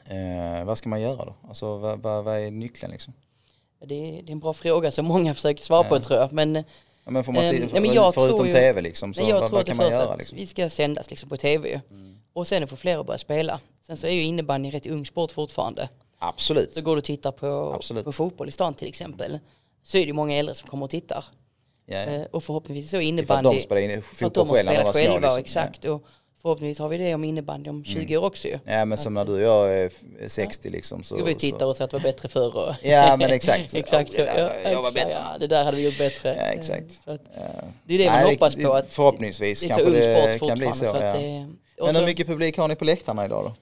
eh, 0.04 0.64
vad 0.64 0.78
ska 0.78 0.88
man 0.88 1.00
göra 1.00 1.24
då? 1.24 1.34
Alltså 1.48 1.76
vad, 1.78 1.98
vad, 2.02 2.24
vad 2.24 2.38
är 2.38 2.50
nyckeln 2.50 2.92
liksom? 2.92 3.14
Det 3.86 3.94
är, 3.94 4.22
det 4.22 4.30
är 4.30 4.32
en 4.32 4.40
bra 4.40 4.52
fråga 4.52 4.90
som 4.90 5.06
många 5.06 5.34
försöker 5.34 5.62
svara 5.64 5.84
på 5.84 5.96
Ja. 5.96 6.00
tror 6.00 6.18
jag. 6.20 6.32
Men, 6.32 6.64
Ja, 7.04 7.10
men 7.12 7.24
får 7.24 7.32
man 7.32 7.44
Ehm, 7.44 7.50
till, 7.56 7.70
ja, 7.74 7.80
men 7.80 7.92
jag 7.92 8.14
förutom 8.14 8.36
tror 8.36 8.46
ju- 8.48 8.52
tv 8.54 8.80
liksom, 8.80 9.14
så 9.14 9.22
jag 9.22 9.40
vad, 9.40 9.46
tror 9.48 9.56
vad 9.58 9.66
kan 9.66 9.76
man 9.76 9.90
göra 9.90 10.16
liksom? 10.16 10.38
vi 10.38 10.46
ska 10.46 10.68
sändas 10.70 11.10
liksom 11.10 11.28
på 11.28 11.36
tv 11.36 11.68
ju. 11.68 11.80
Och 12.32 12.46
sen 12.46 12.68
får 12.68 12.76
fler 12.76 12.98
att 13.00 13.06
börja 13.06 13.18
spela. 13.18 13.60
Sen 13.82 13.96
så 13.96 14.06
är 14.06 14.10
ju 14.10 14.22
innebandy 14.22 14.66
en 14.68 14.72
rätt 14.72 14.86
ung 14.86 15.06
sport 15.06 15.32
fortfarande. 15.32 15.88
Absolut. 16.18 16.72
Så 16.72 16.80
går 16.80 16.96
du 16.96 16.98
och 16.98 17.04
tittar 17.04 17.32
på, 17.32 17.72
Absolut. 17.76 18.04
på 18.04 18.12
fotboll 18.12 18.48
i 18.48 18.52
stan 18.52 18.74
till 18.74 18.88
exempel. 18.88 19.38
Så 19.82 19.98
är 19.98 20.06
det 20.06 20.12
många 20.12 20.36
äldre 20.36 20.54
som 20.54 20.68
kommer 20.68 20.84
och 20.84 20.90
tittar. 20.90 21.24
Ja, 21.86 21.96
ja. 21.96 22.02
Eh, 22.04 22.26
Och 22.30 22.44
förhoppningsvis 22.44 22.90
så 22.90 22.96
är 22.96 23.00
För 23.00 23.04
innebandy. 23.06 23.48
att 23.48 23.54
de 23.54 23.60
spelar 23.60 23.80
in 23.82 24.02
för 24.02 24.26
att 24.26 24.34
de 24.34 24.40
fotboll 24.40 24.48
har 24.48 24.74
själva 24.74 24.92
spelat 24.92 24.96
själva, 25.12 25.28
Liksom. 25.36 25.40
exakt. 25.40 25.84
Och 25.84 26.04
förhoppningsvis 26.42 26.78
har 26.78 26.88
vi 26.88 26.98
det 26.98 27.14
om 27.14 27.24
innebandy 27.24 27.70
om 27.70 27.84
20 27.84 28.16
år 28.16 28.24
också 28.24 28.48
ju. 28.48 28.58
Ja. 28.64 28.72
ja, 28.72 28.84
men 28.84 28.98
som 28.98 29.14
när 29.14 29.24
du 29.24 29.32
och 29.32 29.40
jag 29.40 29.74
är 29.78 29.86
f- 29.86 30.00
60 30.30 30.70
liksom. 30.70 31.02
Så, 31.02 31.14
Ska 31.16 31.24
vi 31.24 31.34
titta 31.34 31.58
så. 31.58 31.68
och 31.68 31.76
säga 31.76 31.84
att 31.84 31.90
det 31.90 31.96
var 31.96 32.02
bättre 32.02 32.28
förr. 32.28 32.56
Och 32.56 32.74
Ja, 32.82 33.16
men 33.18 33.30
exakt. 33.30 33.74
exakt 33.74 34.12
så. 34.12 34.20
Ja, 34.20 34.26
Ja, 34.64 34.70
jag 34.70 34.82
var 34.82 34.92
bättre. 34.92 35.10
Ja, 35.32 35.38
det 35.38 35.46
där 35.46 35.64
hade 35.64 35.76
vi 35.76 35.84
gjort 35.84 35.98
bättre. 35.98 36.28
Ja, 36.38 36.42
exakt. 36.42 37.00
Att, 37.04 37.20
Ja. 37.34 37.40
det 37.84 37.94
är 37.94 37.98
det 37.98 38.06
man 38.10 38.14
Nej, 38.22 38.32
hoppas 38.34 38.54
det- 38.54 38.64
på. 38.64 38.72
Att 38.72 38.90
Förhoppningsvis 38.92 39.60
det 39.60 39.66
är 39.66 39.68
så 39.68 39.74
kanske 39.74 39.96
ung 39.96 40.02
sport 40.02 40.40
det 40.40 40.48
kan 40.48 40.58
bli 40.58 40.66
fortfarande. 40.66 40.74
så. 40.76 40.84
Så 40.84 40.96
att 41.18 41.22
ja. 41.22 41.46
och 41.80 41.86
Men 41.86 41.96
hur 41.96 42.06
mycket 42.06 42.26
publik 42.26 42.56
har 42.58 42.68
ni 42.68 42.76
på 42.76 42.84
läktarna 42.84 43.24
idag 43.24 43.44
då? 43.44 43.54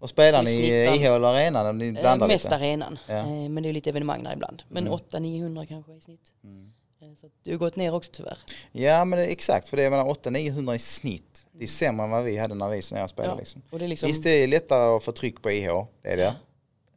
Vad 0.00 0.10
spelar 0.10 0.42
ni 0.42 0.50
i 0.50 0.54
snittar- 0.86 0.96
IH 0.96 1.04
eller 1.06 1.28
arenan? 1.28 1.66
Eller 1.66 1.72
ni 1.72 1.86
eh, 1.86 2.00
blandar 2.00 2.28
mest 2.28 2.44
lite? 2.44 2.56
arenan. 2.56 2.98
Ja. 3.06 3.14
Eh, 3.18 3.26
Men 3.48 3.62
det 3.62 3.68
är 3.68 3.72
lite 3.72 3.90
evenemang 3.90 4.22
där 4.22 4.32
ibland. 4.32 4.62
Men 4.68 4.86
Mm. 4.86 4.92
800-900 4.98 5.66
kanske 5.66 5.92
i 5.92 6.00
snitt. 6.00 6.32
Mm. 6.44 6.72
Eh, 7.02 7.08
Så 7.20 7.26
det 7.44 7.50
har 7.50 7.58
gått 7.58 7.76
ner 7.76 7.94
också 7.94 8.10
tyvärr. 8.14 8.38
Ja 8.72 9.04
men 9.04 9.18
exakt, 9.18 9.68
för 9.68 9.76
det 9.76 9.82
är 9.84 9.90
mellan 9.90 10.06
800-900 10.08 10.74
i 10.74 10.78
snitt. 10.78 11.37
Det 11.58 11.64
är 11.64 11.66
sämre 11.66 12.04
än 12.04 12.10
vad 12.10 12.24
vi 12.24 12.36
hade 12.38 12.54
när 12.54 12.68
vi 12.68 12.80
när 12.92 13.00
jag 13.00 13.10
spelade. 13.10 13.34
Ja, 13.34 13.38
Liksom. 13.38 13.62
Och 13.70 13.78
det 13.78 13.84
är 13.84 13.88
liksom, 13.88 14.06
Visst 14.06 14.22
det 14.22 14.30
är 14.42 14.46
lättare 14.46 14.96
att 14.96 15.02
få 15.04 15.12
tryck 15.12 15.42
på 15.42 15.50
IH, 15.50 15.68
det 16.02 16.08
är 16.08 16.16
det. 16.16 16.34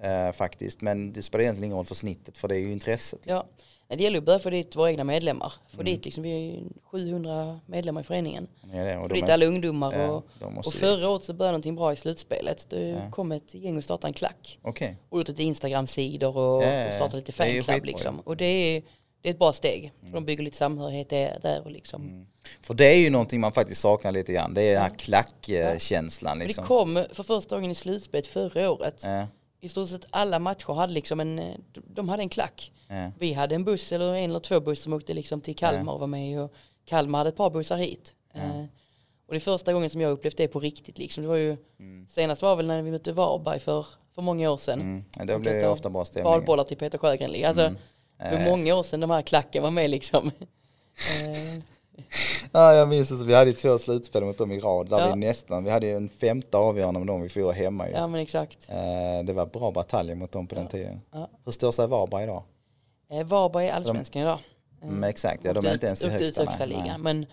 Eh, 0.07 0.31
faktiskt, 0.33 0.81
men 0.81 1.13
det 1.13 1.21
spelar 1.21 1.41
egentligen 1.43 1.65
ingen 1.65 1.77
roll 1.77 1.85
för 1.85 1.95
snittet 1.95 2.37
för 2.37 2.47
det 2.47 2.55
är 2.55 2.59
ju 2.59 2.71
intresset. 2.71 3.19
Liksom. 3.19 3.35
ja. 3.35 3.45
Nej, 3.87 3.97
det 3.97 4.03
gäller 4.03 4.15
ju 4.15 4.19
att 4.19 4.25
börja 4.25 4.39
få 4.39 4.49
dit 4.49 4.75
våra 4.75 4.89
egna 4.91 5.03
medlemmar. 5.03 5.53
Få 5.69 5.73
Mm. 5.81 5.85
dit 5.85 6.05
liksom, 6.05 6.23
vi 6.23 6.31
är 6.31 6.37
ju 6.37 6.63
700 6.83 7.59
medlemmar 7.65 8.01
i 8.01 8.03
föreningen. 8.03 8.47
Är 8.73 8.85
det. 8.85 8.97
Och 8.97 9.07
Få 9.07 9.13
dit 9.13 9.29
är- 9.29 9.33
alla 9.33 9.45
ungdomar 9.45 9.93
ja, 9.99 10.07
och, 10.09 10.25
dit. 10.63 10.73
förra 10.73 11.09
året 11.09 11.23
så 11.23 11.33
började 11.33 11.51
någonting 11.51 11.75
bra 11.75 11.93
i 11.93 11.95
slutspelet. 11.95 12.67
Det 12.69 12.87
Ja. 12.87 13.11
kom 13.11 13.31
ett 13.31 13.53
gäng 13.55 13.77
och 13.77 13.83
startade 13.83 14.09
en 14.09 14.13
klack. 14.13 14.59
Okej, 14.61 14.97
Och 15.09 15.17
gjort 15.19 15.27
lite 15.27 15.43
Instagram-sidor 15.43 16.37
och, 16.37 16.63
Ja, 16.63 16.67
ja, 16.67 16.73
ja. 16.81 16.87
och 16.87 16.93
startat 16.93 17.13
lite 17.13 17.31
är 17.43 17.61
fanclub 17.61 17.85
liksom. 17.85 18.19
Och 18.19 18.37
det 18.37 18.45
är, 18.45 18.83
det 19.21 19.29
är 19.29 19.33
ett 19.33 19.39
bra 19.39 19.53
steg. 19.53 19.93
För 20.03 20.11
de 20.11 20.25
bygger 20.25 20.43
lite 20.43 20.57
samhörighet 20.57 21.09
där, 21.09 21.61
och 21.65 21.71
liksom. 21.71 22.01
Mm. 22.01 22.27
för 22.61 22.73
det 22.73 22.85
är 22.85 22.97
ju 22.97 23.09
någonting 23.09 23.39
man 23.39 23.51
faktiskt 23.51 23.81
saknar 23.81 24.11
lite 24.11 24.33
grann. 24.33 24.53
Det 24.53 24.61
är 24.61 24.73
den 24.73 24.81
här 24.81 24.89
klackkänslan 24.89 26.31
Och 26.33 26.39
det 26.39 26.45
liksom. 26.45 26.65
kom 26.65 27.05
för 27.11 27.23
första 27.23 27.55
gången 27.55 27.71
i 27.71 27.75
slutspelet 27.75 28.27
förra 28.27 28.71
året. 28.71 29.01
Ja, 29.05 29.27
I 29.61 29.69
stort 29.69 29.89
sett 29.89 30.05
alla 30.09 30.39
matcher 30.39 30.73
hade 30.73 30.93
liksom 30.93 31.19
en, 31.19 31.39
eh, 31.39 31.55
de 31.73 32.09
hade 32.09 32.23
en 32.23 32.29
klack. 32.29 32.71
ja. 32.87 33.11
Vi 33.19 33.33
hade 33.33 33.55
en 33.55 33.63
buss 33.63 33.91
eller 33.91 34.13
en 34.13 34.29
eller 34.29 34.39
två 34.39 34.59
bussar 34.59 34.83
som 34.83 34.93
åkte 34.93 35.13
liksom 35.13 35.41
till 35.41 35.55
Kalmar 35.55 35.93
och 35.93 35.99
var 35.99 36.07
med 36.07 36.41
och 36.41 36.53
Kalmar 36.85 37.19
hade 37.19 37.29
ett 37.29 37.35
par 37.37 37.49
bussar 37.49 37.77
hit. 37.77 38.15
Eh, 38.33 38.63
och 39.27 39.33
det 39.33 39.37
är 39.37 39.39
första 39.39 39.73
gången 39.73 39.89
som 39.89 40.01
jag 40.01 40.11
upplevt 40.11 40.37
det 40.37 40.47
på 40.47 40.59
riktigt 40.59 40.97
liksom. 40.97 41.23
Det 41.23 41.27
var 41.29 41.35
ju, 41.35 41.57
senast 42.09 42.41
var 42.41 42.55
väl 42.55 42.67
när 42.67 42.81
vi 42.81 42.91
mötte 42.91 43.11
Varberg 43.11 43.59
för, 43.59 43.85
för 44.15 44.21
många 44.21 44.51
år 44.51 44.57
sedan. 44.57 44.81
Mm. 45.17 45.41
Blir 45.41 45.53
det 45.53 45.67
ofta 45.67 45.89
bra 45.89 46.05
stämning. 46.05 46.31
Valbollar 46.31 46.63
till 46.63 46.77
Peter 46.77 46.97
Sjögren. 46.97 47.31
liksom. 47.31 47.49
Alltså, 47.49 47.75
det 48.29 48.37
var 48.37 48.45
många 48.45 48.75
år 48.75 48.83
sedan 48.83 48.99
de 48.99 49.09
här 49.09 49.21
klacken 49.21 49.63
var 49.63 49.71
med 49.71 49.89
liksom. 49.89 50.27
Eh, 50.27 51.61
Ja, 52.51 52.73
jag 52.73 52.87
minns 52.89 53.09
det. 53.09 53.25
Vi 53.25 53.33
hade 53.33 53.49
ju 53.51 53.55
två 53.55 53.77
slutspel 53.77 54.23
mot 54.23 54.37
dem 54.37 54.51
i 54.51 54.59
rad. 54.59 54.89
Där 54.89 54.99
Ja. 54.99 55.07
vi 55.13 55.15
nästan, 55.19 55.63
vi 55.63 55.69
hade 55.69 55.85
ju 55.87 55.95
en 55.95 56.09
femte 56.09 56.57
avgörande 56.57 56.99
med 56.99 57.07
dem 57.07 57.21
vi 57.21 57.29
förlorade 57.29 57.57
hemma 57.59 57.87
ju. 57.87 57.93
ja 57.93 58.07
men 58.07 58.21
exakt. 58.21 58.69
Eh, 58.69 59.25
Det 59.25 59.33
var 59.33 59.45
bra 59.45 59.71
bataljer 59.71 60.15
mot 60.15 60.31
dem 60.31 60.47
på 60.47 60.55
den 60.55 60.67
tiden. 60.67 61.01
Ja. 61.11 61.29
Hur 61.45 61.51
står 61.51 61.71
sig 61.71 61.87
Varberg 61.87 62.23
idag? 62.23 62.43
Eh, 63.11 63.23
Varberg 63.23 63.67
är 63.67 63.73
allsvenskan 63.73 64.21
idag. 64.21 64.39
Mm, 64.83 65.03
exakt, 65.03 65.43
ja 65.45 65.53
de 65.53 65.65
är 65.65 65.73
inte 65.73 65.85
ens 65.85 66.03
i 66.03 66.07
högsta. 66.09 66.65
ligan. 66.65 67.01
Men 67.01 67.25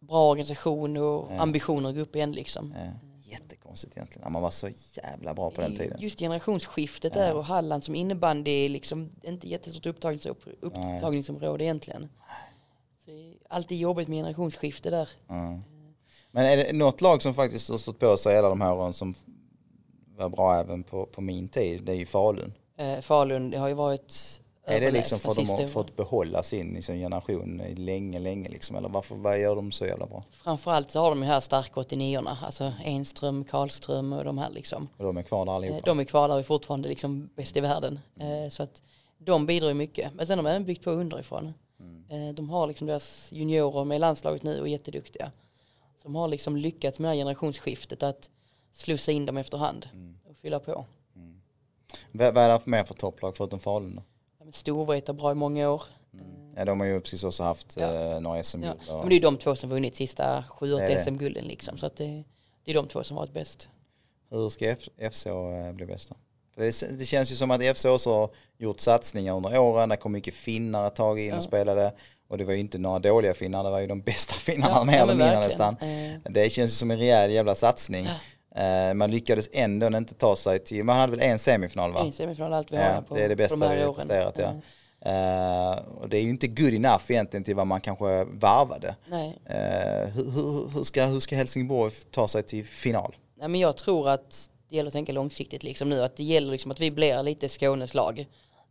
bra 0.00 0.30
organisation 0.30 0.96
och 0.96 1.30
ambitioner 1.38 1.88
att 1.88 1.94
gå 1.94 2.00
upp 2.00 2.16
igen 2.16 2.32
liksom. 2.32 2.74
Ja, 2.76 3.07
Jättekonstigt 3.30 3.96
egentligen. 3.96 4.22
Ja, 4.26 4.30
Man 4.30 4.42
var 4.42 4.50
så 4.50 4.68
jävla 4.92 5.34
bra 5.34 5.50
på 5.50 5.60
den 5.60 5.76
tiden. 5.76 6.00
Just 6.00 6.18
generationsskiftet 6.18 7.14
där 7.14 7.34
och 7.36 7.44
Halland 7.44 7.84
som 7.84 7.94
innebandy 7.94 8.50
är 8.50 8.68
liksom 8.68 9.10
inte 9.22 9.48
jättestort 9.48 9.86
upptagningsom- 9.86 10.56
upptagningsområde 10.60 11.64
egentligen. 11.64 12.08
Så 13.04 13.10
det 13.10 13.28
är 13.30 13.34
alltid 13.48 13.78
jobbigt 13.78 14.08
med 14.08 14.16
generationsskifte 14.18 14.90
där. 14.90 15.10
Mm. 15.30 15.60
Men 16.30 16.46
är 16.46 16.56
det 16.56 16.72
något 16.72 17.00
lag 17.00 17.22
som 17.22 17.34
faktiskt 17.34 17.70
har 17.70 17.78
stått 17.78 17.98
på 17.98 18.16
sig 18.16 18.38
alla 18.38 18.48
de 18.48 18.60
här 18.60 18.74
åren 18.74 18.92
som 18.92 19.14
var 20.16 20.28
bra 20.28 20.54
även 20.54 20.82
på, 20.82 21.06
på 21.06 21.20
min 21.20 21.48
tid, 21.48 21.84
det 21.84 21.92
är 21.92 21.96
ju 21.96 22.06
Falun. 22.06 22.52
Eh, 22.76 23.00
Falun 23.00 23.50
det 23.50 23.58
har 23.58 23.68
ju 23.68 23.74
varit 23.74 24.40
Är 24.68 24.80
det 24.80 24.90
liksom 24.90 25.18
för 25.18 25.30
att 25.30 25.36
de 25.36 25.48
har 25.48 25.66
fått 25.66 25.96
behålla 25.96 26.42
sin 26.42 26.74
liksom, 26.74 26.94
generation 26.94 27.62
länge, 27.76 28.18
länge 28.18 28.48
liksom? 28.48 28.76
Eller 28.76 28.88
varför, 28.88 29.14
vad 29.16 29.40
gör 29.40 29.56
de 29.56 29.72
så 29.72 29.86
jävla 29.86 30.06
bra? 30.06 30.24
Framförallt 30.30 30.90
så 30.90 31.00
har 31.00 31.10
de 31.10 31.22
ju 31.22 31.28
här 31.28 31.40
starka 31.40 31.80
89orna, 31.80 32.36
alltså 32.42 32.72
Enström, 32.84 33.44
Karlström 33.44 34.12
och 34.12 34.24
de 34.24 34.38
här 34.38 34.50
liksom. 34.50 34.88
Och 34.96 35.04
de 35.04 35.16
är 35.16 35.22
kvar 35.22 35.44
där 35.46 35.52
Eh, 35.52 35.56
allihopa? 35.56 35.80
De 35.86 36.00
är 36.00 36.04
kvar 36.04 36.28
där 36.28 36.36
vi 36.36 36.42
fortfarande 36.42 36.88
liksom 36.88 37.30
bäst 37.36 37.56
i 37.56 37.60
världen. 37.60 37.98
Eh, 38.20 38.48
Så 38.50 38.62
att 38.62 38.82
de 39.18 39.46
bidrar 39.46 39.68
ju 39.68 39.74
mycket. 39.74 40.14
Men 40.14 40.26
sen 40.26 40.38
har 40.38 40.44
de 40.44 40.50
även 40.50 40.64
byggt 40.64 40.84
på 40.84 40.90
underifrån. 40.90 41.54
Eh, 42.08 42.34
De 42.34 42.50
har 42.50 42.66
liksom 42.66 42.86
deras 42.86 43.28
juniorer 43.32 43.84
med 43.84 44.00
landslaget 44.00 44.42
nu 44.42 44.60
och 44.60 44.66
är 44.66 44.70
jätteduktiga. 44.72 45.30
Som 46.02 46.14
har 46.16 46.28
liksom 46.28 46.56
lyckats 46.56 46.98
med 46.98 47.08
det 47.08 47.12
här 47.12 47.16
generationsskiftet 47.20 48.02
att 48.02 48.30
slussa 48.72 49.12
in 49.12 49.26
dem 49.26 49.36
efterhand 49.36 49.88
och 50.30 50.36
fylla 50.36 50.60
på. 50.60 50.84
Vad 52.12 52.34
vad 52.34 52.44
är 52.44 52.48
det 52.52 52.58
för 52.60 52.70
mer 52.70 52.84
för 52.84 52.94
topplag 52.94 53.36
förutom 53.36 53.60
Falun 53.60 53.94
då? 53.96 54.02
Ja, 54.48 54.52
Storvreta 54.52 55.12
bra 55.12 55.32
i 55.32 55.34
många 55.34 55.70
år. 55.70 55.82
Ja, 56.56 56.64
de 56.64 56.80
har 56.80 56.86
ju 56.86 57.00
precis 57.00 57.24
också 57.24 57.42
haft 57.42 57.76
Ja. 57.76 57.86
eh, 58.14 58.20
några 58.20 58.36
Ja. 58.36 58.42
SM-guld. 58.42 58.74
och- 58.90 58.98
Men 59.00 59.08
det 59.08 59.16
är 59.16 59.20
de 59.20 59.36
två 59.38 59.56
som 59.56 59.70
vunnit 59.70 59.96
sista 59.96 60.44
sju. 60.50 60.78
SM-gulden 60.98 61.44
liksom. 61.44 61.76
Så 61.78 61.86
att 61.86 61.96
det, 61.96 62.24
det 62.64 62.70
är 62.70 62.74
de 62.74 62.88
två 62.88 63.04
som 63.04 63.16
varit 63.16 63.32
bäst. 63.32 63.68
Hur 64.30 64.50
ska 64.50 64.76
FC 65.10 65.26
eh, 65.26 65.72
bli 65.72 65.86
bästa? 65.86 66.14
För 66.54 66.60
det, 66.62 66.98
det 66.98 67.04
känns 67.04 67.32
ju 67.32 67.36
som 67.36 67.50
att 67.50 67.62
FC 67.76 67.84
också 67.84 68.10
har 68.14 68.30
gjort 68.58 68.80
satsningar 68.80 69.36
under 69.36 69.58
åren. 69.58 69.88
Det 69.88 69.96
kom 69.96 70.12
mycket 70.12 70.34
finnar 70.34 70.86
ett 70.86 70.94
tag 70.94 71.20
in 71.20 71.32
och 71.32 71.38
Ja. 71.38 71.42
spelade. 71.42 71.92
Och 72.28 72.38
det 72.38 72.44
var 72.44 72.52
ju 72.52 72.60
inte 72.60 72.78
några 72.78 72.98
dåliga 72.98 73.34
finnar, 73.34 73.64
det 73.64 73.70
var 73.70 73.80
ju 73.80 73.86
de 73.86 74.00
bästa 74.00 74.34
finnarna 74.38 74.74
Ja, 74.74 74.84
mer 74.84 74.94
ja, 74.96 75.02
eller 75.02 75.14
mindre 75.14 75.38
nästan. 75.40 75.76
Eh, 75.80 76.32
Det 76.32 76.52
känns 76.52 76.70
ju 76.70 76.74
som 76.74 76.90
en 76.90 76.98
rejäl 76.98 77.30
jävla 77.32 77.54
satsning. 77.54 78.08
Eh, 78.58 78.94
Man 78.94 79.10
lyckades 79.10 79.48
ändå 79.52 79.86
inte 79.86 80.14
ta 80.14 80.36
sig 80.36 80.58
till, 80.58 80.84
man 80.84 80.96
hade 80.96 81.10
väl 81.10 81.20
en 81.20 81.38
semifinal 81.38 81.92
va? 81.92 82.00
En 82.00 82.12
semifinal 82.12 82.52
allt 82.52 82.72
vi 82.72 82.76
har 82.76 82.84
Ja, 82.84 83.02
på, 83.08 83.14
det 83.14 83.20
är 83.24 83.28
det 83.28 83.34
de 83.34 83.42
bästa 83.42 83.68
här 83.68 83.76
vi 83.76 83.82
har 83.82 83.92
presterat 83.92 84.38
ja. 84.38 84.52
Eh, 85.00 85.78
och 86.00 86.08
det 86.08 86.18
är 86.18 86.22
ju 86.22 86.28
inte 86.30 86.46
good 86.46 86.74
enough 86.74 87.02
egentligen 87.08 87.44
till 87.44 87.54
vad 87.56 87.66
man 87.66 87.80
kanske 87.80 88.24
varvade. 88.24 88.94
Nej, 89.10 89.38
Eh, 89.44 90.08
hur, 90.08 90.30
hur, 90.30 90.68
hur, 90.74 90.84
ska, 90.84 91.04
hur 91.04 91.20
ska 91.20 91.36
Helsingborg 91.36 91.92
ta 92.10 92.28
sig 92.28 92.42
till 92.42 92.64
final? 92.66 93.16
Nej, 93.38 93.48
men 93.48 93.60
jag 93.60 93.76
tror 93.76 94.08
att 94.08 94.50
det 94.68 94.76
gäller 94.76 94.88
att 94.88 94.92
tänka 94.92 95.12
långsiktigt 95.12 95.62
liksom 95.62 95.88
nu. 95.88 96.02
Att 96.02 96.16
det 96.16 96.22
gäller 96.24 96.52
liksom 96.52 96.70
att 96.70 96.80
vi 96.80 96.90
blir 96.90 97.22
lite 97.22 97.48
Skånes 97.48 97.94
lag. 97.94 98.26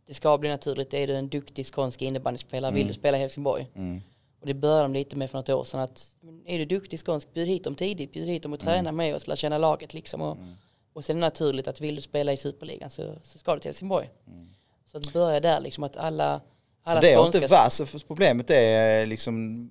Det 0.06 0.14
ska 0.14 0.38
bli 0.38 0.48
naturligt. 0.48 0.94
Är 0.94 1.06
du 1.06 1.14
en 1.14 1.28
duktig 1.28 1.66
skånsk 1.66 2.02
innebandyspelare, 2.02 2.72
vill 2.74 2.86
du 2.86 2.92
spela 2.92 3.16
i 3.16 3.20
Helsingborg? 3.20 3.66
Mm. 3.76 4.02
Och 4.40 4.46
det 4.46 4.54
började 4.54 4.82
de 4.82 4.92
lite 4.92 5.16
med 5.16 5.30
för 5.30 5.38
något 5.38 5.48
år 5.48 5.64
sedan. 5.64 5.80
Att, 5.80 6.08
är 6.46 6.58
du 6.58 6.64
duktig 6.64 7.00
skånsk, 7.00 7.34
bjud 7.34 7.48
hit 7.48 7.64
dem 7.64 7.74
tidigt. 7.74 8.12
Bjud 8.12 8.28
hit 8.28 8.42
dem 8.42 8.52
och 8.52 8.60
träna 8.60 8.92
med 8.92 9.14
oss, 9.14 9.26
lära 9.26 9.36
känna 9.36 9.58
laget 9.58 9.94
liksom. 9.94 10.22
Och, 10.22 10.38
och 10.92 11.04
sen 11.04 11.16
är 11.16 11.20
det 11.20 11.26
naturligt 11.26 11.68
att 11.68 11.80
vill 11.80 11.94
du 11.94 12.02
spela 12.02 12.32
i 12.32 12.36
Superligan 12.36 12.90
så, 12.90 13.14
så 13.22 13.38
ska 13.38 13.54
du 13.54 13.60
till 13.60 13.68
Helsingborg. 13.68 14.10
Så 14.86 14.98
att 14.98 15.12
börja 15.12 15.40
där 15.40 15.60
liksom 15.60 15.84
att 15.84 15.96
alla, 15.96 16.40
alla 16.82 17.00
Så 17.00 17.06
det 17.06 17.16
skånska... 17.16 17.38
inte 17.38 17.54
varit, 17.54 17.72
så 17.72 17.86
för 17.86 17.98
problemet 17.98 18.50
är 18.50 19.06
liksom 19.06 19.70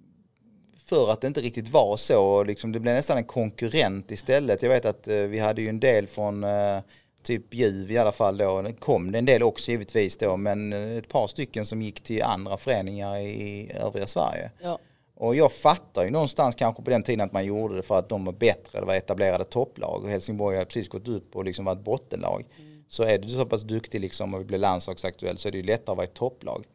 för 0.85 1.11
att 1.11 1.21
det 1.21 1.27
inte 1.27 1.41
riktigt 1.41 1.69
var 1.69 1.97
så, 1.97 2.43
liksom, 2.43 2.71
det 2.71 2.79
blev 2.79 2.95
nästan 2.95 3.17
en 3.17 3.23
konkurrent 3.23 4.11
istället. 4.11 4.61
Jag 4.61 4.69
vet 4.69 4.85
att 4.85 5.07
eh, 5.07 5.15
vi 5.15 5.39
hade 5.39 5.61
ju 5.61 5.69
en 5.69 5.79
del 5.79 6.07
från 6.07 6.43
eh, 6.43 6.79
typ 7.27 7.49
Bjuv 7.49 7.91
i 7.91 7.97
alla 7.97 8.11
fall 8.11 8.37
då, 8.37 8.61
det 8.61 8.73
kom 8.73 9.11
det 9.11 9.17
en 9.17 9.25
del 9.25 9.43
också 9.43 9.71
givetvis 9.71 10.17
då, 10.17 10.37
men 10.37 10.73
eh, 10.73 10.97
ett 10.97 11.09
par 11.09 11.27
stycken 11.27 11.65
som 11.65 11.81
gick 11.81 12.01
till 12.01 12.23
andra 12.23 12.57
föreningar 12.57 13.17
i 13.17 13.71
övriga 13.73 14.07
Sverige. 14.07 14.51
Ja, 14.61 14.79
Och 15.15 15.35
jag 15.35 15.51
fattar 15.51 16.03
ju 16.05 16.09
någonstans 16.11 16.55
kanske 16.55 16.83
på 16.83 16.89
den 16.89 17.03
tiden 17.03 17.25
att 17.25 17.33
man 17.33 17.45
gjorde 17.45 17.75
det 17.75 17.83
för 17.83 17.99
att 17.99 18.09
de 18.09 18.25
var 18.25 18.33
bättre, 18.33 18.79
det 18.79 18.85
var 18.85 18.95
etablerade 18.95 19.43
topplag 19.43 20.03
och 20.03 20.09
Helsingborg 20.09 20.57
hade 20.57 20.65
precis 20.65 20.89
gått 20.89 21.07
upp 21.07 21.35
och 21.35 21.45
liksom 21.45 21.65
var 21.65 21.73
ett 21.73 21.83
bottenlag. 21.83 22.45
Så 22.89 23.03
är 23.03 23.17
du 23.17 23.29
så 23.29 23.45
pass 23.45 23.61
duktig 23.61 24.01
liksom 24.01 24.33
och 24.33 24.45
blir 24.45 24.57
landslagsaktuell 24.57 25.37
så 25.37 25.47
är 25.47 25.51
det 25.51 25.57
ju 25.57 25.63
lättare 25.63 25.91
att 25.93 25.97
vara 25.97 26.07
ett 26.07 26.13
topplag. 26.13 26.65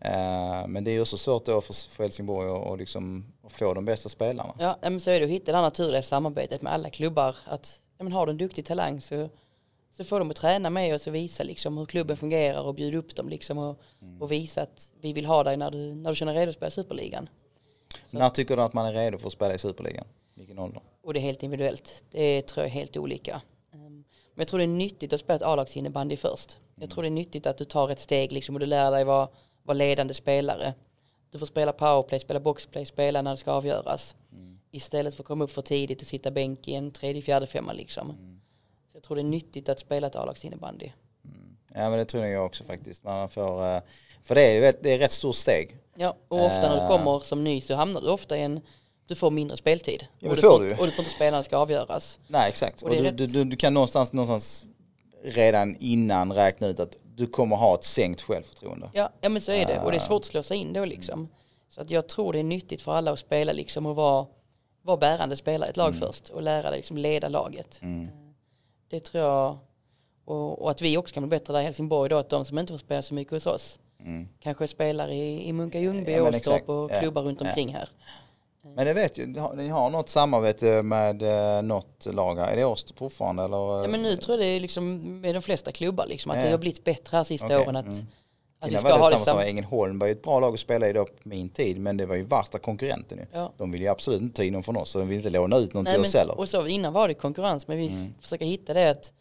Eh, 0.00 0.66
men 0.68 0.84
det 0.84 0.90
är 0.90 0.92
ju 0.92 1.00
också 1.00 1.16
svårt 1.18 1.44
då 1.44 1.60
för, 1.60 1.74
för 1.90 2.04
Helsingborg 2.04 2.50
att, 2.50 2.66
och 2.66 2.78
liksom, 2.78 3.24
få 3.48 3.74
de 3.74 3.84
bästa 3.84 4.08
spelarna. 4.08 4.54
Ja, 4.58 4.76
men 4.82 5.00
så 5.00 5.10
är 5.10 5.20
det 5.20 5.24
att 5.24 5.30
hitta 5.30 5.52
det 5.52 5.58
här 5.58 5.62
naturliga 5.62 6.02
samarbetet 6.02 6.62
med 6.62 6.72
alla 6.72 6.90
klubbar. 6.90 7.36
Att 7.46 7.80
ja, 7.98 8.04
men 8.04 8.12
har 8.12 8.26
du 8.26 8.30
en 8.32 8.38
duktig 8.38 8.64
talang 8.64 9.00
så, 9.00 9.28
så 9.98 10.04
får 10.04 10.18
de 10.18 10.30
att 10.30 10.36
träna 10.36 10.70
med 10.70 10.94
oss 10.94 11.06
och 11.06 11.14
visa 11.14 11.42
liksom 11.42 11.78
hur 11.78 11.84
klubben 11.84 12.16
fungerar 12.16 12.62
och 12.62 12.74
bjuda 12.74 12.98
upp 12.98 13.16
dem 13.16 13.28
liksom 13.28 13.58
och, 13.58 13.80
och 14.20 14.32
visa 14.32 14.62
att 14.62 14.92
vi 15.00 15.12
vill 15.12 15.26
ha 15.26 15.44
dig 15.44 15.56
när 15.56 15.70
du, 15.70 15.94
när 15.94 16.10
du 16.10 16.16
känner 16.16 16.32
dig 16.32 16.40
redo 16.40 16.50
att 16.50 16.56
spela 16.56 16.70
Superligan. 16.70 17.28
När 18.10 18.30
tycker 18.30 18.56
du 18.56 18.62
att 18.62 18.72
man 18.72 18.86
är 18.86 18.92
redo 18.92 19.18
för 19.18 19.26
att 19.26 19.32
spela 19.32 19.54
i 19.54 19.58
Superligan? 19.58 20.06
Vilken 20.34 20.58
ålder? 20.58 20.82
Och 21.02 21.14
det 21.14 21.20
är 21.20 21.22
helt 21.22 21.42
individuellt. 21.42 22.04
Det 22.10 22.42
tror 22.42 22.62
jag 22.62 22.70
är 22.70 22.74
helt 22.74 22.96
olika. 22.96 23.40
Um, 23.74 23.80
Men 23.80 24.04
jag 24.34 24.48
tror 24.48 24.58
det 24.58 24.64
är 24.64 24.66
nyttigt 24.66 25.12
att 25.12 25.20
spela 25.20 25.36
ett 25.36 25.42
A-lagsinnebandy 25.42 26.16
först. 26.16 26.58
Jag 26.74 26.90
tror 26.90 27.02
det 27.02 27.08
är 27.08 27.10
nyttigt 27.10 27.46
att 27.46 27.58
du 27.58 27.64
tar 27.64 27.90
ett 27.90 28.00
steg 28.00 28.32
liksom 28.32 28.54
och 28.54 28.60
du 28.60 28.66
lär 28.66 28.90
dig 28.90 29.04
vara, 29.04 29.28
vara 29.62 29.74
ledande 29.74 30.14
spelare. 30.14 30.74
Du 31.30 31.38
får 31.38 31.46
spela 31.46 31.72
powerplay, 31.72 32.20
spela 32.20 32.40
boxplay, 32.40 32.86
spela 32.86 33.22
när 33.22 33.30
det 33.30 33.36
ska 33.36 33.52
avgöras. 33.52 34.16
Istället 34.70 35.14
för 35.14 35.22
att 35.22 35.26
komma 35.26 35.44
upp 35.44 35.52
för 35.52 35.62
tidigt 35.62 36.00
och 36.00 36.06
sitta 36.06 36.30
bänk 36.30 36.68
i 36.68 36.74
en 36.74 36.90
tredje, 36.90 37.22
fjärde, 37.22 37.46
femma 37.46 37.72
liksom. 37.72 38.06
Så 38.06 38.37
jag 38.98 39.02
tror 39.02 39.16
det 39.16 39.22
är 39.22 39.24
nyttigt 39.24 39.68
att 39.68 39.80
spela 39.80 40.06
ett 40.06 40.16
A-lagsinnebandy. 40.16 40.86
Ja, 41.74 41.80
Ja 41.80 41.90
men 41.90 41.98
det 41.98 42.04
tror 42.04 42.24
jag 42.26 42.46
också 42.46 42.64
faktiskt. 42.64 43.04
Man 43.04 43.28
får, 43.28 43.66
eh, 43.66 43.80
för 44.24 44.34
det 44.34 44.42
är, 44.42 44.74
det 44.82 44.90
är 44.90 44.94
ett 44.94 45.00
rätt 45.00 45.12
stort 45.12 45.36
steg. 45.36 45.76
Ja, 45.94 46.16
och 46.28 46.44
ofta 46.44 46.60
när 46.60 46.76
du 46.76 46.80
Eh. 46.82 46.88
kommer 46.88 47.18
som 47.18 47.44
ny 47.44 47.60
så 47.60 47.74
hamnar 47.74 48.00
du 48.00 48.08
ofta 48.08 48.36
i 48.38 48.42
en, 48.42 48.60
du 49.06 49.14
får 49.14 49.30
mindre 49.30 49.56
speltid. 49.56 50.06
Ja, 50.18 50.30
och, 50.30 50.36
du 50.36 50.42
får 50.42 50.60
du. 50.60 50.70
och 50.76 50.86
du 50.86 50.90
får 50.92 51.02
inte 51.04 51.14
spela 51.14 51.30
när 51.30 51.38
det 51.38 51.44
ska 51.44 51.56
avgöras. 51.56 52.18
Nej 52.26 52.48
exakt. 52.48 52.82
Och 52.82 52.88
Och 52.90 52.94
du, 52.96 53.02
rätt- 53.02 53.32
du, 53.32 53.44
du, 53.44 53.56
kan 53.56 53.74
någonstans, 53.74 54.12
någonstans 54.12 54.66
redan 55.24 55.76
innan 55.80 56.32
räkna 56.32 56.66
ut 56.66 56.80
att 56.80 56.94
du 57.14 57.26
kommer 57.26 57.56
ha 57.56 57.74
ett 57.74 57.84
sänkt 57.84 58.20
självförtroende. 58.20 58.90
Ja, 58.94 59.10
ja 59.20 59.28
men 59.28 59.42
så 59.42 59.52
är 59.52 59.66
det. 59.66 59.80
Och 59.80 59.90
det 59.90 59.96
är 59.96 60.00
svårt 60.00 60.20
att 60.22 60.26
slå 60.26 60.42
sig 60.42 60.56
in 60.58 60.72
då 60.72 60.84
liksom. 60.84 61.28
Så 61.68 61.80
att 61.80 61.90
jag 61.90 62.08
tror 62.08 62.32
det 62.32 62.38
är 62.38 62.42
nyttigt 62.44 62.82
för 62.82 62.92
alla 62.92 63.10
att 63.12 63.18
spela 63.18 63.52
liksom 63.52 63.86
och 63.86 63.96
vara, 63.96 64.26
vara 64.82 64.96
bärande 64.96 65.36
spelare 65.36 65.68
i 65.68 65.70
ett 65.70 65.76
lag 65.76 65.88
Mm. 65.94 66.00
först 66.00 66.28
och 66.28 66.42
lära 66.42 66.70
dig 66.70 66.78
liksom 66.78 66.96
leda 66.98 67.28
laget. 67.28 67.80
Det 68.90 69.00
tror 69.00 69.24
jag, 69.24 69.56
och, 70.24 70.62
och 70.62 70.70
att 70.70 70.82
vi 70.82 70.96
också 70.96 71.14
kan 71.14 71.22
bli 71.22 71.38
bättre 71.38 71.52
där 71.54 71.60
i 71.60 71.64
Helsingborg 71.64 72.08
då, 72.10 72.16
att 72.16 72.28
de 72.28 72.44
som 72.44 72.58
inte 72.58 72.72
får 72.72 72.78
spela 72.78 73.02
så 73.02 73.14
mycket 73.14 73.32
hos 73.32 73.46
oss 73.46 73.78
kanske 74.40 74.68
spelar 74.68 75.10
i, 75.10 75.48
i 75.48 75.52
Munka 75.52 75.80
Ljungby, 75.80 76.12
Mm. 76.12 76.24
Ja, 76.24 76.30
Åstorp 76.38 76.68
och 76.68 76.90
Ja. 76.92 77.00
klubbar 77.00 77.22
runt 77.22 77.40
Ja. 77.40 77.46
omkring 77.48 77.74
här. 77.74 77.88
Men 78.62 78.86
det 78.86 78.92
vet 78.92 79.18
ju, 79.18 79.26
ni 79.26 79.68
har- 79.68 79.90
något 79.90 80.08
samarbete 80.08 80.82
med 80.82 81.22
eh, 81.22 81.62
något 81.62 82.06
lag 82.12 82.36
här. 82.36 82.52
Är 82.52 82.56
det 82.56 82.64
Åstorp 82.64 82.98
fortfarande 82.98 83.44
eller? 83.44 83.82
Ja 83.82 83.88
men 83.88 84.02
nu 84.02 84.16
tror 84.16 84.36
jag 84.38 84.46
det 84.46 84.50
är 84.56 84.60
liksom 84.60 84.96
med 85.20 85.34
de 85.34 85.42
flesta 85.42 85.72
klubbar 85.72 86.06
liksom, 86.06 86.30
att 86.30 86.36
Ja. 86.38 86.44
det 86.44 86.50
har 86.50 86.58
blivit 86.58 86.84
bättre 86.84 87.16
här 87.16 87.24
sista 87.24 87.46
Okej, 87.46 87.58
åren 87.58 87.76
att, 87.76 87.84
mm. 87.84 88.06
Att 88.60 88.68
vi 88.72 88.76
Innan 88.76 89.00
var 89.00 89.10
det 89.10 89.18
samma 89.18 89.40
som. 89.40 89.48
Ängelholm 89.48 89.98
var 89.98 90.06
ju 90.06 90.12
ett 90.12 90.22
bra 90.22 90.40
lag 90.40 90.54
att 90.54 90.60
spela 90.60 90.88
i 90.88 90.92
då 90.92 91.04
på 91.04 91.12
min 91.22 91.48
tid 91.48 91.80
men 91.80 91.96
det 91.96 92.06
var 92.06 92.14
ju 92.16 92.22
värsta 92.22 92.58
konkurrenten 92.58 93.18
ju. 93.18 93.24
Ja. 93.32 93.52
De 93.58 93.70
ville 93.70 93.84
ju 93.84 93.90
absolut 93.90 94.22
inte 94.22 94.36
ta 94.36 94.42
in 94.44 94.52
någon 94.52 94.62
från 94.62 94.76
oss 94.76 94.90
så 94.90 94.98
de 94.98 95.08
ville 95.08 95.16
inte 95.18 95.30
låna 95.30 95.56
ut 95.56 95.74
någon 95.74 95.84
Nej, 95.84 95.92
till 95.92 96.02
oss 96.02 96.14
heller. 96.14 96.38
och 96.38 96.48
så 96.48 96.66
innan 96.66 96.92
var 96.92 97.08
det 97.08 97.14
konkurrens 97.14 97.68
men 97.68 97.76
vi 97.78 98.12
försöker 98.20 98.44
hitta 98.46 98.74
det 98.74 98.90
att 98.90 99.12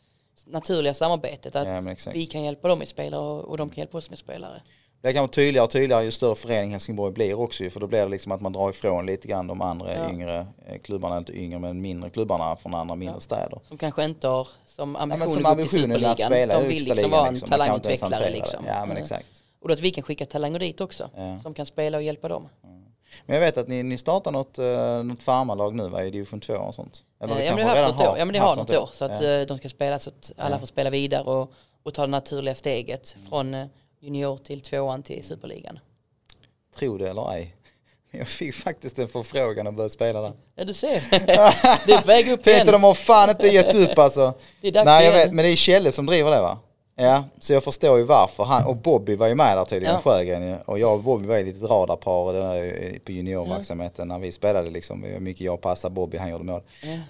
naturliga 0.45 0.93
samarbetet 0.93 1.55
att 1.55 1.67
Ja, 1.67 2.11
vi 2.13 2.25
kan 2.25 2.43
hjälpa 2.43 2.67
dem 2.67 2.79
med 2.79 2.87
spelare 2.87 3.21
och, 3.41 3.57
de 3.57 3.69
kan 3.69 3.77
hjälpa 3.81 3.97
oss 3.97 4.09
med 4.09 4.19
spelare. 4.19 4.61
Det 5.01 5.13
kan 5.13 5.21
vara 5.21 5.31
tydligare 5.31 5.63
och 5.65 5.71
tydligare 5.71 6.03
ju 6.03 6.11
större 6.11 6.35
förening 6.35 6.71
Helsingborg 6.71 7.13
blir 7.13 7.39
också 7.39 7.69
för 7.69 7.79
då 7.79 7.87
blir 7.87 7.99
det 8.03 8.07
liksom 8.09 8.31
att 8.31 8.41
man 8.41 8.53
drar 8.53 8.69
ifrån 8.69 9.05
lite 9.05 9.27
grann 9.27 9.47
de 9.47 9.61
andra 9.61 9.93
Ja. 9.95 10.09
yngre 10.11 10.47
eh, 10.67 10.77
klubbarna, 10.79 11.17
inte 11.17 11.39
yngre 11.39 11.59
men 11.59 11.81
mindre 11.81 12.09
klubbarna 12.09 12.55
från 12.55 12.73
andra 12.75 12.95
mindre 12.95 13.19
städer. 13.21 13.59
Som 13.63 13.77
kanske 13.77 14.05
inte 14.05 14.27
har 14.27 14.47
som 14.77 14.95
Ja, 14.95 15.01
ambition 15.01 15.19
men 15.25 15.33
som 15.33 15.45
ambitionen 15.45 16.05
att 16.05 16.21
spela 16.21 16.59
De 16.61 16.67
vill 16.67 16.83
liksom 16.85 17.11
vara 17.11 17.27
en 17.27 17.33
liksom. 17.33 17.49
Talangutvecklare 17.49 18.29
liksom. 18.29 18.65
Ja 18.67 18.85
men 18.85 18.95
Ja. 18.97 19.01
exakt. 19.01 19.27
Och 19.61 19.67
då 19.67 19.73
att 19.73 19.79
vi 19.79 19.91
kan 19.91 20.03
skicka 20.03 20.25
talanger 20.25 20.59
dit 20.59 20.81
också. 20.81 21.09
Ja. 21.15 21.39
Som 21.39 21.53
kan 21.53 21.65
spela 21.65 21.97
och 21.97 22.03
hjälpa 22.03 22.27
dem. 22.27 22.49
Men 23.25 23.33
jag 23.35 23.41
vet 23.41 23.57
att 23.57 23.67
ni, 23.67 23.83
ni 23.83 23.97
startar 23.97 24.31
något, 24.31 24.59
uh, 24.59 25.03
något 25.03 25.21
farmarlag 25.23 25.75
nu 25.75 25.87
va, 25.89 26.03
i 26.03 26.11
division 26.11 26.39
2 26.39 26.53
och 26.53 26.75
sånt? 26.75 27.03
Eller 27.19 27.35
Eh, 27.39 27.45
ja 27.45 27.51
men 27.55 27.57
det 27.57 27.63
har 27.71 27.77
haft 27.77 27.97
något 27.97 28.07
år. 28.07 28.17
Ja 28.17 28.25
men 28.25 28.33
det 28.33 28.39
har 28.39 28.55
något 28.55 28.71
år. 28.73 28.89
Så 28.93 29.05
att 29.05 29.21
Ja. 29.21 29.27
eh, 29.29 29.45
de 29.47 29.57
ska 29.57 29.69
spela 29.69 29.99
så 29.99 30.09
att 30.09 30.31
alla 30.37 30.59
får 30.59 30.67
spela 30.67 30.89
vidare 30.89 31.23
och, 31.23 31.51
och 31.83 31.93
ta 31.93 32.01
det 32.01 32.11
naturliga 32.11 32.55
steget 32.55 33.15
Mm. 33.17 33.29
från 33.29 33.69
junior 33.99 34.37
till 34.37 34.61
tvåan 34.61 35.03
till 35.03 35.23
superligan. 35.23 35.79
Tro 36.75 36.97
det 36.97 37.09
eller 37.09 37.31
ej. 37.33 37.55
Jag 38.11 38.27
fick 38.27 38.55
faktiskt 38.55 38.99
en 38.99 39.07
förfrågan 39.07 39.67
att 39.67 39.73
börja 39.73 39.89
spela 39.89 40.21
där. 40.21 40.31
Ja 40.55 40.63
du 40.65 40.73
ser. 40.73 41.03
det 41.85 41.93
är 41.93 42.01
på 42.01 42.07
väg 42.07 42.29
upp 42.29 42.47
igen. 42.47 42.67
De 42.67 42.83
har 42.83 42.93
fan 42.93 43.29
inte 43.29 43.47
gett 43.47 43.75
upp 43.75 43.97
alltså. 43.97 44.33
Det 44.61 44.67
är 44.67 44.71
dags 44.71 44.85
Nej 44.85 45.05
jag 45.05 45.13
igen. 45.15 45.27
vet, 45.27 45.33
men 45.35 45.45
det 45.45 45.51
är 45.51 45.55
Kjelle 45.55 45.91
som 45.91 46.05
driver 46.05 46.31
det 46.31 46.41
va? 46.41 46.57
Ja, 46.99 47.23
så 47.39 47.53
jag 47.53 47.63
förstår 47.63 47.97
ju 47.97 48.03
varför. 48.03 48.43
Han, 48.43 48.65
och 48.65 48.75
Bobby 48.75 49.15
var 49.15 49.27
ju 49.27 49.35
med 49.35 49.57
där 49.57 49.65
tydligen, 49.65 49.95
Ja. 49.95 50.01
Sjögren. 50.11 50.57
Och 50.65 50.79
jag 50.79 50.93
och 50.93 51.03
Bobby 51.03 51.27
var 51.27 51.37
ju 51.37 51.45
lite 51.45 51.65
radarpar 51.65 52.33
där, 52.33 52.99
på 52.99 53.11
juniorverksamheten 53.11 54.07
när 54.07 54.19
vi 54.19 54.31
spelade 54.31 54.69
liksom. 54.69 55.05
Mycket 55.19 55.41
jag 55.41 55.61
passade 55.61 55.95
Bobby, 55.95 56.17
han 56.17 56.29
gjorde 56.29 56.43
mål. 56.43 56.61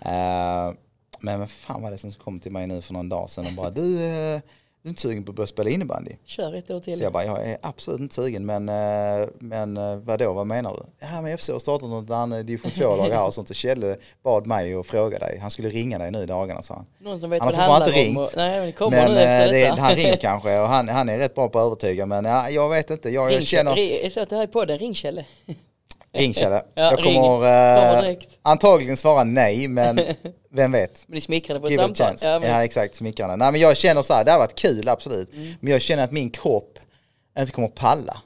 Eh, 0.01 0.73
men 1.19 1.39
vad 1.39 1.49
fan 1.51 1.81
var 1.81 1.91
det 1.91 1.97
som 1.97 2.11
kom 2.11 2.39
till 2.39 2.51
mig 2.51 2.67
nu 2.67 2.81
för 2.81 2.93
någon 2.93 3.09
dag 3.09 3.29
sedan 3.29 3.45
och 3.47 3.53
bara 3.53 3.69
du, 3.69 4.03
eh, 4.03 4.09
är 4.35 4.41
inte 4.87 5.01
sugen 5.01 5.23
på 5.23 5.29
att 5.31 5.35
börja 5.35 5.47
spela 5.47 5.69
innebandy? 5.69 6.11
Kör 6.25 6.55
ett 6.55 6.71
år 6.71 6.79
till. 6.79 6.97
Så 6.97 7.03
jag 7.03 7.13
bara, 7.13 7.25
jag 7.25 7.47
är 7.47 7.57
absolut 7.61 7.99
inte 7.99 8.15
sugen 8.15 8.45
men, 8.45 8.69
eh, 8.69 9.27
men 9.39 9.77
eh, 9.77 9.95
vadå, 9.95 10.33
vad 10.33 10.47
menar 10.47 10.73
du? 10.73 11.05
Ja 11.07 11.21
men 11.21 11.37
FC 11.37 11.49
har 11.49 11.59
startat 11.59 11.89
något 11.89 12.09
annat 12.09 12.47
division 12.47 12.71
2-lag 12.71 13.09
här 13.09 13.25
och 13.25 13.33
sånt 13.33 13.49
och 13.49 13.55
Kjelle 13.55 13.97
bad 14.23 14.47
mig 14.47 14.73
att 14.73 14.87
fråga 14.87 15.19
dig. 15.19 15.37
Han 15.41 15.51
skulle 15.51 15.69
ringa 15.69 15.97
dig 15.97 16.11
nu 16.11 16.23
i 16.23 16.25
dagarna 16.25 16.61
sa 16.61 16.73
han. 16.73 16.85
Någon 16.99 17.19
som 17.19 17.29
vet 17.29 17.41
Han 17.41 17.55
har 17.55 17.67
fortfarande 17.67 17.99
inte 18.03 18.21
Och, 18.21 18.29
nej 18.35 18.59
men 18.59 18.71
kommer 18.73 18.97
Men 18.97 19.11
nu 19.13 19.19
efter 19.19 19.45
eh, 19.45 19.51
det, 19.51 19.59
detta. 19.69 19.81
han 19.81 19.95
ringer 19.95 20.15
kanske 20.21 20.59
och 20.59 20.67
han, 20.67 20.89
han 20.89 21.09
är 21.09 21.17
rätt 21.17 21.35
bra 21.35 21.49
på 21.49 21.59
att 21.59 21.65
övertyga 21.65 22.05
men 22.05 22.25
ja, 22.25 22.49
jag 22.49 22.69
vet 22.69 22.89
inte, 22.89 23.09
jag, 23.09 23.31
jag 23.31 23.37
Ring, 23.37 23.45
känner... 23.45 23.75
ring, 23.75 23.99
jag 24.03 24.11
sa 24.11 24.21
att 24.21 24.29
det 24.29 24.35
här 24.35 24.43
är 24.43 24.47
podden, 24.47 24.77
ring 24.77 24.95
Kjelle. 24.95 25.25
Ring. 26.17 26.33
Ja, 26.39 26.61
jag 26.73 27.05
ring. 27.05 27.15
kommer, 27.15 27.21
Kommer 27.27 28.09
eh, 28.09 28.15
antagligen 28.41 28.97
svara 28.97 29.23
nej 29.23 29.67
men 29.67 29.99
vem 30.49 30.71
vet. 30.71 31.03
Men 31.07 31.15
ni 31.15 31.21
smickrade 31.21 31.59
på 31.59 31.67
ett 31.67 31.79
samtal. 31.79 32.15
Ja, 32.21 32.29
Ja, 32.29 32.39
men, 32.39 32.61
exakt, 32.61 32.95
smickrande. 32.95 33.35
Nej 33.35 33.51
men 33.51 33.61
jag 33.61 33.77
känner 33.77 34.01
så 34.01 34.13
här, 34.13 34.25
det 34.25 34.31
har 34.31 34.39
varit 34.39 34.55
kul 34.55 34.87
absolut. 34.89 35.33
Mm. 35.33 35.53
Men 35.59 35.71
jag 35.71 35.81
känner 35.81 36.03
att 36.03 36.11
min 36.11 36.29
kropp 36.29 36.79
inte 37.39 37.51
kommer 37.51 37.67
palla. 37.67 38.21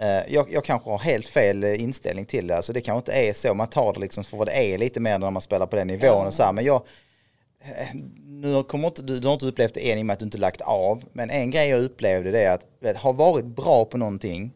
Eh, 0.00 0.34
Jag, 0.34 0.52
jag 0.52 0.64
kanske 0.64 0.90
har 0.90 0.98
helt 0.98 1.28
fel 1.28 1.64
eh, 1.64 1.82
inställning 1.82 2.24
till 2.24 2.46
det. 2.46 2.56
Alltså 2.56 2.72
det 2.72 2.80
kanske 2.80 2.98
inte 2.98 3.12
är 3.28 3.32
så. 3.32 3.54
Man 3.54 3.66
tar 3.66 3.92
det 3.92 4.00
liksom 4.00 4.24
för 4.24 4.36
vad 4.36 4.46
det 4.46 4.72
är 4.74 4.78
lite 4.78 5.00
mer 5.00 5.18
när 5.18 5.30
man 5.30 5.42
spelar 5.42 5.66
på 5.66 5.76
den 5.76 5.86
nivån 5.86 6.26
och 6.26 6.34
så 6.34 6.42
här. 6.42 6.52
Men 6.52 6.64
jag, 6.64 6.82
eh, 7.64 8.00
nu 8.26 8.62
kommer 8.62 8.88
inte, 8.88 9.02
du, 9.02 9.18
du 9.20 9.26
har 9.28 9.34
inte 9.34 9.46
upplevt 9.46 9.74
det 9.74 9.92
än 9.92 9.98
i 9.98 10.02
och 10.02 10.06
med 10.06 10.14
att 10.14 10.18
du 10.20 10.24
inte 10.24 10.38
lagt 10.38 10.60
av. 10.60 11.04
Men 11.12 11.30
en 11.30 11.50
grej 11.50 11.68
jag 11.68 11.80
upplevde 11.80 12.30
det 12.30 12.40
är 12.40 12.52
att 12.52 12.64
vet, 12.80 12.96
ha 12.96 13.12
varit 13.12 13.44
bra 13.44 13.84
på 13.84 13.96
någonting. 13.96 14.52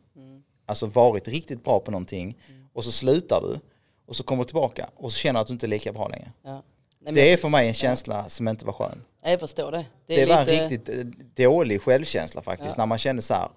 Alltså 0.73 0.87
varit 0.87 1.29
riktigt 1.29 1.65
bra 1.65 1.81
på 1.81 1.91
någonting. 1.91 2.39
Och 2.73 2.85
så 2.85 2.93
slutar 2.93 3.41
du. 3.41 3.61
Och 4.07 4.17
så 4.17 4.23
kommer 4.25 4.45
du 4.45 4.47
tillbaka 4.47 4.91
och 4.97 5.13
så 5.13 5.19
känner 5.19 5.39
du 5.39 5.43
att 5.43 5.47
du 5.47 5.53
inte 5.53 5.67
är 5.67 5.69
lika 5.69 5.93
bra 5.93 6.09
längre. 6.09 6.33
ja. 6.45 6.63
Nej, 7.05 7.13
Det 7.15 7.33
är 7.33 7.37
för 7.37 7.49
mig 7.49 7.69
en 7.69 7.75
känsla 7.75 8.29
som 8.29 8.49
inte 8.49 8.65
var 8.67 8.73
skön. 8.73 9.05
jag 9.25 9.41
förstår 9.41 9.73
det. 9.73 9.87
Det, 10.07 10.17
Det, 10.17 10.27
var 10.27 10.41
en 10.41 10.47
lite, 10.47 10.63
riktigt 10.63 10.89
eh, 10.89 11.45
dålig 11.47 11.83
självkänsla 11.83 12.43
faktiskt. 12.43 12.71
Ja. 12.71 12.83
När 12.83 12.87
man 12.87 12.99
kände 12.99 13.23
så 13.23 13.35
här. 13.35 13.49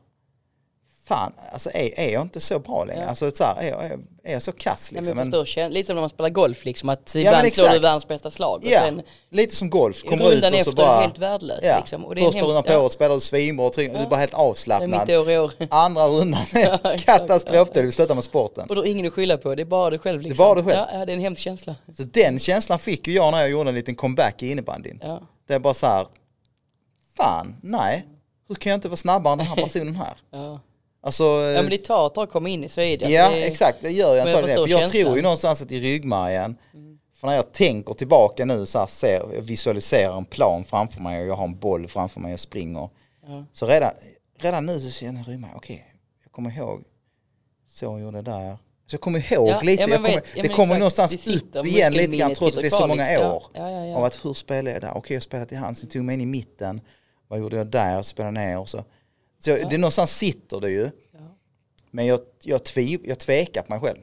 Fan, 1.07 1.33
alltså 1.53 1.69
är, 1.73 1.99
är 1.99 2.13
jag 2.13 2.21
inte 2.21 2.39
så 2.39 2.59
bra 2.59 2.85
längre? 2.85 3.01
Ja. 3.01 3.07
Alltså 3.09 3.31
så 3.31 3.43
här, 3.43 3.55
är, 3.61 3.69
jag, 3.69 3.85
är, 3.85 3.99
är 4.23 4.33
jag 4.33 4.41
så 4.41 4.51
kass 4.51 4.91
liksom? 4.91 5.15
Men- 5.17 5.31
förstår, 5.31 5.69
lite 5.69 5.87
som 5.87 5.95
när 5.95 6.01
man 6.01 6.09
spelar 6.09 6.29
golf 6.29 6.65
liksom. 6.65 6.89
Att 6.89 7.15
ibland 7.15 7.53
slår 7.53 7.69
du 7.69 7.79
världens 7.79 8.07
bästa 8.07 8.31
slag. 8.31 8.57
Och 8.63 8.69
ja, 8.71 8.79
sen 8.79 9.01
lite 9.29 9.55
som 9.55 9.69
golf. 9.69 10.03
Kommer 10.03 10.31
ut 10.31 10.43
och 10.43 10.49
så 10.49 10.55
efter 10.57 10.71
är 10.71 10.75
bara... 10.75 11.01
helt 11.01 11.17
värdelös. 11.19 11.59
Ja, 11.63 11.77
Liksom. 11.77 12.05
Och 12.05 12.15
det 12.15 12.21
är 12.21 12.25
första 12.25 12.41
rundan 12.41 12.63
på 12.63 12.73
året 12.73 12.91
spelar 12.91 13.15
du 13.15 13.21
svinbra 13.21 13.65
och 13.65 13.73
trygg- 13.73 13.91
du 13.93 13.97
är 13.99 14.07
bara 14.07 14.19
helt 14.19 14.31
Det 14.31 14.37
är 14.37 14.41
avslappnad. 14.41 15.07
mitt 15.07 15.17
år 15.17 15.31
i 15.31 15.37
år. 15.37 15.51
Andra 15.69 16.07
rundan 16.07 16.41
är 16.53 17.73
det 17.73 17.81
du 17.81 17.91
slutar 17.91 18.15
med 18.15 18.23
sporten. 18.23 18.65
Och 18.69 18.75
då 18.75 18.85
är 18.85 18.91
ingen 18.91 19.07
att 19.07 19.13
skylla 19.13 19.37
på, 19.37 19.55
det 19.55 19.63
är 19.63 19.65
bara 19.65 19.89
dig 19.89 19.99
själv 19.99 20.21
liksom. 20.21 20.45
bara 20.45 20.55
dig 20.55 20.63
själv. 20.63 20.77
Ja, 20.91 20.99
ja, 20.99 21.05
det 21.05 21.11
är 21.11 21.15
en 21.15 21.21
hemsk 21.21 21.41
känsla. 21.41 21.75
Så 21.97 22.03
den 22.03 22.39
känslan 22.39 22.79
fick 22.79 23.07
ju 23.07 23.13
jag 23.13 23.31
när 23.31 23.39
jag 23.41 23.49
gjorde 23.49 23.69
en 23.69 23.75
liten 23.75 23.95
comeback 23.95 24.43
i 24.43 24.51
innebandyn. 24.51 24.99
Ja. 25.03 25.21
Det 25.47 25.53
är 25.53 25.59
bara 25.59 25.73
så 25.73 25.87
här, 25.87 26.05
fan, 27.17 27.55
nej, 27.63 28.05
hur 28.47 28.55
kan 28.55 28.69
jag 28.69 28.77
inte 28.77 28.87
vara 28.87 28.97
snabbare 28.97 29.31
än 29.33 29.37
den 29.37 29.47
här 29.47 29.55
personen 29.63 29.95
här? 29.95 30.13
Ja. 30.31 30.59
Alltså, 31.05 31.23
ja 31.23 31.61
men 31.61 31.69
det 31.69 31.77
tar 31.77 32.07
ett 32.07 32.13
tag 32.13 32.23
att 32.23 32.29
komma 32.29 32.49
in 32.49 32.63
i 32.63 32.69
så 32.69 32.81
är 32.81 32.97
det. 32.97 33.09
Ja, 33.09 33.29
det 33.29 33.43
är, 33.43 33.47
exakt. 33.47 33.77
Det 33.81 33.91
gör 33.91 34.15
jag 34.15 34.27
antagligen. 34.27 34.57
För 34.63 34.69
jag 34.69 34.91
tror 34.91 35.15
ju 35.15 35.21
någonstans 35.21 35.61
att 35.61 35.71
i 35.71 35.79
ryggmärgen, 35.79 36.57
för 37.15 37.27
när 37.27 37.35
jag 37.35 37.51
tänker 37.51 37.93
tillbaka 37.93 38.45
nu 38.45 38.65
så 38.65 38.79
här, 38.79 38.87
ser, 38.87 39.33
jag 39.33 39.41
visualiserar 39.41 40.17
en 40.17 40.25
plan 40.25 40.63
framför 40.63 41.01
mig 41.01 41.21
och 41.21 41.27
jag 41.27 41.35
har 41.35 41.43
en 41.45 41.59
boll 41.59 41.87
framför 41.87 42.19
mig 42.19 42.33
och 42.33 42.39
springer. 42.39 42.89
Ja. 43.27 43.45
Så 43.53 43.67
redan, 43.67 43.91
redan 44.39 44.65
nu 44.65 44.79
så 44.79 44.89
känner 44.89 45.19
jag 45.19 45.29
ryggmärgen, 45.29 45.57
okej, 45.57 45.85
jag 46.23 46.31
kommer 46.31 46.57
ihåg, 46.57 46.83
så 47.67 47.85
jag 47.85 48.01
gjorde 48.01 48.21
där. 48.21 48.57
Så 48.87 48.93
jag 48.93 49.01
kommer 49.01 49.33
ihåg 49.33 49.49
Ja, 49.49 49.59
lite, 49.63 49.81
ja, 49.81 49.87
kommer, 49.95 50.09
vet- 50.09 50.33
det 50.35 50.47
kommer 50.47 50.63
exakt. 50.63 50.79
någonstans 50.79 51.11
Det 51.11 51.17
sitter, 51.17 51.59
upp 51.59 51.65
igen 51.65 51.93
lite 51.93 52.17
grann 52.17 52.35
trots 52.35 52.55
att 52.55 52.61
det 52.61 52.67
är 52.67 52.71
så 52.71 52.87
många 52.87 53.03
år. 53.03 53.43
Ja, 53.53 53.71
ja, 53.71 53.85
ja. 53.85 53.95
Av 53.95 54.03
att 54.03 54.25
hur 54.25 54.33
spelade 54.33 54.71
jag 54.71 54.81
där? 54.81 54.97
Okej, 54.97 55.15
jag 55.15 55.23
spelade 55.23 55.49
till 55.49 55.57
hands, 55.57 55.83
jag 55.83 55.91
tog 55.91 56.03
mig 56.03 56.13
in 56.13 56.21
i 56.21 56.25
mitten. 56.25 56.81
Vad 57.27 57.39
gjorde 57.39 57.57
jag 57.57 57.67
där? 57.67 57.93
Jag 57.95 58.05
spelade 58.05 58.31
ner 58.39 58.59
och 58.59 58.69
så. 58.69 58.83
Så 59.39 59.49
jag- 59.49 59.69
det 59.69 59.77
någonstans 59.77 60.17
sitter 60.17 60.59
det 60.59 60.69
ju. 60.71 60.89
Men 61.91 62.05
jag, 62.05 62.19
jag, 62.43 62.63
tviv, 62.63 63.01
jag 63.03 63.19
tvekar 63.19 63.61
på 63.61 63.71
mig 63.73 63.79
själv. 63.81 63.99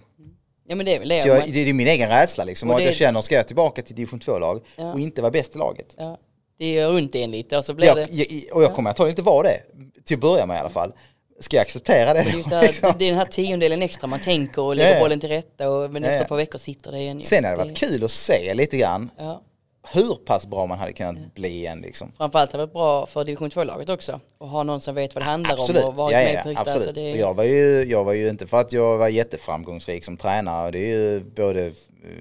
ja 0.68 0.74
men 0.76 0.86
det 0.86 0.94
är 0.94 0.98
väl 0.98 1.08
det. 1.08 1.20
Så 1.20 1.28
jag, 1.28 1.52
det 1.52 1.68
är 1.68 1.72
min 1.72 1.88
egen 1.88 2.08
rädsla 2.08 2.44
liksom. 2.44 2.68
Och 2.70 2.74
Och 2.74 2.80
att 2.80 2.84
det- 2.84 2.88
jag 2.88 2.94
känner, 2.94 3.20
ska 3.20 3.34
jag 3.34 3.46
tillbaka 3.46 3.82
till 3.82 3.94
division 3.94 4.20
2-lag 4.20 4.60
Ja. 4.76 4.92
och 4.92 5.00
inte 5.00 5.22
vara 5.22 5.30
bäst 5.32 5.54
i 5.54 5.58
laget? 5.58 5.94
ja, 5.98 6.18
det 6.58 6.72
gör 6.72 6.94
ont 6.94 7.14
en 7.14 7.30
lite 7.30 7.58
och 7.58 7.64
så 7.64 7.74
blir 7.74 7.86
Jag, 7.86 7.96
det... 7.96 8.08
jag, 8.10 8.56
och 8.56 8.62
jag 8.62 8.74
kommer 8.74 8.90
antagligen 8.90 9.12
inte 9.12 9.22
vara 9.22 9.42
det, 9.48 9.60
till 10.04 10.16
att 10.16 10.20
börja 10.20 10.46
med 10.46 10.56
i 10.56 10.60
alla 10.60 10.68
fall. 10.70 10.92
Ska 11.40 11.56
jag 11.56 11.62
acceptera 11.62 12.14
det? 12.14 12.22
Det 12.22 12.30
är, 12.30 12.36
just 12.36 12.48
det, 12.50 12.56
här, 12.56 12.62
liksom? 12.66 12.92
det 12.98 13.04
är 13.04 13.08
den 13.10 13.18
här 13.18 13.26
tiondelen 13.26 13.82
extra 13.82 14.06
man 14.06 14.20
tänker 14.20 14.62
och 14.62 14.76
lägger 14.76 14.90
Ja, 14.90 14.96
ja. 14.96 15.02
bollen 15.02 15.20
till 15.20 15.28
rätta 15.28 15.70
och, 15.70 15.90
men 15.90 16.02
Ja, 16.02 16.08
efter 16.08 16.16
ja. 16.18 16.22
ett 16.22 16.28
par 16.28 16.36
veckor 16.36 16.58
sitter 16.58 16.92
det 16.92 16.98
igen. 16.98 17.22
Sen 17.22 17.44
hade 17.44 17.56
det 17.56 17.64
varit 17.64 17.76
kul 17.76 18.04
att 18.04 18.10
se 18.10 18.54
lite 18.54 18.76
grann 18.76 19.10
Ja. 19.18 19.42
Hur 19.90 20.14
pass 20.14 20.46
bra 20.46 20.66
man 20.66 20.78
hade 20.78 20.92
kunnat 20.92 21.34
bli 21.34 21.48
igen 21.48 21.80
liksom. 21.80 22.12
Framförallt 22.16 22.52
har 22.52 22.58
det 22.58 22.64
varit 22.66 22.72
bra 22.72 23.06
för 23.06 23.24
division 23.24 23.50
2-laget 23.50 23.88
också. 23.88 24.20
Och 24.38 24.48
ha 24.48 24.62
någon 24.62 24.80
som 24.80 24.94
vet 24.94 25.14
vad 25.14 25.22
det 25.22 25.26
handlar 25.26 25.52
Absolut, 25.52 25.82
om 25.82 25.88
och 25.88 25.96
varit 25.96 26.12
ja, 26.12 26.18
med 26.18 26.34
ja, 26.34 26.42
på 26.42 26.48
högsta. 26.48 26.62
absolut. 26.62 26.88
Alltså 26.88 27.02
det, 27.02 27.10
jag, 27.10 27.34
var 27.34 27.44
ju, 27.44 27.84
jag 27.84 28.04
var 28.04 28.12
ju 28.12 28.28
inte 28.28 28.46
för 28.46 28.60
att 28.60 28.72
jag 28.72 28.98
var 28.98 29.08
jätteframgångsrik 29.08 30.04
som 30.04 30.16
tränare. 30.16 30.70
Det 30.70 30.78
är 30.78 30.96
ju 30.96 31.20
både 31.20 31.72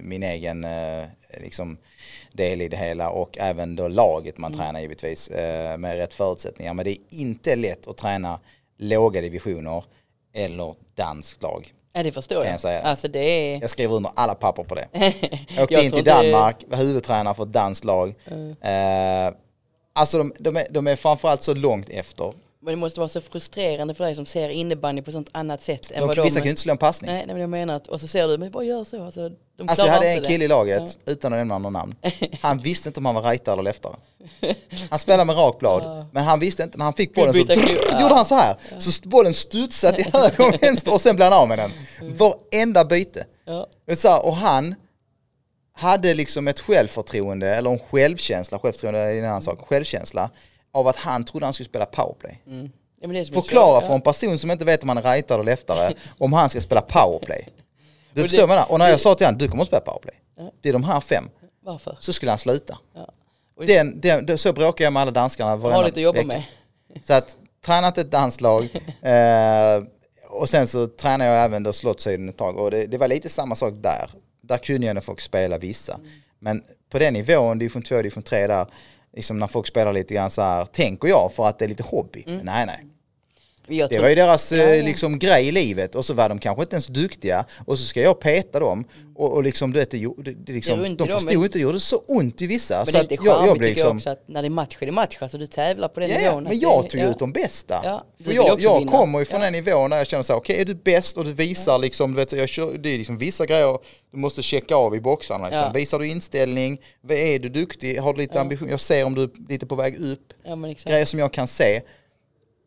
min 0.01 0.24
egen 0.24 0.64
eh, 0.64 1.03
liksom, 1.43 1.78
del 2.32 2.62
i 2.62 2.68
det 2.68 2.78
hela 2.78 3.09
och 3.09 3.38
även 3.38 3.76
då 3.76 3.88
laget 3.88 4.38
man 4.38 4.53
tränar 4.53 4.80
givetvis 4.80 5.28
eh, 5.28 5.78
med 5.78 5.95
rätt 5.95 6.14
förutsättningar. 6.14 6.74
Men 6.74 6.86
det 6.86 6.91
är 6.91 6.97
inte 7.09 7.55
lätt 7.55 7.88
att 7.88 7.97
träna 7.97 8.39
låga 8.78 9.22
divisioner 9.22 9.84
eller 10.34 10.76
danskt 10.95 11.43
lag. 11.43 11.74
Ja, 11.93 12.03
det 12.03 12.11
förstår 12.11 12.45
jag. 12.45 12.59
jag. 12.63 12.83
Alltså 12.83 13.07
det 13.07 13.19
är... 13.19 13.61
Jag 13.61 13.69
skriver 13.69 13.95
under 13.95 14.11
alla 14.15 14.35
papper 14.35 14.63
på 14.63 14.75
det. 14.75 14.87
Jag 15.55 15.63
åkte 15.63 15.73
Jag 15.73 15.83
in 15.83 15.91
till 15.91 16.03
Danmark, 16.03 16.63
var 16.67 16.77
huvudtränare 16.77 17.33
för 17.33 17.43
ett 17.43 17.53
danskt 17.53 17.85
lag. 17.85 18.13
Eh, 18.61 19.33
Alltså 19.93 20.17
de, 20.17 20.33
de, 20.39 20.57
är, 20.57 20.67
de 20.69 20.87
är 20.87 20.95
framförallt 20.95 21.41
så 21.41 21.53
långt 21.53 21.89
efter. 21.89 22.33
Men 22.64 22.72
det 22.72 22.76
måste 22.76 22.99
vara 22.99 23.09
så 23.09 23.22
frustrerande 23.22 23.93
för 23.93 24.03
dig 24.03 24.16
som 24.16 24.26
ser 24.26 24.49
innebandy 24.49 25.01
på 25.01 25.12
sånt 25.12 25.30
annat 25.32 25.62
sätt 25.62 25.91
än 25.91 25.99
De, 25.99 26.07
vad 26.07 26.16
de... 26.16 26.22
vissa 26.22 26.39
kan 26.39 26.45
ju 26.45 26.49
inte 26.49 26.62
slå 26.62 26.72
en 26.72 26.78
passning. 26.78 27.12
Nej, 27.12 27.24
nej, 27.26 27.34
men 27.34 27.41
jag 27.41 27.49
menar 27.49 27.76
att, 27.76 27.88
och 27.88 28.01
så 28.01 28.07
ser 28.07 28.28
du, 28.28 28.38
men 28.38 28.51
bara 28.51 28.64
gör 28.64 28.84
så. 28.84 29.03
Alltså, 29.03 29.30
de 29.57 29.70
Alltså 29.70 29.86
jag 29.86 29.93
hade 29.93 30.07
en 30.07 30.24
kille 30.24 30.45
i 30.45 30.47
laget, 30.47 30.97
utan 31.05 31.34
att 31.34 31.39
nämna 31.39 31.57
någon 31.57 31.74
namn. 31.74 31.95
Han 32.41 32.59
visste 32.59 32.89
inte 32.89 32.99
om 32.99 33.05
han 33.05 33.16
var 33.16 33.22
rightare 33.22 33.53
eller 33.53 33.64
leftare. 33.64 33.95
Han 34.89 34.99
spelade 34.99 35.26
med 35.26 35.36
rak 35.36 35.59
blad, 35.59 36.05
men 36.12 36.24
han 36.24 36.39
visste 36.39 36.64
inte, 36.64 36.78
när 36.78 36.86
han 36.86 36.93
fick 36.93 37.16
bollen 37.16 37.34
så 37.34 37.43
drr, 37.43 38.01
gjorde 38.01 38.16
han 38.16 38.26
så 38.26 38.36
här. 38.36 38.55
Så 38.80 39.09
bollen 39.09 39.34
studsade 39.34 39.97
till 39.97 40.14
höger 40.14 40.47
och 40.47 40.64
vänster 40.64 40.93
och 40.93 41.01
sen 41.01 41.16
blev 41.16 41.32
han 41.32 41.41
av 41.41 41.47
med 41.47 41.59
den. 41.59 41.72
Varenda 42.18 42.86
byte. 42.86 43.26
Ja. 43.45 43.68
Och, 43.91 43.97
så 43.97 44.09
här, 44.09 44.26
och 44.26 44.36
han 44.36 44.76
hade 45.74 46.14
liksom 46.14 46.47
ett 46.47 46.59
självförtroende, 46.59 47.55
eller 47.55 47.70
en 47.70 47.80
självkänsla, 47.80 48.59
självförtroende 48.59 48.99
är 48.99 49.16
en 49.16 49.26
annan 49.26 49.41
sak, 49.41 49.59
självkänsla 49.68 50.30
av 50.72 50.88
att 50.88 50.95
han 50.95 51.24
trodde 51.24 51.45
han 51.45 51.53
skulle 51.53 51.69
spela 51.69 51.86
powerplay. 51.86 52.41
Mm. 52.47 52.69
Ja, 53.01 53.26
Förklara 53.41 53.82
för 53.82 53.93
en 53.93 54.01
person 54.01 54.38
som 54.38 54.51
inte 54.51 54.65
vet 54.65 54.84
om 54.84 54.89
han 54.89 54.97
är 54.97 55.13
rightare 55.13 55.36
eller 55.36 55.51
leftare 55.51 55.93
om 56.17 56.34
han 56.34 56.49
ska 56.49 56.61
spela 56.61 56.82
powerplay. 56.82 57.47
Du 58.13 58.22
Och 58.22 58.30
förstår 58.30 58.47
vad 58.47 58.49
jag 58.49 58.55
menar? 58.55 58.72
Och 58.72 58.80
när 58.80 58.89
jag 58.89 58.99
sa 58.99 59.15
till 59.15 59.26
honom, 59.26 59.38
du 59.38 59.47
kommer 59.47 59.63
att 59.63 59.67
spela 59.67 59.82
powerplay. 59.82 60.15
Det 60.61 60.69
är 60.69 60.74
de 60.74 60.84
här 60.84 60.99
fem. 60.99 61.30
Ja. 61.41 61.47
Varför? 61.61 61.97
Så 61.99 62.13
skulle 62.13 62.32
han 62.32 62.39
sluta. 62.39 62.78
Ja. 62.93 63.13
Den, 63.65 63.99
den, 64.01 64.38
så 64.38 64.53
bråkar 64.53 64.84
jag 64.84 64.93
med 64.93 65.01
alla 65.01 65.11
danskarna 65.11 65.49
har 65.49 65.57
varenda 65.57 65.86
lite 65.86 65.99
att 65.99 66.03
jobba 66.03 66.24
med. 66.24 66.43
Så 67.03 67.13
att 67.13 67.38
träna 67.65 67.88
inte 67.88 68.01
ett 68.01 68.11
danslag 68.11 68.63
eh, 69.01 69.84
och 70.30 70.49
sen 70.49 70.67
så 70.67 70.88
tränar 70.88 71.26
jag 71.26 71.43
även 71.43 71.63
då 71.63 71.74
slottshöjden 71.74 72.30
ett 72.30 72.38
tag 72.38 72.57
och 72.57 72.72
det, 72.72 72.86
det 72.86 72.97
var 72.97 73.07
lite 73.07 73.30
samma 73.30 73.55
sak 73.55 73.74
där. 73.78 74.09
Där 74.41 74.57
kunde 74.57 74.88
jag 74.88 74.93
när 74.93 75.01
folk 75.01 75.22
spela 75.22 75.57
vissa. 75.57 75.93
Mm. 75.93 76.07
Men 76.39 76.63
på 76.89 76.99
den 76.99 77.13
nivån, 77.13 77.59
division 77.59 77.82
2, 77.82 77.97
division 77.97 78.24
3 78.24 78.47
där, 78.47 78.65
liksom 79.14 79.39
när 79.39 79.47
folk 79.47 79.68
spelar 79.68 79.93
lite 79.93 80.14
grann 80.14 80.30
så 80.30 80.41
här, 80.41 80.66
tänker 80.66 81.07
jag 81.07 81.32
för 81.34 81.47
att 81.47 81.59
det 81.59 81.66
är 81.66 81.70
lite 81.70 81.84
hobby. 81.84 82.24
Mm. 82.28 82.45
Nej, 82.45 82.66
nej. 82.66 82.86
Det 83.78 83.88
tror- 83.88 84.01
var 84.01 84.09
ju 84.09 84.15
deras 84.15 84.51
Ja, 84.51 84.57
eh, 84.63 84.76
ja. 84.76 84.84
liksom 84.86 85.19
grej 85.19 85.47
i 85.47 85.51
livet 85.51 85.95
och 85.95 86.05
så 86.05 86.13
var 86.13 86.30
de 86.30 86.39
kanske 86.39 86.61
inte 86.63 86.76
ens 86.76 86.88
duktiga 86.88 87.45
och 87.65 87.80
så 87.80 87.86
ska 87.86 88.01
jag 88.01 88.19
peta 88.19 88.59
dem 88.59 88.86
och, 89.15 89.34
och 89.34 89.43
liksom, 89.43 89.74
du 89.74 89.80
vet, 89.80 89.91
det, 89.91 89.97
det, 89.97 90.32
det 90.34 90.53
liksom, 90.53 90.80
Det 90.82 90.89
de 90.95 91.07
förstod 91.07 91.34
men- 91.36 91.43
inte, 91.43 91.57
det 91.57 91.61
gjorde 91.61 91.80
så 91.80 91.97
ont 92.07 92.41
i 92.41 92.47
vissa. 92.47 92.78
Men 92.78 92.86
så 92.86 92.91
det 92.91 92.97
är 92.97 93.03
att 93.03 93.11
lite 93.11 93.24
jag, 93.26 93.36
charmigt 93.36 93.49
jag 93.61 93.67
jag 93.69 93.69
liksom, 93.76 93.97
också 93.97 94.09
att 94.09 94.24
när 94.28 94.41
det 94.41 94.47
är 94.47 94.49
match 94.49 94.78
är 94.80 94.86
det 94.86 94.91
match. 94.91 95.17
Alltså 95.19 95.38
du 95.38 95.47
tävlar 95.47 95.88
på 95.88 95.99
den 95.99 96.09
Ja, 96.09 96.17
nivån. 96.17 96.43
men 96.43 96.59
jag 96.59 96.89
tog 96.89 97.01
ut 97.01 97.19
de 97.19 97.32
bästa. 97.32 97.82
Ja, 97.84 98.03
För 98.26 98.34
jag, 98.34 98.59
jag 98.61 98.88
kommer 98.89 99.19
ju 99.19 99.26
från 99.26 99.41
Ja. 99.41 99.47
en 99.47 99.53
nivå 99.53 99.88
när 99.88 99.97
jag 99.97 100.07
känner 100.07 100.24
så 100.24 100.34
här, 100.34 100.39
okej 100.39 100.61
är 100.61 100.65
du 100.65 100.76
bäst 100.76 101.17
och 101.17 101.26
du 101.26 101.34
visar 101.34 101.78
liksom, 101.80 102.11
du 102.13 102.17
vet, 102.17 102.32
jag 102.32 102.49
kör, 102.49 102.74
det 102.78 102.89
är 102.89 102.97
liksom 102.97 103.17
vissa 103.17 103.45
grejer 103.45 103.78
du 104.11 104.17
måste 104.17 104.41
checka 104.43 104.76
av 104.76 104.95
i 104.95 104.99
boxarna. 105.01 105.49
Liksom. 105.49 105.74
Visar 105.74 105.99
du 105.99 106.07
inställning, 106.07 106.82
är 107.09 107.39
du 107.39 107.49
duktig, 107.49 107.97
har 107.97 108.13
du 108.13 108.19
lite 108.19 108.41
ambition, 108.41 108.69
jag 108.69 108.80
ser 108.80 109.05
om 109.05 109.15
du 109.15 109.24
är 109.24 109.30
lite 109.49 109.65
på 109.65 109.76
väg 109.76 109.95
upp, 109.99 110.34
grejer 110.86 111.05
som 111.05 111.19
jag 111.19 111.34
kan 111.34 111.47
se. 111.47 111.82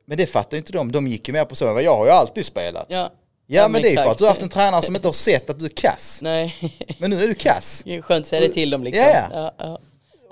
Men 0.07 0.19
det 0.19 0.27
fattar 0.27 0.57
ju 0.57 0.59
inte 0.59 0.73
de, 0.73 0.93
de 0.93 1.07
gick 1.07 1.29
ju 1.29 1.33
med 1.33 1.49
på 1.49 1.55
så, 1.57 1.65
jag 1.65 1.97
har 1.97 2.07
ju 2.07 2.11
alltid 2.13 2.47
spelat. 2.47 2.87
Ja, 2.89 3.13
Ja, 3.47 3.69
men 3.69 3.83
det 3.83 3.89
är 3.89 3.95
för 3.95 4.01
exakt. 4.01 4.11
att 4.13 4.19
du 4.19 4.25
har 4.25 4.29
haft 4.31 4.43
en 4.43 4.49
tränare 4.49 4.83
som 4.83 4.97
inte 4.97 5.09
har 5.09 5.13
sett 5.13 5.51
att 5.51 5.59
du 5.59 5.65
är 5.65 5.69
kass. 5.69 6.19
Nej, 6.23 6.55
Men 6.99 7.11
nu 7.11 7.23
är 7.23 7.29
du 7.29 7.35
kass. 7.35 7.83
skönt 8.03 8.11
att 8.11 8.27
säga 8.27 8.41
det 8.41 8.49
till 8.55 8.71
dem 8.71 8.85
liksom. 8.85 9.05
Ja, 9.05 9.11
ja. 9.15 9.29
ja, 9.33 9.55
ja. 9.59 9.79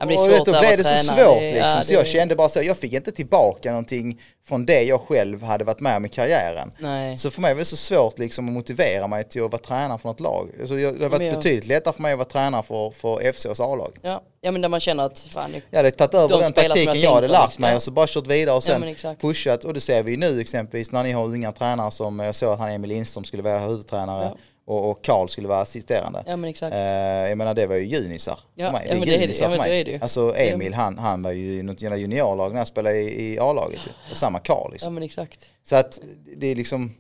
Ja, 0.02 0.06
det 0.08 0.14
är 0.14 0.18
och 0.18 0.24
svårt 0.24 0.34
vet, 0.48 0.54
då 0.54 0.60
blev 0.60 0.76
det 0.76 0.84
så 0.84 0.94
tränare. 1.06 1.24
svårt 1.26 1.42
liksom, 1.42 1.58
ja, 1.58 1.82
så 1.84 1.88
det- 1.92 1.94
jag 1.98 2.06
kände 2.06 2.36
bara 2.36 2.48
så, 2.48 2.62
jag 2.62 2.78
fick 2.78 2.92
inte 2.92 3.10
tillbaka 3.12 3.70
någonting 3.70 4.20
från 4.48 4.66
det 4.66 4.82
jag 4.82 5.00
själv 5.00 5.42
hade 5.42 5.64
varit 5.64 5.80
med 5.80 5.96
om 5.96 6.04
i 6.04 6.08
karriären. 6.08 6.72
Nej. 6.78 7.18
Så 7.18 7.30
för 7.30 7.40
mig 7.42 7.54
var 7.54 7.58
det 7.58 7.64
så 7.64 7.76
svårt 7.76 8.18
liksom 8.18 8.48
att 8.48 8.54
motivera 8.54 9.06
mig 9.06 9.24
till 9.24 9.44
att 9.44 9.52
vara 9.52 9.62
tränare 9.62 9.98
för 9.98 10.08
något 10.08 10.20
lag. 10.20 10.48
Alltså 10.60 10.74
det 10.74 10.84
har 11.02 11.08
varit 11.08 11.22
jag- 11.26 11.34
betydligt 11.34 11.66
lättare 11.66 11.94
för 11.94 12.02
mig 12.02 12.12
att 12.12 12.18
vara 12.18 12.28
tränare 12.28 12.62
för, 12.62 12.90
för 12.90 13.20
FCs 13.32 13.60
A-lag. 13.60 13.96
Ja, 14.02 14.22
ja, 14.40 14.50
men 14.50 14.60
där 14.62 14.68
man 14.68 14.80
känner 14.80 15.04
att 15.04 15.18
fan, 15.30 15.54
Jag 15.70 15.78
hade 15.78 15.90
tagit 15.90 16.14
över 16.14 16.28
De 16.28 16.40
den 16.42 16.52
taktiken 16.52 16.84
jag 16.86 16.96
jag 16.96 17.14
hade 17.14 17.28
lärt 17.28 17.44
liksom. 17.46 17.62
mig 17.62 17.70
Ja. 17.70 17.76
och 17.76 17.82
så 17.82 17.90
bara 17.90 18.06
kört 18.06 18.26
vidare 18.26 18.50
och 18.56 18.56
Ja, 18.56 18.60
sen 18.60 18.82
exakt. 18.82 19.20
pushat. 19.20 19.64
Och 19.64 19.74
det 19.74 19.80
ser 19.80 20.02
vi 20.02 20.16
nu 20.16 20.40
exempelvis 20.40 20.92
när 20.92 21.02
ni 21.02 21.12
har 21.12 21.24
unga 21.24 21.52
tränare 21.52 21.90
som 21.90 22.18
jag 22.18 22.34
såg 22.34 22.52
att 22.52 22.58
han 22.58 22.70
Emil 22.70 22.90
Lindström 22.90 23.24
skulle 23.24 23.42
vara 23.42 23.58
huvudtränare 23.58 24.24
Ja. 24.24 24.36
Och, 24.64 24.90
och 24.90 25.04
Karl 25.04 25.28
skulle 25.28 25.48
vara 25.48 25.60
assisterande. 25.60 26.24
ja 26.26 26.36
men 26.36 26.50
exakt. 26.50 26.74
Eh, 26.74 26.80
jag 27.28 27.38
menar 27.38 27.54
det 27.54 27.66
var 27.66 27.76
ju 27.76 27.84
junisar 27.86 28.38
Ja, 28.54 28.66
för 28.66 28.72
mig. 28.72 28.86
ja, 28.88 28.94
det 28.94 29.14
är 29.14 29.28
det 29.28 29.40
är 29.40 29.48
för 29.48 29.56
mig. 29.58 29.94
är. 29.94 30.02
Alltså 30.02 30.34
Emil 30.36 30.74
han, 30.74 30.98
han 30.98 31.22
var 31.22 31.30
ju 31.32 31.58
i 31.58 31.62
något 31.62 31.82
juniorlag 31.82 32.52
när 32.52 32.58
jag 32.60 32.66
spelade 32.66 32.98
i, 32.98 33.32
i 33.34 33.38
A-laget. 33.38 33.80
Och 34.10 34.16
samma 34.16 34.38
Karl 34.40 34.72
liksom. 34.72 34.86
ja 34.86 34.90
men 34.90 35.02
exakt. 35.02 35.48
Så 35.62 35.76
att 35.76 36.00
det 36.36 36.46
är 36.46 36.54
liksom, 36.56 36.94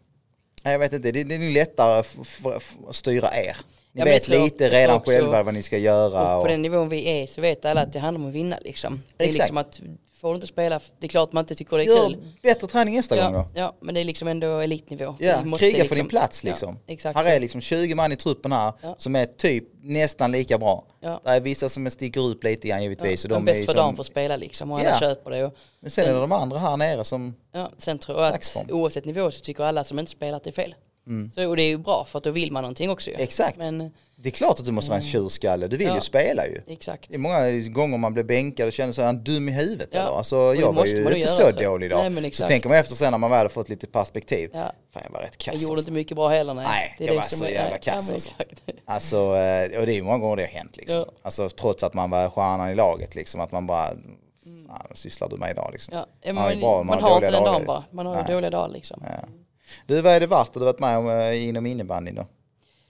jag 0.62 0.78
vet 0.78 0.92
inte, 0.92 1.12
det, 1.12 1.24
det 1.24 1.34
är 1.34 1.52
lättare 1.54 1.98
att 1.98 2.94
styra 2.96 3.36
er. 3.36 3.56
Ni 3.94 3.98
Ja, 4.00 4.04
vet 4.04 4.22
tror- 4.22 4.38
lite 4.44 4.68
redan 4.68 5.00
själva 5.00 5.42
vad 5.42 5.54
ni 5.54 5.62
ska 5.62 5.78
göra. 5.78 6.32
Och 6.36 6.36
Och, 6.36 6.44
på 6.44 6.48
den 6.50 6.62
nivån 6.62 6.88
vi 6.88 7.22
är 7.22 7.26
så 7.26 7.40
vet 7.40 7.64
alla 7.64 7.80
att 7.80 7.92
det 7.92 7.98
handlar 7.98 8.20
om 8.22 8.28
att 8.28 8.34
vinna 8.34 8.58
liksom. 8.64 9.02
Det 9.16 9.24
är 9.24 9.28
Exakt. 9.28 9.38
liksom 9.42 9.58
att 9.58 9.80
får 10.22 10.28
du 10.28 10.34
inte 10.34 10.46
spela, 10.46 10.80
det 10.98 11.06
är 11.06 11.08
klart 11.08 11.32
man 11.32 11.42
inte 11.42 11.54
tycker 11.54 11.76
det 11.76 11.82
är 11.84 11.86
gör 11.86 12.06
kul. 12.08 12.16
bättre 12.42 12.66
träning 12.66 12.96
nästa 12.96 13.16
gång 13.16 13.34
Ja, 13.34 13.48
då. 13.54 13.60
ja, 13.60 13.74
men 13.80 13.94
det 13.94 14.00
är 14.00 14.04
liksom 14.04 14.28
ändå 14.28 14.58
elitnivå. 14.58 15.14
Ja, 15.18 15.42
kriga 15.58 15.72
för 15.72 15.78
liksom- 15.78 15.96
din 15.96 16.08
plats 16.08 16.44
Ja, 16.44 16.50
liksom. 16.50 16.78
exakt. 16.86 17.16
här 17.16 17.24
så. 17.24 17.28
är 17.30 17.40
liksom 17.40 17.60
20 17.60 17.94
man 17.94 18.12
i 18.12 18.16
truppen 18.16 18.52
här 18.52 18.72
Ja. 18.82 18.94
som 18.98 19.16
är 19.16 19.26
typ 19.26 19.64
nästan 19.82 20.32
lika 20.32 20.58
bra. 20.58 20.84
Ja. 21.00 21.20
Det 21.24 21.30
är 21.30 21.40
vissa 21.40 21.68
som 21.68 21.90
sticker 21.90 22.30
ut 22.30 22.44
lite 22.44 22.68
grann 22.68 22.82
givetvis. 22.82 23.24
och 23.24 23.30
de, 23.30 23.44
bäst 23.44 23.48
är 23.48 23.54
för 23.54 23.60
liksom, 23.72 23.76
dagen 23.76 23.96
får 23.96 24.04
spela 24.04 24.36
liksom 24.36 24.70
och 24.72 24.78
alla 24.78 24.88
Ja. 24.90 24.98
köper 25.00 25.30
det. 25.30 25.44
Och, 25.44 25.54
Men 25.80 25.90
sen 25.90 26.04
är 26.08 26.14
det 26.14 26.20
de 26.20 26.32
andra 26.32 26.58
här 26.58 26.76
nere 26.76 27.04
som, 27.04 27.34
ja, 27.52 27.70
sen 27.78 27.98
tror 27.98 28.22
jag 28.22 28.34
att 28.34 28.64
oavsett 28.70 29.04
nivå 29.04 29.30
så 29.30 29.40
tycker 29.40 29.64
alla 29.64 29.84
som 29.84 29.98
inte 29.98 30.12
spelar 30.12 30.36
att 30.36 30.44
det 30.44 30.50
är 30.50 30.52
fel. 30.52 30.74
Så, 31.34 31.48
och 31.48 31.56
det 31.56 31.62
är 31.62 31.68
ju 31.68 31.78
bra 31.78 32.04
för 32.04 32.18
att 32.18 32.24
då 32.24 32.30
vill 32.30 32.52
man 32.52 32.62
någonting 32.62 32.90
också 32.90 33.10
ju. 33.10 33.14
Mm. 33.14 33.24
Exakt. 33.24 33.56
Men 33.58 33.78
det 34.16 34.28
är 34.28 34.30
klart 34.30 34.58
att 34.60 34.64
du 34.66 34.72
måste 34.72 34.90
vara 34.90 35.00
en 35.00 35.06
tjurskalle, 35.06 35.66
du 35.66 35.76
vill 35.76 35.86
Ja. 35.86 35.94
ju 35.94 36.00
spela 36.00 36.46
ju. 36.46 36.60
exakt. 36.66 37.08
Det 37.08 37.14
är 37.14 37.18
många 37.18 37.50
gånger 37.70 37.98
man 37.98 38.14
blir 38.14 38.24
bänkad 38.24 38.66
och 38.66 38.72
känner 38.72 38.92
sig 38.92 39.04
han 39.04 39.24
dum 39.24 39.48
i 39.48 39.52
huvudet 39.52 39.88
Ja. 39.92 40.00
eller? 40.00 40.16
Alltså, 40.16 40.36
Och 40.38 40.54
det 40.54 40.60
jag 40.60 40.72
var 40.72 40.86
ju 40.86 41.14
inte 41.14 41.28
så 41.28 41.42
jag. 41.42 41.56
dålig 41.56 41.86
idag. 41.86 42.12
Nej, 42.12 42.32
så 42.32 42.46
tänker 42.46 42.68
man 42.68 42.78
efter 42.78 42.94
sen 42.94 43.10
när 43.10 43.18
man 43.18 43.30
väl 43.30 43.40
har 43.44 43.48
fått 43.48 43.68
lite 43.68 43.86
perspektiv. 43.86 44.50
Ja. 44.52 44.72
Fan 44.92 45.02
jag 45.04 45.10
var 45.10 45.20
rätt 45.20 45.36
kass 45.38 45.54
Jag 45.54 45.62
gjorde 45.62 45.72
alltså. 45.72 45.82
inte 45.82 45.92
mycket 45.92 46.16
bra 46.16 46.28
heller 46.28 46.54
nej. 46.54 46.64
Nej, 46.68 46.94
det 46.98 47.04
jag 47.04 47.12
det 47.14 47.16
var 47.16 47.24
så 47.24 47.44
är- 47.44 47.48
jävla 47.48 47.70
nej, 47.70 47.80
kass, 47.82 48.06
men 48.06 48.14
alltså. 48.14 48.34
Alltså, 48.84 49.16
eh, 49.16 49.80
och 49.80 49.86
det 49.86 49.92
är 49.92 49.94
ju 49.94 50.02
många 50.02 50.18
gånger 50.18 50.36
det 50.36 50.42
har 50.42 50.48
hänt 50.48 50.76
liksom. 50.76 50.98
Ja. 50.98 51.06
Alltså 51.22 51.48
trots 51.48 51.82
att 51.82 51.94
man 51.94 52.10
var 52.10 52.30
stjärnan 52.30 52.70
i 52.70 52.74
laget 52.74 53.14
liksom, 53.14 53.40
att 53.40 53.52
man 53.52 53.66
bara, 53.66 53.88
fan 53.88 54.86
vad 54.88 54.98
sysslar 54.98 55.28
du 55.28 55.36
med 55.36 55.50
idag 55.50 55.68
liksom. 55.72 55.94
Ja, 55.94 56.32
Man 56.32 56.34
man, 56.34 56.60
bra, 56.60 56.76
man 56.82 56.86
man, 56.86 57.02
har 57.02 57.14
inte 57.16 57.30
den 57.30 57.44
dagen 57.44 57.66
bara. 57.66 57.84
Man 57.90 58.06
har 58.06 58.16
ju 58.28 58.34
dåliga 58.34 58.50
dagar 58.50 58.68
liksom. 58.68 59.02
Ja. 59.06 59.28
Du, 59.86 60.00
vad 60.02 60.12
är 60.12 60.20
det 60.20 60.26
värsta 60.26 60.58
du 60.60 60.64
varit 60.66 60.78
med 60.80 60.98
om 60.98 61.08
eh, 61.08 61.48
inom 61.48 61.66
innebandyn 61.66 62.14
då? 62.14 62.26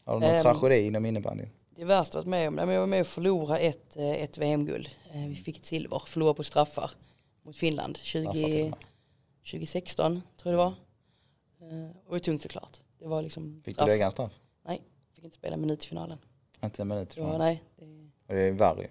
Har 0.05 0.15
du 0.15 0.21
någon 0.21 0.31
Ehm, 0.37 0.43
tragedi 0.43 0.87
inom 0.87 1.07
innebandyn? 1.07 1.51
Det 1.77 1.85
värsta 1.85 2.19
jag 2.19 2.23
varit 2.23 2.31
med 2.31 2.49
om, 2.49 2.69
jag 2.71 2.81
var 2.81 2.87
med 2.87 3.01
och 3.01 3.07
förlorade 3.07 3.59
ett, 3.59 3.97
eh, 3.97 4.11
ett 4.11 4.39
VM-guld. 4.39 4.89
Eh, 5.15 5.27
Vi 5.29 5.35
fick 5.35 5.57
ett 5.59 5.65
silver, 5.67 6.03
förlorade 6.07 6.37
på 6.37 6.45
straffar 6.45 6.91
mot 7.43 7.57
Finland 7.57 7.99
Varför 8.15 8.33
till 8.33 8.43
20, 8.43 8.63
och 8.65 8.71
med? 8.71 8.79
2016 9.51 10.23
tror 10.37 10.55
jag 10.55 10.61
det 10.61 10.65
var. 10.65 10.75
Och 11.95 12.05
det 12.05 12.11
var 12.11 12.19
tungt 12.19 12.43
såklart. 12.43 12.79
Det 12.99 13.07
var 13.09 13.23
liksom 13.23 13.63
Fick 13.65 13.79
du 13.79 13.85
lägga 13.87 14.07
en 14.07 14.13
straff? 14.13 14.33
Nej, 14.67 14.83
fick 15.15 15.25
inte 15.25 15.37
spela 15.37 15.57
minut 15.57 15.85
i 15.85 15.89
finalen. 15.89 16.19
Inte 16.65 16.83
en 16.83 16.89
minut 16.89 17.17
var, 17.17 17.25
ifrån. 17.27 17.39
nej. 17.39 17.63
Det, 17.77 17.85
Och 18.29 18.35
det 18.35 18.41
är 18.41 18.53
värre 18.53 18.87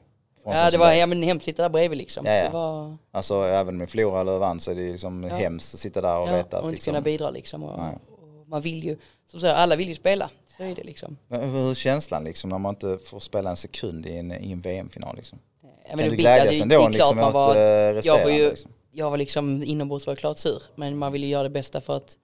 ja 0.46 0.72
det 0.72 0.78
var 0.78 0.88
dig. 0.88 1.00
ja, 1.00 1.06
men 1.06 1.24
hemskt 1.24 1.46
sitta 1.46 1.62
där 1.62 1.70
bredvid 1.70 1.98
liksom. 1.98 2.26
Ja, 2.26 2.32
ja. 2.34 2.50
Var, 2.50 2.98
Alltså 3.12 3.44
även 3.44 3.76
om 3.76 3.80
vi 3.82 3.88
förlorar 3.88 4.22
eller 4.22 4.38
vann 4.38 4.60
så 4.60 4.72
är 4.72 4.76
det 4.76 4.92
liksom 4.92 5.24
Ja. 5.24 5.36
hemskt 5.36 5.74
att 5.74 5.80
sitta 5.80 6.02
där 6.02 6.18
och 6.18 6.28
ja, 6.30 6.34
veta 6.34 6.58
och 6.58 6.64
att 6.64 6.64
inte 6.64 6.74
liksom, 6.76 6.92
kunna 6.92 7.02
bidra 7.02 7.30
liksom. 7.30 7.64
Och, 7.64 7.80
och 7.80 8.48
man 8.48 8.62
vill 8.62 8.84
ju, 8.84 8.96
som 9.28 9.38
du 9.38 9.40
säger, 9.40 9.54
alla 9.56 9.76
vill 9.76 9.88
ju 9.88 9.96
spela. 9.96 10.30
Så 10.58 10.64
är 10.64 10.76
det 10.76 10.84
liksom. 10.84 11.18
Hur 11.30 11.70
är 11.72 11.74
känslan 11.74 12.24
liksom 12.24 12.50
när 12.50 12.58
man 12.58 12.76
inte 12.76 12.98
får 13.06 13.20
spela 13.20 13.50
en 13.50 13.58
sekund 13.58 14.06
i 14.06 14.18
en, 14.18 14.32
i 14.32 14.52
en 14.52 14.62
VM-final 14.62 15.16
liksom? 15.16 15.40
Ja, 15.64 15.70
Kan 15.90 15.98
men 15.98 16.06
du 16.06 16.12
det- 16.12 16.18
glädjas 16.18 16.48
alltså, 16.48 16.64
ändå 16.64 16.88
liksom 16.88 17.18
man 17.18 17.26
åt 17.28 17.34
var- 17.34 17.56
eh, 17.56 17.62
jag 17.62 17.96
resterande? 17.96 18.24
var 18.24 18.32
ju, 18.32 18.50
liksom? 18.50 18.72
jag 18.92 19.10
var 19.10 19.18
liksom 19.18 19.64
inombords 19.64 20.08
var 20.08 20.12
jag 20.12 20.18
klart 20.18 20.38
sur. 20.38 20.64
Men 20.76 20.98
man 20.98 21.12
ville 21.12 21.26
ju 21.26 21.32
göra 21.32 21.44
det 21.44 21.50
bästa 21.50 21.82
för 21.82 21.98
att 21.98 22.18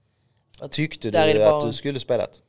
Tyckte 0.72 1.12
där 1.12 1.28
är 1.28 1.34
du 1.34 1.40
det 1.40 1.46
att 1.46 1.52
bara- 1.62 1.66
du 1.68 1.74
skulle 1.74 2.00
spelat? 2.00 2.42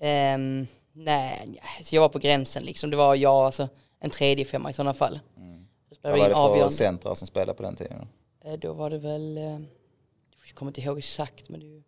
Ehm, 0.00 0.66
nej, 0.92 1.60
så 1.82 1.94
jag 1.96 2.00
var 2.02 2.08
på 2.08 2.18
gränsen 2.18 2.62
liksom. 2.62 2.90
Det 2.90 2.96
var 2.96 3.14
jag, 3.14 3.32
alltså 3.34 3.68
en 4.06 4.10
tredje 4.10 4.44
femma 4.44 4.70
i 4.70 4.72
sådana 4.72 4.94
fall. 4.94 5.20
Spelade 5.94 6.18
Vad 6.18 6.20
var 6.20 6.28
det 6.28 6.34
för 6.34 6.40
avgörande. 6.50 6.74
centrar 6.74 7.14
som 7.14 7.26
spelade 7.26 7.54
på 7.56 7.62
den 7.62 7.76
tiden? 7.76 8.08
Eh, 8.44 8.52
Då 8.52 8.72
var 8.72 8.90
det 8.90 8.98
väl, 8.98 9.36
eh, 9.38 9.44
jag 10.46 10.54
kommer 10.54 10.70
inte 10.70 10.80
ihåg 10.80 10.98
exakt, 10.98 11.48
men 11.48 11.60
det 11.60 11.66
är 11.66 11.82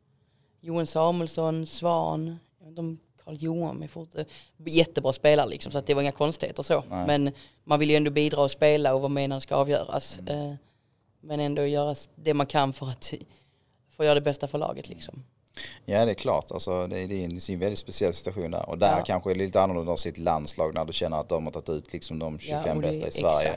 Johan 0.60 0.86
Samuelsson, 0.86 1.66
Svan, 1.66 2.38
jag 2.58 2.64
vet 2.64 2.68
inte 2.68 2.80
om 2.80 2.98
Karl 3.24 3.36
Johan, 3.36 3.76
men 3.76 3.88
fort, 3.88 4.14
eh, 4.14 4.24
jättebra 4.56 5.12
spelare 5.12 5.48
liksom, 5.48 5.72
så 5.72 5.78
att 5.78 5.86
det 5.86 5.94
var 5.94 6.02
inga 6.02 6.12
konstigheter 6.12 6.62
så. 6.62 6.84
Nej. 6.90 7.06
Men 7.06 7.32
man 7.64 7.78
vill 7.78 7.90
ju 7.90 7.96
ändå 7.96 8.10
bidra 8.10 8.42
och 8.42 8.50
spela 8.50 8.94
och 8.94 9.00
vara 9.00 9.08
med 9.08 9.28
när 9.28 9.36
det 9.36 9.40
ska 9.40 9.54
avgöras. 9.54 10.18
Mm. 10.26 10.56
Men 11.20 11.40
ändå 11.40 11.66
göra 11.66 11.94
det 12.14 12.34
man 12.34 12.46
kan 12.46 12.72
för 12.72 12.86
att, 12.86 13.14
för 13.90 14.02
att 14.02 14.06
göra 14.06 14.14
det 14.14 14.20
bästa 14.20 14.48
för 14.48 14.58
laget 14.58 14.88
liksom. 14.88 15.24
Ja 15.84 16.04
det 16.04 16.11
är 16.12 16.14
klart, 16.14 16.50
alltså, 16.50 16.86
det, 16.86 16.98
är, 16.98 17.09
det 17.09 17.14
är 17.24 17.50
en 17.52 17.59
väldigt 17.59 17.78
speciell 17.78 18.14
situation 18.14 18.50
där. 18.50 18.68
Och 18.68 18.78
där 18.78 18.96
Ja. 18.98 19.04
kanske 19.04 19.30
är 19.30 19.34
det 19.34 19.40
lite 19.44 19.62
annorlunda 19.62 19.92
av 19.92 19.96
sitt 19.96 20.18
landslag 20.18 20.74
när 20.74 20.84
du 20.84 20.92
känner 20.92 21.20
att 21.20 21.28
de 21.28 21.44
har 21.44 21.52
tagit 21.52 21.68
ut 21.68 21.92
liksom 21.92 22.18
de 22.18 22.38
25 22.38 22.76
och 22.76 22.82
det- 22.82 22.88
bästa 22.88 23.09
i 23.09 23.11
Sverige. 23.11 23.56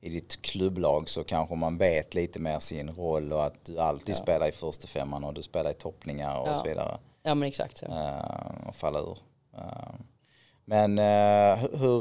I 0.00 0.08
ditt 0.08 0.42
klubblag 0.42 1.08
så 1.08 1.24
kanske 1.24 1.54
man 1.54 1.78
vet 1.78 2.14
lite 2.14 2.38
mer 2.38 2.58
sin 2.58 2.90
roll 2.90 3.32
och 3.32 3.44
att 3.44 3.64
du 3.64 3.78
alltid 3.78 4.14
Ja. 4.14 4.14
spelar 4.22 4.48
i 4.48 4.52
första 4.52 4.86
femman 4.86 5.24
och 5.24 5.34
du 5.34 5.42
spelar 5.42 5.70
i 5.70 5.74
toppningar 5.74 6.38
och 6.40 6.48
Ja. 6.48 6.54
så 6.56 6.64
vidare. 6.64 6.98
Ja 7.22 7.34
men 7.34 7.48
exakt 7.48 7.76
så. 7.76 7.86
Eh, 7.86 8.68
och 8.68 8.74
falla 8.76 8.98
ur. 8.98 9.18
Eh, 9.56 9.94
men 10.64 10.98
hu- 10.98 11.76
hur, 11.78 12.00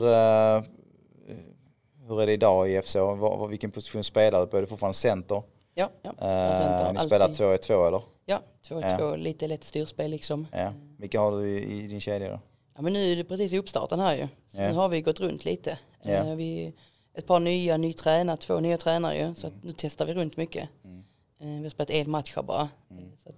hur 2.07 2.21
är 2.21 2.25
det 2.25 2.33
idag 2.33 2.69
i 2.69 2.81
var, 2.95 3.47
vilken 3.47 3.71
position 3.71 4.03
spelar 4.03 4.41
du 4.41 4.47
på? 4.47 4.57
Är 4.57 4.61
det 4.61 4.67
fortfarande 4.67 4.97
center? 4.97 5.43
Ja, 5.73 5.89
ja. 6.01 6.11
Center, 6.19 6.93
ni 6.93 7.07
spelar 7.07 7.27
2-1-2 7.27 7.87
eller? 7.87 8.01
Ja, 8.25 8.41
2-2, 8.67 9.17
lite 9.17 9.47
lätt 9.47 9.63
styrspel 9.63 10.11
liksom. 10.11 10.47
Ja. 10.51 10.73
Vilka 10.97 11.19
har 11.19 11.31
du 11.31 11.47
i, 11.47 11.87
din 11.87 12.01
kedja 12.01 12.29
då? 12.29 12.39
Ja 12.75 12.81
men 12.81 12.93
nu 12.93 13.11
är 13.11 13.15
det 13.15 13.23
precis 13.23 13.53
i 13.53 13.57
uppstarten 13.57 13.99
här 13.99 14.15
ju. 14.15 14.27
Så 14.47 14.61
Ja. 14.61 14.69
nu 14.69 14.73
har 14.75 14.89
vi 14.89 15.01
gått 15.01 15.19
runt 15.19 15.45
lite. 15.45 15.79
Ja. 16.03 16.11
Eh, 16.11 16.35
vi, 16.35 16.73
ett 17.13 17.27
par 17.27 17.39
nya, 17.39 17.77
ny 17.77 17.93
tränare, 17.93 18.37
två 18.37 18.59
nya 18.59 18.77
tränare 18.77 19.17
ju. 19.17 19.35
Så 19.35 19.47
att 19.47 19.63
nu 19.63 19.73
testar 19.77 20.05
vi 20.05 20.13
runt 20.13 20.37
mycket. 20.37 20.69
Mm. 20.83 21.03
Eh, 21.39 21.47
vi 21.57 21.63
har 21.63 21.69
spelat 21.69 21.89
en 21.89 22.09
match 22.11 22.33
här 22.35 22.43
bara. 22.43 22.61
Eh, 22.61 22.97
Så 23.23 23.29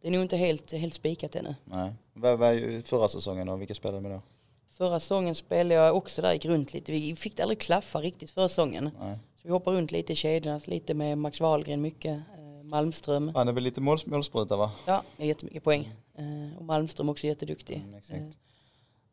det 0.00 0.08
är 0.08 0.12
nog 0.12 0.22
inte 0.22 0.36
helt, 0.36 0.72
helt 0.72 0.94
spikat 0.94 1.36
ännu. 1.36 1.54
Nej. 1.64 1.92
Vad 2.12 2.38
var 2.38 2.82
förra 2.82 3.08
säsongen 3.08 3.48
och 3.48 3.60
vilka 3.60 3.74
spelade 3.74 3.98
du 3.98 4.02
med 4.02 4.10
då? 4.10 4.22
Förra 4.70 5.00
säsongen 5.00 5.34
spelade 5.34 5.74
jag 5.74 5.96
också 5.96 6.22
där, 6.22 6.32
gick 6.32 6.44
runt 6.44 6.72
lite. 6.74 6.92
Vi 6.92 7.16
fick 7.16 7.36
det 7.36 7.42
aldrig 7.42 7.58
klaffa 7.60 8.00
riktigt 8.00 8.30
förra 8.30 8.48
säsongen. 8.48 8.90
Nej. 9.00 9.18
Så 9.34 9.40
vi 9.42 9.50
hoppar 9.50 9.72
runt 9.72 9.92
lite 9.92 10.12
i 10.12 10.16
kedjorna, 10.16 10.60
lite 10.64 10.94
med 10.94 11.18
Max 11.18 11.40
Wahlgren 11.40 11.80
mycket. 11.82 12.20
Eh, 12.66 12.70
Malmström. 12.70 13.32
Han 13.34 13.48
är 13.48 13.52
väl 13.52 13.64
lite 13.64 13.80
måls, 13.80 14.06
målspruta 14.06 14.56
va? 14.56 14.70
Ja, 14.86 15.02
är 15.18 15.26
jättemycket 15.26 15.64
poäng. 15.64 15.92
Eh, 16.18 16.58
och 16.58 16.64
Malmström 16.64 17.08
också 17.08 17.26
jätteduktig. 17.26 17.76
Mm, 17.76 17.94
exakt. 17.94 18.20
Eh, 18.20 18.28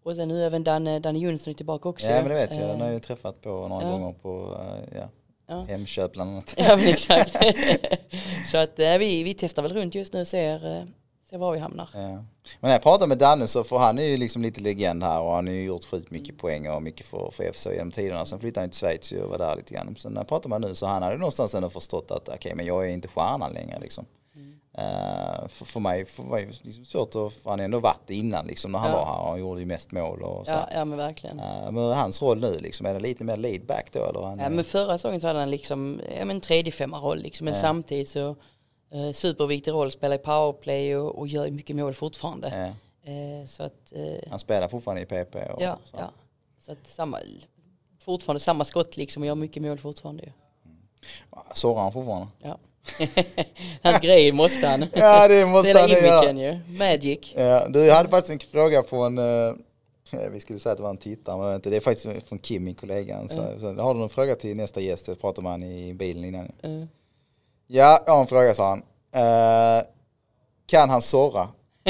och 0.03 0.15
sen 0.15 0.27
nu 0.27 0.43
även 0.43 0.63
Danne, 0.63 0.99
Danne 0.99 1.19
Jönsson 1.19 1.51
är 1.51 1.55
tillbaka 1.55 1.89
också. 1.89 2.07
Ja 2.07 2.13
men 2.15 2.29
det 2.29 2.33
vet 2.33 2.55
jag, 2.55 2.69
den 2.69 2.69
har 2.69 2.75
Eh, 2.75 2.85
jag 2.85 2.93
ju 2.93 2.99
träffat 2.99 3.41
på 3.41 3.67
några 3.67 3.83
ja. 3.83 3.91
gånger 3.91 4.13
på 4.13 4.59
eh, 4.61 4.97
ja, 4.99 5.09
ja. 5.47 5.63
Hemköp 5.63 6.13
bland 6.13 6.29
annat. 6.29 6.55
Ja 6.57 6.77
men 6.77 6.87
exakt. 6.87 7.35
så 8.51 8.57
att 8.57 8.79
eh, 8.79 8.97
vi, 8.97 9.23
vi 9.23 9.33
testar 9.33 9.63
väl 9.63 9.73
runt 9.73 9.95
just 9.95 10.13
nu 10.13 10.21
och 10.21 10.27
ser, 10.27 10.87
ser 11.33 11.39
var 11.39 11.51
vi 11.53 11.59
hamnar. 11.59 11.89
Ja. 11.93 11.99
Men 11.99 12.25
när 12.61 12.71
jag 12.71 12.81
pratar 12.83 13.07
med 13.07 13.17
Danne 13.17 13.47
så 13.47 13.63
får 13.63 13.79
han 13.79 13.99
är 13.99 14.03
ju 14.03 14.17
liksom 14.17 14.41
lite 14.41 14.61
legend 14.61 15.03
här 15.03 15.21
och 15.21 15.31
han 15.33 15.47
har 15.47 15.53
ju 15.53 15.63
gjort 15.63 15.85
sjukt 15.85 16.11
mycket 16.11 16.37
poäng 16.37 16.69
och 16.69 16.83
mycket 16.83 17.05
för, 17.05 17.29
för 17.31 17.51
FC 17.53 17.65
genom 17.65 17.91
tiderna. 17.91 18.25
Sen 18.25 18.39
flyttade 18.39 18.63
han 18.63 18.69
till 18.69 18.79
Schweiz 18.79 19.11
och 19.11 19.29
var 19.29 19.37
där 19.37 19.55
lite 19.55 19.73
grann. 19.73 19.95
Så 19.97 20.09
när 20.09 20.19
jag 20.21 20.27
pratar 20.27 20.49
med 20.49 20.61
nu 20.61 20.75
så 20.75 20.85
han 20.85 21.03
hade 21.03 21.17
någonstans 21.17 21.55
ändå 21.55 21.69
förstått 21.69 22.11
att 22.11 22.29
okej 22.29 22.55
men 22.55 22.65
jag 22.65 22.85
är 22.89 22.93
inte 22.93 23.07
stjärnan 23.07 23.53
längre 23.53 23.79
liksom. 23.79 24.05
Eh, 24.77 25.47
för, 25.49 25.65
för 25.65 25.79
mig 25.79 26.05
för 26.05 26.23
mig 26.23 26.45
det 26.45 26.65
liksom 26.67 26.85
svårt 26.85 27.07
att, 27.15 27.33
för 27.33 27.49
han 27.49 27.59
har 27.59 27.65
ändå 27.65 27.79
varit 27.79 28.09
innan 28.09 28.47
liksom 28.47 28.71
när 28.71 28.79
han 28.79 28.89
Ja. 28.91 28.95
var 28.97 29.05
här 29.05 29.21
och 29.21 29.29
han 29.29 29.39
gjorde 29.39 29.59
ju 29.59 29.65
mest 29.65 29.91
mål 29.91 30.21
och 30.21 30.45
så. 30.47 30.51
Ja, 30.51 30.69
ja 30.73 30.85
men 30.85 30.97
verkligen. 30.97 31.39
Eh, 31.39 31.71
men 31.71 31.77
hans 31.93 32.21
roll 32.21 32.39
nu 32.39 32.59
liksom, 32.59 32.85
är 32.85 32.93
det 32.93 32.99
lite 32.99 33.23
mer 33.23 33.37
laid 33.37 33.65
back 33.65 33.85
då 33.91 34.05
eller? 34.05 34.21
Han, 34.21 34.39
Ja, 34.39 34.49
men 34.49 34.63
förra 34.63 34.97
säsongen 34.97 35.21
så 35.21 35.27
hade 35.27 35.39
han 35.39 35.49
liksom, 35.51 36.01
ja 36.19 36.25
men 36.25 36.41
tredje 36.41 36.71
femma 36.71 36.97
roll 36.99 37.19
liksom. 37.19 37.45
Men 37.45 37.53
Ja. 37.53 37.59
samtidigt 37.59 38.09
så 38.09 38.35
eh, 38.93 39.11
superviktig 39.11 39.71
roll, 39.71 39.91
spelar 39.91 40.15
i 40.15 40.19
powerplay 40.19 40.95
och, 40.95 41.19
och 41.19 41.27
gör 41.27 41.51
mycket 41.51 41.75
mål 41.75 41.93
fortfarande. 41.93 42.73
eh, 43.03 43.45
så 43.47 43.63
att, 43.63 43.93
eh, 43.95 44.29
han 44.29 44.39
spelar 44.39 44.67
fortfarande 44.67 45.01
i 45.01 45.05
PP 45.05 45.35
och 45.35 45.61
ja, 45.61 45.77
så. 45.85 45.97
ja. 45.97 46.11
Så 46.59 46.71
att 46.71 46.87
samma, 46.87 47.19
fortfarande 47.99 48.39
samma 48.39 48.65
skott 48.65 48.97
liksom 48.97 49.23
och 49.23 49.27
gör 49.27 49.35
mycket 49.35 49.63
mål 49.63 49.77
fortfarande 49.77 50.23
ju. 50.23 50.29
Sårar 51.53 51.81
han 51.81 51.93
fortfarande? 51.93 52.27
Ja. 52.41 52.57
Hans 53.83 53.99
grej 53.99 54.31
måste 54.31 54.67
han. 54.67 54.85
Ja 54.93 55.27
det 55.27 55.45
måste 55.45 55.73
Den 55.73 55.89
han 55.89 55.99
imagen 55.99 56.37
ju. 56.37 56.59
Magic. 56.67 57.33
Ja, 57.35 57.67
du, 57.67 57.85
jag 57.85 57.95
hade 57.95 58.09
faktiskt 58.09 58.43
en 58.43 58.51
fråga 58.51 58.83
på 58.83 58.97
en, 58.97 59.17
eh, 59.17 59.53
vi 60.31 60.39
skulle 60.39 60.59
säga 60.59 60.71
att 60.71 60.77
det 60.77 60.83
var 60.83 60.89
en 60.89 60.97
tittare, 60.97 61.37
men 61.37 61.45
det 61.45 61.51
är 61.51 61.55
inte. 61.55 61.69
Det 61.69 61.75
är 61.75 61.81
faktiskt 61.81 62.27
från 62.27 62.39
Kim, 62.39 62.63
min 62.63 62.75
kollega. 62.75 63.27
Så, 63.27 63.59
så, 63.59 63.65
har 63.81 63.93
du 63.93 63.99
någon 63.99 64.09
fråga 64.09 64.35
till 64.35 64.57
nästa 64.57 64.81
gäst? 64.81 65.07
Jag 65.07 65.21
pratade 65.21 65.43
med 65.43 65.51
han 65.51 65.63
i 65.63 65.93
bilen 65.93 66.25
innan. 66.25 66.51
Eh, 66.61 66.87
Ja, 67.75 68.03
jag 68.05 68.13
har 68.13 68.21
en 68.21 68.27
fråga 68.27 68.53
sa 68.53 68.69
han. 68.69 68.83
Eh, 69.13 69.83
kan 70.65 70.89
han 70.89 71.01
såra? 71.01 71.47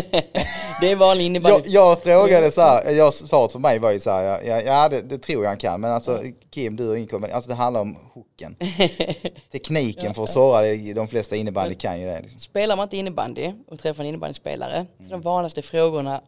det 0.82 0.92
är 0.92 0.96
vanlig 0.96 1.26
innebandy. 1.26 1.70
Jag, 1.70 1.92
jag 1.92 2.04
frågade 2.04 2.52
så 2.52 2.62
här, 2.62 2.92
jag, 2.92 3.14
svaret 3.14 3.52
för 3.52 3.60
mig 3.60 3.80
var 3.80 3.92
ju 3.92 4.00
så 4.00 4.10
här, 4.10 4.24
ja, 4.24 4.42
ja, 4.44 4.62
ja 4.62 4.90
det, 4.90 5.02
det 5.02 5.18
tror 5.18 5.44
jag 5.44 5.50
han 5.50 5.58
kan, 5.58 5.82
men 5.82 5.92
alltså 5.92 6.24
Kim, 6.50 6.76
du 6.76 6.88
har 6.88 6.96
ingen 6.96 7.08
kommentar. 7.08 7.36
Alltså 7.36 7.50
det 7.50 7.56
handlar 7.56 7.82
om 7.82 7.98
hooken. 8.14 8.56
Tekniken 9.52 10.14
för 10.14 10.24
att 10.24 10.30
såra, 10.30 10.94
de 10.96 11.08
flesta 11.08 11.36
innebandy 11.36 11.76
kan 11.76 12.00
ju 12.00 12.06
det. 12.06 12.20
Liksom. 12.22 12.40
Spelar 12.40 12.76
man 12.76 12.84
inte 12.84 12.98
innebandy 12.98 13.54
och 13.68 13.80
träffar 13.80 14.04
en 14.04 14.10
innebandyspelare, 14.10 14.86
så 15.04 15.10
de 15.10 15.22
vanligaste 15.22 15.62
frågorna, 15.62 16.22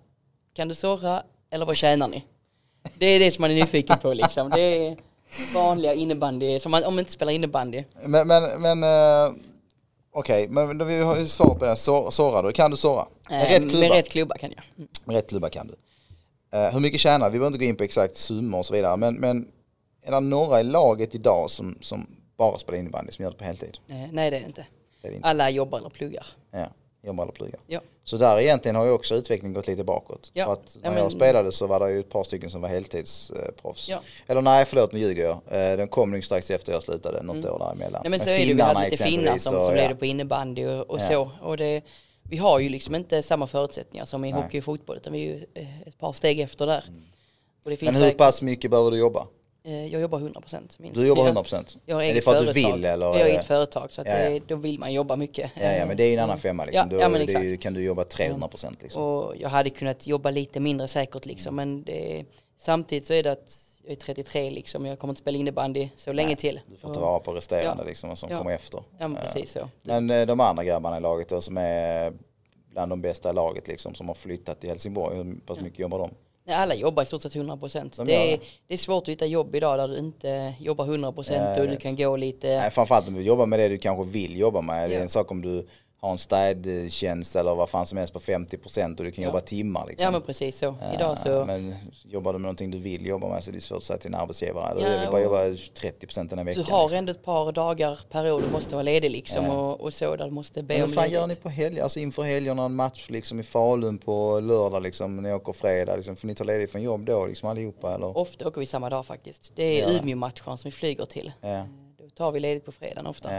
kan 0.56 0.68
du 0.68 0.76
såra 0.76 1.24
eller 1.52 1.66
vad 1.66 1.76
tjänar 1.76 2.08
ni? 2.08 2.24
Det 2.98 3.06
är 3.06 3.20
det 3.20 3.32
som 3.32 3.42
man 3.42 3.52
är 3.52 3.56
nyfiken 3.56 3.98
på 4.00 4.14
liksom. 4.14 4.50
Det 4.50 4.62
är 4.62 4.98
vanliga 5.54 5.94
innebandy, 5.94 6.60
som 6.60 6.72
man, 6.72 6.84
om 6.84 6.94
man 6.96 7.00
inte 7.00 7.12
spelar 7.12 7.32
innebandy. 7.32 7.84
Men, 8.06 8.28
men, 8.28 8.62
men 8.62 8.84
eh, 8.84 9.36
okej, 10.12 10.48
men 10.48 10.78
då 10.78 10.86
vi 10.86 11.02
har 11.02 11.18
ju 11.18 11.28
svar 11.28 11.56
på 11.56 11.66
det. 11.66 11.76
Så, 11.76 12.12
såra 12.12 12.42
då, 12.42 12.52
kan 12.52 12.72
du 12.72 12.78
såra? 12.78 13.06
Med 13.30 13.46
Eh, 13.46 13.50
rätt 13.50 13.70
klubba? 13.70 13.88
Med 13.88 13.92
rätt 13.92 14.10
klubba 14.10 14.38
kan 14.38 14.52
jag. 14.56 14.64
Mm. 14.78 14.90
Med 15.06 15.16
rätt 15.16 15.30
klubba 15.30 15.50
kan 15.50 15.68
du. 15.68 15.76
Eh, 16.58 16.72
hur 16.72 16.80
mycket 16.80 17.00
tjänar 17.00 17.30
Vi 17.30 17.40
behöver 17.40 17.48
inte 17.48 17.66
gå 17.66 17.70
in 17.70 17.76
på 17.76 17.84
exakt 17.84 18.18
summor 18.18 18.60
och 18.60 18.66
så 18.66 18.74
vidare. 18.74 18.98
Men, 18.98 19.16
men 19.16 19.48
är 20.04 20.12
det 20.12 20.20
några 20.20 20.60
i 20.60 20.64
laget 20.64 21.16
idag 21.16 21.52
som, 21.52 21.78
som 21.82 22.08
bara 22.38 22.58
spelar 22.60 22.80
innebandy, 22.80 23.12
som 23.12 23.24
gör 23.24 23.32
det 23.32 23.38
på 23.38 23.44
heltid? 23.44 23.78
Eh, 23.88 23.96
nej 24.12 24.30
det 24.32 24.38
är 24.38 24.42
det 24.42 24.48
inte. 24.48 24.66
Det 25.02 25.08
är 25.08 25.12
det 25.12 25.16
inte. 25.16 25.28
Alla 25.28 25.50
jobbar 25.50 25.78
eller 25.78 25.90
pluggar. 25.90 26.26
Ja, 26.52 26.68
jobbar 27.02 27.24
eller 27.24 27.34
pluggar. 27.34 27.60
Ja. 27.68 27.80
Så 28.08 28.18
där 28.18 28.40
egentligen 28.40 28.76
har 28.76 28.86
ju 28.86 28.92
också 28.92 29.16
utvecklingen 29.16 29.54
gått 29.54 29.68
lite 29.68 29.84
bakåt. 29.84 30.32
Ja. 30.34 30.46
För 30.46 30.54
att 30.54 30.78
Ja, 30.84 30.90
när 30.90 30.98
jag 30.98 31.04
men- 31.04 31.12
spelade 31.12 31.52
så 31.52 31.68
var 31.68 31.80
det 31.80 31.92
ju 31.92 32.00
ett 32.00 32.10
par 32.10 32.24
stycken 32.24 32.50
som 32.50 32.62
var 32.62 32.70
heltidsproffs. 32.70 33.90
Ja. 33.90 34.00
Eller 34.28 34.42
nej, 34.42 34.66
förlåt 34.66 34.92
nu 34.92 35.00
ljuger 35.00 35.24
jag. 35.24 35.34
Eh, 35.72 35.78
Den 35.78 35.88
kom 35.88 36.12
nog 36.12 36.24
strax 36.24 36.52
efter 36.52 36.72
jag 36.74 36.84
slutade, 36.84 37.24
något 37.24 37.46
år 37.46 37.60
däremellan. 37.60 37.88
Mm. 37.88 38.02
Nej 38.02 38.10
men 38.10 38.20
så 38.20 38.30
är 38.30 38.40
det, 38.48 38.54
vi 38.54 38.62
hade 38.62 38.90
lite 38.90 39.04
finnar 39.04 39.38
som, 39.38 39.52
som 39.62 39.62
ja. 39.76 39.82
leder 39.82 39.96
på 39.96 40.06
innebandy 40.06 40.66
och, 40.66 40.90
och 40.90 41.00
Ja. 41.00 41.08
så. 41.08 41.32
Och 41.42 41.58
det, 41.58 41.82
vi 42.24 42.38
har 42.38 42.60
ju 42.60 42.70
liksom 42.70 42.96
inte 42.96 43.24
samma 43.24 43.48
förutsättningar 43.48 44.06
som 44.06 44.26
i 44.26 44.32
Nej. 44.32 44.42
hockey 44.42 44.60
och 44.60 44.64
fotboll 44.64 44.98
utan 44.98 45.14
vi 45.14 45.20
är 45.20 45.26
ju 45.36 45.46
eh, 45.54 45.82
ett 45.88 45.98
par 46.00 46.14
steg 46.14 46.40
efter 46.40 46.68
där. 46.68 46.84
Finns 47.66 47.82
Men 47.82 47.94
hur 47.96 48.02
säkert- 48.02 48.18
pass 48.18 48.42
mycket 48.42 48.72
behöver 48.72 48.92
du 48.92 48.98
jobba? 48.98 49.28
Eh, 49.66 49.88
jag 49.88 50.02
jobbar 50.02 50.20
100% 50.20 50.76
minst. 50.80 51.02
Du 51.02 51.08
jobbar 51.08 51.22
Jag- 51.22 51.28
100 51.28 51.42
procent? 51.44 51.78
Jag 51.86 51.96
har 51.96 52.04
Är 52.04 52.14
det 52.14 52.22
för 52.22 52.32
att 52.36 52.40
du 52.40 52.54
företag. 52.54 52.74
vill 52.76 52.86
eller? 52.86 53.06
Jag 53.06 53.14
har 53.14 53.26
eget 53.26 53.46
företag 53.46 53.92
så 53.92 54.02
att 54.02 54.08
Ja, 54.08 54.18
ja. 54.20 54.30
Det, 54.30 54.40
då 54.48 54.56
vill 54.56 54.80
man 54.80 54.94
jobba 54.94 55.16
mycket. 55.16 55.52
Ja, 55.62 55.72
ja, 55.74 55.86
men 55.86 55.98
det 55.98 56.04
är 56.04 56.08
ju 56.08 56.14
en 56.14 56.20
annan 56.24 56.38
femma 56.40 56.66
liksom. 56.66 56.90
Ja, 57.00 57.18
ju- 57.18 57.24
exakt. 57.24 57.60
kan 57.62 57.74
du 57.74 57.84
jobba 57.84 58.04
300 58.04 58.48
procent 58.48 58.78
liksom. 58.84 59.04
Och 59.04 59.36
jag 59.38 59.50
hade 59.50 59.70
kunnat 59.70 60.08
jobba 60.08 60.32
lite 60.32 60.60
mindre 60.60 60.88
säkert 60.88 61.26
liksom. 61.26 61.56
Men 61.56 61.84
det, 61.84 62.26
samtidigt 62.58 63.06
så 63.06 63.14
är 63.14 63.24
det 63.24 63.32
att 63.32 63.62
jag 63.84 63.92
är 63.92 63.96
33 63.96 64.50
liksom. 64.50 64.86
Jag 64.86 65.00
kommer 65.00 65.12
inte 65.12 65.22
spela 65.22 65.38
innebandy 65.38 65.90
så 65.96 66.14
länge 66.14 66.28
Nej, 66.28 66.36
till. 66.36 66.60
Du 66.68 66.78
får 66.78 66.94
ta 66.94 67.00
vara 67.00 67.20
på 67.20 67.34
resterande 67.34 67.84
Ja. 67.84 67.88
liksom, 67.90 68.16
som 68.16 68.32
Ja. 68.32 68.38
kommer 68.38 68.52
efter. 68.52 68.84
Ja 69.00 69.08
men 69.08 69.22
precis 69.22 69.52
så. 69.52 69.70
Men 69.84 70.10
eh, 70.10 70.26
de 70.26 70.40
andra 70.40 70.64
grabbarna 70.64 70.98
i 70.98 71.02
laget 71.02 71.30
då 71.30 71.42
som 71.42 71.58
är 71.58 72.14
bland 72.72 72.92
de 72.92 73.02
bästa 73.02 73.30
i 73.30 73.34
laget 73.34 73.68
liksom 73.68 73.96
som 73.96 74.08
har 74.08 74.16
flyttat 74.16 74.60
till 74.62 74.70
Helsingborg, 74.70 75.16
hur 75.18 75.36
pass 75.46 75.60
mycket 75.60 75.80
jobbar 75.80 76.00
de? 76.00 76.10
Nej, 76.48 76.56
alla 76.56 76.76
jobbar 76.76 77.04
i 77.04 77.06
stort 77.06 77.22
sett 77.22 77.36
100 77.36 77.58
procent. 77.58 77.98
De 77.98 78.06
Det, 78.06 78.40
det. 78.68 78.74
är 78.74 78.78
svårt 78.78 79.04
att 79.04 79.10
hitta 79.10 79.26
jobb 79.26 79.56
idag 79.56 79.80
där 79.80 79.88
du 79.88 79.98
inte 80.00 80.54
jobbar 80.60 80.86
100 80.86 81.08
Ja, 81.08 81.12
procent 81.12 81.60
och 81.60 81.68
du 81.68 81.78
kan 81.78 81.96
gå 81.96 82.16
lite. 82.18 82.48
Nej, 82.48 82.72
framförallt 82.72 83.08
om 83.08 83.14
du 83.14 83.22
jobbar 83.22 83.46
med 83.46 83.60
det 83.60 83.68
du 83.68 83.78
kanske 83.78 84.04
vill 84.12 84.38
jobba 84.40 84.62
med. 84.62 84.90
Det 84.90 84.94
är 84.94 84.98
Ja. 84.98 85.04
en 85.04 85.10
sak 85.10 85.32
om 85.32 85.42
du 85.42 85.68
har 86.06 86.12
en 86.12 86.18
städtjänst 86.18 87.36
eller 87.36 87.56
vad 87.56 87.70
fan 87.70 87.86
som 87.86 87.98
helst 87.98 88.14
på 88.14 88.20
50 88.20 88.58
procent 88.58 89.00
och 89.00 89.06
du 89.06 89.12
kan 89.12 89.24
Ja. 89.24 89.30
jobba 89.30 89.40
timmar 89.40 89.86
liksom. 89.88 90.04
Ja 90.06 90.12
men 90.12 90.22
precis 90.22 90.58
så. 90.58 90.76
Idag 90.94 91.18
så. 91.18 91.46
Men 91.46 91.76
jobbar 92.06 92.34
du 92.34 92.40
med 92.40 92.42
någonting 92.44 92.72
du 92.72 92.80
vill 92.80 93.06
jobba 93.06 93.28
med 93.30 93.44
så 93.44 93.50
är 93.50 93.54
det 93.54 93.62
svårt 93.62 93.78
att 93.78 93.84
säga 93.84 93.98
till 93.98 94.08
en 94.14 94.16
arbetsgivare. 94.20 94.78
Ja, 94.82 94.88
jag 94.88 95.00
vill 95.02 95.10
bara 95.12 95.22
jobba 95.22 95.58
30 95.80 96.08
procent 96.08 96.30
den 96.30 96.40
här 96.40 96.46
Du 96.46 96.50
veckan. 96.52 96.66
har 96.74 96.82
liksom. 96.84 96.98
ändå 96.98 97.12
ett 97.12 97.24
par 97.24 97.52
dagar 97.52 98.00
per 98.10 98.32
år 98.32 98.42
du 98.42 98.52
måste 98.52 98.76
vara 98.76 98.84
ledig 98.84 99.12
liksom 99.12 99.46
Ja. 99.46 99.52
och, 99.52 99.82
och 99.82 99.94
så 99.94 100.16
där 100.16 100.26
du 100.26 100.32
måste 100.32 100.64
be 100.64 100.74
Men 100.74 100.84
om 100.84 100.90
fan 100.90 101.10
gör 101.10 101.28
ni 101.28 101.36
på 101.36 101.50
helger? 101.50 101.84
Alltså 101.84 102.00
inför 102.00 102.24
helgerna 102.24 102.64
en 102.66 102.76
match 102.76 103.06
liksom 103.10 103.40
i 103.40 103.44
Falun 103.44 103.98
på 103.98 104.40
lördag 104.40 104.84
liksom, 104.84 105.16
när 105.16 105.24
ni 105.24 105.34
åker 105.34 105.54
fredag 105.54 105.96
liksom. 105.96 106.16
Får 106.16 106.28
ni 106.28 106.36
ta 106.36 106.44
ledigt 106.44 106.72
från 106.72 106.82
jobb 106.82 107.06
då 107.06 107.26
liksom 107.26 107.50
allihopa 107.50 107.96
eller? 107.96 108.18
Ofta 108.18 108.48
åker 108.48 108.60
vi 108.60 108.66
samma 108.66 108.90
dag 108.90 109.06
faktiskt. 109.06 109.52
Det 109.56 109.82
är 109.82 109.92
Ja. 109.94 110.00
Umeå-matcherna 110.00 110.58
som 110.58 110.70
vi 110.70 110.72
flyger 110.72 111.06
till. 111.06 111.32
Ja, 111.42 111.66
Då 111.98 112.10
tar 112.10 112.32
vi 112.32 112.40
ledigt 112.40 112.66
på 112.66 112.72
fredagen 112.72 113.08
ofta. 113.08 113.30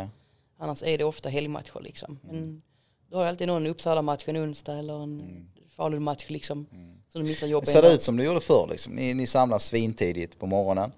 Ja. 0.59 0.65
Annars 0.65 0.83
är 0.83 0.99
det 0.99 1.05
ofta 1.05 1.29
helgmatcher 1.29 1.81
liksom. 1.81 2.19
Mm. 2.25 2.37
Men 2.37 2.63
då 3.11 3.17
har 3.17 3.25
jag 3.25 3.29
alltid 3.29 3.47
någon 3.47 3.67
Uppsala-match 3.67 4.25
en 4.27 4.37
onsdag 4.37 4.79
eller 4.79 5.03
en 5.03 5.49
Falun-match 5.77 6.25
liksom. 6.29 6.67
Så 7.09 7.19
du 7.19 7.25
missar 7.25 7.47
jobb 7.47 7.65
Det 7.65 7.71
ser 7.71 7.95
ut 7.95 8.03
som 8.03 8.17
du 8.17 8.25
gjorde 8.25 8.41
förr 8.41 8.67
liksom. 8.71 8.93
Ni, 8.93 9.15
ni 9.15 9.27
samlas 9.27 9.67
svintidigt 9.67 10.39
på 10.39 10.47
morgonen. 10.47 10.93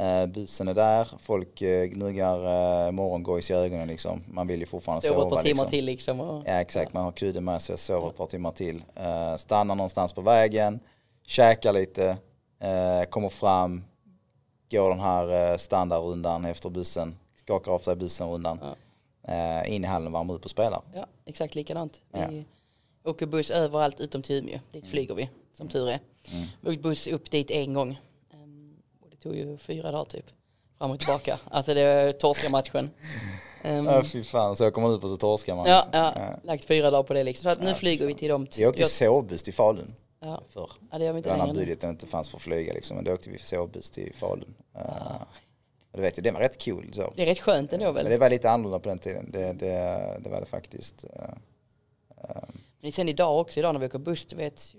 Uh, 0.00 0.26
bussen 0.26 0.68
är 0.68 0.74
där, 0.74 1.08
folk 1.20 1.62
uh, 1.62 1.84
gnuggar 1.84 2.38
uh, 2.86 2.92
morgongojs 2.92 3.50
i 3.50 3.54
ögonen 3.54 3.88
liksom. 3.88 4.22
Man 4.28 4.46
vill 4.46 4.60
ju 4.60 4.66
fortfarande 4.66 5.06
Sover 5.06 5.20
sova. 5.20 5.26
ett 5.26 5.34
par 5.34 5.42
timmar 5.42 5.54
liksom. 5.54 5.70
till 5.70 5.84
liksom. 5.84 6.20
Och, 6.20 6.42
Ja 6.46 6.52
exakt, 6.52 6.92
man 6.92 7.04
har 7.04 7.12
kudden 7.12 7.44
med 7.44 7.62
sig, 7.62 7.78
sover 7.78 8.08
ett 8.08 8.16
par 8.16 8.26
timmar 8.26 8.50
till. 8.50 8.76
Uh, 8.76 9.36
stannar 9.36 9.74
någonstans 9.74 10.12
på 10.12 10.20
vägen, 10.20 10.80
käkar 11.26 11.72
lite, 11.72 12.08
uh, 12.64 13.04
kommer 13.10 13.28
fram, 13.28 13.84
går 14.70 14.90
den 14.90 15.00
här 15.00 15.52
uh, 15.52 15.56
standardrundan 15.56 16.44
efter 16.44 16.70
bussen, 16.70 17.16
skakar 17.36 17.72
av 17.72 17.78
sig 17.78 17.96
bussen-rundan. 17.96 18.58
Uh, 19.28 19.74
in 19.74 19.84
i 19.84 19.86
hallen, 19.86 20.12
värmer 20.12 20.34
upp 20.34 20.44
och 20.44 20.50
spelar. 20.50 20.82
Ja, 20.94 21.06
exakt 21.24 21.54
likadant. 21.54 22.02
Ja. 22.12 22.28
Vi 22.28 22.44
åker 23.04 23.26
buss 23.26 23.50
överallt 23.50 24.00
utom 24.00 24.22
till 24.22 24.36
Umeå. 24.36 24.54
Mm. 24.54 24.64
Dit 24.72 24.86
flyger 24.86 25.14
vi, 25.14 25.30
som 25.52 25.68
tur 25.68 25.88
är. 25.88 26.00
Vi 26.60 26.70
åkte 26.70 26.82
buss 26.82 27.06
upp 27.06 27.30
dit 27.30 27.50
en 27.50 27.74
gång. 27.74 28.00
Ehm, 28.32 28.76
och 29.02 29.10
det 29.10 29.16
tog 29.16 29.36
ju 29.36 29.58
fyra 29.58 29.90
dagar 29.90 30.04
typ. 30.04 30.26
Fram 30.78 30.90
och 30.90 30.98
tillbaka. 30.98 31.38
Alltså 31.50 31.74
det 31.74 32.04
var 32.04 32.12
torska 32.12 32.50
matchen. 32.50 32.90
Ehm, 33.62 33.86
Ja 33.86 34.04
fy 34.04 34.22
fan, 34.22 34.56
så 34.56 34.68
åker 34.68 34.80
man 34.80 34.94
ut 34.94 35.04
och 35.04 35.10
så 35.10 35.16
torskar 35.16 35.54
man. 35.54 35.66
ja, 35.66 35.76
liksom. 35.76 36.00
ja, 36.00 36.40
lagt 36.42 36.64
fyra 36.64 36.90
dagar 36.90 37.02
på 37.02 37.14
det 37.14 37.24
liksom. 37.24 37.42
Så 37.52 37.58
att 37.58 37.64
nu 37.64 37.74
flyger 37.74 38.06
vi 38.06 38.14
till 38.14 38.28
dem. 38.28 38.46
Vi 38.58 38.66
åkte 38.66 38.84
sovbuss 38.84 39.42
till 39.42 39.54
Falun 39.54 39.94
ja, 40.20 40.42
förr. 40.48 40.70
ja, 40.90 40.98
det 40.98 41.04
gör 41.04 41.12
vi 41.12 41.20
Det 41.20 41.28
inte 41.28 41.38
var 41.38 41.46
när 41.46 41.54
budgeten 41.54 41.90
inte 41.90 42.06
fanns 42.06 42.28
för 42.28 42.36
att 42.36 42.42
flyga 42.42 42.72
liksom. 42.72 42.96
Men 42.96 43.04
då 43.04 43.12
åkte 43.12 43.30
vi 43.30 43.38
sovbuss 43.38 43.90
till 43.90 44.12
Falun. 44.14 44.54
Uh, 44.76 45.22
Och 45.94 46.00
du 46.00 46.02
vet 46.02 46.18
ju, 46.18 46.22
det 46.22 46.30
var 46.30 46.40
rätt 46.40 46.64
cool 46.64 46.90
så. 46.94 47.12
Det 47.16 47.22
är 47.22 47.26
rätt 47.26 47.40
skönt 47.40 47.72
ändå 47.72 47.92
väl? 47.92 48.04
Men 48.04 48.12
det 48.12 48.18
var 48.18 48.30
lite 48.30 48.50
annorlunda 48.50 48.78
på 48.78 48.88
den 48.88 48.98
tiden. 48.98 49.30
Det, 49.32 49.52
det, 49.52 50.20
det 50.24 50.30
var 50.30 50.40
det 50.40 50.46
faktiskt. 50.46 51.04
Eh, 51.04 52.38
Men 52.80 52.92
sen 52.92 53.08
idag 53.08 53.40
också, 53.40 53.60
idag 53.60 53.72
när 53.72 53.80
vi 53.80 53.86
åker 53.86 53.98
buss, 53.98 54.26
du 54.26 54.36
vet, 54.36 54.74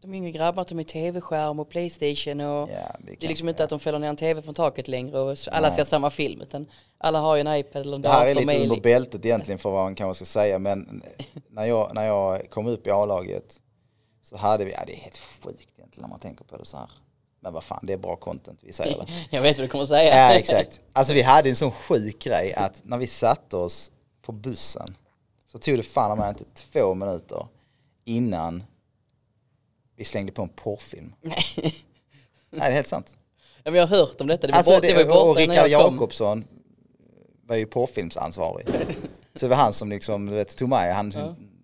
de 0.00 0.14
yngre 0.14 0.30
grabbarna 0.30 0.64
tar 0.64 0.76
med 0.76 0.86
tv-skärm 0.86 1.60
och 1.60 1.68
Playstation 1.68 2.40
och 2.40 2.70
Ja, 2.70 2.96
det 2.98 3.16
det 3.20 3.26
är 3.26 3.28
liksom 3.28 3.48
inte 3.48 3.64
att 3.64 3.70
de 3.70 3.80
fäller 3.80 3.98
ner 3.98 4.08
en 4.08 4.16
tv 4.16 4.42
från 4.42 4.54
taket 4.54 4.88
längre 4.88 5.18
och 5.18 5.36
alla 5.50 5.70
ser 5.70 5.84
samma 5.84 6.10
film 6.10 6.40
utan 6.40 6.66
alla 6.98 7.18
har 7.20 7.36
ju 7.36 7.40
en 7.40 7.56
iPad 7.56 7.82
eller 7.82 7.96
en 7.96 8.02
Det 8.02 8.08
här 8.08 8.26
är 8.26 8.34
dator 8.34 8.46
lite 8.46 8.62
under 8.62 8.80
bältet 8.80 9.24
egentligen 9.24 9.58
för 9.58 9.70
vad 9.70 9.84
man 9.84 9.94
kanske 9.94 10.24
ska 10.24 10.40
säga. 10.40 10.58
Men 10.58 11.02
när 11.48 11.64
jag, 11.64 11.94
när 11.94 12.04
jag 12.06 12.50
kom 12.50 12.66
upp 12.66 12.86
i 12.86 12.90
A-laget 12.90 13.60
så 14.22 14.36
hade 14.36 14.64
vi, 14.64 14.72
ja 14.72 14.84
det 14.86 14.92
är 14.92 15.00
helt 15.00 15.18
sjukt 15.18 15.68
egentligen 15.76 16.02
när 16.02 16.08
man 16.08 16.20
tänker 16.20 16.44
på 16.44 16.56
det 16.56 16.64
så 16.64 16.76
här. 16.76 16.90
Men 17.44 17.52
vad 17.52 17.64
fan, 17.64 17.80
det 17.82 17.92
är 17.92 17.98
bra 17.98 18.16
content 18.16 18.58
vi 18.62 18.72
säger 18.72 18.98
det. 18.98 19.06
Jag 19.36 19.42
vet 19.42 19.58
vad 19.58 19.64
du 19.64 19.68
kommer 19.68 19.82
att 19.82 19.88
säga. 19.88 20.16
Ja 20.16 20.34
exakt. 20.34 20.80
Alltså 20.92 21.14
vi 21.14 21.22
hade 21.22 21.48
en 21.48 21.56
sån 21.56 21.72
sjuk 21.72 22.18
grej 22.18 22.54
att 22.54 22.80
när 22.84 22.98
vi 22.98 23.06
satte 23.06 23.56
oss 23.56 23.92
på 24.22 24.32
bussen 24.32 24.96
så 25.52 25.58
tog 25.58 25.76
det 25.76 25.82
fan 25.82 26.18
med 26.18 26.28
inte 26.28 26.44
två 26.54 26.94
minuter 26.94 27.46
innan 28.04 28.64
vi 29.96 30.04
slängde 30.04 30.32
på 30.32 30.42
en 30.42 30.48
porrfilm. 30.48 31.14
Nej 31.20 31.74
det 32.50 32.58
är 32.60 32.70
helt 32.70 32.88
sant. 32.88 33.16
Ja, 33.62 33.70
men 33.70 33.74
jag 33.80 33.86
har 33.86 33.96
hört 33.96 34.20
om 34.20 34.26
detta, 34.26 34.46
det 34.46 34.52
var, 34.52 34.58
Alltså, 34.58 34.72
bort, 34.72 34.82
det 34.82 34.94
var 34.94 35.00
ju 35.00 35.06
borta 35.06 35.20
och 35.20 35.36
Rickard. 35.36 35.68
Jakobsson 35.68 36.44
var 37.46 37.56
ju 37.56 37.66
porrfilmsansvarig. 37.66 38.66
Så 39.34 39.46
det 39.46 39.48
var 39.48 39.56
han 39.56 39.72
som 39.72 39.88
liksom, 39.88 40.26
du 40.26 40.32
vet, 40.32 40.56
tog 40.56 40.68
mig, 40.68 40.92
han 40.92 41.12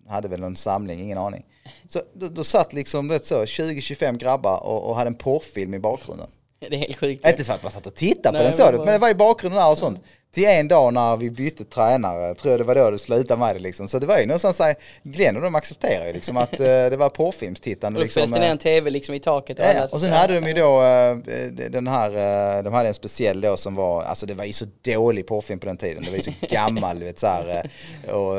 hade 0.09 0.27
väl 0.27 0.39
någon 0.39 0.55
samling, 0.55 1.01
ingen 1.01 1.17
aning. 1.17 1.45
Så 1.89 2.01
då, 2.13 2.27
då 2.27 2.43
satt 2.43 2.73
liksom, 2.73 3.07
du 3.07 3.13
vet 3.13 3.25
så, 3.25 3.43
20-25 3.43 4.17
grabbar 4.17 4.63
och, 4.63 4.89
och 4.89 4.95
hade 4.95 5.07
en 5.07 5.15
porrfilm 5.15 5.73
i 5.73 5.79
bakgrunden. 5.79 6.27
Det 6.59 6.75
är 6.75 6.77
helt 6.77 6.97
sjukt. 6.97 7.27
Inte 7.27 7.43
så 7.43 7.53
att 7.53 7.63
man 7.63 7.71
satt 7.71 7.87
och 7.87 7.95
tittade 7.95 8.37
Nej, 8.37 8.39
på 8.39 8.43
den 8.43 8.53
så, 8.53 8.71
men 8.71 8.85
men, 8.85 8.93
det 8.93 8.97
var 8.97 9.09
i 9.09 9.15
bakgrunden 9.15 9.61
där 9.61 9.71
och 9.71 9.77
sånt. 9.77 10.01
Till 10.31 10.45
en 10.45 10.67
dag 10.67 10.93
när 10.93 11.17
vi 11.17 11.31
bytte 11.31 11.65
tränare, 11.65 12.35
tror 12.35 12.51
jag 12.51 12.59
det 12.59 12.63
var 12.63 12.75
då 12.75 12.91
det 12.91 12.97
slutade 12.97 13.39
med 13.39 13.55
det 13.55 13.59
liksom. 13.59 13.87
Så 13.87 13.99
det 13.99 14.07
var 14.07 14.19
ju 14.19 14.25
någonstans 14.25 14.57
så 14.57 14.63
här, 14.63 14.75
Glenn 15.03 15.35
och 15.35 15.41
de 15.41 15.55
accepterade 15.55 16.07
ju 16.07 16.13
liksom 16.13 16.37
att 16.37 16.53
eh, 16.59 16.65
det 16.65 16.97
var 16.97 17.09
porrfilmstittande. 17.09 17.99
Och 17.99 18.03
Liksom, 18.03 18.23
fäste 18.23 18.39
ner 18.39 18.45
eh, 18.45 18.51
en 18.51 18.57
tv 18.57 18.89
liksom 18.89 19.15
i 19.15 19.19
taket 19.19 19.59
och 19.59 19.65
Ja, 19.65 19.69
alla 19.69 19.87
och 19.87 20.01
sen 20.01 20.13
hade 20.13 20.39
de 20.39 20.47
ju 20.47 20.53
då 20.53 20.81
eh, 20.83 21.15
den 21.69 21.87
här, 21.87 22.63
de 22.63 22.73
hade 22.73 22.87
en 22.87 22.93
speciell 22.93 23.41
då 23.41 23.57
som 23.57 23.75
var, 23.75 24.03
alltså 24.03 24.25
det 24.25 24.33
var 24.33 24.45
ju 24.45 24.53
så 24.53 24.65
dålig 24.81 25.27
porrfilm 25.27 25.59
på 25.59 25.65
den 25.65 25.77
tiden, 25.77 26.03
det 26.03 26.09
var 26.09 26.17
ju 26.17 26.23
så 26.23 26.31
gammal, 26.49 26.99
du 26.99 27.05
vet 27.05 27.19
så 27.19 27.27
här, 27.27 27.63
eh, 28.07 28.13
och 28.13 28.35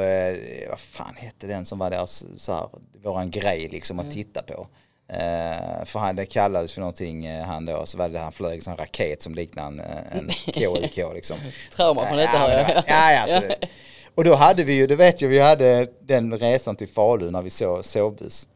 vad 0.70 0.80
fan 0.80 1.14
hette 1.16 1.46
den 1.46 1.66
som 1.66 1.78
var 1.78 1.90
deras, 1.90 2.24
så 2.36 2.52
här, 2.52 2.68
våran 3.04 3.30
grej 3.30 3.68
liksom 3.72 3.98
att 3.98 4.12
titta 4.12 4.42
på. 4.42 4.66
Eh, 5.12 5.84
för 5.84 5.98
han, 5.98 6.16
det 6.16 6.26
kallades 6.26 6.72
för 6.72 6.80
någonting, 6.80 7.26
eh, 7.26 7.44
han 7.44 7.66
då, 7.66 7.86
så 7.86 7.98
var 7.98 8.08
det 8.08 8.18
han 8.18 8.32
flög 8.32 8.68
en 8.68 8.76
raket 8.76 9.22
som 9.22 9.34
liknade 9.34 9.68
en, 9.68 9.80
eh, 9.80 10.16
en 10.16 10.28
KUK 10.52 11.14
liksom. 11.14 11.36
Trauma 11.76 12.06
från 12.06 12.16
detta 12.16 12.38
hör 12.38 12.50
jag. 12.50 12.70
Ja, 12.86 13.12
ja, 13.12 13.20
alltså, 13.20 13.42
och 14.14 14.24
då 14.24 14.34
hade 14.34 14.64
vi 14.64 14.72
ju, 14.72 14.86
det 14.86 14.96
vet 14.96 15.22
jag, 15.22 15.28
vi 15.28 15.38
hade 15.38 15.88
den 16.00 16.38
resan 16.38 16.76
till 16.76 16.88
Falun 16.88 17.32
när 17.32 17.42
vi 17.42 17.50
såg 17.50 17.84
sovbuss. 17.84 18.48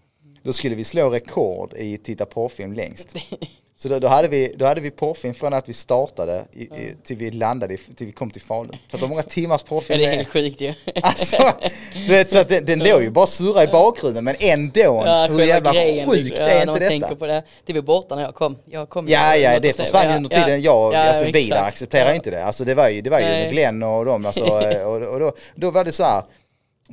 Då 0.43 0.53
skulle 0.53 0.75
vi 0.75 0.85
slå 0.85 1.11
rekord 1.11 1.75
i 1.75 1.97
titta 1.97 2.27
porrfilm 2.27 2.73
längst. 2.73 3.17
Så 3.77 3.89
då, 3.89 3.99
då, 3.99 4.09
hade 4.09 4.29
vi, 4.29 4.55
då 4.57 4.65
hade 4.67 4.81
vi 4.81 4.91
porrfilm 4.91 5.35
från 5.35 5.55
att 5.55 5.69
vi 5.69 5.73
startade 5.73 6.45
i, 6.53 6.63
i, 6.63 6.95
till 7.05 7.17
vi 7.17 7.31
landade, 7.31 7.75
i, 7.75 7.77
till 7.79 8.07
vi 8.07 8.13
kom 8.13 8.31
till 8.31 8.43
Falun. 8.43 8.69
Så 8.71 8.77
att 8.87 8.91
det 8.91 8.99
var 9.01 9.09
många 9.09 9.23
timmars 9.23 9.61
Ja, 9.65 9.69
porrfilm 9.69 9.99
det 9.99 10.05
är 10.05 10.09
det 10.09 10.13
är. 10.13 10.17
helt 10.17 10.29
sjukt 10.29 10.61
ju. 10.61 10.75
Alltså, 11.03 11.53
du 11.95 12.07
vet 12.09 12.31
så 12.31 12.39
att 12.39 12.49
den, 12.49 12.65
den 12.65 12.79
låg 12.79 13.03
ju 13.03 13.11
bara 13.11 13.27
surra 13.27 13.65
i 13.65 13.67
bakgrunden 13.67 14.25
men 14.25 14.35
ändå, 14.39 15.03
Ja, 15.07 15.27
hur 15.31 15.41
jävla 15.45 15.73
grejen, 15.73 16.09
sjukt 16.11 16.25
liksom. 16.25 16.47
är 16.47 16.51
ja, 16.59 16.65
när 16.65 16.73
inte 16.73 16.89
tänker 16.89 17.09
detta? 17.09 17.19
på 17.19 17.27
det. 17.27 17.43
Det 17.65 17.73
var 17.73 17.83
borta 17.83 18.15
när 18.17 18.23
jag 18.23 18.35
kom. 18.35 18.59
Jag 18.65 18.89
kom 18.89 19.09
Ja, 19.09 19.37
ja, 19.37 19.59
det 19.61 19.73
försvann 19.73 20.05
ju 20.05 20.11
Ja, 20.11 20.17
under 20.17 20.29
tiden 20.31 20.63
jag, 20.63 20.95
ja, 20.95 20.99
alltså 20.99 21.25
exakt. 21.25 21.37
Vidar 21.45 21.65
accepterar 21.69 22.09
Ja. 22.09 22.15
inte 22.15 22.31
det. 22.31 22.45
Alltså 22.45 22.65
det 22.65 22.75
var 22.75 22.89
ju, 22.89 23.01
det 23.01 23.11
var 23.11 23.19
ju 23.21 23.25
Nej. 23.27 23.51
Glenn 23.51 23.83
och 23.83 24.05
dem, 24.05 24.27
alltså, 24.27 24.45
och, 24.85 25.03
och 25.15 25.21
då, 25.21 25.33
då 25.55 25.71
var 25.71 25.85
det 25.85 25.93
så 25.93 26.05
här, 26.05 26.23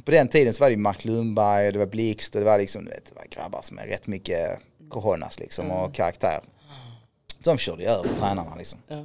på 0.06 0.12
den 0.12 0.28
tiden 0.28 0.54
så 0.54 0.64
var 0.64 0.70
det 0.70 0.74
ju 0.74 0.80
Mark 0.80 1.06
Lundberg 1.06 1.72
det 1.72 1.80
var 1.80 1.86
Blixt 1.86 2.36
och 2.36 2.42
det 2.42 2.46
var 2.46 2.58
liksom, 2.58 2.86
du 2.86 2.92
vet, 2.92 3.06
det 3.06 3.16
var 3.16 3.26
grabbar 3.42 3.60
som 3.62 3.78
är 3.80 3.84
rätt 3.88 4.08
mycket 4.08 4.60
cojones 4.90 5.40
liksom 5.40 5.66
Mm. 5.66 5.78
och 5.78 5.94
karaktär. 5.94 6.40
De 7.44 7.58
körde 7.58 7.84
ju 7.84 7.90
över 7.90 8.10
tränarna 8.20 8.56
liksom. 8.56 8.80
Ja. 8.88 9.04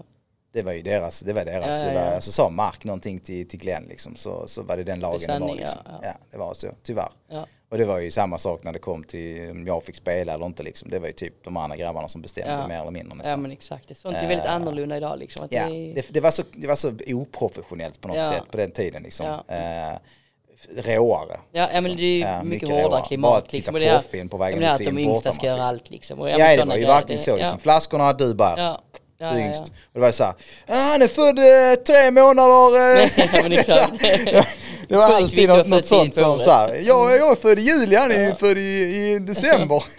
Det 0.52 0.62
var 0.62 0.72
ju 0.72 0.82
deras, 0.82 1.20
det 1.20 1.32
var 1.32 1.44
deras, 1.44 1.66
Ja, 1.66 1.76
ja, 1.78 1.88
det 1.88 1.94
var, 1.94 2.06
ja. 2.06 2.14
alltså 2.14 2.32
sa 2.32 2.50
Mark 2.50 2.84
någonting 2.84 3.20
till, 3.20 3.48
till 3.48 3.60
Glenn 3.60 3.84
liksom 3.88 4.16
så, 4.16 4.48
så 4.48 4.62
var 4.62 4.76
det 4.76 4.84
den 4.84 5.00
lagen 5.00 5.18
det, 5.20 5.26
sanning, 5.26 5.48
var 5.48 5.56
liksom. 5.56 5.78
ja, 5.84 5.92
Ja, 6.02 6.08
ja. 6.08 6.14
det 6.30 6.38
var 6.38 6.54
så, 6.54 6.66
tyvärr. 6.82 7.08
Ja. 7.28 7.46
Och 7.68 7.78
det 7.78 7.84
var 7.84 7.98
ju 7.98 8.10
samma 8.10 8.38
sak 8.38 8.64
när 8.64 8.72
det 8.72 8.78
kom 8.78 9.04
till 9.04 9.50
om 9.50 9.66
jag 9.66 9.82
fick 9.82 9.96
spela 9.96 10.34
eller 10.34 10.46
inte 10.46 10.62
liksom. 10.62 10.90
Det 10.90 10.98
var 10.98 11.06
ju 11.06 11.12
typ 11.12 11.44
de 11.44 11.56
andra 11.56 11.76
grabbarna 11.76 12.08
som 12.08 12.22
bestämde 12.22 12.52
Ja. 12.52 12.68
mer 12.68 12.80
eller 12.80 12.90
mindre 12.90 13.14
nästan. 13.14 13.30
ja, 13.30 13.36
men 13.36 13.50
exakt. 13.50 13.88
Det 13.88 13.94
sånt 13.94 14.16
är 14.16 14.28
väldigt 14.28 14.46
Eh, 14.46 14.54
annorlunda 14.54 14.96
idag 14.96 15.18
liksom. 15.18 15.44
Att 15.44 15.52
Ja, 15.52 15.68
det 15.68 15.92
det, 15.94 16.06
det, 16.14 16.20
var 16.20 16.30
så, 16.30 16.42
det 16.52 16.66
var 16.68 16.76
så 16.76 16.92
oprofessionellt 17.06 18.00
på 18.00 18.08
något 18.08 18.16
Ja. 18.16 18.30
sätt 18.30 18.50
på 18.50 18.56
den 18.56 18.70
tiden 18.70 19.02
liksom. 19.02 19.26
Ja. 19.26 19.44
Råare. 20.84 21.40
Ja, 21.52 21.68
ja 21.74 21.80
men 21.80 21.96
det 21.96 22.02
är 22.02 22.06
ju 22.06 22.18
Ja, 22.18 22.42
mycket, 22.42 22.48
mycket 22.50 22.68
hårdare 22.68 22.82
råare. 22.82 22.90
Bara 22.90 23.04
klimat 23.04 23.44
titta 23.48 23.56
liksom. 23.56 23.74
Det 23.74 24.18
här, 24.18 24.28
på 24.28 24.36
ja, 24.36 24.38
vägen 24.38 24.58
men 24.58 24.60
det 24.62 24.66
här 24.68 24.80
ut 24.80 24.88
att 24.88 24.94
de 24.94 25.00
yngsta 25.00 25.32
ska 25.32 25.46
göra 25.46 25.56
liksom. 25.56 25.68
allt 25.68 25.90
liksom. 25.90 26.20
Och, 26.20 26.30
Ja, 26.30 26.36
det 26.56 26.64
var 26.64 26.76
ju 26.76 26.86
verkligen 26.86 27.18
det- 27.18 27.24
så. 27.24 27.36
Liksom. 27.36 27.52
Ja, 27.52 27.62
Flaskorna, 27.62 28.12
du 28.12 28.34
bara. 28.34 28.54
ja, 28.58 28.80
ja, 29.18 29.32
du 29.32 29.40
ja, 29.40 29.46
yngst. 29.46 29.62
ja. 29.66 29.72
Och 29.92 29.94
det 29.94 30.00
var 30.00 30.10
så 30.12 30.24
här, 30.24 30.32
ah, 30.66 30.92
han 30.92 31.02
är 31.02 31.08
född 31.08 31.38
eh, 31.38 31.84
tre 31.84 32.10
månader. 32.10 32.96
Eh. 32.96 33.10
Ja, 33.34 33.42
men 33.42 33.52
exakt. 33.52 33.92
det 34.88 34.96
var 34.96 35.04
alltid 35.04 35.48
något, 35.48 35.66
något 35.66 35.86
sånt 35.86 36.14
som 36.14 36.40
så 36.40 36.50
här, 36.50 36.68
jag, 36.82 37.16
jag 37.16 37.30
är 37.30 37.34
född 37.36 37.58
i 37.58 37.62
juli, 37.62 37.96
han 37.96 38.10
är 38.10 38.34
född 38.34 38.58
i, 38.58 38.60
i 38.60 39.18
december. 39.18 39.76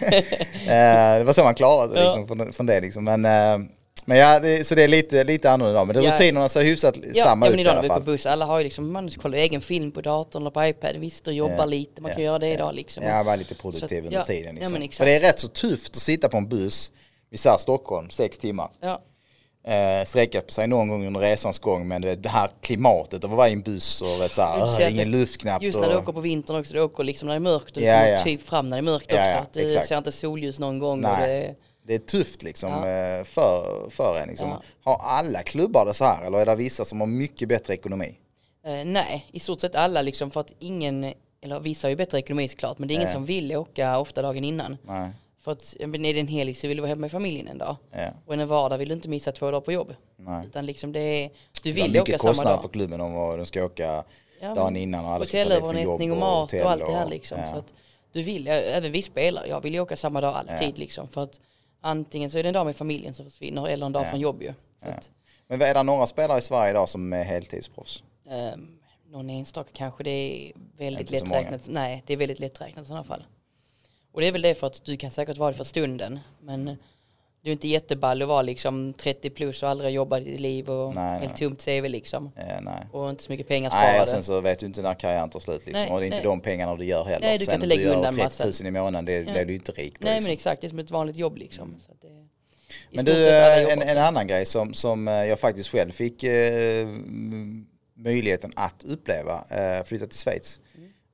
eh, 0.66 1.18
det 1.18 1.24
var 1.24 1.32
så 1.32 1.44
man 1.44 1.54
klarade 1.54 1.92
sig 1.92 2.02
Ja. 2.02 2.16
liksom, 2.16 2.26
från, 2.38 2.52
från 2.52 2.66
det 2.66 2.80
liksom. 2.80 3.04
Men, 3.04 3.24
eh, 3.24 3.68
men 4.08 4.16
ja, 4.18 4.40
det, 4.40 4.66
så 4.66 4.74
det 4.74 4.82
är 4.82 4.88
lite, 4.88 5.24
lite 5.24 5.50
annorlunda. 5.50 5.84
Men 5.84 6.02
Ja. 6.02 6.12
rutinerna 6.12 6.48
ser 6.48 6.62
hyfsat 6.62 6.96
Ja, 7.14 7.24
samma 7.24 7.46
ja, 7.46 7.50
ut 7.50 7.52
men 7.52 7.58
i 7.58 7.62
idag 7.62 7.72
alla 7.72 7.82
vi 7.82 7.88
åker 7.88 7.94
fall. 7.94 8.02
buss, 8.02 8.26
alla 8.26 8.44
har 8.44 8.58
ju 8.58 8.64
liksom, 8.64 8.92
man 8.92 9.10
kollar 9.10 9.38
egen 9.38 9.60
film 9.60 9.90
på 9.92 10.00
datorn 10.00 10.42
eller 10.42 10.50
på 10.50 10.64
iPad, 10.66 10.96
vi 10.96 11.10
sitter 11.10 11.30
och 11.30 11.34
jobbar 11.34 11.56
Ja, 11.58 11.64
lite, 11.64 12.02
man 12.02 12.10
kan 12.12 12.20
ja, 12.22 12.26
göra 12.26 12.38
det 12.38 12.46
ja. 12.48 12.54
idag 12.54 12.74
liksom. 12.74 13.02
Ja, 13.04 13.22
var 13.22 13.36
lite 13.36 13.54
produktiv 13.54 13.98
att- 13.98 14.04
under 14.04 14.18
ja, 14.18 14.24
tiden. 14.24 14.46
ja, 14.56 14.60
Liksom. 14.68 14.72
men. 14.80 14.88
För 14.88 15.04
det 15.04 15.16
är 15.16 15.20
rätt 15.20 15.40
så 15.40 15.48
tufft 15.48 15.96
att 15.96 16.02
sitta 16.02 16.28
på 16.28 16.36
en 16.36 16.48
buss, 16.48 16.92
vi 17.30 17.36
säger 17.38 17.56
Stockholm, 17.56 18.10
sex 18.10 18.38
timmar. 18.38 18.70
Ja, 18.80 19.00
Eh, 19.68 20.04
sträcka 20.04 20.40
på 20.40 20.52
sig 20.52 20.66
någon 20.66 20.88
gång 20.88 21.06
under 21.06 21.20
resans 21.20 21.58
gång 21.58 21.88
men 21.88 22.02
det 22.02 22.28
här 22.28 22.50
klimatet 22.60 23.24
av 23.24 23.30
att 23.30 23.36
vara 23.36 23.48
i 23.48 23.52
en 23.52 23.62
buss 23.62 24.02
och 24.02 24.08
så 24.08 24.14
här, 24.14 24.58
Just 24.58 24.72
"Åh, 24.72 24.78
det, 24.78 24.84
att 24.86 24.90
ingen 24.92 25.10
det- 25.12 25.18
luftknapp. 25.18 25.62
just 25.62 25.80
när 25.80 25.88
du 25.90 25.96
åker 25.96 26.12
på 26.12 26.20
vintern 26.20 26.56
också, 26.60 26.74
du 26.74 26.80
åker 26.80 27.04
liksom 27.04 27.28
när 27.28 27.34
det 27.34 27.38
är 27.38 27.40
mörkt 27.40 27.76
och 27.76 27.82
du 27.82 27.86
Ja, 27.88 27.98
kommer 27.98 28.10
ja. 28.12 28.18
typ 28.18 28.42
fram 28.42 28.68
när 28.68 28.76
det 28.76 28.80
är 28.80 28.82
mörkt 28.92 29.06
Ja, 29.12 29.18
också. 29.20 29.30
ja, 29.30 29.38
att 29.38 29.52
du 29.52 29.66
exakt. 29.66 29.88
ser 29.88 29.98
inte 29.98 30.12
solljus 30.12 30.58
någon 30.58 30.78
gång. 30.78 31.00
Nej. 31.00 31.56
Det, 31.88 31.92
Det 31.98 32.04
är 32.04 32.06
tufft 32.06 32.42
liksom 32.42 32.70
Ja. 32.70 32.76
eh, 32.88 33.24
för, 33.24 33.90
för 33.90 34.18
en. 34.22 34.28
Liksom. 34.28 34.48
Ja. 34.48 34.62
Har 34.82 34.98
alla 35.08 35.42
klubbar 35.42 35.86
det 35.86 35.94
så 35.94 36.04
här 36.04 36.26
eller 36.26 36.38
är 36.38 36.46
det 36.46 36.56
vissa 36.56 36.84
som 36.84 37.00
har 37.00 37.06
mycket 37.06 37.48
bättre 37.48 37.74
ekonomi? 37.74 38.18
eh, 38.64 38.84
nej, 38.84 39.26
i 39.32 39.40
stort 39.40 39.60
sett 39.60 39.74
alla 39.74 40.02
liksom 40.02 40.30
för 40.30 40.40
att 40.40 40.52
ingen, 40.58 41.12
eller 41.40 41.60
vissa 41.60 41.86
har 41.86 41.90
ju 41.90 41.96
bättre 41.96 42.18
ekonomi 42.18 42.48
såklart, 42.48 42.78
men 42.78 42.88
det 42.88 42.92
är 42.94 42.96
ingen 42.96 43.08
Ja. 43.08 43.12
som 43.14 43.24
vill 43.24 43.56
åka 43.56 43.98
ofta 43.98 44.22
dagen 44.22 44.44
innan. 44.44 44.76
Nej. 44.86 45.10
För 45.40 45.52
att 45.52 45.76
är 45.80 45.86
det 46.14 46.20
en 46.20 46.28
helg 46.28 46.54
så 46.54 46.68
vill 46.68 46.76
du 46.76 46.80
vara 46.80 46.88
hemma 46.88 47.00
med 47.00 47.10
familjen 47.10 47.48
en 47.48 47.58
dag. 47.58 47.76
Ja. 47.92 48.08
Och 48.26 48.34
en 48.34 48.48
vardag 48.48 48.78
vill 48.78 48.88
du 48.88 48.94
inte 48.94 49.08
missa 49.08 49.32
två 49.32 49.46
dagar 49.50 49.60
på 49.60 49.72
jobb. 49.72 49.94
Nej. 50.16 50.46
Utan 50.46 50.66
liksom 50.66 50.92
det 50.92 51.00
är, 51.00 51.28
du 51.28 51.32
Det 51.62 51.68
är 51.70 51.72
vill 51.72 51.84
mycket 51.92 52.02
åka 52.02 52.18
samma 52.18 52.28
kostnader 52.30 52.50
dag. 52.50 52.62
för 52.62 52.68
klubben 52.68 53.00
om 53.00 53.12
vad 53.14 53.38
de 53.38 53.46
ska 53.46 53.64
åka 53.64 54.04
Ja, 54.40 54.54
dagen 54.54 54.76
innan 54.76 55.04
och 55.04 55.10
alla 55.10 55.26
ska 55.26 55.42
ta 55.42 55.48
ledigt 55.48 55.64
från 55.64 55.82
jobb 55.82 56.00
och 56.02 56.08
mat 56.08 56.40
hotell 56.52 56.62
och 56.64 56.70
allt 56.70 56.86
det 56.86 56.92
här 56.92 57.08
liksom. 57.08 57.38
ja. 57.38 57.46
Så 57.52 57.58
att 57.58 57.74
du 58.12 58.22
vill, 58.22 58.48
även 58.48 58.92
vi 58.92 59.02
spelare, 59.02 59.48
jag 59.48 59.60
vill 59.60 59.74
ju 59.74 59.80
åka 59.80 59.96
samma 59.96 60.20
dag 60.20 60.34
alltid 60.34 60.68
Ja. 60.68 60.72
liksom. 60.76 61.08
För 61.08 61.22
att 61.22 61.40
antingen 61.80 62.30
så 62.30 62.38
är 62.38 62.42
det 62.42 62.48
en 62.48 62.52
dag 62.52 62.66
med 62.66 62.76
familjen 62.76 63.14
som 63.14 63.24
försvinner 63.24 63.68
eller 63.68 63.86
en 63.86 63.92
dag 63.92 64.04
Ja. 64.06 64.10
från 64.10 64.20
jobb 64.20 64.42
ju. 64.42 64.52
Ja. 64.80 64.88
att, 64.88 65.10
Men 65.46 65.62
är 65.62 65.74
det 65.74 65.82
några 65.82 66.06
spelare 66.06 66.38
i 66.38 66.42
Sverige 66.42 66.70
idag 66.70 66.88
som 66.88 67.12
är 67.12 67.24
heltidsproffs? 67.24 68.02
ehm, 68.30 68.78
någon 69.10 69.30
enstaka 69.30 69.70
kanske 69.72 70.04
det 70.04 70.10
är 70.10 70.52
väldigt 70.76 71.10
lätträknat. 71.10 71.60
Nej, 71.68 72.02
det 72.06 72.12
är 72.12 72.16
väldigt 72.16 72.40
lätträknat 72.40 72.84
i 72.84 72.86
sådana 72.86 73.04
fall. 73.04 73.24
Och 74.12 74.20
det 74.20 74.26
är 74.28 74.32
väl 74.32 74.42
det 74.42 74.54
för 74.54 74.66
att 74.66 74.84
du 74.84 74.96
kan 74.96 75.10
säkert 75.10 75.36
vara 75.36 75.50
det 75.50 75.56
för 75.56 75.64
stunden. 75.64 76.18
Men 76.40 76.76
du 77.48 77.52
är 77.52 77.56
inte 77.56 77.68
jätteball 77.68 78.22
att 78.22 78.28
vara 78.28 78.42
liksom 78.42 78.92
30 78.92 79.30
plus 79.30 79.62
och 79.62 79.68
aldrig 79.68 79.90
jobbat 79.90 80.20
i 80.20 80.24
ditt 80.24 80.40
liv 80.40 80.70
och 80.70 80.94
Nej, 80.94 81.20
helt 81.20 81.36
tomt 81.36 81.64
CV 81.64 81.84
liksom. 81.88 82.32
Eh, 82.36 82.44
nej. 82.62 82.86
Och 82.92 83.10
inte 83.10 83.22
så 83.22 83.32
mycket 83.32 83.48
pengar 83.48 83.70
Nej, 83.70 83.82
sparade. 83.82 84.02
och 84.02 84.08
sen 84.08 84.22
så 84.22 84.40
vet 84.40 84.58
du 84.58 84.66
inte 84.66 84.82
när 84.82 84.94
karriären 84.94 85.30
tar 85.30 85.40
slut 85.40 85.66
liksom. 85.66 85.82
Nej, 85.84 85.92
och 85.92 85.98
det 86.00 86.04
är 86.04 86.06
inte 86.06 86.16
nej. 86.16 86.24
de 86.26 86.40
pengarna 86.40 86.76
du 86.76 86.84
gör 86.84 87.04
heller. 87.04 87.26
Nej, 87.26 87.38
du 87.38 87.46
kan 87.46 87.52
sen 87.52 87.54
inte 87.54 87.66
lägga 87.66 87.80
du 87.82 87.88
gör 87.88 87.96
undan 87.96 88.12
30 88.14 88.24
massa. 88.24 88.44
000 88.64 88.68
i 88.68 88.70
månaden, 88.70 89.04
det 89.04 89.22
blir 89.32 89.44
du 89.44 89.54
inte 89.54 89.72
rik 89.72 89.98
på. 89.98 90.04
Nej 90.04 90.14
liksom. 90.14 90.24
men 90.28 90.32
exakt, 90.32 90.60
det 90.60 90.66
är 90.66 90.68
som 90.68 90.78
ett 90.78 90.90
vanligt 90.90 91.16
jobb 91.16 91.36
liksom. 91.36 91.74
Så 91.86 91.92
att 91.92 92.00
det, 92.02 92.08
Men 92.90 93.04
du, 93.04 93.28
eh, 93.28 93.72
en, 93.72 93.80
så. 93.80 93.84
en 93.86 93.98
annan 93.98 94.26
grej 94.26 94.46
som, 94.46 94.74
som 94.74 95.08
eh, 95.08 95.14
jag 95.14 95.40
faktiskt 95.40 95.68
själv 95.68 95.92
fick 95.92 96.22
eh, 96.22 96.86
möjligheten 97.94 98.52
att 98.56 98.84
uppleva, 98.84 99.44
eh, 99.50 99.84
flytta 99.84 100.06
till 100.06 100.18
Schweiz 100.18 100.60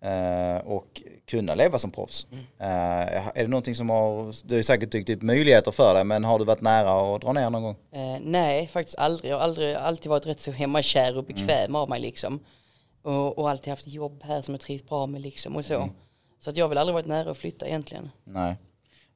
Mm. 0.02 0.56
eh, 0.56 0.62
och 0.66 1.02
kunna 1.26 1.54
leva 1.54 1.78
som 1.78 1.90
proffs. 1.90 2.26
Eh, 2.58 3.28
är 3.28 3.42
det 3.42 3.46
någonting 3.48 3.74
som 3.74 3.90
har, 3.90 4.34
du 4.48 4.54
har 4.56 4.62
säkert 4.62 4.90
tyckt 4.92 5.10
upp 5.10 5.22
möjligheter 5.22 5.70
för 5.70 5.94
dig, 5.94 6.04
men 6.04 6.24
har 6.24 6.38
du 6.38 6.44
varit 6.44 6.60
nära 6.60 7.14
att 7.16 7.22
dra 7.22 7.32
ner 7.32 7.50
någon 7.50 7.62
gång? 7.62 7.76
Eh, 7.92 8.18
nej, 8.20 8.66
faktiskt 8.66 8.98
aldrig. 8.98 9.30
Jag 9.32 9.36
har 9.36 9.42
aldrig, 9.44 9.74
alltid 9.74 10.10
varit 10.10 10.26
rätt 10.26 10.40
så 10.40 10.50
hemmakär 10.50 11.16
och 11.18 11.24
bekväm 11.24 11.48
Mm. 11.64 11.76
av 11.76 11.88
mig 11.88 12.00
liksom. 12.00 12.40
Och, 13.02 13.38
och 13.38 13.50
alltid 13.50 13.68
haft 13.70 13.86
jobb 13.88 14.22
här 14.24 14.42
som 14.42 14.54
jag 14.54 14.60
trivs 14.60 14.84
bra 14.86 15.06
med 15.06 15.20
liksom 15.20 15.56
och 15.56 15.64
så. 15.64 15.74
Mm. 15.74 15.90
Så 16.40 16.50
att 16.50 16.56
jag 16.56 16.64
har 16.64 16.68
väl 16.68 16.78
aldrig 16.78 16.94
varit 16.94 17.06
nära 17.06 17.30
att 17.30 17.36
flytta 17.38 17.66
egentligen. 17.66 18.10
Nej. 18.24 18.56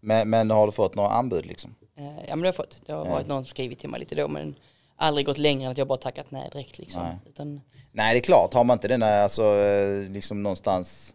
Men, 0.01 0.30
men 0.30 0.51
har 0.51 0.66
du 0.66 0.72
fått 0.72 0.94
några 0.94 1.09
anbud 1.10 1.47
liksom? 1.47 1.74
Eh, 1.97 2.05
ja 2.05 2.10
men 2.36 2.39
det 2.39 2.43
har 2.43 2.47
jag 2.47 2.55
fått. 2.55 2.82
Det 2.86 2.93
har 2.93 3.05
varit 3.06 3.26
någon 3.26 3.44
som 3.44 3.51
skrivit 3.51 3.78
till 3.78 3.89
mig 3.89 4.01
lite 4.01 4.14
då 4.14 4.28
men 4.28 4.55
aldrig 4.97 5.26
gått 5.26 5.39
längre 5.39 5.64
än 5.64 5.70
att 5.70 5.78
jag 5.78 5.89
bara 5.89 5.98
tackat 5.98 6.26
nej 6.30 6.48
direkt 6.52 6.78
liksom. 6.78 7.02
Nej. 7.02 7.16
Utan, 7.26 7.60
Nej 7.93 8.14
det 8.14 8.18
är 8.18 8.22
klart, 8.22 8.55
har 8.55 8.64
man 8.64 8.74
inte 8.74 8.89
den 8.89 9.01
där, 9.01 9.22
alltså 9.22 9.55
liksom 10.09 10.43
någonstans 10.43 11.14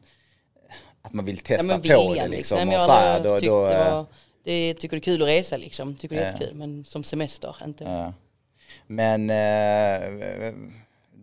att 1.03 1.13
man 1.13 1.25
vill 1.25 1.37
testa 1.37 1.67
men 1.67 1.81
på 1.81 2.13
det 2.13 2.27
liksom. 2.27 2.55
Nej, 2.57 2.65
men 2.65 2.75
och 2.75 2.81
så 2.81 2.91
här, 2.91 3.19
då, 3.23 3.29
då, 3.29 3.65
det 3.65 3.77
var, 3.91 4.05
det 4.43 4.73
tycker 4.73 4.95
det 4.97 4.99
är 4.99 5.03
kul 5.03 5.21
att 5.21 5.27
resa 5.27 5.57
liksom, 5.57 5.95
tycker 5.95 6.15
det 6.15 6.21
är 6.21 6.25
Ja. 6.25 6.31
jättekul. 6.31 6.55
Men 6.55 6.83
som 6.83 7.03
semester, 7.03 7.55
inte. 7.65 7.83
Ja. 7.83 8.13
Men 8.87 9.29
eh, 9.29 10.53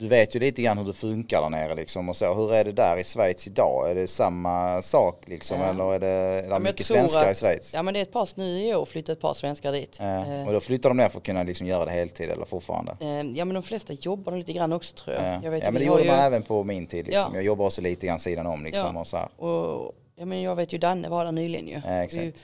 du 0.01 0.09
vet 0.09 0.37
ju 0.37 0.41
lite 0.41 0.63
grann 0.63 0.79
hur 0.79 0.85
det 0.85 0.93
funkar 0.93 1.43
där 1.43 1.49
nere 1.49 1.75
liksom 1.75 2.09
och 2.09 2.17
så. 2.17 2.35
Hur 2.35 2.55
är 2.55 2.65
det 2.65 2.73
där 2.73 2.97
i 2.97 3.05
Schweiz 3.05 3.47
idag? 3.47 3.91
Är 3.91 3.95
det 3.95 4.07
samma 4.07 4.83
sak 4.83 5.29
liksom 5.29 5.61
Ja. 5.61 5.67
eller 5.71 5.95
är 5.95 6.01
det, 6.01 6.07
är 6.09 6.43
det 6.43 6.49
Ja, 6.49 6.59
mycket 6.59 6.87
svenskar 6.87 7.27
i 7.27 7.31
att- 7.31 7.37
Schweiz? 7.39 7.75
Ja 7.75 7.83
men 7.83 7.95
det 7.95 8.01
är 8.01 8.03
ett 8.03 8.13
par, 8.13 8.29
nu 8.35 8.61
i 8.69 8.75
år 8.75 8.85
flyttat 8.85 9.17
ett 9.17 9.21
par 9.21 9.35
svenskar 9.35 9.73
dit. 9.73 9.97
Ja. 10.01 10.27
Eh, 10.27 10.47
Och 10.47 10.53
då 10.53 10.61
flyttar 10.61 10.91
de 10.91 10.97
ner 10.97 11.09
för 11.09 11.19
att 11.19 11.25
kunna 11.25 11.43
liksom 11.43 11.67
göra 11.67 11.85
det 11.85 11.91
heltid 11.91 12.31
eller 12.31 12.45
fortfarande? 12.45 12.97
eh, 13.01 13.09
ja 13.39 13.45
men 13.45 13.55
de 13.55 13.63
flesta 13.63 13.93
jobbar 13.93 14.37
lite 14.37 14.53
grann 14.53 14.73
också 14.73 14.97
tror 14.97 15.17
jag. 15.17 15.25
Ja, 15.25 15.41
jag 15.45 15.51
vet 15.51 15.65
ja 15.65 15.71
men 15.71 15.81
det 15.81 15.87
gjorde 15.87 16.03
ju, 16.03 16.09
man 16.11 16.19
även 16.19 16.43
på 16.43 16.65
min 16.65 16.87
tid 16.87 17.07
liksom. 17.07 17.31
Ja. 17.33 17.37
Jag 17.39 17.45
jobbar 17.45 17.65
också 17.67 17.81
lite 17.81 18.07
grann 18.07 18.19
sidan 18.21 18.47
om 18.47 18.65
liksom 18.65 18.97
och 18.97 19.07
så 19.07 19.17
här. 19.17 19.29
Och, 19.37 19.93
ja 20.17 20.25
men 20.25 20.43
jag 20.43 20.57
vet 20.57 20.73
ju 20.73 20.79
Danne 20.79 21.09
var 21.09 21.25
där 21.25 21.33
nyligen 21.33 21.69
ju. 21.69 21.81
Ja, 21.87 22.03
exakt. 22.03 22.21
Mm. 22.23 22.33
Det 22.33 22.39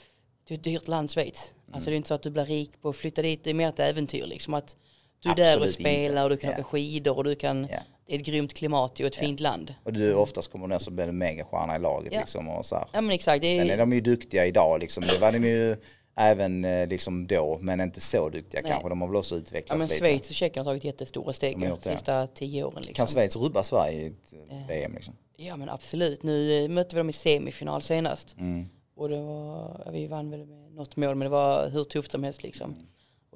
det 0.48 0.54
är 0.54 0.58
ett 0.58 0.64
dyrt 0.64 0.88
land 0.88 1.10
Schweiz. 1.10 1.52
Alltså 1.72 1.90
det 1.90 1.94
är 1.94 1.96
inte 1.96 2.08
så 2.08 2.14
att 2.14 2.22
du 2.22 2.30
blir 2.30 2.44
rik 2.44 2.70
på 2.82 2.88
att 2.88 2.96
flytta 2.96 3.22
dit, 3.22 3.44
det 3.44 3.50
är 3.50 3.54
mer 3.54 3.68
ett 3.68 3.80
äventyr 3.80 4.26
liksom. 4.26 4.54
Att 4.54 4.76
du 5.20 5.30
är 5.30 5.34
där 5.34 5.60
och 5.62 5.68
spelar 5.68 6.08
inte. 6.08 6.22
och 6.22 6.30
du 6.30 6.36
kan 6.36 6.50
Ja. 6.50 6.56
åka 6.56 6.64
skidor 6.64 7.16
och 7.16 7.24
du 7.24 7.34
kan, 7.34 7.66
Ja. 7.70 7.78
det 8.06 8.14
är 8.14 8.18
ett 8.18 8.26
grymt 8.26 8.54
klimat 8.54 9.00
och 9.00 9.06
ett 9.06 9.16
fint 9.16 9.40
land. 9.40 9.74
Och 9.84 9.92
du 9.92 10.14
oftast 10.14 10.50
kommer 10.52 10.78
så 10.78 10.90
blir 10.90 11.06
du 11.06 11.12
megastjärna 11.12 11.76
i 11.76 11.78
laget 11.78 12.12
Ja. 12.12 12.20
liksom 12.20 12.48
och 12.48 12.66
så 12.66 12.74
här. 12.76 12.86
Ja 12.92 13.00
men 13.00 13.10
exakt, 13.10 13.42
det 13.42 13.58
Sen 13.58 13.70
är 13.70 13.72
är, 13.74 13.78
de 13.78 13.92
ju 13.92 14.00
duktiga 14.00 14.46
idag 14.46 14.80
liksom. 14.80 15.04
Det 15.06 15.18
var 15.18 15.32
de 15.32 15.44
ju 15.44 15.76
även 16.18 16.64
eh, 16.64 16.86
liksom 16.88 17.26
då, 17.26 17.58
men 17.60 17.80
inte 17.80 18.00
så 18.00 18.28
duktiga 18.28 18.60
Nej. 18.62 18.70
kanske. 18.70 18.88
De 18.88 19.00
har 19.00 19.08
väl 19.08 19.16
också 19.16 19.34
ja 19.34 19.38
utvecklats 19.40 19.78
men 19.78 19.88
lite. 19.88 19.98
Schweiz 20.00 20.28
och 20.30 20.34
Tjeckien 20.36 20.66
har 20.66 20.72
tagit 20.72 20.84
jättestora 20.84 21.32
steg 21.32 21.60
De 21.60 21.68
de 21.68 21.80
sista 21.80 22.26
tio 22.26 22.64
åren 22.64 22.76
liksom. 22.76 22.94
Kan 22.94 23.06
Schweiz 23.06 23.36
rubba 23.36 23.62
Sverige 23.62 24.00
i 24.02 24.06
ett 24.06 24.32
eh, 24.50 24.66
VM 24.68 24.94
liksom? 24.94 25.14
Ja 25.36 25.56
men 25.56 25.68
absolut, 25.68 26.22
nu 26.22 26.64
eh, 26.64 26.68
mötte 26.68 26.96
vi 26.96 27.00
dem 27.00 27.10
i 27.10 27.12
semifinal 27.12 27.82
senast. 27.82 28.36
Mm. 28.38 28.68
Och 28.96 29.08
det 29.08 29.22
var, 29.22 29.82
ja, 29.84 29.90
vi 29.90 30.06
vann 30.06 30.30
väl 30.30 30.46
med 30.46 30.72
något 30.72 30.96
mål 30.96 31.14
men 31.14 31.24
det 31.26 31.28
var 31.30 31.68
hur 31.68 31.84
tufft 31.84 32.12
som 32.12 32.24
helst 32.24 32.42
liksom. 32.42 32.70
Mm. 32.72 32.86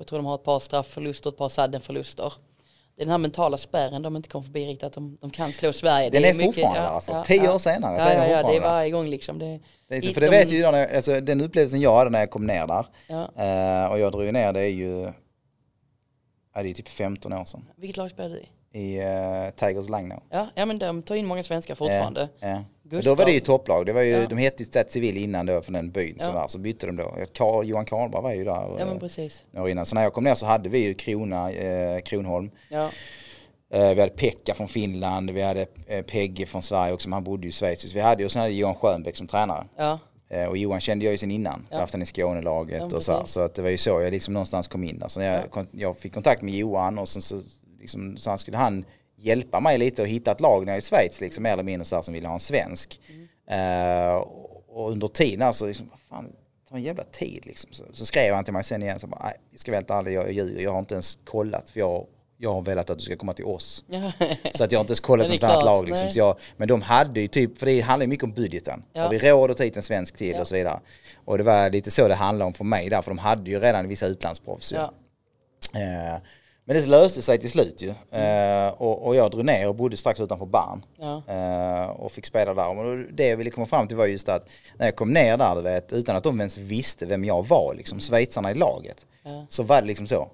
Och 0.01 0.03
jag 0.03 0.07
tror 0.09 0.19
de 0.19 0.27
har 0.27 0.35
ett 0.35 0.45
par 0.45 0.59
straffförluster 0.59 1.31
och 1.31 1.35
ett 1.35 1.39
par 1.39 1.49
saddenförluster. 1.49 2.33
Det 2.97 3.03
är 3.03 3.07
den 3.07 3.11
här 3.11 3.19
mentala 3.19 3.57
spärren 3.57 4.03
de 4.03 4.17
inte 4.17 4.29
kom 4.29 4.45
förbi 4.45 4.67
riktigt 4.67 4.85
att 4.85 4.93
de, 4.93 5.19
de 5.21 5.31
kan 5.31 5.53
slå 5.53 5.73
Sverige. 5.73 6.11
Den 6.11 6.23
det 6.23 6.29
är 6.29 6.35
mycket- 6.35 6.55
fortfarande 6.55 6.81
där, 6.81 6.87
alltså. 6.87 7.23
Tio 7.27 7.55
år 7.55 7.59
senare 7.59 7.97
så 7.97 8.03
ja, 8.03 8.09
är 8.09 8.17
den 8.17 8.31
ja, 8.31 8.31
ja, 8.31 8.37
det 8.37 8.39
är 8.39 8.43
fortfarande 8.43 8.69
varje 8.69 8.91
gång 8.91 9.07
liksom. 9.07 9.39
Det, 9.39 9.61
Det 9.89 9.97
är 9.97 10.01
så, 10.01 10.13
för 10.13 10.21
det 10.21 10.27
de- 10.27 10.31
vet 10.31 10.53
ju 10.53 10.59
jag, 10.59 10.95
alltså, 10.95 11.21
den 11.21 11.41
upplevelsen 11.41 11.81
jag 11.81 11.97
hade 11.97 12.11
när 12.11 12.21
jag 12.21 12.31
kom 12.31 12.47
ner 12.47 12.67
där. 12.67 12.87
Ja. 13.07 13.23
eh, 13.23 13.91
och 13.93 13.99
jag 13.99 14.13
drog 14.13 14.33
ner 14.33 14.53
det 14.53 14.61
är 14.61 14.69
ju, 14.69 15.13
ja, 16.55 16.63
det 16.63 16.71
är 16.71 16.75
typ 16.75 16.89
15 16.89 17.33
år 17.33 17.45
sedan. 17.45 17.69
Vilket 17.77 17.97
lag 17.97 18.11
spelade 18.11 18.35
du 18.35 18.41
i? 18.41 18.49
I 18.73 19.01
uh, 19.01 19.51
Tigers 19.51 19.89
Langnau. 19.89 20.21
Ja, 20.31 20.49
ja 20.55 20.67
men 20.67 20.79
de 20.79 21.03
tar 21.03 21.15
in 21.15 21.27
många 21.27 21.43
svenskar 21.43 21.75
fortfarande. 21.75 22.29
Ja, 22.91 22.97
ja. 22.97 22.97
Men 22.97 23.05
då 23.05 23.15
var 23.15 23.25
det 23.25 23.33
ju 23.33 23.41
topplag. 23.41 23.87
Det 23.87 23.93
var 23.93 24.03
ju, 24.03 24.11
Ja. 24.11 24.27
De 24.29 24.39
hette 24.39 24.65
Stat 24.65 24.91
Civil 24.93 25.17
innan 25.17 25.47
då 25.47 25.63
från 25.63 25.73
den 25.73 25.91
byn. 25.91 26.17
Ja. 26.19 26.25
Så, 26.27 26.33
där, 26.33 26.49
så 26.49 26.59
bytte 26.59 26.87
de 26.87 26.97
då. 26.97 27.17
Karl, 27.35 27.65
Johan 27.65 27.85
Karlberg 27.85 28.23
var 28.23 28.33
ju 28.33 28.45
där 28.45 28.51
Ja 28.53 28.75
men 28.79 28.89
eh, 28.89 28.99
precis. 28.99 29.45
några 29.51 29.65
år 29.65 29.71
innan. 29.71 29.87
Så 29.87 29.95
när 29.95 30.03
jag 30.03 30.13
kom 30.13 30.25
ner 30.25 30.35
så 30.35 30.47
hade 30.47 30.69
vi 30.69 30.79
ju 30.79 30.95
Krona, 30.95 31.51
eh, 31.53 32.01
Kronholm. 32.01 32.51
Ja, 32.69 32.91
Eh, 33.73 33.95
vi 33.95 34.01
hade 34.01 34.09
Pekka 34.13 34.55
från 34.55 34.69
Finland, 34.69 35.31
vi 35.31 35.43
hade 35.43 35.67
eh, 35.87 36.03
Pegge 36.03 36.47
från 36.47 36.63
Sverige 36.63 36.93
också, 36.95 37.09
men 37.09 37.13
han 37.13 37.25
bodde 37.25 37.43
ju 37.43 37.49
i 37.49 37.53
Schweiz. 37.53 37.81
Så 37.91 37.95
vi 37.95 38.01
hade 38.01 38.23
ju 38.23 38.25
och 38.27 38.33
sen 38.33 38.43
hade 38.43 38.55
Johan 38.55 38.75
Schönbeck 38.75 39.17
som 39.17 39.27
tränare. 39.27 39.67
ja, 39.77 39.99
Eh, 40.33 40.45
och 40.47 40.57
Johan 40.57 40.81
kände 40.81 41.05
jag 41.05 41.13
ju 41.13 41.19
sen 41.19 41.31
innan, 41.31 41.53
jag 41.53 41.63
Ja. 41.71 41.77
har 41.77 41.81
haft 41.81 41.93
han 41.93 42.03
i 42.03 42.07
Skånelaget 42.07 42.83
Ja, 42.91 42.97
och 42.97 43.03
så 43.03 43.13
här. 43.13 43.19
precis. 43.21 43.35
Så 43.35 43.41
att 43.41 43.55
det 43.55 43.63
var 43.63 43.71
ju 43.71 43.77
så 43.77 43.91
jag 44.01 44.11
liksom 44.11 44.35
någonstans 44.35 44.69
kom 44.69 44.85
in 44.85 44.99
där. 44.99 45.09
Så 45.09 45.21
när 45.21 45.27
jag, 45.33 45.45
Ja. 45.55 45.65
jag 45.71 45.99
fick 45.99 46.15
kontakt 46.15 46.43
med 46.43 46.55
Johan 46.55 46.99
och 46.99 47.09
sen 47.09 47.23
så, 47.23 47.41
liksom, 47.81 48.17
så 48.17 48.31
han 48.31 48.39
skulle 48.39 48.57
han 48.57 48.85
hjälpa 49.21 49.61
mig 49.61 49.79
lite 49.79 50.03
att 50.03 50.09
hitta 50.09 50.33
ett 50.33 50.41
lag 50.41 50.67
nere 50.67 50.77
i 50.77 50.81
Schweiz 50.81 51.21
liksom 51.21 51.43
mer 51.43 51.53
eller 51.53 51.63
mindre 51.63 51.85
så 51.85 51.95
här 51.95 52.03
som 52.03 52.15
ville 52.15 52.27
ha 52.29 52.35
en 52.35 52.41
svensk. 52.41 53.01
Mm. 53.09 53.29
Eh, 53.51 54.15
och, 54.69 54.91
under 54.91 55.09
tiden 55.09 55.43
alltså, 55.43 55.67
liksom, 55.67 55.89
vad 55.91 56.01
fan, 56.01 56.33
tar 56.69 56.77
en 56.77 56.83
jävla 56.83 57.05
tid 57.05 57.47
liksom. 57.47 57.73
Så, 57.73 57.85
så 57.93 58.07
skrev 58.07 58.35
han 58.35 58.45
till 58.45 58.53
mig 58.53 58.65
sen 58.65 58.83
igen, 58.83 58.99
så 58.99 59.07
bara, 59.07 59.23
nej, 59.25 59.35
jag 59.51 59.61
ska 59.61 59.71
vara 59.71 59.77
helt 59.77 59.91
ärlig, 59.91 60.13
jag, 60.13 60.25
jag 60.25 60.33
ljuger, 60.33 60.63
jag 60.63 60.73
har 60.73 60.79
inte 60.79 60.95
ens 60.95 61.19
kollat 61.25 61.71
för 61.71 61.81
jag, 61.81 62.07
jag 62.39 62.53
har 62.53 62.63
velat 62.63 62.91
att 62.91 62.99
du 62.99 63.05
ska 63.05 63.17
komma 63.17 63.33
till 63.33 63.45
oss. 63.45 63.85
Så 64.55 64.65
att 64.65 64.73
jag 64.73 64.79
har 64.79 64.83
inte 64.83 64.91
ens 64.91 65.01
kollat 65.01 65.27
är 65.27 65.31
något 65.31 65.43
annat 65.43 65.65
lag. 65.65 65.87
Liksom. 65.89 66.11
Så 66.11 66.19
jag, 66.19 66.39
men 66.57 66.69
de 66.69 66.83
hade 66.83 67.21
ju 67.21 67.29
typ, 67.29 67.59
för 67.59 67.67
det 67.67 67.81
handlar 67.81 68.05
ju 68.05 68.09
mycket 68.09 68.25
om 68.25 68.33
budgeten. 68.33 68.83
Ja. 68.93 69.03
Har 69.03 69.11
vi 69.11 69.19
råd 69.19 69.51
att 69.51 69.57
ta 69.57 69.65
hit 69.65 69.77
en 69.77 69.83
svensk 69.83 70.17
till 70.17 70.35
Ja. 70.35 70.41
och 70.41 70.49
så 70.49 70.55
vidare. 70.55 70.81
Och 71.25 71.39
det 71.39 71.45
var 71.45 71.71
lite 71.71 71.91
så 71.91 72.09
det 72.09 72.15
handlade 72.15 72.47
om 72.47 72.53
för 72.53 72.65
mig 72.65 72.91
där, 72.91 73.03
för 73.03 73.11
de 73.11 73.19
hade 73.19 73.51
ju 73.51 73.61
redan 73.61 73.89
vissa 73.89 74.07
utlandsproffs. 74.07 74.73
ja. 74.73 74.93
Eh, 75.75 76.21
men 76.65 76.77
det 76.77 76.87
löste 76.87 77.23
sig 77.23 77.39
till 77.39 77.51
slut 77.51 77.83
ju. 77.83 78.19
Eh, 78.19 78.69
och, 78.69 79.07
och 79.07 79.17
jag 79.17 79.31
drog 79.31 79.45
ner 79.45 79.69
och 79.69 79.75
bodde 79.75 79.97
strax 79.97 80.21
utanför 80.21 80.47
Bern. 80.47 80.85
Ja. 80.99 81.23
Eh, 81.35 81.91
och 81.91 82.13
fick 82.13 82.27
spela 82.27 82.55
där. 82.55 82.79
Och 82.79 82.99
det 83.13 83.27
jag 83.29 83.37
ville 83.37 83.51
komma 83.51 83.67
fram 83.67 83.89
till 83.89 83.97
var 83.97 84.07
just 84.07 84.29
att 84.29 84.47
när 84.79 84.87
jag 84.87 84.97
kom 84.97 85.13
ner 85.13 85.37
där, 85.37 85.55
du 85.57 85.63
vet, 85.63 85.93
utan 85.93 86.17
att 86.17 86.25
de 86.25 86.41
ens 86.41 86.57
visste 86.59 87.07
vem 87.07 87.25
jag 87.25 87.47
var, 87.49 87.75
liksom, 87.75 88.01
schweizarna 88.01 88.51
i 88.51 88.55
laget, 88.55 89.07
Ja. 89.23 89.47
så 89.49 89.63
var 89.63 89.81
det 89.81 89.87
liksom 89.87 90.07
så. 90.07 90.29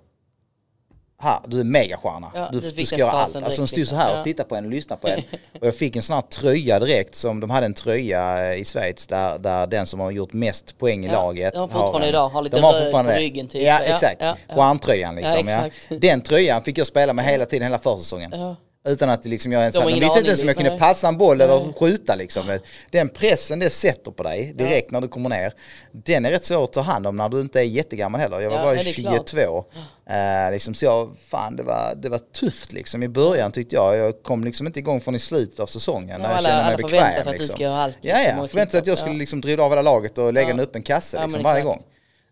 Här, 1.19 1.39
du 1.47 1.61
är 1.61 1.65
megastjärna. 1.65 2.31
Ja, 2.35 2.49
du, 2.53 2.61
du 2.61 2.87
ska 2.87 2.97
göra 2.99 3.11
allt. 3.11 3.37
Alltså 3.37 3.61
de 3.63 3.69
stod 3.69 3.69
så 3.69 3.77
liksom. 3.81 3.99
här 3.99 4.19
och 4.19 4.25
tittade 4.25 4.49
på 4.49 4.57
en 4.57 4.65
och 4.65 4.71
lyssnade 4.71 5.03
på 5.03 5.09
en. 5.09 5.19
Och 5.61 5.67
jag 5.67 5.77
fick 5.77 5.97
en 5.97 6.03
sån 6.03 6.15
här 6.15 6.23
tröja 6.23 6.79
direkt 6.79 7.15
som 7.15 7.41
de 7.41 7.51
hade 7.51 7.67
en 7.67 7.75
tröja 7.75 8.55
i 8.55 8.65
Schweiz 8.65 9.07
där, 9.07 9.39
där 9.39 9.67
den 9.67 9.87
som 9.87 10.01
har 10.01 10.11
gjort 10.11 10.33
mest 10.33 10.79
poäng 10.79 11.05
i 11.05 11.09
Ja, 11.09 11.13
laget. 11.13 11.55
de 11.55 11.59
har 11.59 11.69
fortfarande 11.69 12.09
idag, 12.09 12.29
har 12.29 12.43
lite 12.43 12.57
röd 12.57 12.93
på 12.93 13.03
ryggen 13.03 13.49
typ. 13.49 13.63
Ja 13.63 13.79
exakt. 13.79 14.23
ja, 14.23 14.37
ja. 14.49 14.77
Liksom. 15.13 15.49
Ja, 15.49 15.53
Ja, 15.53 15.67
exakt. 15.67 16.01
Den 16.01 16.21
tröjan 16.21 16.63
fick 16.63 16.79
jag 16.79 16.87
spela 16.87 17.13
med 17.13 17.25
hela 17.25 17.47
tiden, 17.47 17.67
hela 17.67 17.79
försäsongen. 17.79 18.57
Ja. 18.87 18.93
Utan 18.93 19.11
att 19.11 19.25
liksom 19.25 19.53
jag 19.53 19.61
ens 19.61 19.75
De 19.75 19.79
har 19.79 19.85
de 19.87 19.91
ingen 19.91 20.01
visste 20.05 20.19
inte 20.19 20.29
ens 20.29 20.43
om 20.43 20.49
jag 20.49 20.57
kunde 20.57 20.71
nej. 20.71 20.79
passa 20.81 21.09
en 21.09 21.17
boll 21.19 21.41
eller 21.41 21.73
skjuta 21.73 22.15
liksom. 22.15 22.59
Den 22.91 23.09
pressen 23.09 23.59
det 23.59 23.71
sätter 23.71 24.11
på 24.11 24.23
dig 24.23 24.53
direkt 24.55 24.91
när 24.91 25.01
du 25.01 25.09
kommer 25.09 25.29
ner. 25.29 25.53
Den 25.93 26.25
är 26.25 26.31
rätt 26.31 26.45
svår 26.45 26.65
att 26.65 26.73
ta 26.73 26.81
hand 26.81 27.07
om 27.07 27.17
när 27.17 27.29
du 27.29 27.41
inte 27.41 27.61
är 27.61 27.65
jättegammal 27.65 28.21
heller. 28.21 28.41
Jag 28.41 28.51
var 28.51 28.57
Ja, 28.57 28.63
bara 28.65 28.75
nej, 28.75 28.85
det 28.85 28.91
är 28.91 29.25
22. 29.35 29.65
Eh, 30.11 30.53
liksom, 30.53 30.75
så 30.75 30.85
jag, 30.85 31.17
fan 31.29 31.57
det 31.57 31.63
var, 31.63 31.95
det 32.03 32.09
var 32.09 32.19
tufft 32.19 32.73
liksom 32.73 33.03
i 33.03 33.09
början 33.09 33.53
tyckte 33.53 33.75
jag. 33.77 33.97
Jag 33.97 34.23
kom 34.23 34.45
liksom 34.45 34.67
inte 34.67 34.79
igång 34.79 35.01
förrän 35.01 35.15
i 35.17 35.19
slutet 35.19 35.61
av 35.61 35.67
säsongen. 35.67 36.21
när 36.21 36.29
jag 36.29 36.39
alla- 36.39 36.49
kände 36.49 36.63
mig 36.65 36.67
alla 36.75 36.77
bekväm. 36.77 36.91
förväntar 36.91 37.13
sig 37.13 37.21
att 37.21 37.27
du 37.27 37.33
liksom. 37.39 37.55
ska 37.55 37.63
göra 37.63 37.79
allt, 37.83 37.99
Ja, 38.01 38.17
liksom, 38.19 38.37
ja. 38.37 38.43
och 38.45 38.51
Förväntade 38.51 38.71
sig 38.71 38.81
att 38.81 38.87
jag 38.87 38.99
skulle 38.99 39.15
Ja. 39.15 39.19
liksom 39.19 39.41
driva 39.41 39.65
av 39.65 39.71
hela 39.71 39.83
laget 39.83 40.19
och 40.19 40.33
lägga 40.33 40.49
Ja. 40.49 40.55
en 40.55 40.61
öppen 40.61 40.83
kasse 40.83 41.17
Ja, 41.17 41.25
liksom, 41.25 41.43
varje 41.43 41.63
gång. 41.63 41.79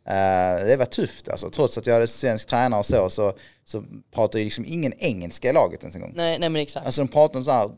Eh, 0.07 0.67
det 0.67 0.77
var 0.79 0.85
tufft 0.85 1.29
alltså. 1.29 1.51
Trots 1.51 1.79
att 1.79 1.87
jag 1.87 1.95
hade 1.95 2.07
svensk 2.07 2.49
tränare 2.49 2.79
och 2.79 2.87
så, 2.87 3.11
så, 3.11 3.33
så 3.65 3.85
pratade 4.15 4.39
ju 4.39 4.45
liksom 4.45 4.65
ingen 4.69 4.93
engelska 4.99 5.51
i 5.51 5.53
laget 5.53 5.81
ens 5.81 5.95
en 5.97 6.01
gång. 6.01 6.13
Nej, 6.17 6.39
nej 6.39 6.49
men 6.49 6.63
exakt. 6.63 6.87
Alltså 6.87 7.01
de 7.03 7.09
pratar 7.09 7.39
om 7.39 7.45
så 7.45 7.51
här 7.51 7.71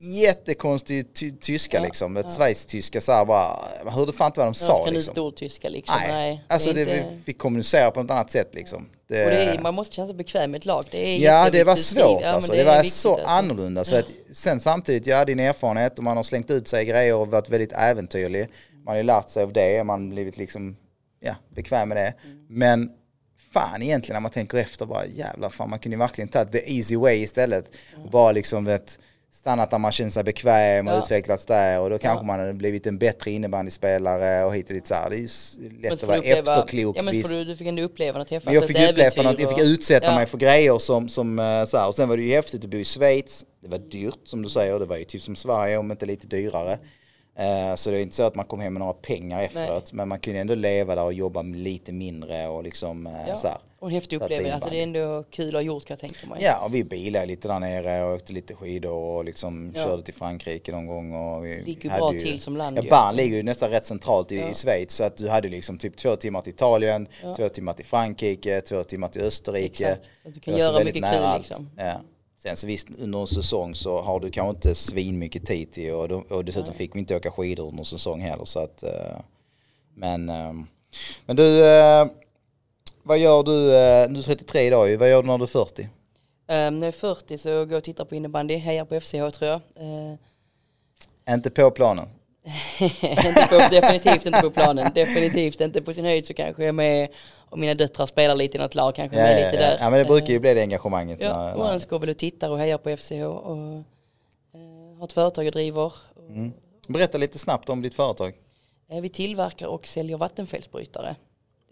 jättekonstig 0.00 1.14
ty 1.14 1.32
tyska 1.40 1.76
Ja, 1.76 1.84
liksom. 1.84 2.16
Ett 2.16 2.30
schweiztyska 2.30 3.00
så 3.00 3.12
här 3.12 3.24
bara, 3.24 3.58
jag 3.84 3.90
hörde 3.90 4.12
fan 4.12 4.26
inte 4.26 4.40
vad 4.40 4.46
de 4.46 4.48
jag 4.48 4.56
sa 4.56 4.84
kan 4.84 4.94
liksom. 4.94 5.10
inte 5.10 5.20
ordtyska 5.20 5.68
liksom. 5.68 5.96
Nej, 6.00 6.12
Nej, 6.12 6.44
alltså 6.48 6.72
det, 6.72 6.80
inte... 6.80 6.92
vi 7.16 7.22
fick 7.24 7.38
kommunicera 7.38 7.90
på 7.90 8.02
något 8.02 8.10
annat 8.10 8.30
sätt 8.30 8.54
liksom. 8.54 8.88
Det, 9.08 9.24
Och 9.24 9.30
det 9.30 9.36
är, 9.36 9.58
man 9.58 9.74
måste 9.74 9.94
känna 9.94 10.08
sig 10.08 10.16
bekväm 10.16 10.50
med 10.50 10.58
ett 10.58 10.66
lag. 10.66 10.84
Det 10.90 10.98
är 11.08 11.18
ja 11.18 11.48
det 11.52 11.64
var 11.64 11.76
svårt 11.76 12.22
Ja, 12.22 12.28
alltså. 12.28 12.52
det 12.52 12.58
Det, 12.58 12.64
var 12.64 12.82
så 12.82 13.12
alltså. 13.12 13.26
annorlunda. 13.26 13.84
Så 13.84 13.96
att, 13.96 14.06
sen 14.32 14.60
samtidigt, 14.60 15.06
jag 15.06 15.16
hade 15.16 15.30
din 15.30 15.40
erfarenhet 15.40 15.98
och 15.98 16.04
man 16.04 16.16
har 16.16 16.24
slängt 16.24 16.50
ut 16.50 16.68
sig 16.68 16.84
grejer 16.84 17.14
och 17.14 17.28
varit 17.28 17.48
väldigt 17.50 17.72
äventyrlig. 17.72 18.48
Man 18.84 18.92
har 18.92 18.96
ju 18.96 19.02
lärt 19.02 19.30
sig 19.30 19.42
av 19.42 19.52
det, 19.52 19.84
man 19.84 20.02
har 20.02 20.14
blivit 20.14 20.36
liksom, 20.38 20.76
ja, 21.20 21.34
bekväm 21.54 21.88
med 21.88 21.96
det. 21.96 22.14
Mm. 22.24 22.46
Men 22.48 22.90
fan 23.52 23.82
egentligen 23.82 24.14
när 24.14 24.20
man 24.20 24.30
tänker 24.30 24.58
efter 24.58 24.86
bara 24.86 25.06
jävlar 25.06 25.50
fan 25.50 25.70
man 25.70 25.78
kunde 25.78 25.94
ju 25.94 25.98
verkligen 25.98 26.28
tagit 26.28 26.52
the 26.52 26.76
easy 26.76 26.96
way 26.96 27.16
istället. 27.22 27.70
Och 28.04 28.10
bara 28.10 28.32
liksom 28.32 28.64
vet, 28.64 28.98
stannat 29.30 29.70
där 29.70 29.78
man 29.78 29.92
känner 29.92 30.10
sig 30.10 30.24
bekväm 30.24 30.88
och 30.88 30.94
Ja. 30.94 30.98
utvecklats 30.98 31.46
där 31.46 31.80
och 31.80 31.90
då 31.90 31.98
kanske 31.98 32.22
Ja. 32.22 32.26
man 32.26 32.40
hade 32.40 32.54
blivit 32.54 32.86
en 32.86 32.98
bättre 32.98 33.30
innebandyspelare 33.30 34.44
och 34.44 34.54
hit 34.54 34.68
och 34.68 34.74
dit 34.74 34.86
så 34.86 34.94
här. 34.94 35.10
Det 35.10 35.16
är 35.16 35.20
ju 35.20 35.28
lätt 35.82 35.92
att 35.92 36.02
vara 36.02 36.18
uppleva- 36.18 36.38
efterklok. 36.52 36.96
Ja 36.98 37.02
men 37.02 37.20
du, 37.22 37.44
du 37.44 37.56
fick 37.56 37.66
ändå 37.66 37.82
uppleva 37.82 38.20
och 38.20 38.26
träffa 38.26 38.52
jag 38.52 38.66
fick 38.66 38.90
uppleva 38.90 39.22
något, 39.22 39.38
jag 39.38 39.48
fick 39.50 39.58
och- 39.58 39.64
utsätta 39.64 40.06
ja. 40.06 40.14
mig 40.14 40.26
för 40.26 40.38
grejer 40.38 40.78
som, 40.78 41.08
som 41.08 41.38
eh, 41.38 41.64
så 41.64 41.76
här. 41.78 41.88
Och 41.88 41.94
sen 41.94 42.08
var 42.08 42.16
det 42.16 42.22
ju 42.22 42.34
häftigt 42.34 42.64
att 42.64 42.70
bo 42.70 42.76
i 42.76 42.84
Schweiz. 42.84 43.44
Det 43.62 43.68
var 43.68 43.78
dyrt 43.78 44.18
som 44.24 44.42
du 44.42 44.48
säger, 44.48 44.78
det 44.78 44.86
var 44.86 44.96
ju 44.96 45.04
typ 45.04 45.22
som 45.22 45.36
Sverige 45.36 45.76
om 45.76 45.90
inte 45.90 46.06
lite 46.06 46.26
dyrare. 46.26 46.78
Eh, 47.38 47.74
Så 47.74 47.90
det 47.90 47.98
är 47.98 48.02
inte 48.02 48.16
så 48.16 48.22
att 48.22 48.34
man 48.34 48.44
kom 48.44 48.60
hem 48.60 48.72
med 48.72 48.80
några 48.80 48.92
pengar 48.92 49.42
efteråt. 49.42 49.92
Men 49.92 50.08
man 50.08 50.18
kunde 50.18 50.40
ändå 50.40 50.54
leva 50.54 50.94
där 50.94 51.04
och 51.04 51.12
jobba 51.12 51.42
lite 51.42 51.92
mindre 51.92 52.48
och 52.48 52.64
liksom 52.64 53.06
eh, 53.06 53.12
Ja. 53.28 53.36
så 53.36 53.48
här. 53.48 53.58
Och 53.78 53.88
en 53.88 53.94
häftig 53.94 54.16
upplevelse. 54.16 54.54
Alltså 54.54 54.70
det 54.70 54.78
är 54.78 54.82
ändå 54.82 55.24
kul 55.30 55.48
att 55.48 55.52
ha 55.54 55.60
gjort 55.60 55.84
kan 55.84 55.94
jag 55.94 56.00
tänka 56.00 56.26
mig. 56.26 56.38
Ja, 56.42 56.64
och 56.64 56.74
vi 56.74 56.84
bilade 56.84 57.26
lite 57.26 57.48
där 57.48 57.58
nere 57.58 58.04
och 58.04 58.14
åkte 58.14 58.32
lite 58.32 58.54
skidor 58.54 58.92
och 58.92 59.24
liksom 59.24 59.72
Ja. 59.76 59.84
körde 59.84 60.02
till 60.02 60.14
Frankrike 60.14 60.72
någon 60.72 60.86
gång. 60.86 61.14
Och 61.14 61.44
vi 61.44 61.78
ju 61.82 61.88
hade 61.90 62.00
bra 62.00 62.12
till 62.12 62.40
som 62.40 62.56
land 62.56 62.78
Ja, 62.78 62.82
ju. 62.82 62.88
Bern 62.90 63.16
ligger 63.16 63.36
ju 63.36 63.42
nästan 63.42 63.70
rätt 63.70 63.84
centralt 63.86 64.32
i, 64.32 64.36
Ja. 64.38 64.50
i 64.50 64.54
Schweiz. 64.54 64.92
Så 64.92 65.04
att 65.04 65.16
du 65.16 65.28
hade 65.28 65.48
liksom 65.48 65.78
typ 65.78 65.96
två 65.96 66.16
timmar 66.16 66.40
till 66.42 66.52
Italien, 66.52 67.08
Ja. 67.22 67.34
två 67.34 67.48
timmar 67.48 67.72
till 67.72 67.84
Frankrike, 67.86 68.60
två 68.60 68.84
timmar 68.84 69.08
till 69.08 69.22
Österrike. 69.22 69.86
Exakt. 69.88 70.08
Att 70.26 70.34
du 70.34 70.40
kan 70.40 70.56
göra 70.56 70.84
mycket 70.84 71.04
kul 71.12 71.24
liksom. 71.38 71.70
Ja. 71.76 71.92
Sen 72.36 72.56
så 72.56 72.66
visst, 72.66 72.88
under 72.98 73.20
en 73.20 73.26
säsong 73.26 73.74
så 73.74 74.02
har 74.02 74.20
du 74.20 74.30
kanske 74.30 74.50
inte 74.56 74.74
svin 74.74 75.18
mycket 75.18 75.46
tid 75.46 75.72
till 75.72 75.92
och, 75.92 76.32
och 76.32 76.44
dessutom 76.44 76.68
Nej. 76.68 76.78
fick 76.78 76.94
vi 76.94 76.98
inte 76.98 77.16
åka 77.16 77.30
skidor 77.30 77.68
under 77.68 77.78
en 77.78 77.84
säsong 77.84 78.20
heller. 78.20 78.44
Så 78.44 78.58
att, 78.58 78.82
eh, 78.82 79.20
men, 79.94 80.28
eh, 80.28 80.52
men 81.26 81.36
du, 81.36 81.64
eh, 81.66 82.06
vad 83.02 83.18
gör 83.18 83.42
du, 83.42 83.52
du 84.14 84.18
är 84.18 84.22
33 84.22 84.62
idag 84.62 84.96
vad 84.96 85.10
gör 85.10 85.22
du 85.22 85.28
när 85.28 85.38
du 85.38 85.44
är 85.44 85.48
40? 85.48 85.82
Um, 85.82 85.88
när 86.48 86.86
jag 86.86 86.86
är 86.86 86.92
40 86.92 87.38
så 87.38 87.48
går 87.48 87.58
jag 87.58 87.72
och 87.72 87.84
tittar 87.84 88.04
på 88.04 88.14
innebandy, 88.14 88.56
hejar 88.56 88.84
på 88.84 89.00
FCH 89.00 89.30
tror 89.38 89.50
jag. 89.50 89.60
Uh, 89.80 90.14
Inte 91.34 91.50
på 91.50 91.70
planen? 91.70 92.08
Inte 92.80 93.46
på, 93.50 93.74
definitivt 93.74 94.26
inte 94.26 94.40
på 94.40 94.50
planen, 94.50 94.90
definitivt 94.94 95.60
inte 95.60 95.82
på 95.82 95.94
sin 95.94 96.04
höjd 96.04 96.26
så 96.26 96.34
kanske 96.34 96.62
jag 96.62 96.68
är 96.68 96.72
med 96.72 97.08
och 97.36 97.58
mina 97.58 97.74
döttrar 97.74 98.06
spelar 98.06 98.34
lite 98.34 98.56
i 98.56 98.60
något 98.60 98.74
lag, 98.74 98.94
kanske 98.94 99.16
Ja, 99.18 99.22
med 99.22 99.40
ja, 99.42 99.44
lite 99.50 99.62
ja. 99.62 99.70
där. 99.70 99.76
ja 99.80 99.90
men 99.90 99.98
det 99.98 100.04
brukar 100.04 100.26
ju 100.26 100.34
Eh, 100.34 100.40
bli 100.40 100.54
det 100.54 100.60
engagemanget. 100.60 101.18
Ja, 101.20 101.28
när- 101.42 101.56
och 101.56 101.68
annars 101.70 101.86
går 101.86 101.98
väl 101.98 102.08
och 102.10 102.16
tittar 102.18 102.50
och 102.50 102.58
hejar 102.58 102.78
på 102.78 102.90
FCH 102.96 103.12
och 103.24 103.56
uh, 103.56 103.82
har 104.98 105.04
ett 105.04 105.12
företag 105.12 105.44
jag 105.44 105.52
driver. 105.52 105.92
Mm. 106.28 106.52
Berätta 106.88 107.18
lite 107.18 107.38
snabbt 107.38 107.68
om 107.68 107.82
ditt 107.82 107.94
företag. 107.94 108.32
Eh, 108.90 109.00
Vi 109.00 109.08
tillverkar 109.08 109.66
och 109.66 109.86
säljer 109.86 110.18
är- 111.04 111.16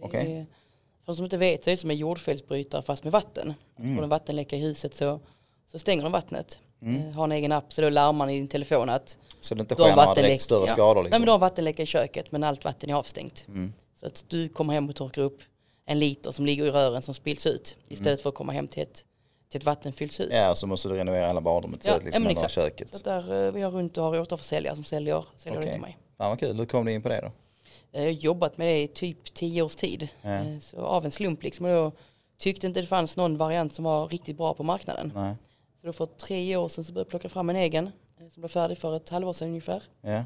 Okej. 0.06 0.46
För 1.04 1.12
de 1.12 1.16
som 1.16 1.24
inte 1.24 1.36
vet 1.36 1.64
så 1.64 1.70
är 1.70 1.72
det 1.72 1.76
som 1.80 1.90
en 1.90 1.96
jordfelsbrytare 1.96 2.82
fast 2.82 3.04
med 3.04 3.12
vatten. 3.12 3.54
Mm. 3.78 3.96
Får 3.96 4.02
en 4.02 4.08
vattenläcka 4.08 4.56
i 4.56 4.60
huset 4.60 4.94
så, 4.94 5.20
så 5.72 5.78
stänger 5.78 6.02
de 6.02 6.12
vattnet. 6.12 6.60
Eh, 6.86 7.16
Har 7.16 7.24
en 7.24 7.32
egen 7.32 7.52
app 7.52 7.72
så 7.72 7.80
då 7.82 7.90
larmar 7.90 8.12
man 8.12 8.30
i 8.30 8.34
din 8.38 8.48
telefon 8.48 8.88
att 8.88 9.18
Så 9.40 9.54
det 9.54 9.60
inte 9.60 9.74
sker 9.74 9.96
några 9.96 10.14
direkt 10.14 10.42
större 10.42 10.64
ja. 10.66 10.72
skador 10.72 10.94
Nej 10.94 11.04
liksom. 11.04 11.20
men 11.20 11.26
du 11.26 11.32
har 11.32 11.38
vattenläcka 11.38 11.82
i 11.82 11.86
köket 11.86 12.32
men 12.32 12.44
allt 12.44 12.64
vatten 12.64 12.90
är 12.90 12.94
avstängt. 12.94 13.44
Mm. 13.48 13.72
Så 14.00 14.06
att 14.06 14.24
du 14.28 14.48
kommer 14.48 14.74
hem 14.74 14.88
och 14.88 14.96
torkar 14.96 15.22
upp 15.22 15.40
en 15.86 15.98
liter 15.98 16.32
som 16.32 16.46
ligger 16.46 16.64
i 16.64 16.70
rören 16.70 17.02
som 17.02 17.14
spills 17.14 17.46
ut 17.46 17.76
istället 17.88 18.20
för 18.20 18.28
att 18.28 18.34
komma 18.34 18.52
hem 18.52 18.68
till 18.68 18.82
ett, 18.82 19.04
till 19.50 19.60
ett 19.60 19.64
vattenfyllt 19.66 20.20
hus. 20.20 20.30
Mm. 20.32 20.42
Ja, 20.48 20.54
så 20.54 20.66
måste 20.66 20.88
du 20.88 20.94
renovera 20.94 21.26
hela 21.26 21.40
badrummet 21.40 21.80
Ja, 21.84 21.90
ja, 21.90 21.96
liksom, 21.96 22.12
ja, 22.12 22.20
men 22.20 22.30
exakt. 22.30 22.54
köket. 22.54 22.88
Så 22.94 22.98
där, 23.04 23.46
eh, 23.46 23.52
vi 23.52 23.62
har 23.62 23.70
runt 23.70 23.98
och 23.98 24.04
har 24.04 24.20
återförsäljare 24.20 24.74
som 24.74 24.84
säljer, 24.84 25.24
säljer 25.36 25.58
det 25.60 25.64
Okej. 25.64 25.72
till 25.72 25.80
mig. 25.82 25.98
Fan 26.18 26.28
vad 26.30 26.40
kul, 26.40 26.56
hur 26.56 26.66
kom 26.66 26.84
du 26.84 26.92
in 26.92 27.02
på 27.02 27.08
det 27.08 27.20
då? 27.20 27.32
Jag 27.92 28.00
har 28.02 28.10
jobbat 28.10 28.56
med 28.58 28.66
det 28.66 28.82
i 28.82 28.88
typ 28.88 29.34
tio 29.34 29.62
års 29.62 29.76
tid. 29.76 30.08
Ja. 30.22 30.30
Eh, 30.30 30.58
Så 30.60 30.76
av 30.80 31.04
en 31.04 31.10
slump 31.10 31.42
liksom. 31.42 31.66
Och 31.66 31.72
då 31.72 31.92
tyckte 32.38 32.66
inte 32.66 32.80
det 32.80 32.86
fanns 32.86 33.16
någon 33.16 33.36
variant 33.36 33.74
som 33.74 33.84
var 33.84 34.08
riktigt 34.08 34.36
bra 34.36 34.54
på 34.54 34.62
marknaden. 34.62 35.12
Nej. 35.14 35.34
Så 35.84 35.88
då 35.88 35.92
för 35.92 36.06
tre 36.06 36.56
år 36.56 36.68
sedan 36.68 36.84
så 36.84 36.92
började 36.92 37.04
jag 37.06 37.10
plocka 37.10 37.28
fram 37.28 37.50
en 37.50 37.56
egen. 37.56 37.86
eh, 37.86 38.28
Som 38.28 38.40
blev 38.40 38.48
färdig 38.48 38.78
för 38.78 38.96
ett 38.96 39.08
halvår 39.08 39.32
sedan 39.32 39.48
ungefär. 39.48 39.82
Ja. 40.02 40.24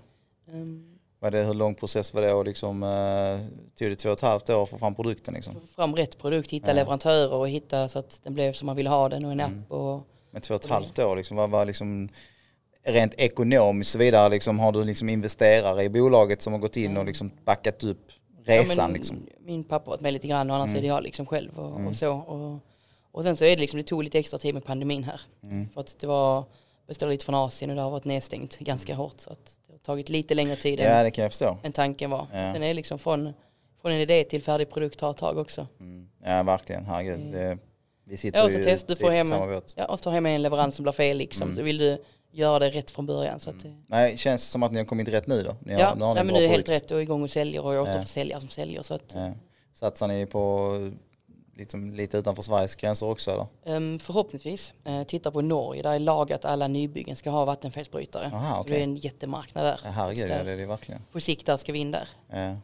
Um, 0.52 0.98
Var 1.20 1.30
det, 1.30 1.42
hur 1.44 1.54
lång 1.54 1.74
process 1.74 2.14
var 2.14 2.22
det 2.22 2.32
och 2.32 2.44
liksom, 2.44 2.82
eh, 2.82 3.38
tog 3.78 3.88
det 3.88 3.96
två 3.96 4.08
och 4.08 4.12
ett 4.12 4.20
halvt 4.20 4.50
år 4.50 4.62
att 4.62 4.68
få 4.68 4.78
fram 4.78 4.94
produkten 4.94 5.34
liksom? 5.34 5.54
få 5.54 5.66
fram 5.66 5.96
rätt 5.96 6.18
produkt, 6.18 6.50
hitta 6.50 6.68
Ja. 6.70 6.74
leverantörer 6.74 7.32
och 7.32 7.48
hitta 7.48 7.88
så 7.88 7.98
att 7.98 8.20
den 8.24 8.34
blev 8.34 8.52
som 8.52 8.66
man 8.66 8.76
ville 8.76 8.90
ha 8.90 9.08
den 9.08 9.24
och 9.24 9.32
en 9.32 9.40
Mm. 9.40 9.62
app. 9.62 9.72
Och, 9.72 10.00
Men 10.30 10.42
två 10.42 10.54
och 10.54 10.64
ett 10.64 10.70
halvt 10.70 10.98
år 10.98 11.16
liksom, 11.16 11.36
vad 11.36 11.50
var 11.50 11.64
liksom 11.66 12.08
rent 12.82 13.14
ekonomiskt 13.14 13.90
så 13.90 13.98
vidare 13.98 14.28
liksom, 14.28 14.58
har 14.58 14.72
du 14.72 14.84
liksom 14.84 15.08
investerare 15.08 15.84
i 15.84 15.88
bolaget 15.88 16.42
som 16.42 16.52
har 16.52 16.60
gått 16.60 16.76
in 16.76 16.96
och 16.96 17.04
liksom 17.04 17.30
backat 17.44 17.84
upp 17.84 18.08
resan 18.44 18.76
Ja, 18.76 18.82
men 18.86 18.92
liksom? 18.92 19.26
Min 19.40 19.64
pappa 19.64 19.84
har 19.84 19.90
varit 19.90 20.00
med 20.00 20.12
lite 20.12 20.28
grann 20.28 20.50
och 20.50 20.56
annars 20.56 20.68
Mm. 20.70 20.78
är 20.78 20.82
det 20.82 20.88
jag 20.88 21.02
liksom 21.02 21.26
själv 21.26 21.58
och, 21.58 21.74
Mm. 21.76 21.86
och 21.88 21.96
så. 21.96 22.12
Och, 22.14 22.58
och 23.18 23.24
sen 23.24 23.36
så 23.36 23.44
är 23.44 23.50
det 23.56 23.60
liksom, 23.60 23.76
det 23.76 23.82
tog 23.82 24.02
lite 24.04 24.18
extra 24.18 24.38
tid 24.38 24.54
med 24.54 24.64
pandemin 24.64 25.04
här. 25.04 25.20
Mm. 25.42 25.68
För 25.68 25.80
att 25.80 25.98
det 25.98 26.06
var, 26.06 26.44
beställde 26.86 27.12
lite 27.12 27.24
från 27.24 27.34
Asien 27.34 27.70
och 27.70 27.76
det 27.76 27.82
har 27.82 27.90
varit 27.90 28.04
nedstängt 28.04 28.58
ganska 28.58 28.94
hårt. 28.94 29.20
Så 29.20 29.30
att 29.30 29.58
det 29.66 29.72
har 29.72 29.78
tagit 29.78 30.08
lite 30.08 30.34
längre 30.34 30.56
tid 30.56 30.80
än, 30.80 31.10
Ja 31.16 31.28
förstå. 31.28 31.56
än 31.62 31.72
tanken 31.72 32.10
var. 32.10 32.26
Ja. 32.32 32.52
Sen 32.52 32.62
är 32.62 32.68
det 32.68 32.74
liksom 32.74 32.98
från, 32.98 33.32
från 33.82 33.92
en 33.92 34.00
idé 34.00 34.24
till 34.24 34.42
färdig 34.42 34.70
produkt 34.70 34.98
tar 34.98 35.10
ett 35.10 35.16
tag 35.16 35.38
också. 35.38 35.66
Mm. 35.80 36.08
Ja 36.24 36.42
verkligen, 36.42 36.86
herregud. 36.86 37.14
Mm. 37.20 37.32
Det, 37.32 37.58
vi 38.04 38.16
sitter 38.16 38.38
Ja, 38.38 38.50
ju 38.50 38.62
test, 38.62 38.86
du 38.86 38.96
får 38.96 39.10
hem- 39.10 39.26
samma 39.26 39.46
båt. 39.46 39.74
Ja, 39.76 39.84
och 39.84 39.98
så 39.98 40.02
tar 40.02 40.20
med 40.20 40.34
en 40.34 40.42
leverans 40.42 40.74
som 40.76 40.82
blir 40.82 40.92
fel 40.92 41.16
liksom. 41.16 41.42
Mm. 41.42 41.56
Så 41.56 41.62
vill 41.62 41.78
du 41.78 41.98
göra 42.32 42.58
det 42.58 42.70
rätt 42.70 42.90
från 42.90 43.06
början. 43.06 43.40
Så 43.40 43.50
att, 43.50 43.60
det- 43.60 43.82
Nej, 43.86 44.16
känns 44.16 44.42
det 44.42 44.48
som 44.50 44.62
att 44.62 44.72
ni 44.72 44.78
har 44.78 44.84
kommit 44.84 45.08
rätt 45.08 45.26
nu 45.26 45.42
då? 45.42 45.56
Ni 45.60 45.72
har, 45.72 45.80
ja, 45.80 45.94
nu 45.94 46.04
har 46.04 46.14
ni 46.14 46.14
nej, 46.14 46.20
en 46.20 46.26
men 46.26 46.34
nu 46.34 46.44
är 46.44 46.48
helt 46.48 46.68
rätt 46.68 46.90
och 46.90 47.02
igång 47.02 47.22
och 47.22 47.30
säljer 47.30 47.64
och 47.64 47.72
återförsäljare 47.82 48.40
som 48.40 48.48
säljer. 48.48 48.82
Så 48.82 48.94
att, 48.94 49.12
Ja. 49.14 49.32
Satsar 49.74 50.08
ni 50.08 50.26
på 50.26 50.72
liksom, 51.58 51.94
lite 51.94 52.18
utanför 52.18 52.42
Sveriges 52.42 52.76
gränser 52.76 53.06
också 53.06 53.30
eller? 53.30 53.46
Ehm, 53.76 53.98
förhoppningsvis. 53.98 54.74
Uh, 54.88 55.02
titta 55.02 55.30
på 55.30 55.40
Norge, 55.40 55.82
där 55.82 55.92
är 55.94 55.98
lag 55.98 56.32
att 56.32 56.44
alla 56.44 56.68
nybyggen 56.68 57.16
ska 57.16 57.30
ha 57.30 57.44
vattenfelsbrytare. 57.44 58.30
Aha, 58.34 58.54
Så 58.54 58.60
okej. 58.60 58.72
det 58.72 58.78
är 58.80 58.84
en 58.84 58.96
jättemarknad 58.96 59.64
där. 59.64 59.80
Ja, 59.84 59.90
herregud, 59.90 60.24
ja, 60.30 60.34
där- 60.36 60.44
det 60.44 60.50
är 60.52 60.56
det 60.56 60.66
verkligen. 60.66 61.00
På 61.12 61.20
sikt 61.20 61.46
där 61.46 61.56
ska 61.56 61.72
vi 61.72 61.78
in 61.78 61.90
där. 61.90 62.08
Ja. 62.30 62.56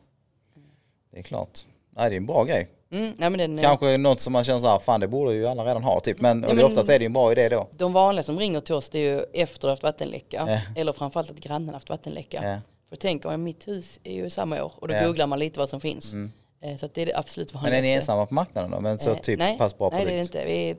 Det 1.11 1.19
är 1.19 1.23
klart. 1.23 1.61
Nej, 1.91 2.11
det 2.11 2.15
är 2.15 2.17
en 2.17 2.27
bra 2.27 2.45
grej. 2.45 2.69
Mm, 2.91 3.15
nej, 3.19 3.31
den, 3.31 3.59
eh, 3.59 3.63
Kanske 3.63 3.97
något 3.97 4.21
som 4.21 4.33
man 4.33 4.45
känner 4.45 4.59
så 4.61 4.67
här, 4.69 4.79
fan 4.79 5.01
det 5.01 5.09
borde 5.09 5.35
ju 5.35 5.47
alla 5.47 5.65
redan 5.65 5.83
ha 5.83 6.01
typ. 6.01 6.21
Men, 6.21 6.41
det, 6.41 6.55
men- 6.55 6.65
oftast 6.65 6.89
är 6.89 6.99
det 6.99 7.03
ju 7.03 7.07
en 7.07 7.13
bra 7.13 7.33
idé 7.33 7.49
då. 7.49 7.69
De 7.71 7.93
vanliga 7.93 8.23
som 8.23 8.39
ringer 8.39 8.61
till 8.61 8.75
oss 8.75 8.89
det 8.89 8.99
är 8.99 9.15
ju 9.15 9.25
efter 9.43 9.59
att 9.59 9.63
ha 9.63 9.71
haft 9.71 9.83
vattenläcka. 9.83 10.61
Eller 10.77 10.93
framförallt 10.93 11.31
att 11.31 11.37
grannen 11.37 11.75
haft 11.75 11.91
vattenläcka. 11.91 12.41
Ja. 12.45 12.59
För 12.89 12.97
tänker 12.97 13.29
man 13.29 13.43
mitt 13.43 13.69
hus 13.69 14.01
är 14.05 14.15
ju 14.15 14.31
samma 14.31 14.65
år 14.65 14.73
och 14.77 14.89
då 14.89 14.95
googlar 15.07 15.27
man 15.27 15.39
lite 15.39 15.59
vad 15.59 15.69
som 15.69 15.81
finns. 15.81 16.13
Mm. 16.13 16.33
Eh, 16.65 16.77
Så 16.77 16.89
det 16.95 17.03
är 17.03 17.19
absolut 17.19 17.53
Men 17.55 17.63
vanligaste. 17.63 17.79
är 17.79 17.91
ni 17.91 17.97
ensamma 17.97 18.27
på 18.27 18.35
marknaden 18.35 18.71
då? 18.71 18.81
Men 18.81 18.99
så 18.99 19.11
Eh, 19.11 19.19
typ 19.21 19.39
nej, 19.39 19.59
pass 19.59 19.79
bra 19.79 19.91
Nej 19.91 20.05
det 20.05 20.11
är 20.13 20.17
det 20.17 20.23
inte. 20.23 20.45
Vi 20.45 20.77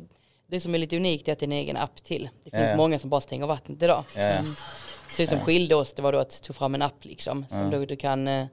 det 0.47 0.59
som 0.59 0.75
är 0.75 0.79
lite 0.79 0.95
unikt 0.95 1.27
är 1.27 1.31
att 1.33 1.39
det 1.39 1.43
är 1.43 1.47
en 1.47 1.51
egen 1.51 1.77
app 1.77 2.03
till. 2.03 2.29
Det 2.43 2.49
finns 2.49 2.63
Ja, 2.69 2.77
många 2.77 2.99
som 2.99 3.09
bara 3.09 3.21
stänger 3.21 3.47
vattnet 3.47 3.83
idag. 3.83 4.03
Ja. 4.15 4.37
Som, 4.37 4.55
så 5.17 5.27
som 5.27 5.39
skilde 5.39 5.75
oss 5.75 5.93
det 5.93 6.01
var 6.01 6.11
då 6.11 6.17
att 6.19 6.43
ta 6.43 6.53
fram 6.53 6.75
en 6.75 6.81
app 6.81 7.05
liksom. 7.05 7.45
Som 7.49 7.71
Ja. 7.71 7.85
du 7.85 7.95
kan, 7.95 8.27
eh, 8.27 8.45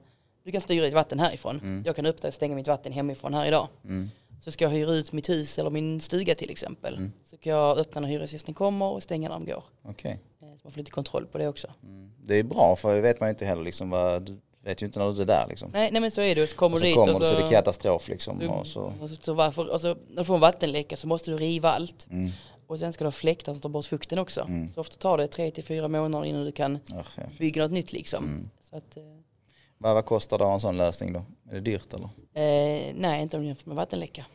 du 0.43 0.51
kan 0.51 0.61
styra 0.61 0.85
ditt 0.85 0.93
vatten 0.93 1.19
härifrån. 1.19 1.59
Mm. 1.59 1.83
Jag 1.85 1.95
kan 1.95 2.05
öppna 2.05 2.27
och 2.27 2.33
stänga 2.33 2.55
mitt 2.55 2.67
vatten 2.67 2.91
hemifrån 2.91 3.33
här 3.33 3.47
idag. 3.47 3.67
Mm. 3.83 4.11
Så 4.43 4.51
ska 4.51 4.65
jag 4.65 4.71
hyra 4.71 4.91
ut 4.91 5.11
mitt 5.11 5.29
hus 5.29 5.59
eller 5.59 5.69
min 5.69 6.01
stuga 6.01 6.35
till 6.35 6.49
exempel. 6.49 6.95
Mm. 6.95 7.11
Så 7.25 7.37
kan 7.37 7.53
jag 7.53 7.77
öppna 7.77 8.01
när 8.01 8.07
hyresgästen 8.09 8.53
kommer 8.53 8.85
och 8.85 9.03
stänga 9.03 9.29
när 9.29 9.35
de 9.35 9.45
går. 9.45 9.63
Eh, 9.87 9.93
Så 10.39 10.45
man 10.63 10.71
får 10.71 10.77
lite 10.77 10.91
kontroll 10.91 11.25
på 11.25 11.37
det 11.37 11.47
också. 11.47 11.67
Mm. 11.83 12.11
Det 12.23 12.35
är 12.35 12.43
bra 12.43 12.75
för 12.75 12.95
det 12.95 13.01
vet 13.01 13.19
man 13.19 13.29
ju 13.29 13.31
inte 13.31 13.45
heller 13.45 13.63
liksom 13.63 13.89
vad, 13.89 14.39
vet 14.63 14.81
ju 14.81 14.85
inte 14.85 14.99
när 14.99 15.11
du 15.11 15.21
är 15.21 15.25
där 15.25 15.47
liksom. 15.49 15.69
Nej, 15.73 15.89
nej 15.91 16.01
men 16.01 16.11
så 16.11 16.21
är 16.21 16.35
det. 16.35 16.43
Och 16.43 16.49
så 16.49 16.55
kommer 16.55 16.75
Och 16.75 16.79
du 16.81 16.85
så 16.85 16.85
dit 16.85 16.95
kommer 16.95 17.13
och 17.13 17.19
det 17.19 17.25
så... 17.25 17.35
så 17.35 17.39
det 17.41 17.45
är 17.47 17.49
katastrof 17.49 18.07
liksom. 18.09 18.39
så, 18.41 18.49
Och 18.49 18.67
så, 18.67 18.93
och 19.01 19.09
så, 19.09 19.15
så 19.15 19.33
varför, 19.33 19.73
alltså, 19.73 19.87
när 20.09 20.17
du 20.17 20.25
får 20.25 20.35
en 20.35 20.39
vattenläcka 20.41 20.97
så 20.97 21.07
måste 21.07 21.31
du 21.31 21.37
riva 21.37 21.71
allt. 21.71 22.07
mm. 22.09 22.31
Och 22.67 22.79
sen 22.79 22.93
ska 22.93 23.03
du 23.03 23.07
ha 23.07 23.11
fläktar 23.11 23.53
som 23.53 23.61
tar 23.61 23.69
bort 23.69 23.85
fukten 23.85 24.19
också. 24.19 24.41
Mm. 24.41 24.71
Så 24.71 24.81
ofta 24.81 24.95
tar 24.95 25.17
det 25.17 25.27
tre 25.27 25.51
till 25.51 25.63
fyra 25.63 25.87
månader 25.87 26.25
innan 26.25 26.45
du 26.45 26.51
kan 26.51 26.79
ja. 26.91 27.03
bygga 27.39 27.61
något 27.61 27.71
nytt 27.71 27.93
liksom. 27.93 28.23
Mm. 28.23 28.49
Så 28.61 28.75
att, 28.75 28.97
eh, 28.97 29.03
vad, 29.77 29.93
vad 29.93 30.05
kostar 30.05 30.37
det 30.37 30.43
att 30.43 30.47
ha 30.47 30.53
en 30.53 30.59
sån 30.59 30.77
lösning 30.77 31.13
då? 31.13 31.25
Är 31.49 31.53
det 31.53 31.59
dyrt 31.61 31.93
eller? 31.93 32.05
eh, 32.33 32.93
nej, 32.95 33.21
inte 33.21 33.37
om 33.37 33.43
du 33.43 33.47
jämför 33.47 33.69
med 33.69 33.75
vattenläcka. 33.75 34.25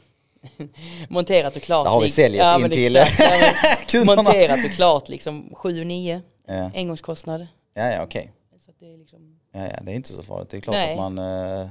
Monterat 1.09 1.57
och 1.57 1.63
klart. 1.63 1.87
Där 1.87 1.91
har 1.93 2.01
vi 2.01 2.11
säljet 2.11 2.55
in 2.57 2.63
men 2.63 2.71
till. 2.71 2.95
Ja, 2.95 3.07
kunderna. 3.89 4.23
Monterat 4.23 4.65
och 4.65 4.71
klart 4.71 5.09
liksom 5.09 5.55
7 5.55 5.85
9 5.85 6.23
Ja, 6.47 6.71
engångskostnad. 6.75 7.47
ja, 7.75 7.93
ja 7.93 8.03
okej. 8.05 8.33
Så 8.67 8.73
det 8.79 8.93
är 8.93 8.99
liksom, 8.99 9.38
Ja, 9.53 9.61
ja, 9.67 9.79
det 9.83 9.93
är 9.93 9.97
inte 9.97 10.13
så 10.13 10.23
farligt. 10.23 10.51
Det 10.51 10.57
är 10.57 10.61
klart 10.61 10.75
Nej. 10.75 10.93
att 10.93 10.99
man... 10.99 11.19
Eh, 11.19 11.67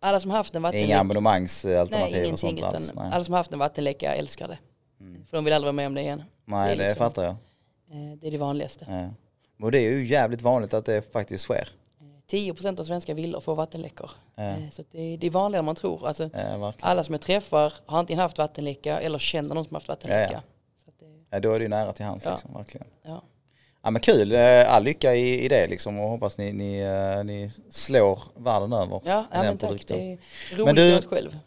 alla 0.00 0.20
som 0.20 0.30
haft 0.30 0.54
en 0.54 0.64
är 0.64 0.68
inga 0.68 0.72
vattenläcka, 0.72 1.00
abonnemangsalternativ 1.00 2.22
nej 2.22 2.32
och 2.32 2.38
sånt 2.38 2.62
alls. 2.62 2.92
Nej. 2.94 3.10
alla 3.12 3.24
som 3.24 3.32
har 3.34 3.38
haft 3.38 3.52
en 3.52 3.58
vattenläcka 3.58 4.14
älskar 4.14 4.48
det. 4.48 4.58
Mm. 5.00 5.24
För 5.26 5.36
de 5.36 5.44
vill 5.44 5.54
aldrig 5.54 5.66
vara 5.66 5.72
med 5.72 5.86
om 5.86 5.94
det 5.94 6.00
igen. 6.00 6.22
Nej, 6.44 6.68
det 6.76 6.82
det 6.82 6.88
liksom- 6.88 6.98
fattar 6.98 7.22
jag. 7.24 7.32
Eh, 7.32 8.16
det 8.20 8.26
är 8.26 8.30
det 8.30 8.38
vanligaste. 8.38 8.86
Ja. 8.88 9.08
Och 9.64 9.72
det 9.72 9.78
är 9.78 9.90
ju 9.90 10.04
jävligt 10.06 10.40
vanligt 10.40 10.74
att 10.74 10.84
det 10.84 11.12
faktiskt 11.12 11.44
sker. 11.44 11.68
Eh, 12.00 12.06
10% 12.30 12.80
av 12.80 12.84
svenska 12.84 13.14
villor 13.14 13.40
får 13.40 13.54
vattenläckor. 13.54 14.10
Ja, 14.34 14.42
Eh, 14.42 14.70
Så 14.70 14.84
det, 14.90 15.00
är, 15.00 15.18
det 15.18 15.26
är 15.26 15.30
vanligare 15.30 15.58
än 15.58 15.64
man 15.64 15.74
tror. 15.74 16.06
Alltså, 16.06 16.30
ja 16.32 16.72
alla 16.80 17.04
som 17.04 17.12
jag 17.12 17.20
träffar 17.20 17.72
har 17.86 17.98
antingen 17.98 18.20
haft 18.22 18.38
vattenläcka 18.38 19.00
eller 19.00 19.18
känner 19.18 19.54
någon 19.54 19.64
som 19.64 19.74
har 19.74 19.80
haft 19.80 19.88
vattenläcka. 19.88 20.32
Ja, 20.32 20.40
Så 20.84 20.90
att 20.90 20.98
det, 21.00 21.24
Ja, 21.30 21.40
då 21.40 21.52
är 21.52 21.58
det 21.58 21.62
ju 21.62 21.68
nära 21.68 21.92
till 21.92 22.04
hands 22.04 22.24
Ja. 22.24 22.30
liksom, 22.30 22.54
verkligen. 22.54 22.86
ja. 23.02 23.22
Ja 23.82 23.90
men 23.90 24.00
kul, 24.02 24.32
Eh, 24.32 24.74
all 24.74 24.82
lycka 24.84 25.14
i, 25.14 25.44
i 25.44 25.48
det 25.48 25.66
liksom 25.66 26.00
och 26.00 26.08
hoppas 26.08 26.38
ni, 26.38 26.52
ni, 26.52 26.78
eh, 26.80 27.24
ni 27.24 27.50
slår 27.70 28.18
världen 28.36 28.72
över 28.72 29.00
Ja, 29.04 29.24
ja 29.32 29.42
men 29.42 29.58
tack. 29.58 29.86
Det 29.86 29.94
är 29.94 30.18
roligt 30.56 30.64
Men 30.64 30.74
du- 30.74 31.02
själv. 31.02 31.38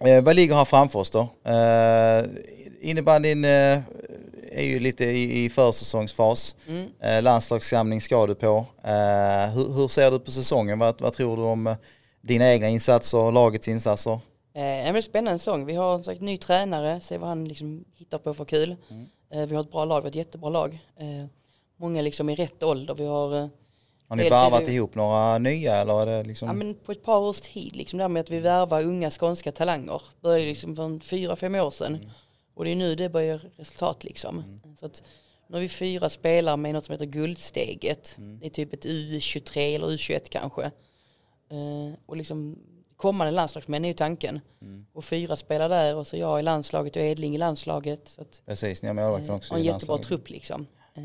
Eh, 0.00 0.22
vad 0.24 0.36
ligger 0.36 0.54
här 0.54 0.64
framför 0.64 0.98
oss 0.98 1.10
då? 1.10 1.20
Eh, 1.50 2.24
innebandyn 2.80 3.44
eh, 3.44 3.78
är 4.52 4.62
ju 4.62 4.78
lite 4.80 5.04
i, 5.04 5.44
i 5.44 5.50
försäsongsfas. 5.50 6.56
Mm. 6.68 6.88
Eh, 7.02 7.22
landslagssamling 7.22 8.00
ska 8.00 8.26
du 8.26 8.34
på. 8.34 8.66
Eh, 8.84 9.50
hur, 9.54 9.74
hur 9.76 9.88
ser 9.88 10.10
du 10.10 10.18
på 10.18 10.30
säsongen? 10.30 10.78
Vad, 10.78 11.00
vad 11.00 11.12
tror 11.12 11.36
du 11.36 11.42
om 11.42 11.76
dina 12.20 12.52
egna 12.52 12.68
insatser, 12.68 13.32
lagets 13.32 13.68
insatser? 13.68 14.12
Eh, 14.12 14.18
det 14.54 14.60
är 14.60 14.94
en 14.94 15.02
spännande 15.02 15.38
säsong. 15.38 15.66
Vi 15.66 15.74
har 15.74 15.98
som 15.98 16.04
sagt 16.04 16.20
ny 16.20 16.36
tränare, 16.36 17.00
se 17.00 17.18
vad 17.18 17.28
han 17.28 17.48
liksom 17.48 17.84
hittar 17.94 18.18
på 18.18 18.34
för 18.34 18.44
kul. 18.44 18.76
Mm. 18.90 19.06
Vi 19.48 19.54
har 19.54 19.62
ett 19.62 19.72
bra 19.72 19.84
lag, 19.84 20.00
vi 20.00 20.04
har 20.04 20.08
ett 20.10 20.14
jättebra 20.14 20.50
lag. 20.50 20.78
Många 21.82 22.02
liksom 22.02 22.30
i 22.30 22.34
rätt 22.34 22.62
ålder. 22.62 22.94
Vi 22.94 23.04
har 23.06 23.36
eh, 23.36 23.48
Har 24.08 24.16
ni 24.16 24.28
det- 24.66 24.72
ihop 24.72 24.94
några 24.94 25.38
nya 25.38 25.76
eller 25.76 26.00
är 26.02 26.06
det 26.06 26.28
liksom? 26.28 26.48
ja, 26.48 26.54
men 26.54 26.74
på 26.74 26.92
ett 26.92 27.04
par 27.04 27.18
års 27.18 27.40
tid, 27.40 27.76
liksom 27.76 27.96
det 27.96 28.02
här 28.04 28.08
med 28.08 28.20
att 28.20 28.30
vi 28.30 28.40
värvar 28.40 28.82
unga 28.82 29.10
skånska 29.10 29.52
talanger. 29.52 30.02
Började 30.20 30.44
liksom 30.44 30.76
för 30.76 31.00
fyra, 31.00 31.36
fem 31.36 31.54
år 31.54 31.70
sedan. 31.70 31.94
Mm. 31.94 32.08
Och 32.54 32.64
det 32.64 32.70
är 32.70 32.76
nu 32.76 32.94
det 32.94 33.08
börjar 33.08 33.40
resultat 33.56 34.04
liksom. 34.04 34.60
Så 34.80 34.86
att 34.86 35.02
nu 35.48 35.56
har 35.56 35.60
vi 35.60 35.68
fyra 35.68 36.10
spelare 36.10 36.56
med 36.56 36.74
något 36.74 36.84
som 36.84 36.92
heter 36.92 37.06
Guldsteget. 37.06 38.14
Mm. 38.18 38.38
Det 38.38 38.46
är 38.46 38.50
typ 38.50 38.72
ett 38.72 38.84
U23 38.84 39.74
eller 39.74 39.86
U21 39.86 40.20
kanske. 40.30 40.62
Eh, 41.50 41.98
och 42.06 42.16
liksom 42.16 42.58
kommande 42.96 43.30
landslagsmän 43.30 43.84
är 43.84 43.88
ju 43.88 43.94
tanken. 43.94 44.40
Mm. 44.62 44.86
Och 44.92 45.04
fyra 45.04 45.36
spelar 45.36 45.68
där 45.68 45.96
och 45.96 46.06
så 46.06 46.16
jag 46.16 46.40
i 46.40 46.42
landslaget 46.42 46.96
och 46.96 47.02
Edling 47.02 47.34
i 47.34 47.38
landslaget. 47.38 48.08
Så 48.08 48.20
att, 48.20 48.42
Precis, 48.46 48.82
ni 48.82 48.88
har 48.88 48.94
målvakten 48.94 49.30
eh, 49.30 49.36
också 49.36 49.52
och 49.54 49.58
en 49.58 49.64
jättebra 49.64 49.94
landslaget. 49.94 50.06
trupp 50.06 50.30
liksom. 50.30 50.66
Eh, 50.96 51.02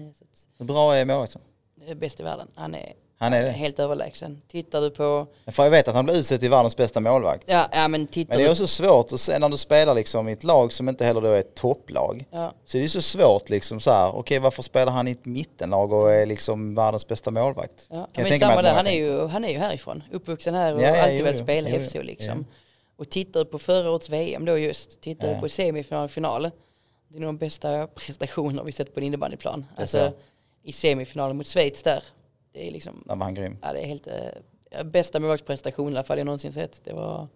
Hur 0.58 0.66
bra 0.66 0.96
är 0.96 1.06
målvakten? 1.06 1.42
är 1.88 1.96
bäst 1.96 2.20
i 2.20 2.24
världen. 2.24 2.48
Han 2.56 2.76
är 2.76 2.94
Han 3.20 3.34
är 3.34 3.44
det. 3.44 3.52
Helt 3.52 3.80
överlägsen. 3.80 4.42
Tittar 4.48 4.82
du 4.82 4.90
på, 4.90 5.28
För 5.48 5.64
jag 5.64 5.72
vet 5.72 5.88
att 5.88 5.96
han 5.96 6.06
blir 6.06 6.16
utsedd 6.16 6.40
till 6.40 6.50
världens 6.50 6.76
bästa 6.78 7.00
målvakt. 7.00 7.44
ja, 7.48 7.68
ja 7.72 7.88
men 7.88 8.08
tittar 8.08 8.30
Men 8.30 8.38
det 8.38 8.44
är 8.44 8.46
du, 8.46 8.52
också 8.52 8.68
svårt 8.68 9.14
att 9.14 9.20
se 9.20 9.40
när 9.40 9.50
du 9.50 9.58
spelar 9.58 9.96
liksom 9.96 10.28
i 10.30 10.32
ett 10.32 10.44
lag 10.44 10.74
som 10.74 10.90
inte 10.90 11.06
heller 11.06 11.22
då 11.22 11.28
är 11.28 11.40
ett 11.40 11.56
topplag. 11.56 12.26
ja, 12.32 12.54
Så 12.66 12.78
det 12.78 12.84
är 12.84 12.88
så 12.88 13.02
svårt 13.02 13.50
liksom 13.50 13.80
så 13.80 13.92
här, 13.92 14.16
okej 14.16 14.40
varför 14.40 14.64
spelar 14.64 14.92
han 14.92 15.08
i 15.08 15.12
ett 15.12 15.26
mittenlag 15.26 15.94
och 15.94 16.14
är 16.14 16.26
liksom 16.26 16.76
världens 16.76 17.08
bästa 17.08 17.32
målvakt? 17.32 17.88
ja. 17.90 18.08
Kan 18.14 18.24
men 18.24 18.40
samma 18.40 18.62
där, 18.62 18.74
han 18.74 18.88
är, 18.88 18.92
ju, 18.92 19.28
han 19.28 19.46
är 19.46 19.50
ju 19.50 19.58
härifrån, 19.58 20.04
uppvuxen 20.12 20.56
här 20.56 20.74
och 20.76 20.82
Ja, 20.82 20.96
ja, 20.96 21.04
alltid 21.04 21.24
velat 21.24 21.40
spela 21.40 21.70
i 21.70 21.88
jo. 21.94 22.02
liksom. 22.02 22.46
Och 22.98 23.10
tittar 23.10 23.40
du 23.40 23.46
på 23.46 23.60
förra 23.60 23.92
årets 23.92 24.10
VM 24.10 24.46
då 24.46 24.58
just, 24.58 25.02
tittar 25.02 25.28
du 25.28 25.34
Ja. 25.34 25.40
på 25.40 25.50
semifinal 25.50 26.04
och 26.06 26.12
final, 26.12 26.52
det 27.08 27.18
är 27.18 27.22
nog 27.22 27.28
de 27.30 27.38
bästa 27.38 27.88
prestationer 27.88 28.64
vi 28.64 28.72
sett 28.72 28.94
på 28.94 29.00
en 29.00 29.06
innebandyplan. 29.06 29.66
Alltså 29.76 29.98
så. 30.10 30.14
i 30.64 30.72
semifinalen 30.72 31.38
mot 31.38 31.48
Schweiz 31.48 31.84
där, 31.84 32.04
det 32.54 32.68
är 32.68 32.72
liksom, 32.72 33.04
Där 33.06 33.16
var 33.16 33.24
han 33.24 33.34
grym. 33.34 33.58
ja 33.62 33.74
det 33.74 33.80
är 33.80 33.88
helt, 33.88 34.08
eh, 34.08 34.84
bästa 34.84 35.20
målvaktsprestation 35.20 35.88
i 35.94 35.96
alla 35.96 36.04
fall 36.04 36.18
jag 36.18 36.26
någonsin 36.26 36.54
sett. 36.54 36.82
Det 36.84 36.94
var 36.94 37.28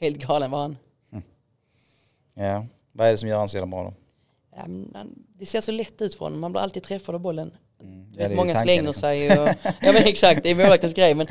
helt 0.00 0.16
galen 0.26 0.50
var 0.50 0.60
han. 0.60 0.76
Ja. 2.34 2.66
Vad 2.92 3.06
är 3.06 3.10
det 3.10 3.18
som 3.18 3.28
gör 3.28 3.38
han 3.38 3.48
så 3.48 3.56
jävla 3.56 3.66
bra 3.70 3.82
då? 3.84 3.94
Ja, 4.56 4.58
han, 4.94 5.24
det 5.38 5.46
ser 5.46 5.60
så 5.60 5.72
lätt 5.72 6.02
ut 6.02 6.14
för 6.14 6.24
honom, 6.24 6.40
man 6.40 6.52
blir 6.52 6.62
alltid 6.62 6.82
träffad 6.82 7.14
av 7.14 7.20
bollen. 7.20 7.52
Mm. 7.82 8.12
Ja, 8.16 8.28
det 8.28 8.34
många 8.36 8.52
tanken, 8.52 8.64
slänger 8.64 8.82
liksom. 8.82 9.00
sig 9.00 9.38
och, 9.40 9.48
ja 9.80 9.92
men 9.92 10.02
exakt, 10.04 10.42
det 10.42 10.50
är 10.50 10.54
målvaktens 10.54 10.94
grej 10.94 11.14
men 11.14 11.26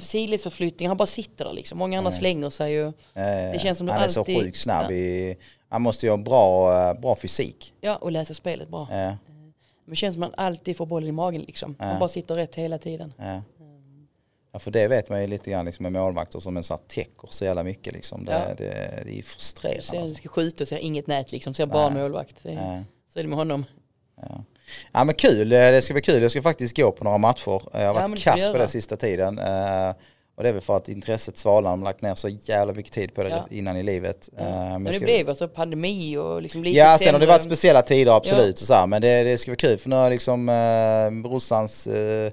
sidledsförflyttning, 0.00 0.88
han 0.88 0.96
bara 0.96 1.06
sitter 1.06 1.44
där 1.44 1.52
liksom. 1.52 1.78
Många 1.78 1.98
andra 1.98 2.12
slänger 2.12 2.50
sig 2.50 2.84
och, 2.84 2.94
Eh, 3.14 3.58
känns 3.58 3.78
som 3.78 3.88
han 3.88 4.02
är 4.02 4.08
så 4.08 4.20
alltid- 4.20 4.38
sjukt 4.40 4.58
snabb 4.58 4.84
ja. 4.90 4.94
i, 4.96 5.36
han 5.68 5.82
måste 5.82 6.06
ju 6.06 6.10
ha 6.10 6.16
bra, 6.16 6.72
eh, 6.90 7.00
bra 7.00 7.16
fysik. 7.16 7.74
ja, 7.80 7.96
och 7.96 8.12
läser 8.12 8.34
spelet 8.34 8.68
bra. 8.68 8.88
Ja, 8.90 8.96
Men 8.96 9.90
det 9.90 9.96
känns 9.96 10.14
som 10.14 10.22
att 10.22 10.32
han 10.36 10.46
alltid 10.46 10.76
får 10.76 10.86
bollen 10.86 11.08
i 11.08 11.12
magen 11.12 11.42
liksom. 11.42 11.76
Han 11.78 11.88
Ja. 11.92 11.98
bara 11.98 12.08
sitter 12.08 12.34
rätt 12.34 12.54
hela 12.54 12.78
tiden. 12.78 13.12
ja. 13.18 13.42
Ja 14.52 14.58
för 14.58 14.70
det 14.70 14.88
vet 14.88 15.08
man 15.10 15.20
ju 15.20 15.26
lite 15.26 15.50
grann 15.50 15.64
liksom 15.66 15.82
med 15.82 15.92
målvakter 15.92 16.40
som 16.40 16.56
en 16.56 16.62
så 16.64 16.74
här 16.74 16.80
täcker 16.88 17.28
så 17.30 17.44
jävla 17.44 17.62
mycket 17.62 17.92
liksom. 17.92 18.24
Det, 18.24 18.32
Ja. 18.32 18.54
det, 18.56 19.02
det 19.04 19.18
är 19.18 19.22
frustrerande. 19.22 19.82
Ser, 19.82 20.00
Alltså. 20.00 20.16
ska 20.16 20.28
skjuta 20.28 20.64
och 20.64 20.68
ser 20.68 20.76
inget 20.78 21.06
nät 21.06 21.32
liksom, 21.32 21.54
ser 21.54 21.66
bara 21.66 21.90
målvakt. 21.90 22.36
Ja. 22.42 22.82
Så 23.12 23.18
är 23.18 23.22
det 23.22 23.28
med 23.28 23.38
honom. 23.38 23.64
Ja. 24.22 24.44
ja 24.92 25.04
men 25.04 25.14
kul, 25.14 25.52
Eh, 25.52 25.58
det 25.58 25.82
ska 25.82 25.94
bli 25.94 26.02
kul. 26.02 26.22
Jag 26.22 26.30
ska 26.30 26.42
faktiskt 26.42 26.76
gå 26.76 26.92
på 26.92 27.04
några 27.04 27.18
matcher. 27.18 27.62
Jag 27.72 27.86
har 27.94 27.94
varit 28.08 28.22
kass 28.22 28.46
på 28.52 28.58
det 28.58 28.68
sista 28.68 28.96
tiden. 28.96 29.38
Och 30.38 30.44
det 30.44 30.48
är 30.48 30.52
väl 30.52 30.62
för 30.62 30.76
att 30.76 30.88
intresset 30.88 31.36
svalnar. 31.36 31.70
De 31.70 31.80
har 31.82 31.84
lagt 31.88 32.02
ner 32.02 32.14
så 32.14 32.28
jävla 32.28 32.72
mycket 32.74 32.92
tid 32.92 33.14
på 33.14 33.22
det 33.22 33.28
Ja. 33.28 33.44
innan 33.50 33.76
i 33.76 33.82
livet. 33.82 34.28
Eh, 34.38 34.44
Men 34.44 34.84
det 34.84 34.92
ska- 34.92 35.04
blev 35.04 35.28
alltså 35.28 35.48
pandemi 35.48 36.16
och 36.16 36.42
liksom 36.42 36.64
lite 36.64 36.78
Ja, 36.78 36.98
sen 36.98 37.14
har 37.14 37.20
det 37.20 37.26
varit 37.26 37.42
speciella 37.42 37.82
tider 37.82 38.12
absolut. 38.16 38.60
Och 38.60 38.66
så 38.66 38.74
här, 38.74 38.86
men 38.86 39.02
det, 39.02 39.22
det 39.24 39.38
ska 39.38 39.50
vara 39.50 39.56
kul 39.56 39.78
för 39.78 39.88
nu 39.88 39.96
har 39.96 40.10
liksom 40.10 40.48
eh, 40.48 41.22
brorsans 41.30 41.86
eh, 41.86 42.32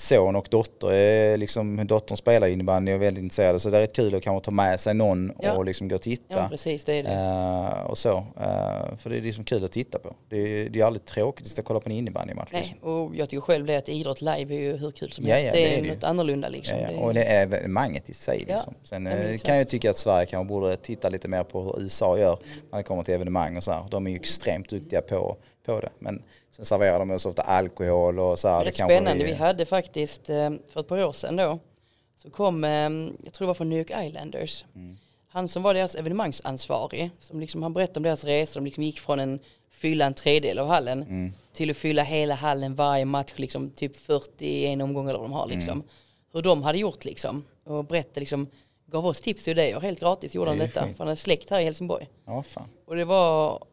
son 0.00 0.36
och 0.36 0.48
dotter, 0.50 0.92
är 0.92 1.36
liksom, 1.36 1.86
dottern 1.86 2.16
spelar 2.16 2.48
innebandy 2.48 2.92
och 2.92 2.96
är 2.96 2.98
väldigt 2.98 3.22
intresserad. 3.22 3.62
Så 3.62 3.70
det 3.70 3.76
är 3.76 3.80
rätt 3.80 3.92
kul 3.96 4.14
att 4.14 4.22
kanske 4.22 4.44
ta 4.44 4.50
med 4.50 4.80
sig 4.80 4.94
någon 4.94 5.32
Ja. 5.40 5.52
och 5.56 5.64
liksom 5.64 5.88
gå 5.88 5.94
och 5.94 6.02
titta. 6.02 6.34
Ja 6.34 6.48
precis, 6.48 6.84
det 6.84 6.92
är 6.98 7.02
det. 7.02 7.10
Eh, 7.10 7.90
och 7.90 7.98
så. 7.98 8.16
Eh, 8.16 8.96
för 8.98 9.10
det 9.10 9.16
är 9.16 9.20
liksom 9.20 9.44
kul 9.44 9.64
att 9.64 9.72
titta 9.72 9.98
på. 9.98 10.14
Det 10.28 10.36
är, 10.36 10.68
det 10.70 10.80
är 10.80 10.84
aldrig 10.84 11.04
tråkigt 11.04 11.46
att 11.52 11.58
och 11.58 11.64
kolla 11.64 11.80
på 11.80 11.88
en 11.88 11.94
innebandymatch. 11.96 12.48
Nej, 12.52 12.60
liksom. 12.72 12.78
och 12.90 13.16
jag 13.16 13.28
tycker 13.28 13.40
själv 13.40 13.66
det 13.66 13.76
att 13.76 13.88
idrott 13.88 14.20
live 14.20 14.54
är 14.54 14.58
ju 14.60 14.76
hur 14.76 14.90
kul 14.90 15.12
som 15.12 15.26
Ja, 15.26 15.34
helst. 15.34 15.46
ja, 15.46 15.52
det, 15.52 15.66
det 15.68 15.78
är 15.78 15.82
det 15.82 15.88
något 15.88 16.04
annorlunda 16.04 16.48
liksom. 16.48 16.78
Ja, 16.78 16.86
Det 16.88 16.92
ja. 16.94 17.00
Och 17.00 17.14
det 17.14 17.24
är 17.24 17.42
evenemanget 17.42 18.10
i 18.10 18.14
sig. 18.14 18.38
Liksom. 18.48 18.74
Sen 18.82 19.06
eh, 19.06 19.36
kan 19.36 19.56
jag 19.56 19.68
tycka 19.68 19.90
att 19.90 19.96
Sverige 19.96 20.26
kanske 20.26 20.48
borde 20.48 20.76
titta 20.76 21.08
lite 21.08 21.28
mer 21.28 21.44
på 21.44 21.62
hur 21.62 21.82
USA 21.82 22.18
gör 22.18 22.38
när 22.70 22.78
det 22.78 22.82
kommer 22.82 23.02
till 23.04 23.14
evenemang 23.14 23.56
och 23.56 23.64
så 23.64 23.72
här. 23.72 23.84
De 23.90 24.06
är 24.06 24.10
ju 24.10 24.16
extremt 24.16 24.68
duktiga 24.68 25.00
på, 25.02 25.36
på 25.74 25.80
det. 25.80 25.90
Men 25.98 26.22
sen 26.50 26.64
serverar 26.64 26.98
de 26.98 27.18
så 27.18 27.28
ofta 27.28 27.42
alkohol 27.42 28.18
och 28.18 28.38
så 28.38 28.48
här. 28.48 28.64
Rätt 28.64 28.76
kanske 28.76 28.96
spännande. 28.96 29.24
Vi 29.24 29.32
hade 29.34 29.66
faktiskt 29.66 30.30
eh, 30.30 30.50
för 30.68 30.80
ett 30.80 30.88
par 30.88 31.04
år 31.04 31.12
sedan 31.12 31.36
då 31.36 31.58
så 32.22 32.30
kom, 32.30 32.64
eh, 32.64 32.70
jag 33.24 33.32
tror 33.32 33.38
det 33.40 33.46
var 33.46 33.54
från 33.54 33.68
New 33.68 33.78
York 33.78 34.06
Islanders, 34.06 34.64
Mm. 34.74 34.98
han 35.28 35.48
som 35.48 35.62
var 35.62 35.74
deras 35.74 35.94
evenemangsansvarig, 35.94 37.10
som 37.20 37.40
liksom, 37.40 37.62
han 37.62 37.72
berättade 37.72 37.98
om 37.98 38.02
deras 38.02 38.24
resa, 38.24 38.58
de 38.60 38.64
liksom 38.64 38.82
gick 38.82 39.00
från 39.00 39.20
en 39.20 39.38
fylla 39.70 40.04
en 40.06 40.14
tredjedel 40.14 40.58
av 40.58 40.66
hallen 40.68 41.02
Mm. 41.02 41.32
till 41.52 41.70
att 41.70 41.76
fylla 41.76 42.02
hela 42.02 42.34
hallen 42.34 42.74
varje 42.74 43.04
match, 43.04 43.32
liksom 43.36 43.70
typ 43.70 43.96
41 43.96 44.82
omgångar 44.82 45.10
eller 45.10 45.18
vad 45.20 45.28
de 45.30 45.32
har 45.32 45.46
liksom. 45.46 45.72
Mm. 45.72 45.86
Hur 46.32 46.42
de 46.42 46.62
hade 46.62 46.78
gjort 46.78 47.04
liksom 47.04 47.44
och 47.64 47.84
berättade 47.84 48.20
liksom, 48.20 48.46
gav 48.86 49.06
oss 49.06 49.20
tips 49.20 49.42
och 49.42 49.48
idéer, 49.48 49.80
helt 49.80 50.00
gratis 50.00 50.34
gjorde 50.34 50.50
han 50.50 50.58
Det 50.58 50.66
detta, 50.66 50.84
fint. 50.84 50.96
för 50.96 51.04
han 51.04 51.08
hade 51.08 51.16
släkt 51.20 51.50
här 51.50 51.60
i 51.60 51.64
Helsingborg. 51.64 52.08
Ja, 52.26 52.42
fan. 52.42 52.68
Och 52.86 52.96
det 52.96 53.04
var 53.04 53.64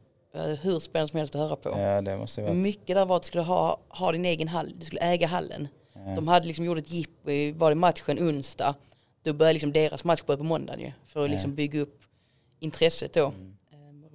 hur 0.43 0.79
spännande 0.79 1.11
som 1.11 1.17
helst 1.17 1.35
att 1.35 1.41
höra 1.41 1.55
på. 1.55 1.69
Ja, 1.69 2.01
det 2.01 2.17
måste 2.17 2.41
vara... 2.41 2.53
Mycket 2.53 2.95
där 2.95 3.05
var 3.05 3.15
att 3.15 3.21
du 3.21 3.25
skulle 3.27 3.43
ha, 3.43 3.79
ha 3.89 4.11
din 4.11 4.25
egen 4.25 4.47
hall, 4.47 4.73
du 4.79 4.85
skulle 4.85 5.01
äga 5.01 5.27
hallen. 5.27 5.67
De 6.15 6.27
hade 6.27 6.47
liksom 6.47 6.65
gjort 6.65 6.77
ett 6.77 6.91
jippo, 6.91 7.53
var 7.59 7.69
det 7.69 7.75
matchen 7.75 8.19
onsdag, 8.29 8.75
då 9.23 9.33
började 9.33 9.53
liksom 9.53 9.71
deras 9.71 10.03
match 10.03 10.21
börja 10.25 10.37
på 10.37 10.43
måndagen 10.43 10.79
ju. 10.81 10.91
För 11.05 11.25
att 11.25 11.31
liksom 11.31 11.55
bygga 11.55 11.79
upp 11.81 11.99
intresset 12.59 13.13
då. 13.13 13.23
Eh, 13.25 13.33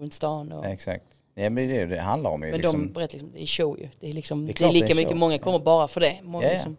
runt 0.01 0.13
stan 0.13 0.53
och, 0.53 0.67
Exakt. 0.67 1.05
Ja, 1.35 1.51
men 1.51 1.69
det, 1.69 1.87
det 1.87 2.01
handlar 2.01 2.31
om 2.31 2.43
ju 2.43 2.51
Men 2.51 2.61
liksom. 2.61 2.87
de 2.87 2.93
berättar 2.93 3.13
liksom, 3.13 3.33
det 3.33 3.43
är 3.43 3.47
show 3.47 3.79
ju. 3.79 3.89
Det 4.01 4.09
är 4.09 4.13
liksom, 4.13 4.47
Det 4.47 4.53
det 4.53 4.53
är 4.53 4.53
är, 4.53 4.57
klart 4.57 4.73
det 4.73 4.79
är 4.79 4.83
lika 4.83 4.95
mycket, 4.95 5.09
show. 5.11 5.17
många 5.19 5.39
kommer 5.39 5.59
bara 5.59 5.89
för 5.89 6.01
det. 6.01 6.19
Många, 6.23 6.45
Ja, 6.45 6.49
ja. 6.51 6.55
liksom, 6.55 6.77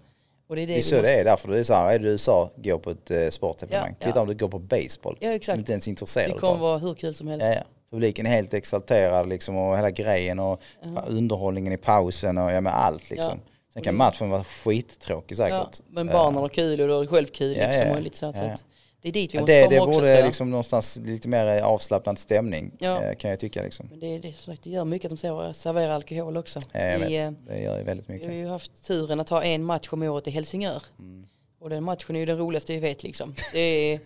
och 0.48 0.56
det 0.56 0.62
är 0.62 0.68
det, 0.68 0.74
Det 0.74 0.80
är 0.80 0.82
så 0.82 0.96
måste- 0.96 1.08
det 1.08 1.20
är 1.20 1.26
därför 1.26 1.52
det 1.52 1.60
är 1.60 1.64
så 1.64 1.74
här, 1.74 1.92
är 1.96 2.00
du 2.00 2.08
i 2.08 2.12
USA, 2.12 2.52
gå 2.56 2.80
på 2.80 2.90
ett 2.92 3.12
eh, 3.12 3.30
sportevenemang. 3.30 3.96
Ja, 4.00 4.12
ja. 4.16 4.22
om 4.22 4.28
du 4.28 4.36
går 4.36 4.48
på 4.48 4.60
baseball. 4.60 5.18
Ja 5.20 5.28
Du 5.28 5.32
är 5.32 5.36
exakt. 5.36 5.60
inte 5.60 5.72
ens 5.72 5.88
intresserad 5.88 6.30
Det 6.32 6.38
kommer 6.38 6.60
vara 6.60 6.78
hur 6.78 6.94
kul 6.94 7.14
som 7.14 7.28
helst. 7.28 7.46
Ja, 7.92 7.96
ja. 7.96 7.98
Publiken 7.98 8.26
är 8.26 8.30
helt 8.30 8.54
exalterad 8.54 9.30
liksom 9.30 9.56
och 9.58 9.78
hela 9.78 9.92
grejen 9.92 10.40
och 10.40 10.62
underhållningen 11.08 11.74
i 11.74 11.78
pausen 11.78 12.38
och 12.38 12.52
ja 12.52 12.62
med 12.62 12.74
allt 12.76 13.10
liksom. 13.10 13.40
Ja. 13.46 13.52
Sen 13.74 13.82
kan 13.84 13.96
matchen 13.98 14.30
vara 14.30 14.44
skittråkig 14.44 15.38
säkert. 15.38 15.52
Ja, 15.52 15.84
men 15.90 16.08
barnen 16.08 16.42
har 16.42 16.50
kul 16.50 16.82
och 16.82 16.88
du 16.88 16.94
har 16.94 17.06
själv 17.08 17.28
kul 17.28 17.58
Ja, 17.58 17.68
liksom. 17.68 17.88
ja, 17.88 17.96
Och 17.96 18.02
lite 18.02 18.18
så, 18.18 18.26
att- 18.26 18.38
ja, 18.38 18.44
ja. 18.48 18.56
det 19.02 19.08
är 19.10 19.12
dit 19.14 19.34
vi 19.34 19.38
Ja, 19.38 19.42
måste 19.42 19.54
det 19.54 19.64
komma 19.64 19.76
det 19.76 19.80
också 19.82 20.00
tror 20.00 20.08
borde 20.08 20.26
liksom 20.26 20.50
någonstans 20.52 20.98
lite 21.06 21.28
mer 21.28 21.62
avslappnad 21.62 22.20
stämning 22.20 22.72
Ja. 22.80 23.04
eh, 23.04 23.16
kan 23.16 23.30
jag 23.30 23.40
tycka 23.40 23.64
liksom. 23.64 23.88
Men 23.90 24.00
det, 24.00 24.20
det, 24.20 24.34
det 24.64 24.70
gör 24.70 24.86
mycket 24.86 25.12
att 25.12 25.20
de 25.22 25.54
serverar, 25.54 25.90
alkohol 25.90 26.38
också. 26.38 26.60
Ja, 26.72 26.80
jag 26.80 27.00
Vi, 27.00 27.18
eh, 27.18 27.30
vet. 27.30 27.36
Det 27.48 27.62
gör 27.62 27.78
ju 27.78 27.84
väldigt 27.84 28.10
Vi 28.10 28.14
har 28.14 28.20
mycket. 28.20 28.34
ju 28.34 28.48
haft 28.48 28.84
turen 28.88 29.20
att 29.20 29.30
ha 29.30 29.44
en 29.44 29.64
match 29.64 29.88
om 29.92 30.04
året 30.04 30.28
i 30.28 30.32
Helsingör. 30.32 30.84
Mm. 31.00 31.26
Och 31.60 31.70
den 31.70 31.84
matchen 31.84 32.16
är 32.16 32.20
ju 32.20 32.26
den 32.26 32.38
roligaste 32.38 32.74
vi 32.74 32.80
vet 32.80 33.04
liksom. 33.04 33.36
Det 33.54 33.60
är 33.60 34.00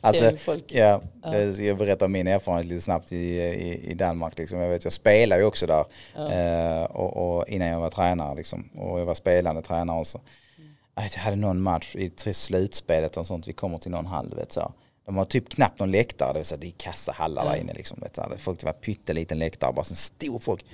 Alltså, 0.00 0.32
ja, 0.66 1.02
jag 1.22 1.54
ska 1.54 1.74
berätta 1.74 2.04
om 2.04 2.12
min 2.12 2.26
erfarenhet 2.26 2.66
lite 2.66 2.80
snabbt 2.80 3.12
i, 3.12 3.16
i, 3.16 3.90
i 3.90 3.94
Danmark. 3.94 4.38
Liksom. 4.38 4.58
Jag, 4.58 4.70
vet, 4.70 4.84
jag 4.84 4.92
spelar 4.92 5.38
ju 5.38 5.44
också 5.44 5.66
där 5.66 5.84
eh, 6.14 6.84
och, 6.84 7.38
och 7.38 7.48
innan 7.48 7.68
jag 7.68 7.80
var 7.80 7.90
tränare. 7.90 8.34
Liksom. 8.34 8.70
Och 8.74 9.00
jag 9.00 9.06
var 9.06 9.14
spelande 9.14 9.62
tränare 9.62 10.00
också. 10.00 10.20
Jag 10.94 11.02
hade 11.02 11.36
någon 11.36 11.60
match 11.60 11.96
i 11.96 12.32
slutspelet 12.34 13.16
och 13.16 13.26
sånt. 13.26 13.48
Vi 13.48 13.52
kommer 13.52 13.78
till 13.78 13.90
någon 13.90 14.06
hall. 14.06 14.34
Vet, 14.36 14.52
så. 14.52 14.72
De 15.06 15.16
har 15.16 15.24
typ 15.24 15.48
knappt 15.48 15.78
någon 15.78 15.90
läktare. 15.90 16.32
Det 16.32 16.38
är, 16.38 16.44
så, 16.44 16.56
det 16.56 16.66
är 16.66 16.72
kassa 16.76 17.12
hallar 17.12 17.44
där 17.44 17.56
inne. 17.56 17.72
Liksom, 17.72 17.98
vet, 18.00 18.16
så. 18.16 18.22
Folk, 18.38 18.60
det 18.60 18.66
var 18.66 18.72
pytteliten 18.72 19.38
läktare. 19.38 19.72
Bara 19.72 19.84
så 19.84 19.94
stor 19.94 20.38
folk. 20.38 20.64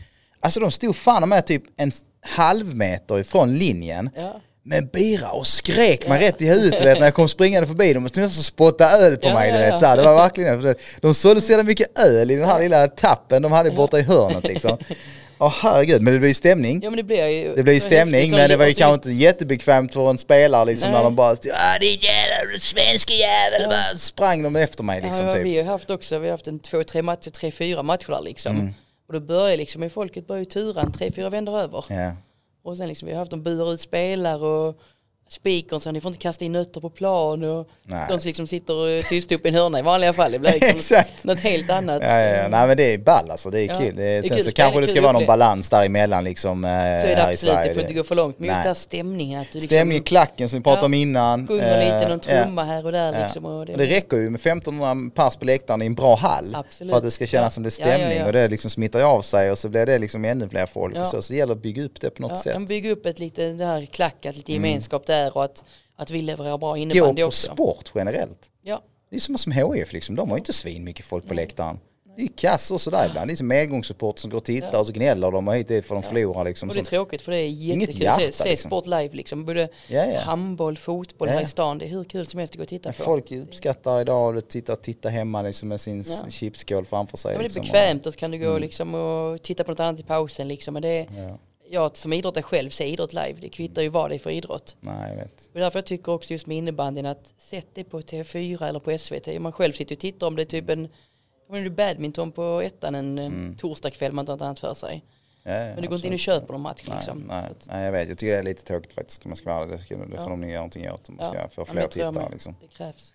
Alltså 0.41 0.61
de 0.61 0.71
stod 0.71 0.97
fan 0.97 1.29
med 1.29 1.47
typ 1.47 1.63
en 1.77 1.93
halv 2.21 2.77
meter 2.77 3.19
ifrån 3.19 3.55
linjen. 3.55 4.11
Ja. 4.17 4.41
Med 4.67 4.91
bira 4.91 5.31
och 5.31 5.47
skrek 5.47 6.09
mig 6.09 6.29
rätt 6.29 6.43
i 6.43 6.49
huvudet 6.49 6.81
vet, 6.81 6.99
när 6.99 7.07
jag 7.07 7.15
kom 7.15 7.29
springande 7.29 7.67
förbi. 7.67 7.93
De 7.93 8.03
nästan 8.03 8.31
spotta 8.31 8.91
öl 8.91 9.17
på 9.17 9.29
Ja, 9.29 9.35
mig. 9.35 9.51
Ja, 9.51 9.59
vet, 9.59 9.69
ja. 9.69 9.79
så 9.79 9.87
här. 9.87 9.97
Det 9.97 10.03
var 10.03 10.15
verkligen 10.15 10.63
det. 10.63 10.75
De 11.01 11.15
sålde 11.15 11.41
så 11.41 11.63
mycket 11.63 11.99
öl 11.99 12.31
i 12.31 12.37
den 12.37 12.45
här 12.45 12.61
lilla 12.61 12.89
tappen 12.89 13.43
de 13.43 13.53
hade 13.53 13.71
borta 13.71 13.99
i 13.99 14.03
hörnet 14.03 14.45
liksom. 14.45 14.79
Åh 15.39 15.55
herregud, 15.61 16.03
men 16.03 16.13
det 16.13 16.19
blev 16.19 16.29
ju 16.29 16.35
stämning. 16.35 16.81
Ja 16.83 16.91
men 16.91 16.97
det 16.97 17.03
blir 17.03 17.27
ju. 17.27 17.55
Det 17.57 17.63
blev 17.63 17.75
ju 17.75 17.81
stämning 17.81 18.21
häftigt, 18.21 18.37
men 18.37 18.51
det 18.51 18.57
var 18.57 18.65
ju 18.65 18.71
och 18.71 18.77
så 18.77 18.81
kanske 18.81 18.95
just- 18.97 19.07
inte 19.07 19.23
jättebekvämt 19.25 19.93
för 19.95 20.11
en 20.11 20.19
spelare 20.19 20.65
liksom 20.65 20.91
Nej. 20.91 20.99
när 20.99 21.05
de 21.05 21.17
bara 21.17 21.37
stod 21.37 21.53
ah 21.53 21.79
din 21.81 21.99
jävla 22.01 22.59
svenska 22.61 23.13
jävel, 23.15 23.69
bara 23.69 23.99
sprang 23.99 24.43
de 24.43 24.57
efter 24.57 24.85
mig 24.85 25.03
liksom 25.03 25.27
ja, 25.27 25.33
typ. 25.33 25.43
Vi 25.43 25.57
har 25.59 25.65
haft 25.65 25.91
också, 25.91 26.19
vi 26.19 26.27
har 26.27 26.33
haft 26.33 26.47
en 26.47 26.59
två, 26.59 26.85
tre 26.85 27.03
matcher, 27.03 27.31
tre, 27.31 27.51
fyra 27.51 27.83
matcher 27.83 28.09
där 28.11 28.23
liksom. 28.23 28.57
Mm. 28.57 28.75
Och 29.09 29.15
då 29.15 29.21
börjar 29.21 29.57
liksom, 29.57 29.91
folket 29.91 30.27
börjar 30.27 30.41
ju 30.41 30.45
tura 30.47 30.81
en 30.81 30.93
tre, 30.93 31.13
fyra 31.17 31.31
vändor 31.31 31.59
över. 31.59 31.85
Ja. 31.89 32.13
Och 32.65 32.77
sen 32.77 32.89
liksom, 32.89 33.07
vi 33.07 33.13
har 33.13 33.19
haft 33.19 33.31
dem 33.31 33.43
burar 33.43 33.73
ut 33.75 33.81
spelare 33.81 34.47
och 34.47 34.81
speakern 35.35 35.81
så 35.81 35.91
ni 35.93 36.01
får 36.01 36.09
inte 36.11 36.21
kasta 36.23 36.45
in 36.45 36.53
nötter 36.53 36.81
på 36.81 36.91
plan 36.91 37.45
och 37.45 37.69
Nej. 37.83 38.05
de 38.09 38.19
som 38.21 38.29
liksom 38.29 38.47
sitter 38.47 39.09
tysta 39.09 39.35
upp 39.35 39.47
i 39.47 39.49
en 39.49 39.55
hörna 39.55 39.79
i 39.79 39.83
vanliga 39.83 40.13
fall. 40.13 40.33
Det 40.33 40.39
blir 40.39 40.53
liksom 40.61 40.79
Exakt. 40.79 41.25
något 41.25 41.39
helt 41.39 41.71
annat. 41.71 42.03
Ja, 42.03 42.09
ja, 42.21 42.37
ja. 42.37 42.49
Nej 42.49 42.67
men 42.67 42.77
det 42.77 42.95
är 42.95 42.99
ball 42.99 43.31
alltså, 43.31 43.51
det 43.51 43.61
är 43.61 43.69
Ja, 43.69 43.75
kul. 43.75 43.97
Det 43.97 44.03
är, 44.03 44.23
det 44.23 44.27
är 44.27 44.29
sen 44.29 44.37
kul 44.37 44.45
så 44.45 44.53
kanske 44.53 44.81
det 44.81 44.87
ska 44.87 45.03
vara 45.03 45.13
någon 45.13 45.27
balans 45.27 45.69
däremellan 45.69 46.25
liksom 46.25 46.65
eh, 46.65 46.71
Så 46.71 46.77
är 46.77 47.17
det 47.17 47.25
absolut, 47.27 47.55
det 47.65 47.73
får 47.75 47.83
inte 47.83 47.95
gå 47.95 48.05
för 48.05 48.15
långt. 48.15 48.39
Men 48.39 48.47
just 48.47 48.57
Nej. 48.57 48.63
den 48.63 48.69
här 48.69 48.75
stämningen 48.75 49.41
att 49.41 49.53
du 49.53 49.59
liksom 49.59 49.77
Stämning 49.77 49.99
i 49.99 50.01
klacken 50.01 50.49
som 50.49 50.59
vi 50.59 50.63
pratade 50.63 50.83
Ja. 50.83 50.87
om 50.87 50.95
innan. 50.95 51.47
sjunger 51.47 51.79
lite, 51.85 51.97
Eh, 51.97 52.09
någon 52.09 52.21
ja. 52.29 52.43
trumma 52.45 52.65
här 52.65 52.87
och 52.87 52.93
där 52.93 53.13
Ja. 53.13 53.25
liksom. 53.25 53.45
Och 53.45 53.67
det, 53.67 53.73
Och 53.73 53.79
det 53.79 53.87
räcker 53.87 54.17
ju 54.17 54.31
med 54.31 54.41
1500 54.41 55.11
pers 55.15 55.37
på 55.37 55.45
läktaren 55.45 55.83
i 55.83 55.87
en 55.87 55.95
bra 55.95 56.17
hall 56.17 56.55
Absolut. 56.55 56.91
för 56.91 56.97
att 56.99 57.05
det 57.05 57.11
ska 57.11 57.27
kännas 57.27 57.47
Ja. 57.47 57.51
som 57.51 57.63
det 57.63 57.69
är 57.81 57.81
Ja, 57.81 57.89
ja, 57.93 57.97
stämning 57.99 58.19
ja. 58.19 58.27
och 58.27 58.33
det 58.33 58.49
liksom 58.49 58.71
smittar 58.71 59.01
av 59.03 59.23
sig 59.23 59.51
och 59.51 59.59
så 59.59 59.69
blir 59.69 59.87
det 59.87 59.99
liksom 59.99 60.25
ännu 60.25 60.49
fler 60.49 60.67
folk. 60.67 60.97
Ja. 60.97 61.05
Så, 61.05 61.23
så 61.23 61.33
det 61.33 61.37
gäller 61.39 61.53
att 61.53 61.63
bygga 61.63 61.83
upp 61.83 62.01
det 62.01 62.11
på 62.11 62.23
något 62.23 62.31
ja, 62.31 62.37
sätt. 62.37 62.69
bygga 62.69 62.91
upp 62.91 63.07
ett 63.07 63.19
lite, 63.19 63.47
det 63.53 63.65
här 63.67 63.87
klackat, 63.87 64.37
lite 64.37 64.53
gemenskap 64.53 65.07
där 65.07 65.24
och 65.31 65.45
att, 65.45 65.65
att 65.97 66.11
vi 66.11 66.23
levererar 66.23 66.59
bra 66.59 66.71
Gå 66.71 66.77
innebandy 66.77 67.23
på 67.23 67.27
också. 67.27 67.53
sport 67.53 67.93
generellt. 67.95 68.51
Ja. 68.63 68.83
Det 69.11 69.17
är 69.17 69.21
som 69.21 69.39
som 69.39 69.53
HIF 69.53 69.93
liksom, 69.93 70.17
de 70.17 70.29
har 70.31 70.37
ju 70.37 70.41
inte 70.41 70.53
svin 70.53 70.85
mycket 70.85 71.05
folk 71.05 71.29
på 71.29 71.35
läktaren. 71.35 71.79
Det 72.17 72.23
är 72.23 72.29
kass 72.37 72.71
och 72.71 72.81
sådär 72.81 73.07
ibland. 73.09 73.29
Det 73.31 73.35
är 73.35 73.37
som 73.37 73.47
medgångssupporter 73.47 74.21
som 74.21 74.31
går 74.31 74.37
och 74.39 74.45
tittar 74.45 74.79
och 74.81 74.87
så 74.87 74.93
gnäller 74.93 75.31
de 75.31 75.49
och 75.49 75.55
hit 75.55 75.69
dit 75.69 75.87
för 75.87 75.95
de 75.95 76.03
förlorar 76.03 76.45
liksom. 76.45 76.69
Och 76.69 76.75
det 76.75 76.81
är 76.81 76.85
tråkigt 76.85 77.23
för 77.23 77.33
det 77.33 77.39
är 77.39 77.47
jättekul 77.47 78.03
hjärta, 78.03 78.15
att 78.27 78.35
se, 78.35 78.43
se 78.43 78.49
liksom. 78.49 78.69
sport 78.69 78.87
live 78.87 79.09
liksom. 79.13 79.45
Både 79.45 79.69
Ja, 79.89 80.05
ja. 80.07 80.21
handboll, 80.21 80.77
fotboll 80.79 81.29
Ja. 81.29 81.35
här 81.35 81.43
i 81.43 81.47
stan. 81.47 81.79
Det 81.79 81.85
är 81.85 81.89
hur 81.89 82.05
kul 82.05 82.27
som 82.27 82.39
helst 82.39 82.55
att 82.55 82.59
gå 82.59 82.63
och 82.63 82.69
titta 82.69 82.93
på. 82.93 83.03
Folk 83.03 83.33
uppskattar 83.33 84.01
idag 84.01 84.39
att 84.39 84.49
titta, 84.49 84.77
titta 84.77 85.09
hemma 85.09 85.43
liksom 85.43 85.69
med 85.69 85.81
sin 85.81 86.05
Ja. 86.09 86.31
chipsskål 86.31 86.85
framför 86.85 87.17
sig. 87.17 87.33
Ja, 87.33 87.39
men 87.39 87.43
det 87.43 87.45
är 87.45 87.49
liksom. 87.49 87.63
bekvämt 87.63 88.07
och 88.07 88.13
så 88.13 88.19
kan 88.19 88.31
du 88.31 88.39
gå 88.39 88.59
liksom 88.59 88.95
och 88.95 89.43
titta 89.43 89.65
på 89.65 89.71
något 89.71 89.81
annat 89.81 90.01
i 90.01 90.03
pausen 90.03 90.49
liksom. 90.49 90.75
Men 90.75 90.83
det 90.83 90.89
är, 90.89 91.07
Ja. 91.23 91.39
Jag 91.71 91.97
som 91.97 92.13
idrottare 92.13 92.43
själv 92.43 92.71
ser 92.71 92.85
idrott 92.85 93.13
live. 93.13 93.35
Det 93.41 93.49
kvittar 93.49 93.83
ju 93.83 93.89
vad 93.89 94.11
det 94.11 94.15
är 94.15 94.19
för 94.19 94.31
idrott. 94.31 94.77
Nej, 94.81 95.11
jag 95.11 95.17
vet. 95.17 95.51
Och 95.55 95.61
därför 95.61 95.79
jag 95.79 95.87
tycker 95.87 96.13
också 96.13 96.33
just 96.33 96.47
med 96.47 96.57
innebandyn 96.57 97.07
att 97.07 97.35
sätt 97.39 97.67
det 97.75 97.85
på 97.85 98.01
TV4 98.01 98.69
eller 98.69 98.81
på 98.81 98.99
SVT. 98.99 99.41
Man 99.41 99.53
själv 99.53 99.73
sitter 99.73 99.95
och 99.95 99.99
tittar 100.01 100.27
om 100.27 100.37
det 100.37 100.43
är 100.43 100.47
typ 100.47 100.71
en 100.71 100.89
om 101.49 101.65
det 101.65 101.71
badminton 101.71 102.33
på 102.33 102.61
ettan 102.65 102.95
en 102.95 103.19
mm. 103.19 103.57
torsdagkväll 103.57 104.13
man 104.13 104.23
inte 104.23 104.33
har 104.33 104.37
något 104.37 104.43
annat 104.45 104.59
för 104.59 104.75
sig. 104.75 105.05
Ja, 105.43 105.53
ja, 105.53 105.59
Men 105.75 105.83
du 105.83 105.89
går 105.89 105.95
inte 105.97 106.07
in 106.07 106.13
och 106.13 106.15
absolut. 106.15 106.21
köper 106.21 106.53
någon 106.53 106.63
match 106.63 106.83
Nej, 106.87 106.97
liksom. 106.97 107.25
nej, 107.29 107.45
att- 107.51 107.69
nej, 107.71 107.85
jag 107.85 107.93
vet. 107.93 108.09
Jag 108.09 108.19
tycker 108.19 108.33
det 108.33 108.39
är 108.39 108.43
lite 108.43 108.65
tråkigt 108.65 108.93
faktiskt 108.93 109.25
om 109.25 109.31
jag 109.31 109.39
ska 109.39 109.51
vara 109.55 109.63
ärlig. 109.63 109.79
Det, 109.79 109.83
ska, 109.83 109.97
det 109.97 110.05
får 110.05 110.17
Ja. 110.17 110.29
de 110.29 110.43
göra 110.49 110.55
någonting 110.55 110.91
åt 110.91 111.09
om 111.09 111.17
man 111.17 111.27
ska 111.27 111.35
Ja. 111.37 111.49
få 111.49 111.61
Ja, 111.61 111.65
fler 111.65 111.81
jag 111.81 111.91
tittare. 111.91 112.29
Liksom. 112.33 112.57
Det 112.61 112.77
krävs. 112.77 113.15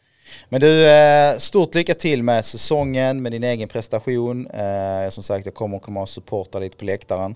Men 0.50 0.62
du, 0.62 0.86
eh, 0.90 1.38
stort 1.38 1.76
lycka 1.76 1.94
till 1.94 2.24
med 2.24 2.46
säsongen, 2.46 3.22
med 3.22 3.32
din 3.32 3.44
egen 3.44 3.68
prestation. 3.68 4.48
Eh, 4.48 5.10
Som 5.10 5.24
sagt, 5.24 5.46
jag 5.46 5.56
kommer 5.56 5.80
komma 5.80 6.02
och 6.02 6.10
supporta 6.10 6.60
lite 6.60 6.78
på 6.78 6.86
läktaren. 6.86 7.36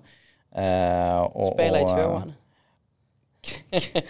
Eh, 0.55 1.21
och- 1.21 1.53
Spela 1.53 1.79
i 1.79 1.81
eh, 1.81 1.87
tvåan. 1.87 2.33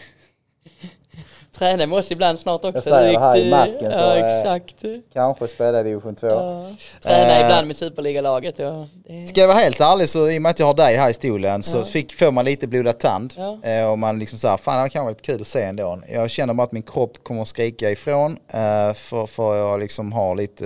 Träna 1.58 1.86
med 1.86 1.98
oss 2.00 2.12
ibland 2.12 2.40
snart 2.40 2.66
också. 2.66 2.78
Jag 2.78 2.84
säger 2.84 3.14
det 3.14 3.20
här 3.20 3.36
i 3.36 3.40
Riktigt- 3.40 3.52
masken, 3.52 3.92
så, 3.92 3.98
Ja, 3.98 4.16
eh, 4.18 4.38
exakt. 4.40 4.76
Kanske 5.14 5.48
spela 5.48 5.80
i 5.80 5.84
division 5.84 6.16
2. 6.16 6.28
Ja. 6.28 6.70
Träna 7.02 7.36
Eh, 7.40 7.42
ibland 7.46 7.68
med 7.68 7.76
superligalaget. 7.76 8.60
Ja. 8.60 8.88
Det- 9.08 9.28
Ska 9.28 9.40
jag 9.42 9.48
vara 9.48 9.58
helt 9.58 9.80
ärlig 9.82 10.10
så 10.10 10.30
i 10.30 10.38
och 10.38 10.42
med 10.42 10.50
att 10.50 10.60
jag 10.60 10.66
har 10.66 10.74
dig 10.74 10.96
här 10.96 11.10
i 11.10 11.14
stolen 11.14 11.64
så 11.64 11.78
Ja. 11.78 11.86
fick, 11.86 12.14
får 12.14 12.32
man 12.32 12.46
lite 12.46 12.68
blodad 12.68 13.00
tand. 13.00 13.34
Ja. 13.38 13.60
Eh, 13.64 13.92
och 13.92 14.00
man 14.00 14.20
liksom 14.20 14.40
såhär, 14.40 14.58
fan 14.58 14.76
det 14.76 14.82
här 14.82 14.88
kan 14.90 15.04
vara 15.04 15.12
lite 15.12 15.24
kul 15.24 15.42
att 15.42 15.48
se 15.48 15.62
ändå. 15.62 16.02
Jag 16.12 16.30
känner 16.30 16.54
bara 16.54 16.64
att 16.64 16.72
min 16.72 16.84
kropp 16.84 17.24
kommer 17.24 17.42
att 17.42 17.48
skrika 17.48 17.90
ifrån. 17.92 18.38
Eh, 18.48 18.94
för, 18.94 19.26
för 19.26 19.56
jag 19.58 19.80
liksom 19.80 20.12
har 20.14 20.36
lite, 20.36 20.66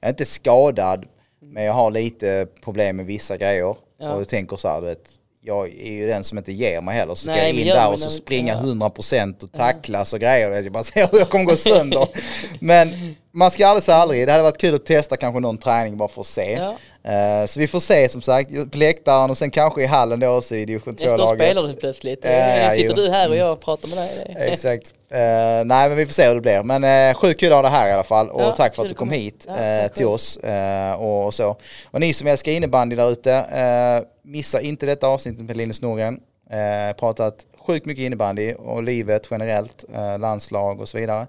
jag 0.00 0.08
är 0.08 0.08
inte 0.08 0.26
skadad 0.26 1.04
men 1.40 1.64
jag 1.64 1.72
har 1.72 1.90
lite 1.90 2.46
problem 2.64 2.96
med 2.96 3.06
vissa 3.06 3.36
grejer. 3.36 3.76
Ja. 3.98 4.12
Och 4.12 4.20
jag 4.20 4.28
tänker 4.28 4.56
så 4.56 4.68
här, 4.68 4.80
du 4.80 4.86
vet, 4.86 5.10
jag 5.40 5.68
är 5.68 5.92
ju 5.92 6.06
den 6.06 6.24
som 6.24 6.38
inte 6.38 6.52
ger 6.52 6.80
mig 6.80 6.94
heller. 6.94 7.14
Så 7.14 7.22
ska 7.22 7.30
Nej, 7.30 7.40
jag 7.40 7.60
in 7.60 7.66
gör 7.66 7.76
där 7.76 7.92
och 7.92 8.00
så 8.00 8.10
springa 8.10 8.54
ja. 8.54 8.60
100% 8.60 9.42
och 9.42 9.52
tacklas 9.52 10.12
och 10.12 10.20
grejer. 10.20 10.50
Jag 10.50 10.72
bara 10.72 10.82
ser 10.82 11.08
hur 11.12 11.18
jag 11.18 11.28
kommer 11.28 11.44
gå 11.44 11.56
sönder. 11.56 12.08
men 12.60 13.16
man 13.32 13.50
ska 13.50 13.66
aldrig 13.66 13.82
säga 13.84 13.96
aldrig. 13.96 14.26
Det 14.26 14.32
hade 14.32 14.44
varit 14.44 14.58
kul 14.58 14.74
att 14.74 14.86
testa 14.86 15.16
kanske 15.16 15.40
någon 15.40 15.58
träning 15.58 15.96
bara 15.96 16.08
för 16.08 16.20
att 16.20 16.26
se. 16.26 16.52
Ja. 16.52 16.76
Eh, 17.06 17.46
Så 17.46 17.60
vi 17.60 17.66
får 17.68 17.80
se 17.80 18.08
som 18.08 18.22
sagt 18.22 18.70
på 18.72 18.78
läktaren 18.78 19.30
och 19.30 19.38
sen 19.38 19.50
kanske 19.50 19.82
i 19.82 19.86
hallen 19.86 20.20
då 20.20 20.28
också 20.28 20.54
i 20.56 20.64
division 20.64 20.92
Nästa 20.94 21.14
år 21.14 21.18
2-laget. 21.18 21.38
spelar 21.40 21.68
du 21.68 21.74
plötsligt. 21.74 22.20
Ja, 22.22 22.30
ja, 22.30 22.70
Sitter 22.70 22.88
jo. 22.88 22.94
du 22.94 23.10
här 23.10 23.28
och 23.30 23.36
jag 23.36 23.60
pratar 23.60 23.88
med 23.88 23.98
dig. 23.98 24.36
Exakt. 24.52 24.94
Eh, 25.10 25.18
nej 25.64 25.88
men 25.88 25.96
vi 25.96 26.06
får 26.06 26.12
se 26.12 26.26
hur 26.28 26.34
det 26.34 26.40
blir. 26.40 26.62
Men 26.62 26.84
uh, 27.10 27.14
sjukt 27.14 27.40
kul 27.40 27.52
att 27.52 27.56
ha 27.56 27.62
det 27.62 27.68
här 27.68 27.88
i 27.88 27.92
alla 27.92 28.04
fall. 28.04 28.30
Och 28.30 28.42
Ja, 28.42 28.50
tack 28.50 28.74
för 28.74 28.82
att 28.82 28.88
du 28.88 28.94
kom 28.94 29.10
hit 29.10 29.44
Ja, 29.48 29.54
tack 29.82 29.94
till 29.94 30.06
oss. 30.06 30.36
eh, 30.36 30.92
och, 30.94 31.24
och 31.26 31.34
så. 31.34 31.56
Och 31.90 32.00
ni 32.00 32.12
som 32.12 32.26
älskar 32.28 32.52
innebandy 32.52 32.96
där 32.96 33.10
ute, 33.10 34.04
missa 34.24 34.60
inte 34.60 34.86
detta 34.86 35.06
avsnittet 35.06 35.44
med 35.44 35.56
Linus 35.56 35.82
Norgren. 35.82 36.14
Uh, 36.52 36.96
pratat 36.96 37.34
sjukt 37.66 37.86
mycket 37.86 38.02
innebandy 38.02 38.54
och 38.54 38.82
livet 38.82 39.28
generellt, 39.30 39.84
landslag 40.18 40.80
och 40.80 40.88
så 40.88 40.98
vidare. 40.98 41.26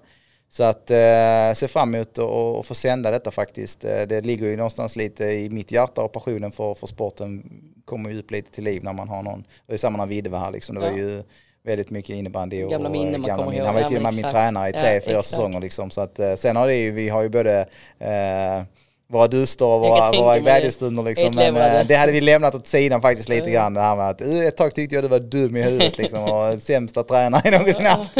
Så 0.50 0.62
att 0.64 0.90
eh, 0.90 1.52
se 1.54 1.68
fram 1.68 1.94
emot 1.94 2.18
att 2.18 2.66
få 2.66 2.74
sända 2.74 3.10
detta 3.10 3.30
faktiskt. 3.30 3.84
Eh, 3.84 4.02
det 4.08 4.20
ligger 4.20 4.46
ju 4.46 4.56
någonstans 4.56 4.96
lite 4.96 5.24
i 5.24 5.50
mitt 5.50 5.72
hjärta 5.72 6.02
och 6.02 6.12
passionen 6.12 6.52
för, 6.52 6.74
för 6.74 6.86
sporten 6.86 7.42
kommer 7.84 8.10
ju 8.10 8.18
upp 8.18 8.30
lite 8.30 8.50
till 8.50 8.64
liv 8.64 8.84
när 8.84 8.92
man 8.92 9.08
har 9.08 9.22
någon. 9.22 9.44
Det 9.66 9.72
är 9.72 9.76
samma 9.78 9.98
när 9.98 10.06
Vidde 10.06 10.30
var 10.30 10.38
här 10.38 10.50
liksom. 10.50 10.74
Det 10.74 10.80
var 10.80 10.88
Ja. 10.90 10.96
ju 10.96 11.22
väldigt 11.62 11.90
mycket 11.90 12.16
innebandy 12.16 12.64
och 12.64 12.70
Gamla 12.70 12.88
minnen 12.88 13.20
man 13.20 13.28
gamla 13.28 13.50
minnen. 13.50 13.66
Han 13.66 13.74
var 13.74 13.80
ju 13.80 13.84
Ja, 13.84 13.88
till 13.88 13.96
och 13.96 14.02
med 14.02 14.14
min 14.14 14.24
tränare 14.24 14.68
i 14.68 14.72
Ja, 14.74 14.80
tre, 14.82 15.00
fyra 15.00 15.10
exakt. 15.18 15.28
säsonger 15.28 15.60
liksom. 15.60 15.90
Så 15.90 16.00
att, 16.00 16.18
eh, 16.18 16.34
sen 16.34 16.56
har 16.56 16.66
det 16.66 16.74
ju, 16.74 16.90
vi 16.90 17.08
har 17.08 17.22
ju 17.22 17.28
både 17.28 17.60
eh, 17.98 18.62
våra 19.12 19.28
duster 19.28 19.64
och 19.66 19.80
våra, 19.80 20.10
våra 20.12 20.38
glädjestunder 20.38 21.02
liksom. 21.02 21.34
Men 21.34 21.56
eh, 21.56 21.86
det 21.86 21.94
hade 21.94 22.12
vi 22.12 22.20
lämnat 22.20 22.54
åt 22.54 22.66
sidan 22.66 23.02
faktiskt 23.02 23.28
lite 23.28 23.50
grann. 23.50 23.74
Det 23.74 23.80
här 23.80 23.96
med 23.96 24.08
att 24.08 24.22
uh, 24.22 24.46
ett 24.46 24.56
tag 24.56 24.74
tyckte 24.74 24.94
jag 24.94 25.04
du 25.04 25.08
var 25.08 25.18
dum 25.18 25.56
i 25.56 25.62
huvudet 25.62 25.98
liksom 25.98 26.22
och 26.22 26.60
sämsta 26.60 27.02
tränare 27.02 27.42
jag 27.44 27.52
någonsin 27.52 27.86
haft. 27.86 28.12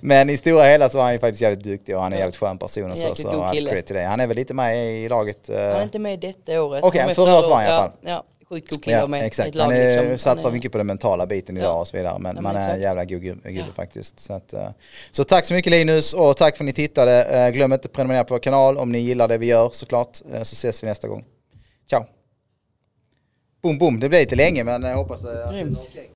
Men 0.00 0.30
i 0.30 0.36
stora 0.36 0.64
hela 0.64 0.88
så 0.88 0.96
var 0.96 1.04
han 1.04 1.12
ju 1.12 1.18
faktiskt 1.18 1.42
jävligt 1.42 1.64
duktig 1.64 1.96
och 1.96 2.02
han 2.02 2.12
är 2.12 2.16
en 2.16 2.20
jävligt 2.20 2.36
skön 2.36 2.58
person 2.58 2.92
och 2.92 2.98
så. 2.98 3.14
Så 3.14 3.42
all 3.42 3.56
till 3.56 3.94
det. 3.96 4.02
Han 4.02 4.20
är 4.20 4.26
väl 4.26 4.36
lite 4.36 4.54
med 4.54 4.86
i 4.86 5.08
laget. 5.08 5.48
eh, 5.48 5.56
Han 5.56 5.64
är 5.64 5.82
inte 5.82 5.98
med 5.98 6.20
detta 6.20 6.62
året. 6.62 6.84
Okej, 6.84 7.06
var 7.06 7.14
förra 7.14 7.38
året 7.38 7.50
var 7.50 7.56
han 7.56 7.64
i 7.64 7.68
alla 7.68 7.82
fall. 7.82 7.92
Ja, 8.00 8.10
ja 8.10 8.24
sjukt 8.52 8.70
god 8.70 8.84
kille 8.84 8.96
Ja, 8.96 9.06
med 9.06 9.24
exakt. 9.26 9.48
ett 9.48 9.54
lag. 9.54 9.64
Han 9.64 9.74
är, 9.74 10.00
liksom. 10.02 10.18
satsar 10.18 10.48
är- 10.48 10.52
mycket 10.52 10.72
på 10.72 10.78
den 10.78 10.86
mentala 10.86 11.26
biten 11.26 11.56
idag 11.56 11.68
Ja. 11.68 11.80
och 11.80 11.88
så 11.88 11.96
vidare. 11.96 12.18
Men 12.18 12.36
Ja, 12.36 12.42
man 12.42 12.56
är 12.56 12.74
en 12.74 12.80
jävla 12.80 13.04
god 13.04 13.22
gubbe 13.22 13.50
Ja. 13.50 13.64
faktiskt. 13.76 14.20
Så, 14.20 14.32
att, 14.32 14.52
eh, 14.52 14.68
så 15.12 15.24
tack 15.24 15.46
så 15.46 15.54
mycket 15.54 15.70
Linus 15.70 16.12
och 16.14 16.36
tack 16.36 16.56
för 16.56 16.64
att 16.64 16.66
ni 16.66 16.72
tittade. 16.72 17.24
Eh, 17.24 17.50
Glöm 17.50 17.72
inte 17.72 17.86
att 17.86 17.92
prenumerera 17.92 18.24
på 18.24 18.34
vår 18.34 18.38
kanal 18.38 18.78
om 18.78 18.92
ni 18.92 18.98
gillar 18.98 19.28
det 19.28 19.38
vi 19.38 19.46
gör 19.46 19.70
såklart. 19.72 20.18
Eh, 20.32 20.42
Så 20.42 20.52
ses 20.54 20.82
vi 20.82 20.86
nästa 20.86 21.08
gång. 21.08 21.24
Ciao! 21.90 22.04
Boom 23.62 23.78
boom, 23.78 24.00
det 24.00 24.08
blev 24.08 24.20
lite 24.20 24.36
länge 24.36 24.64
men 24.64 24.82
jag 24.82 24.96
hoppas 24.96 25.24
att 25.24 25.50
det 25.52 25.56
Grymt. 25.58 25.76
var 25.78 25.84
okej. 25.90 26.10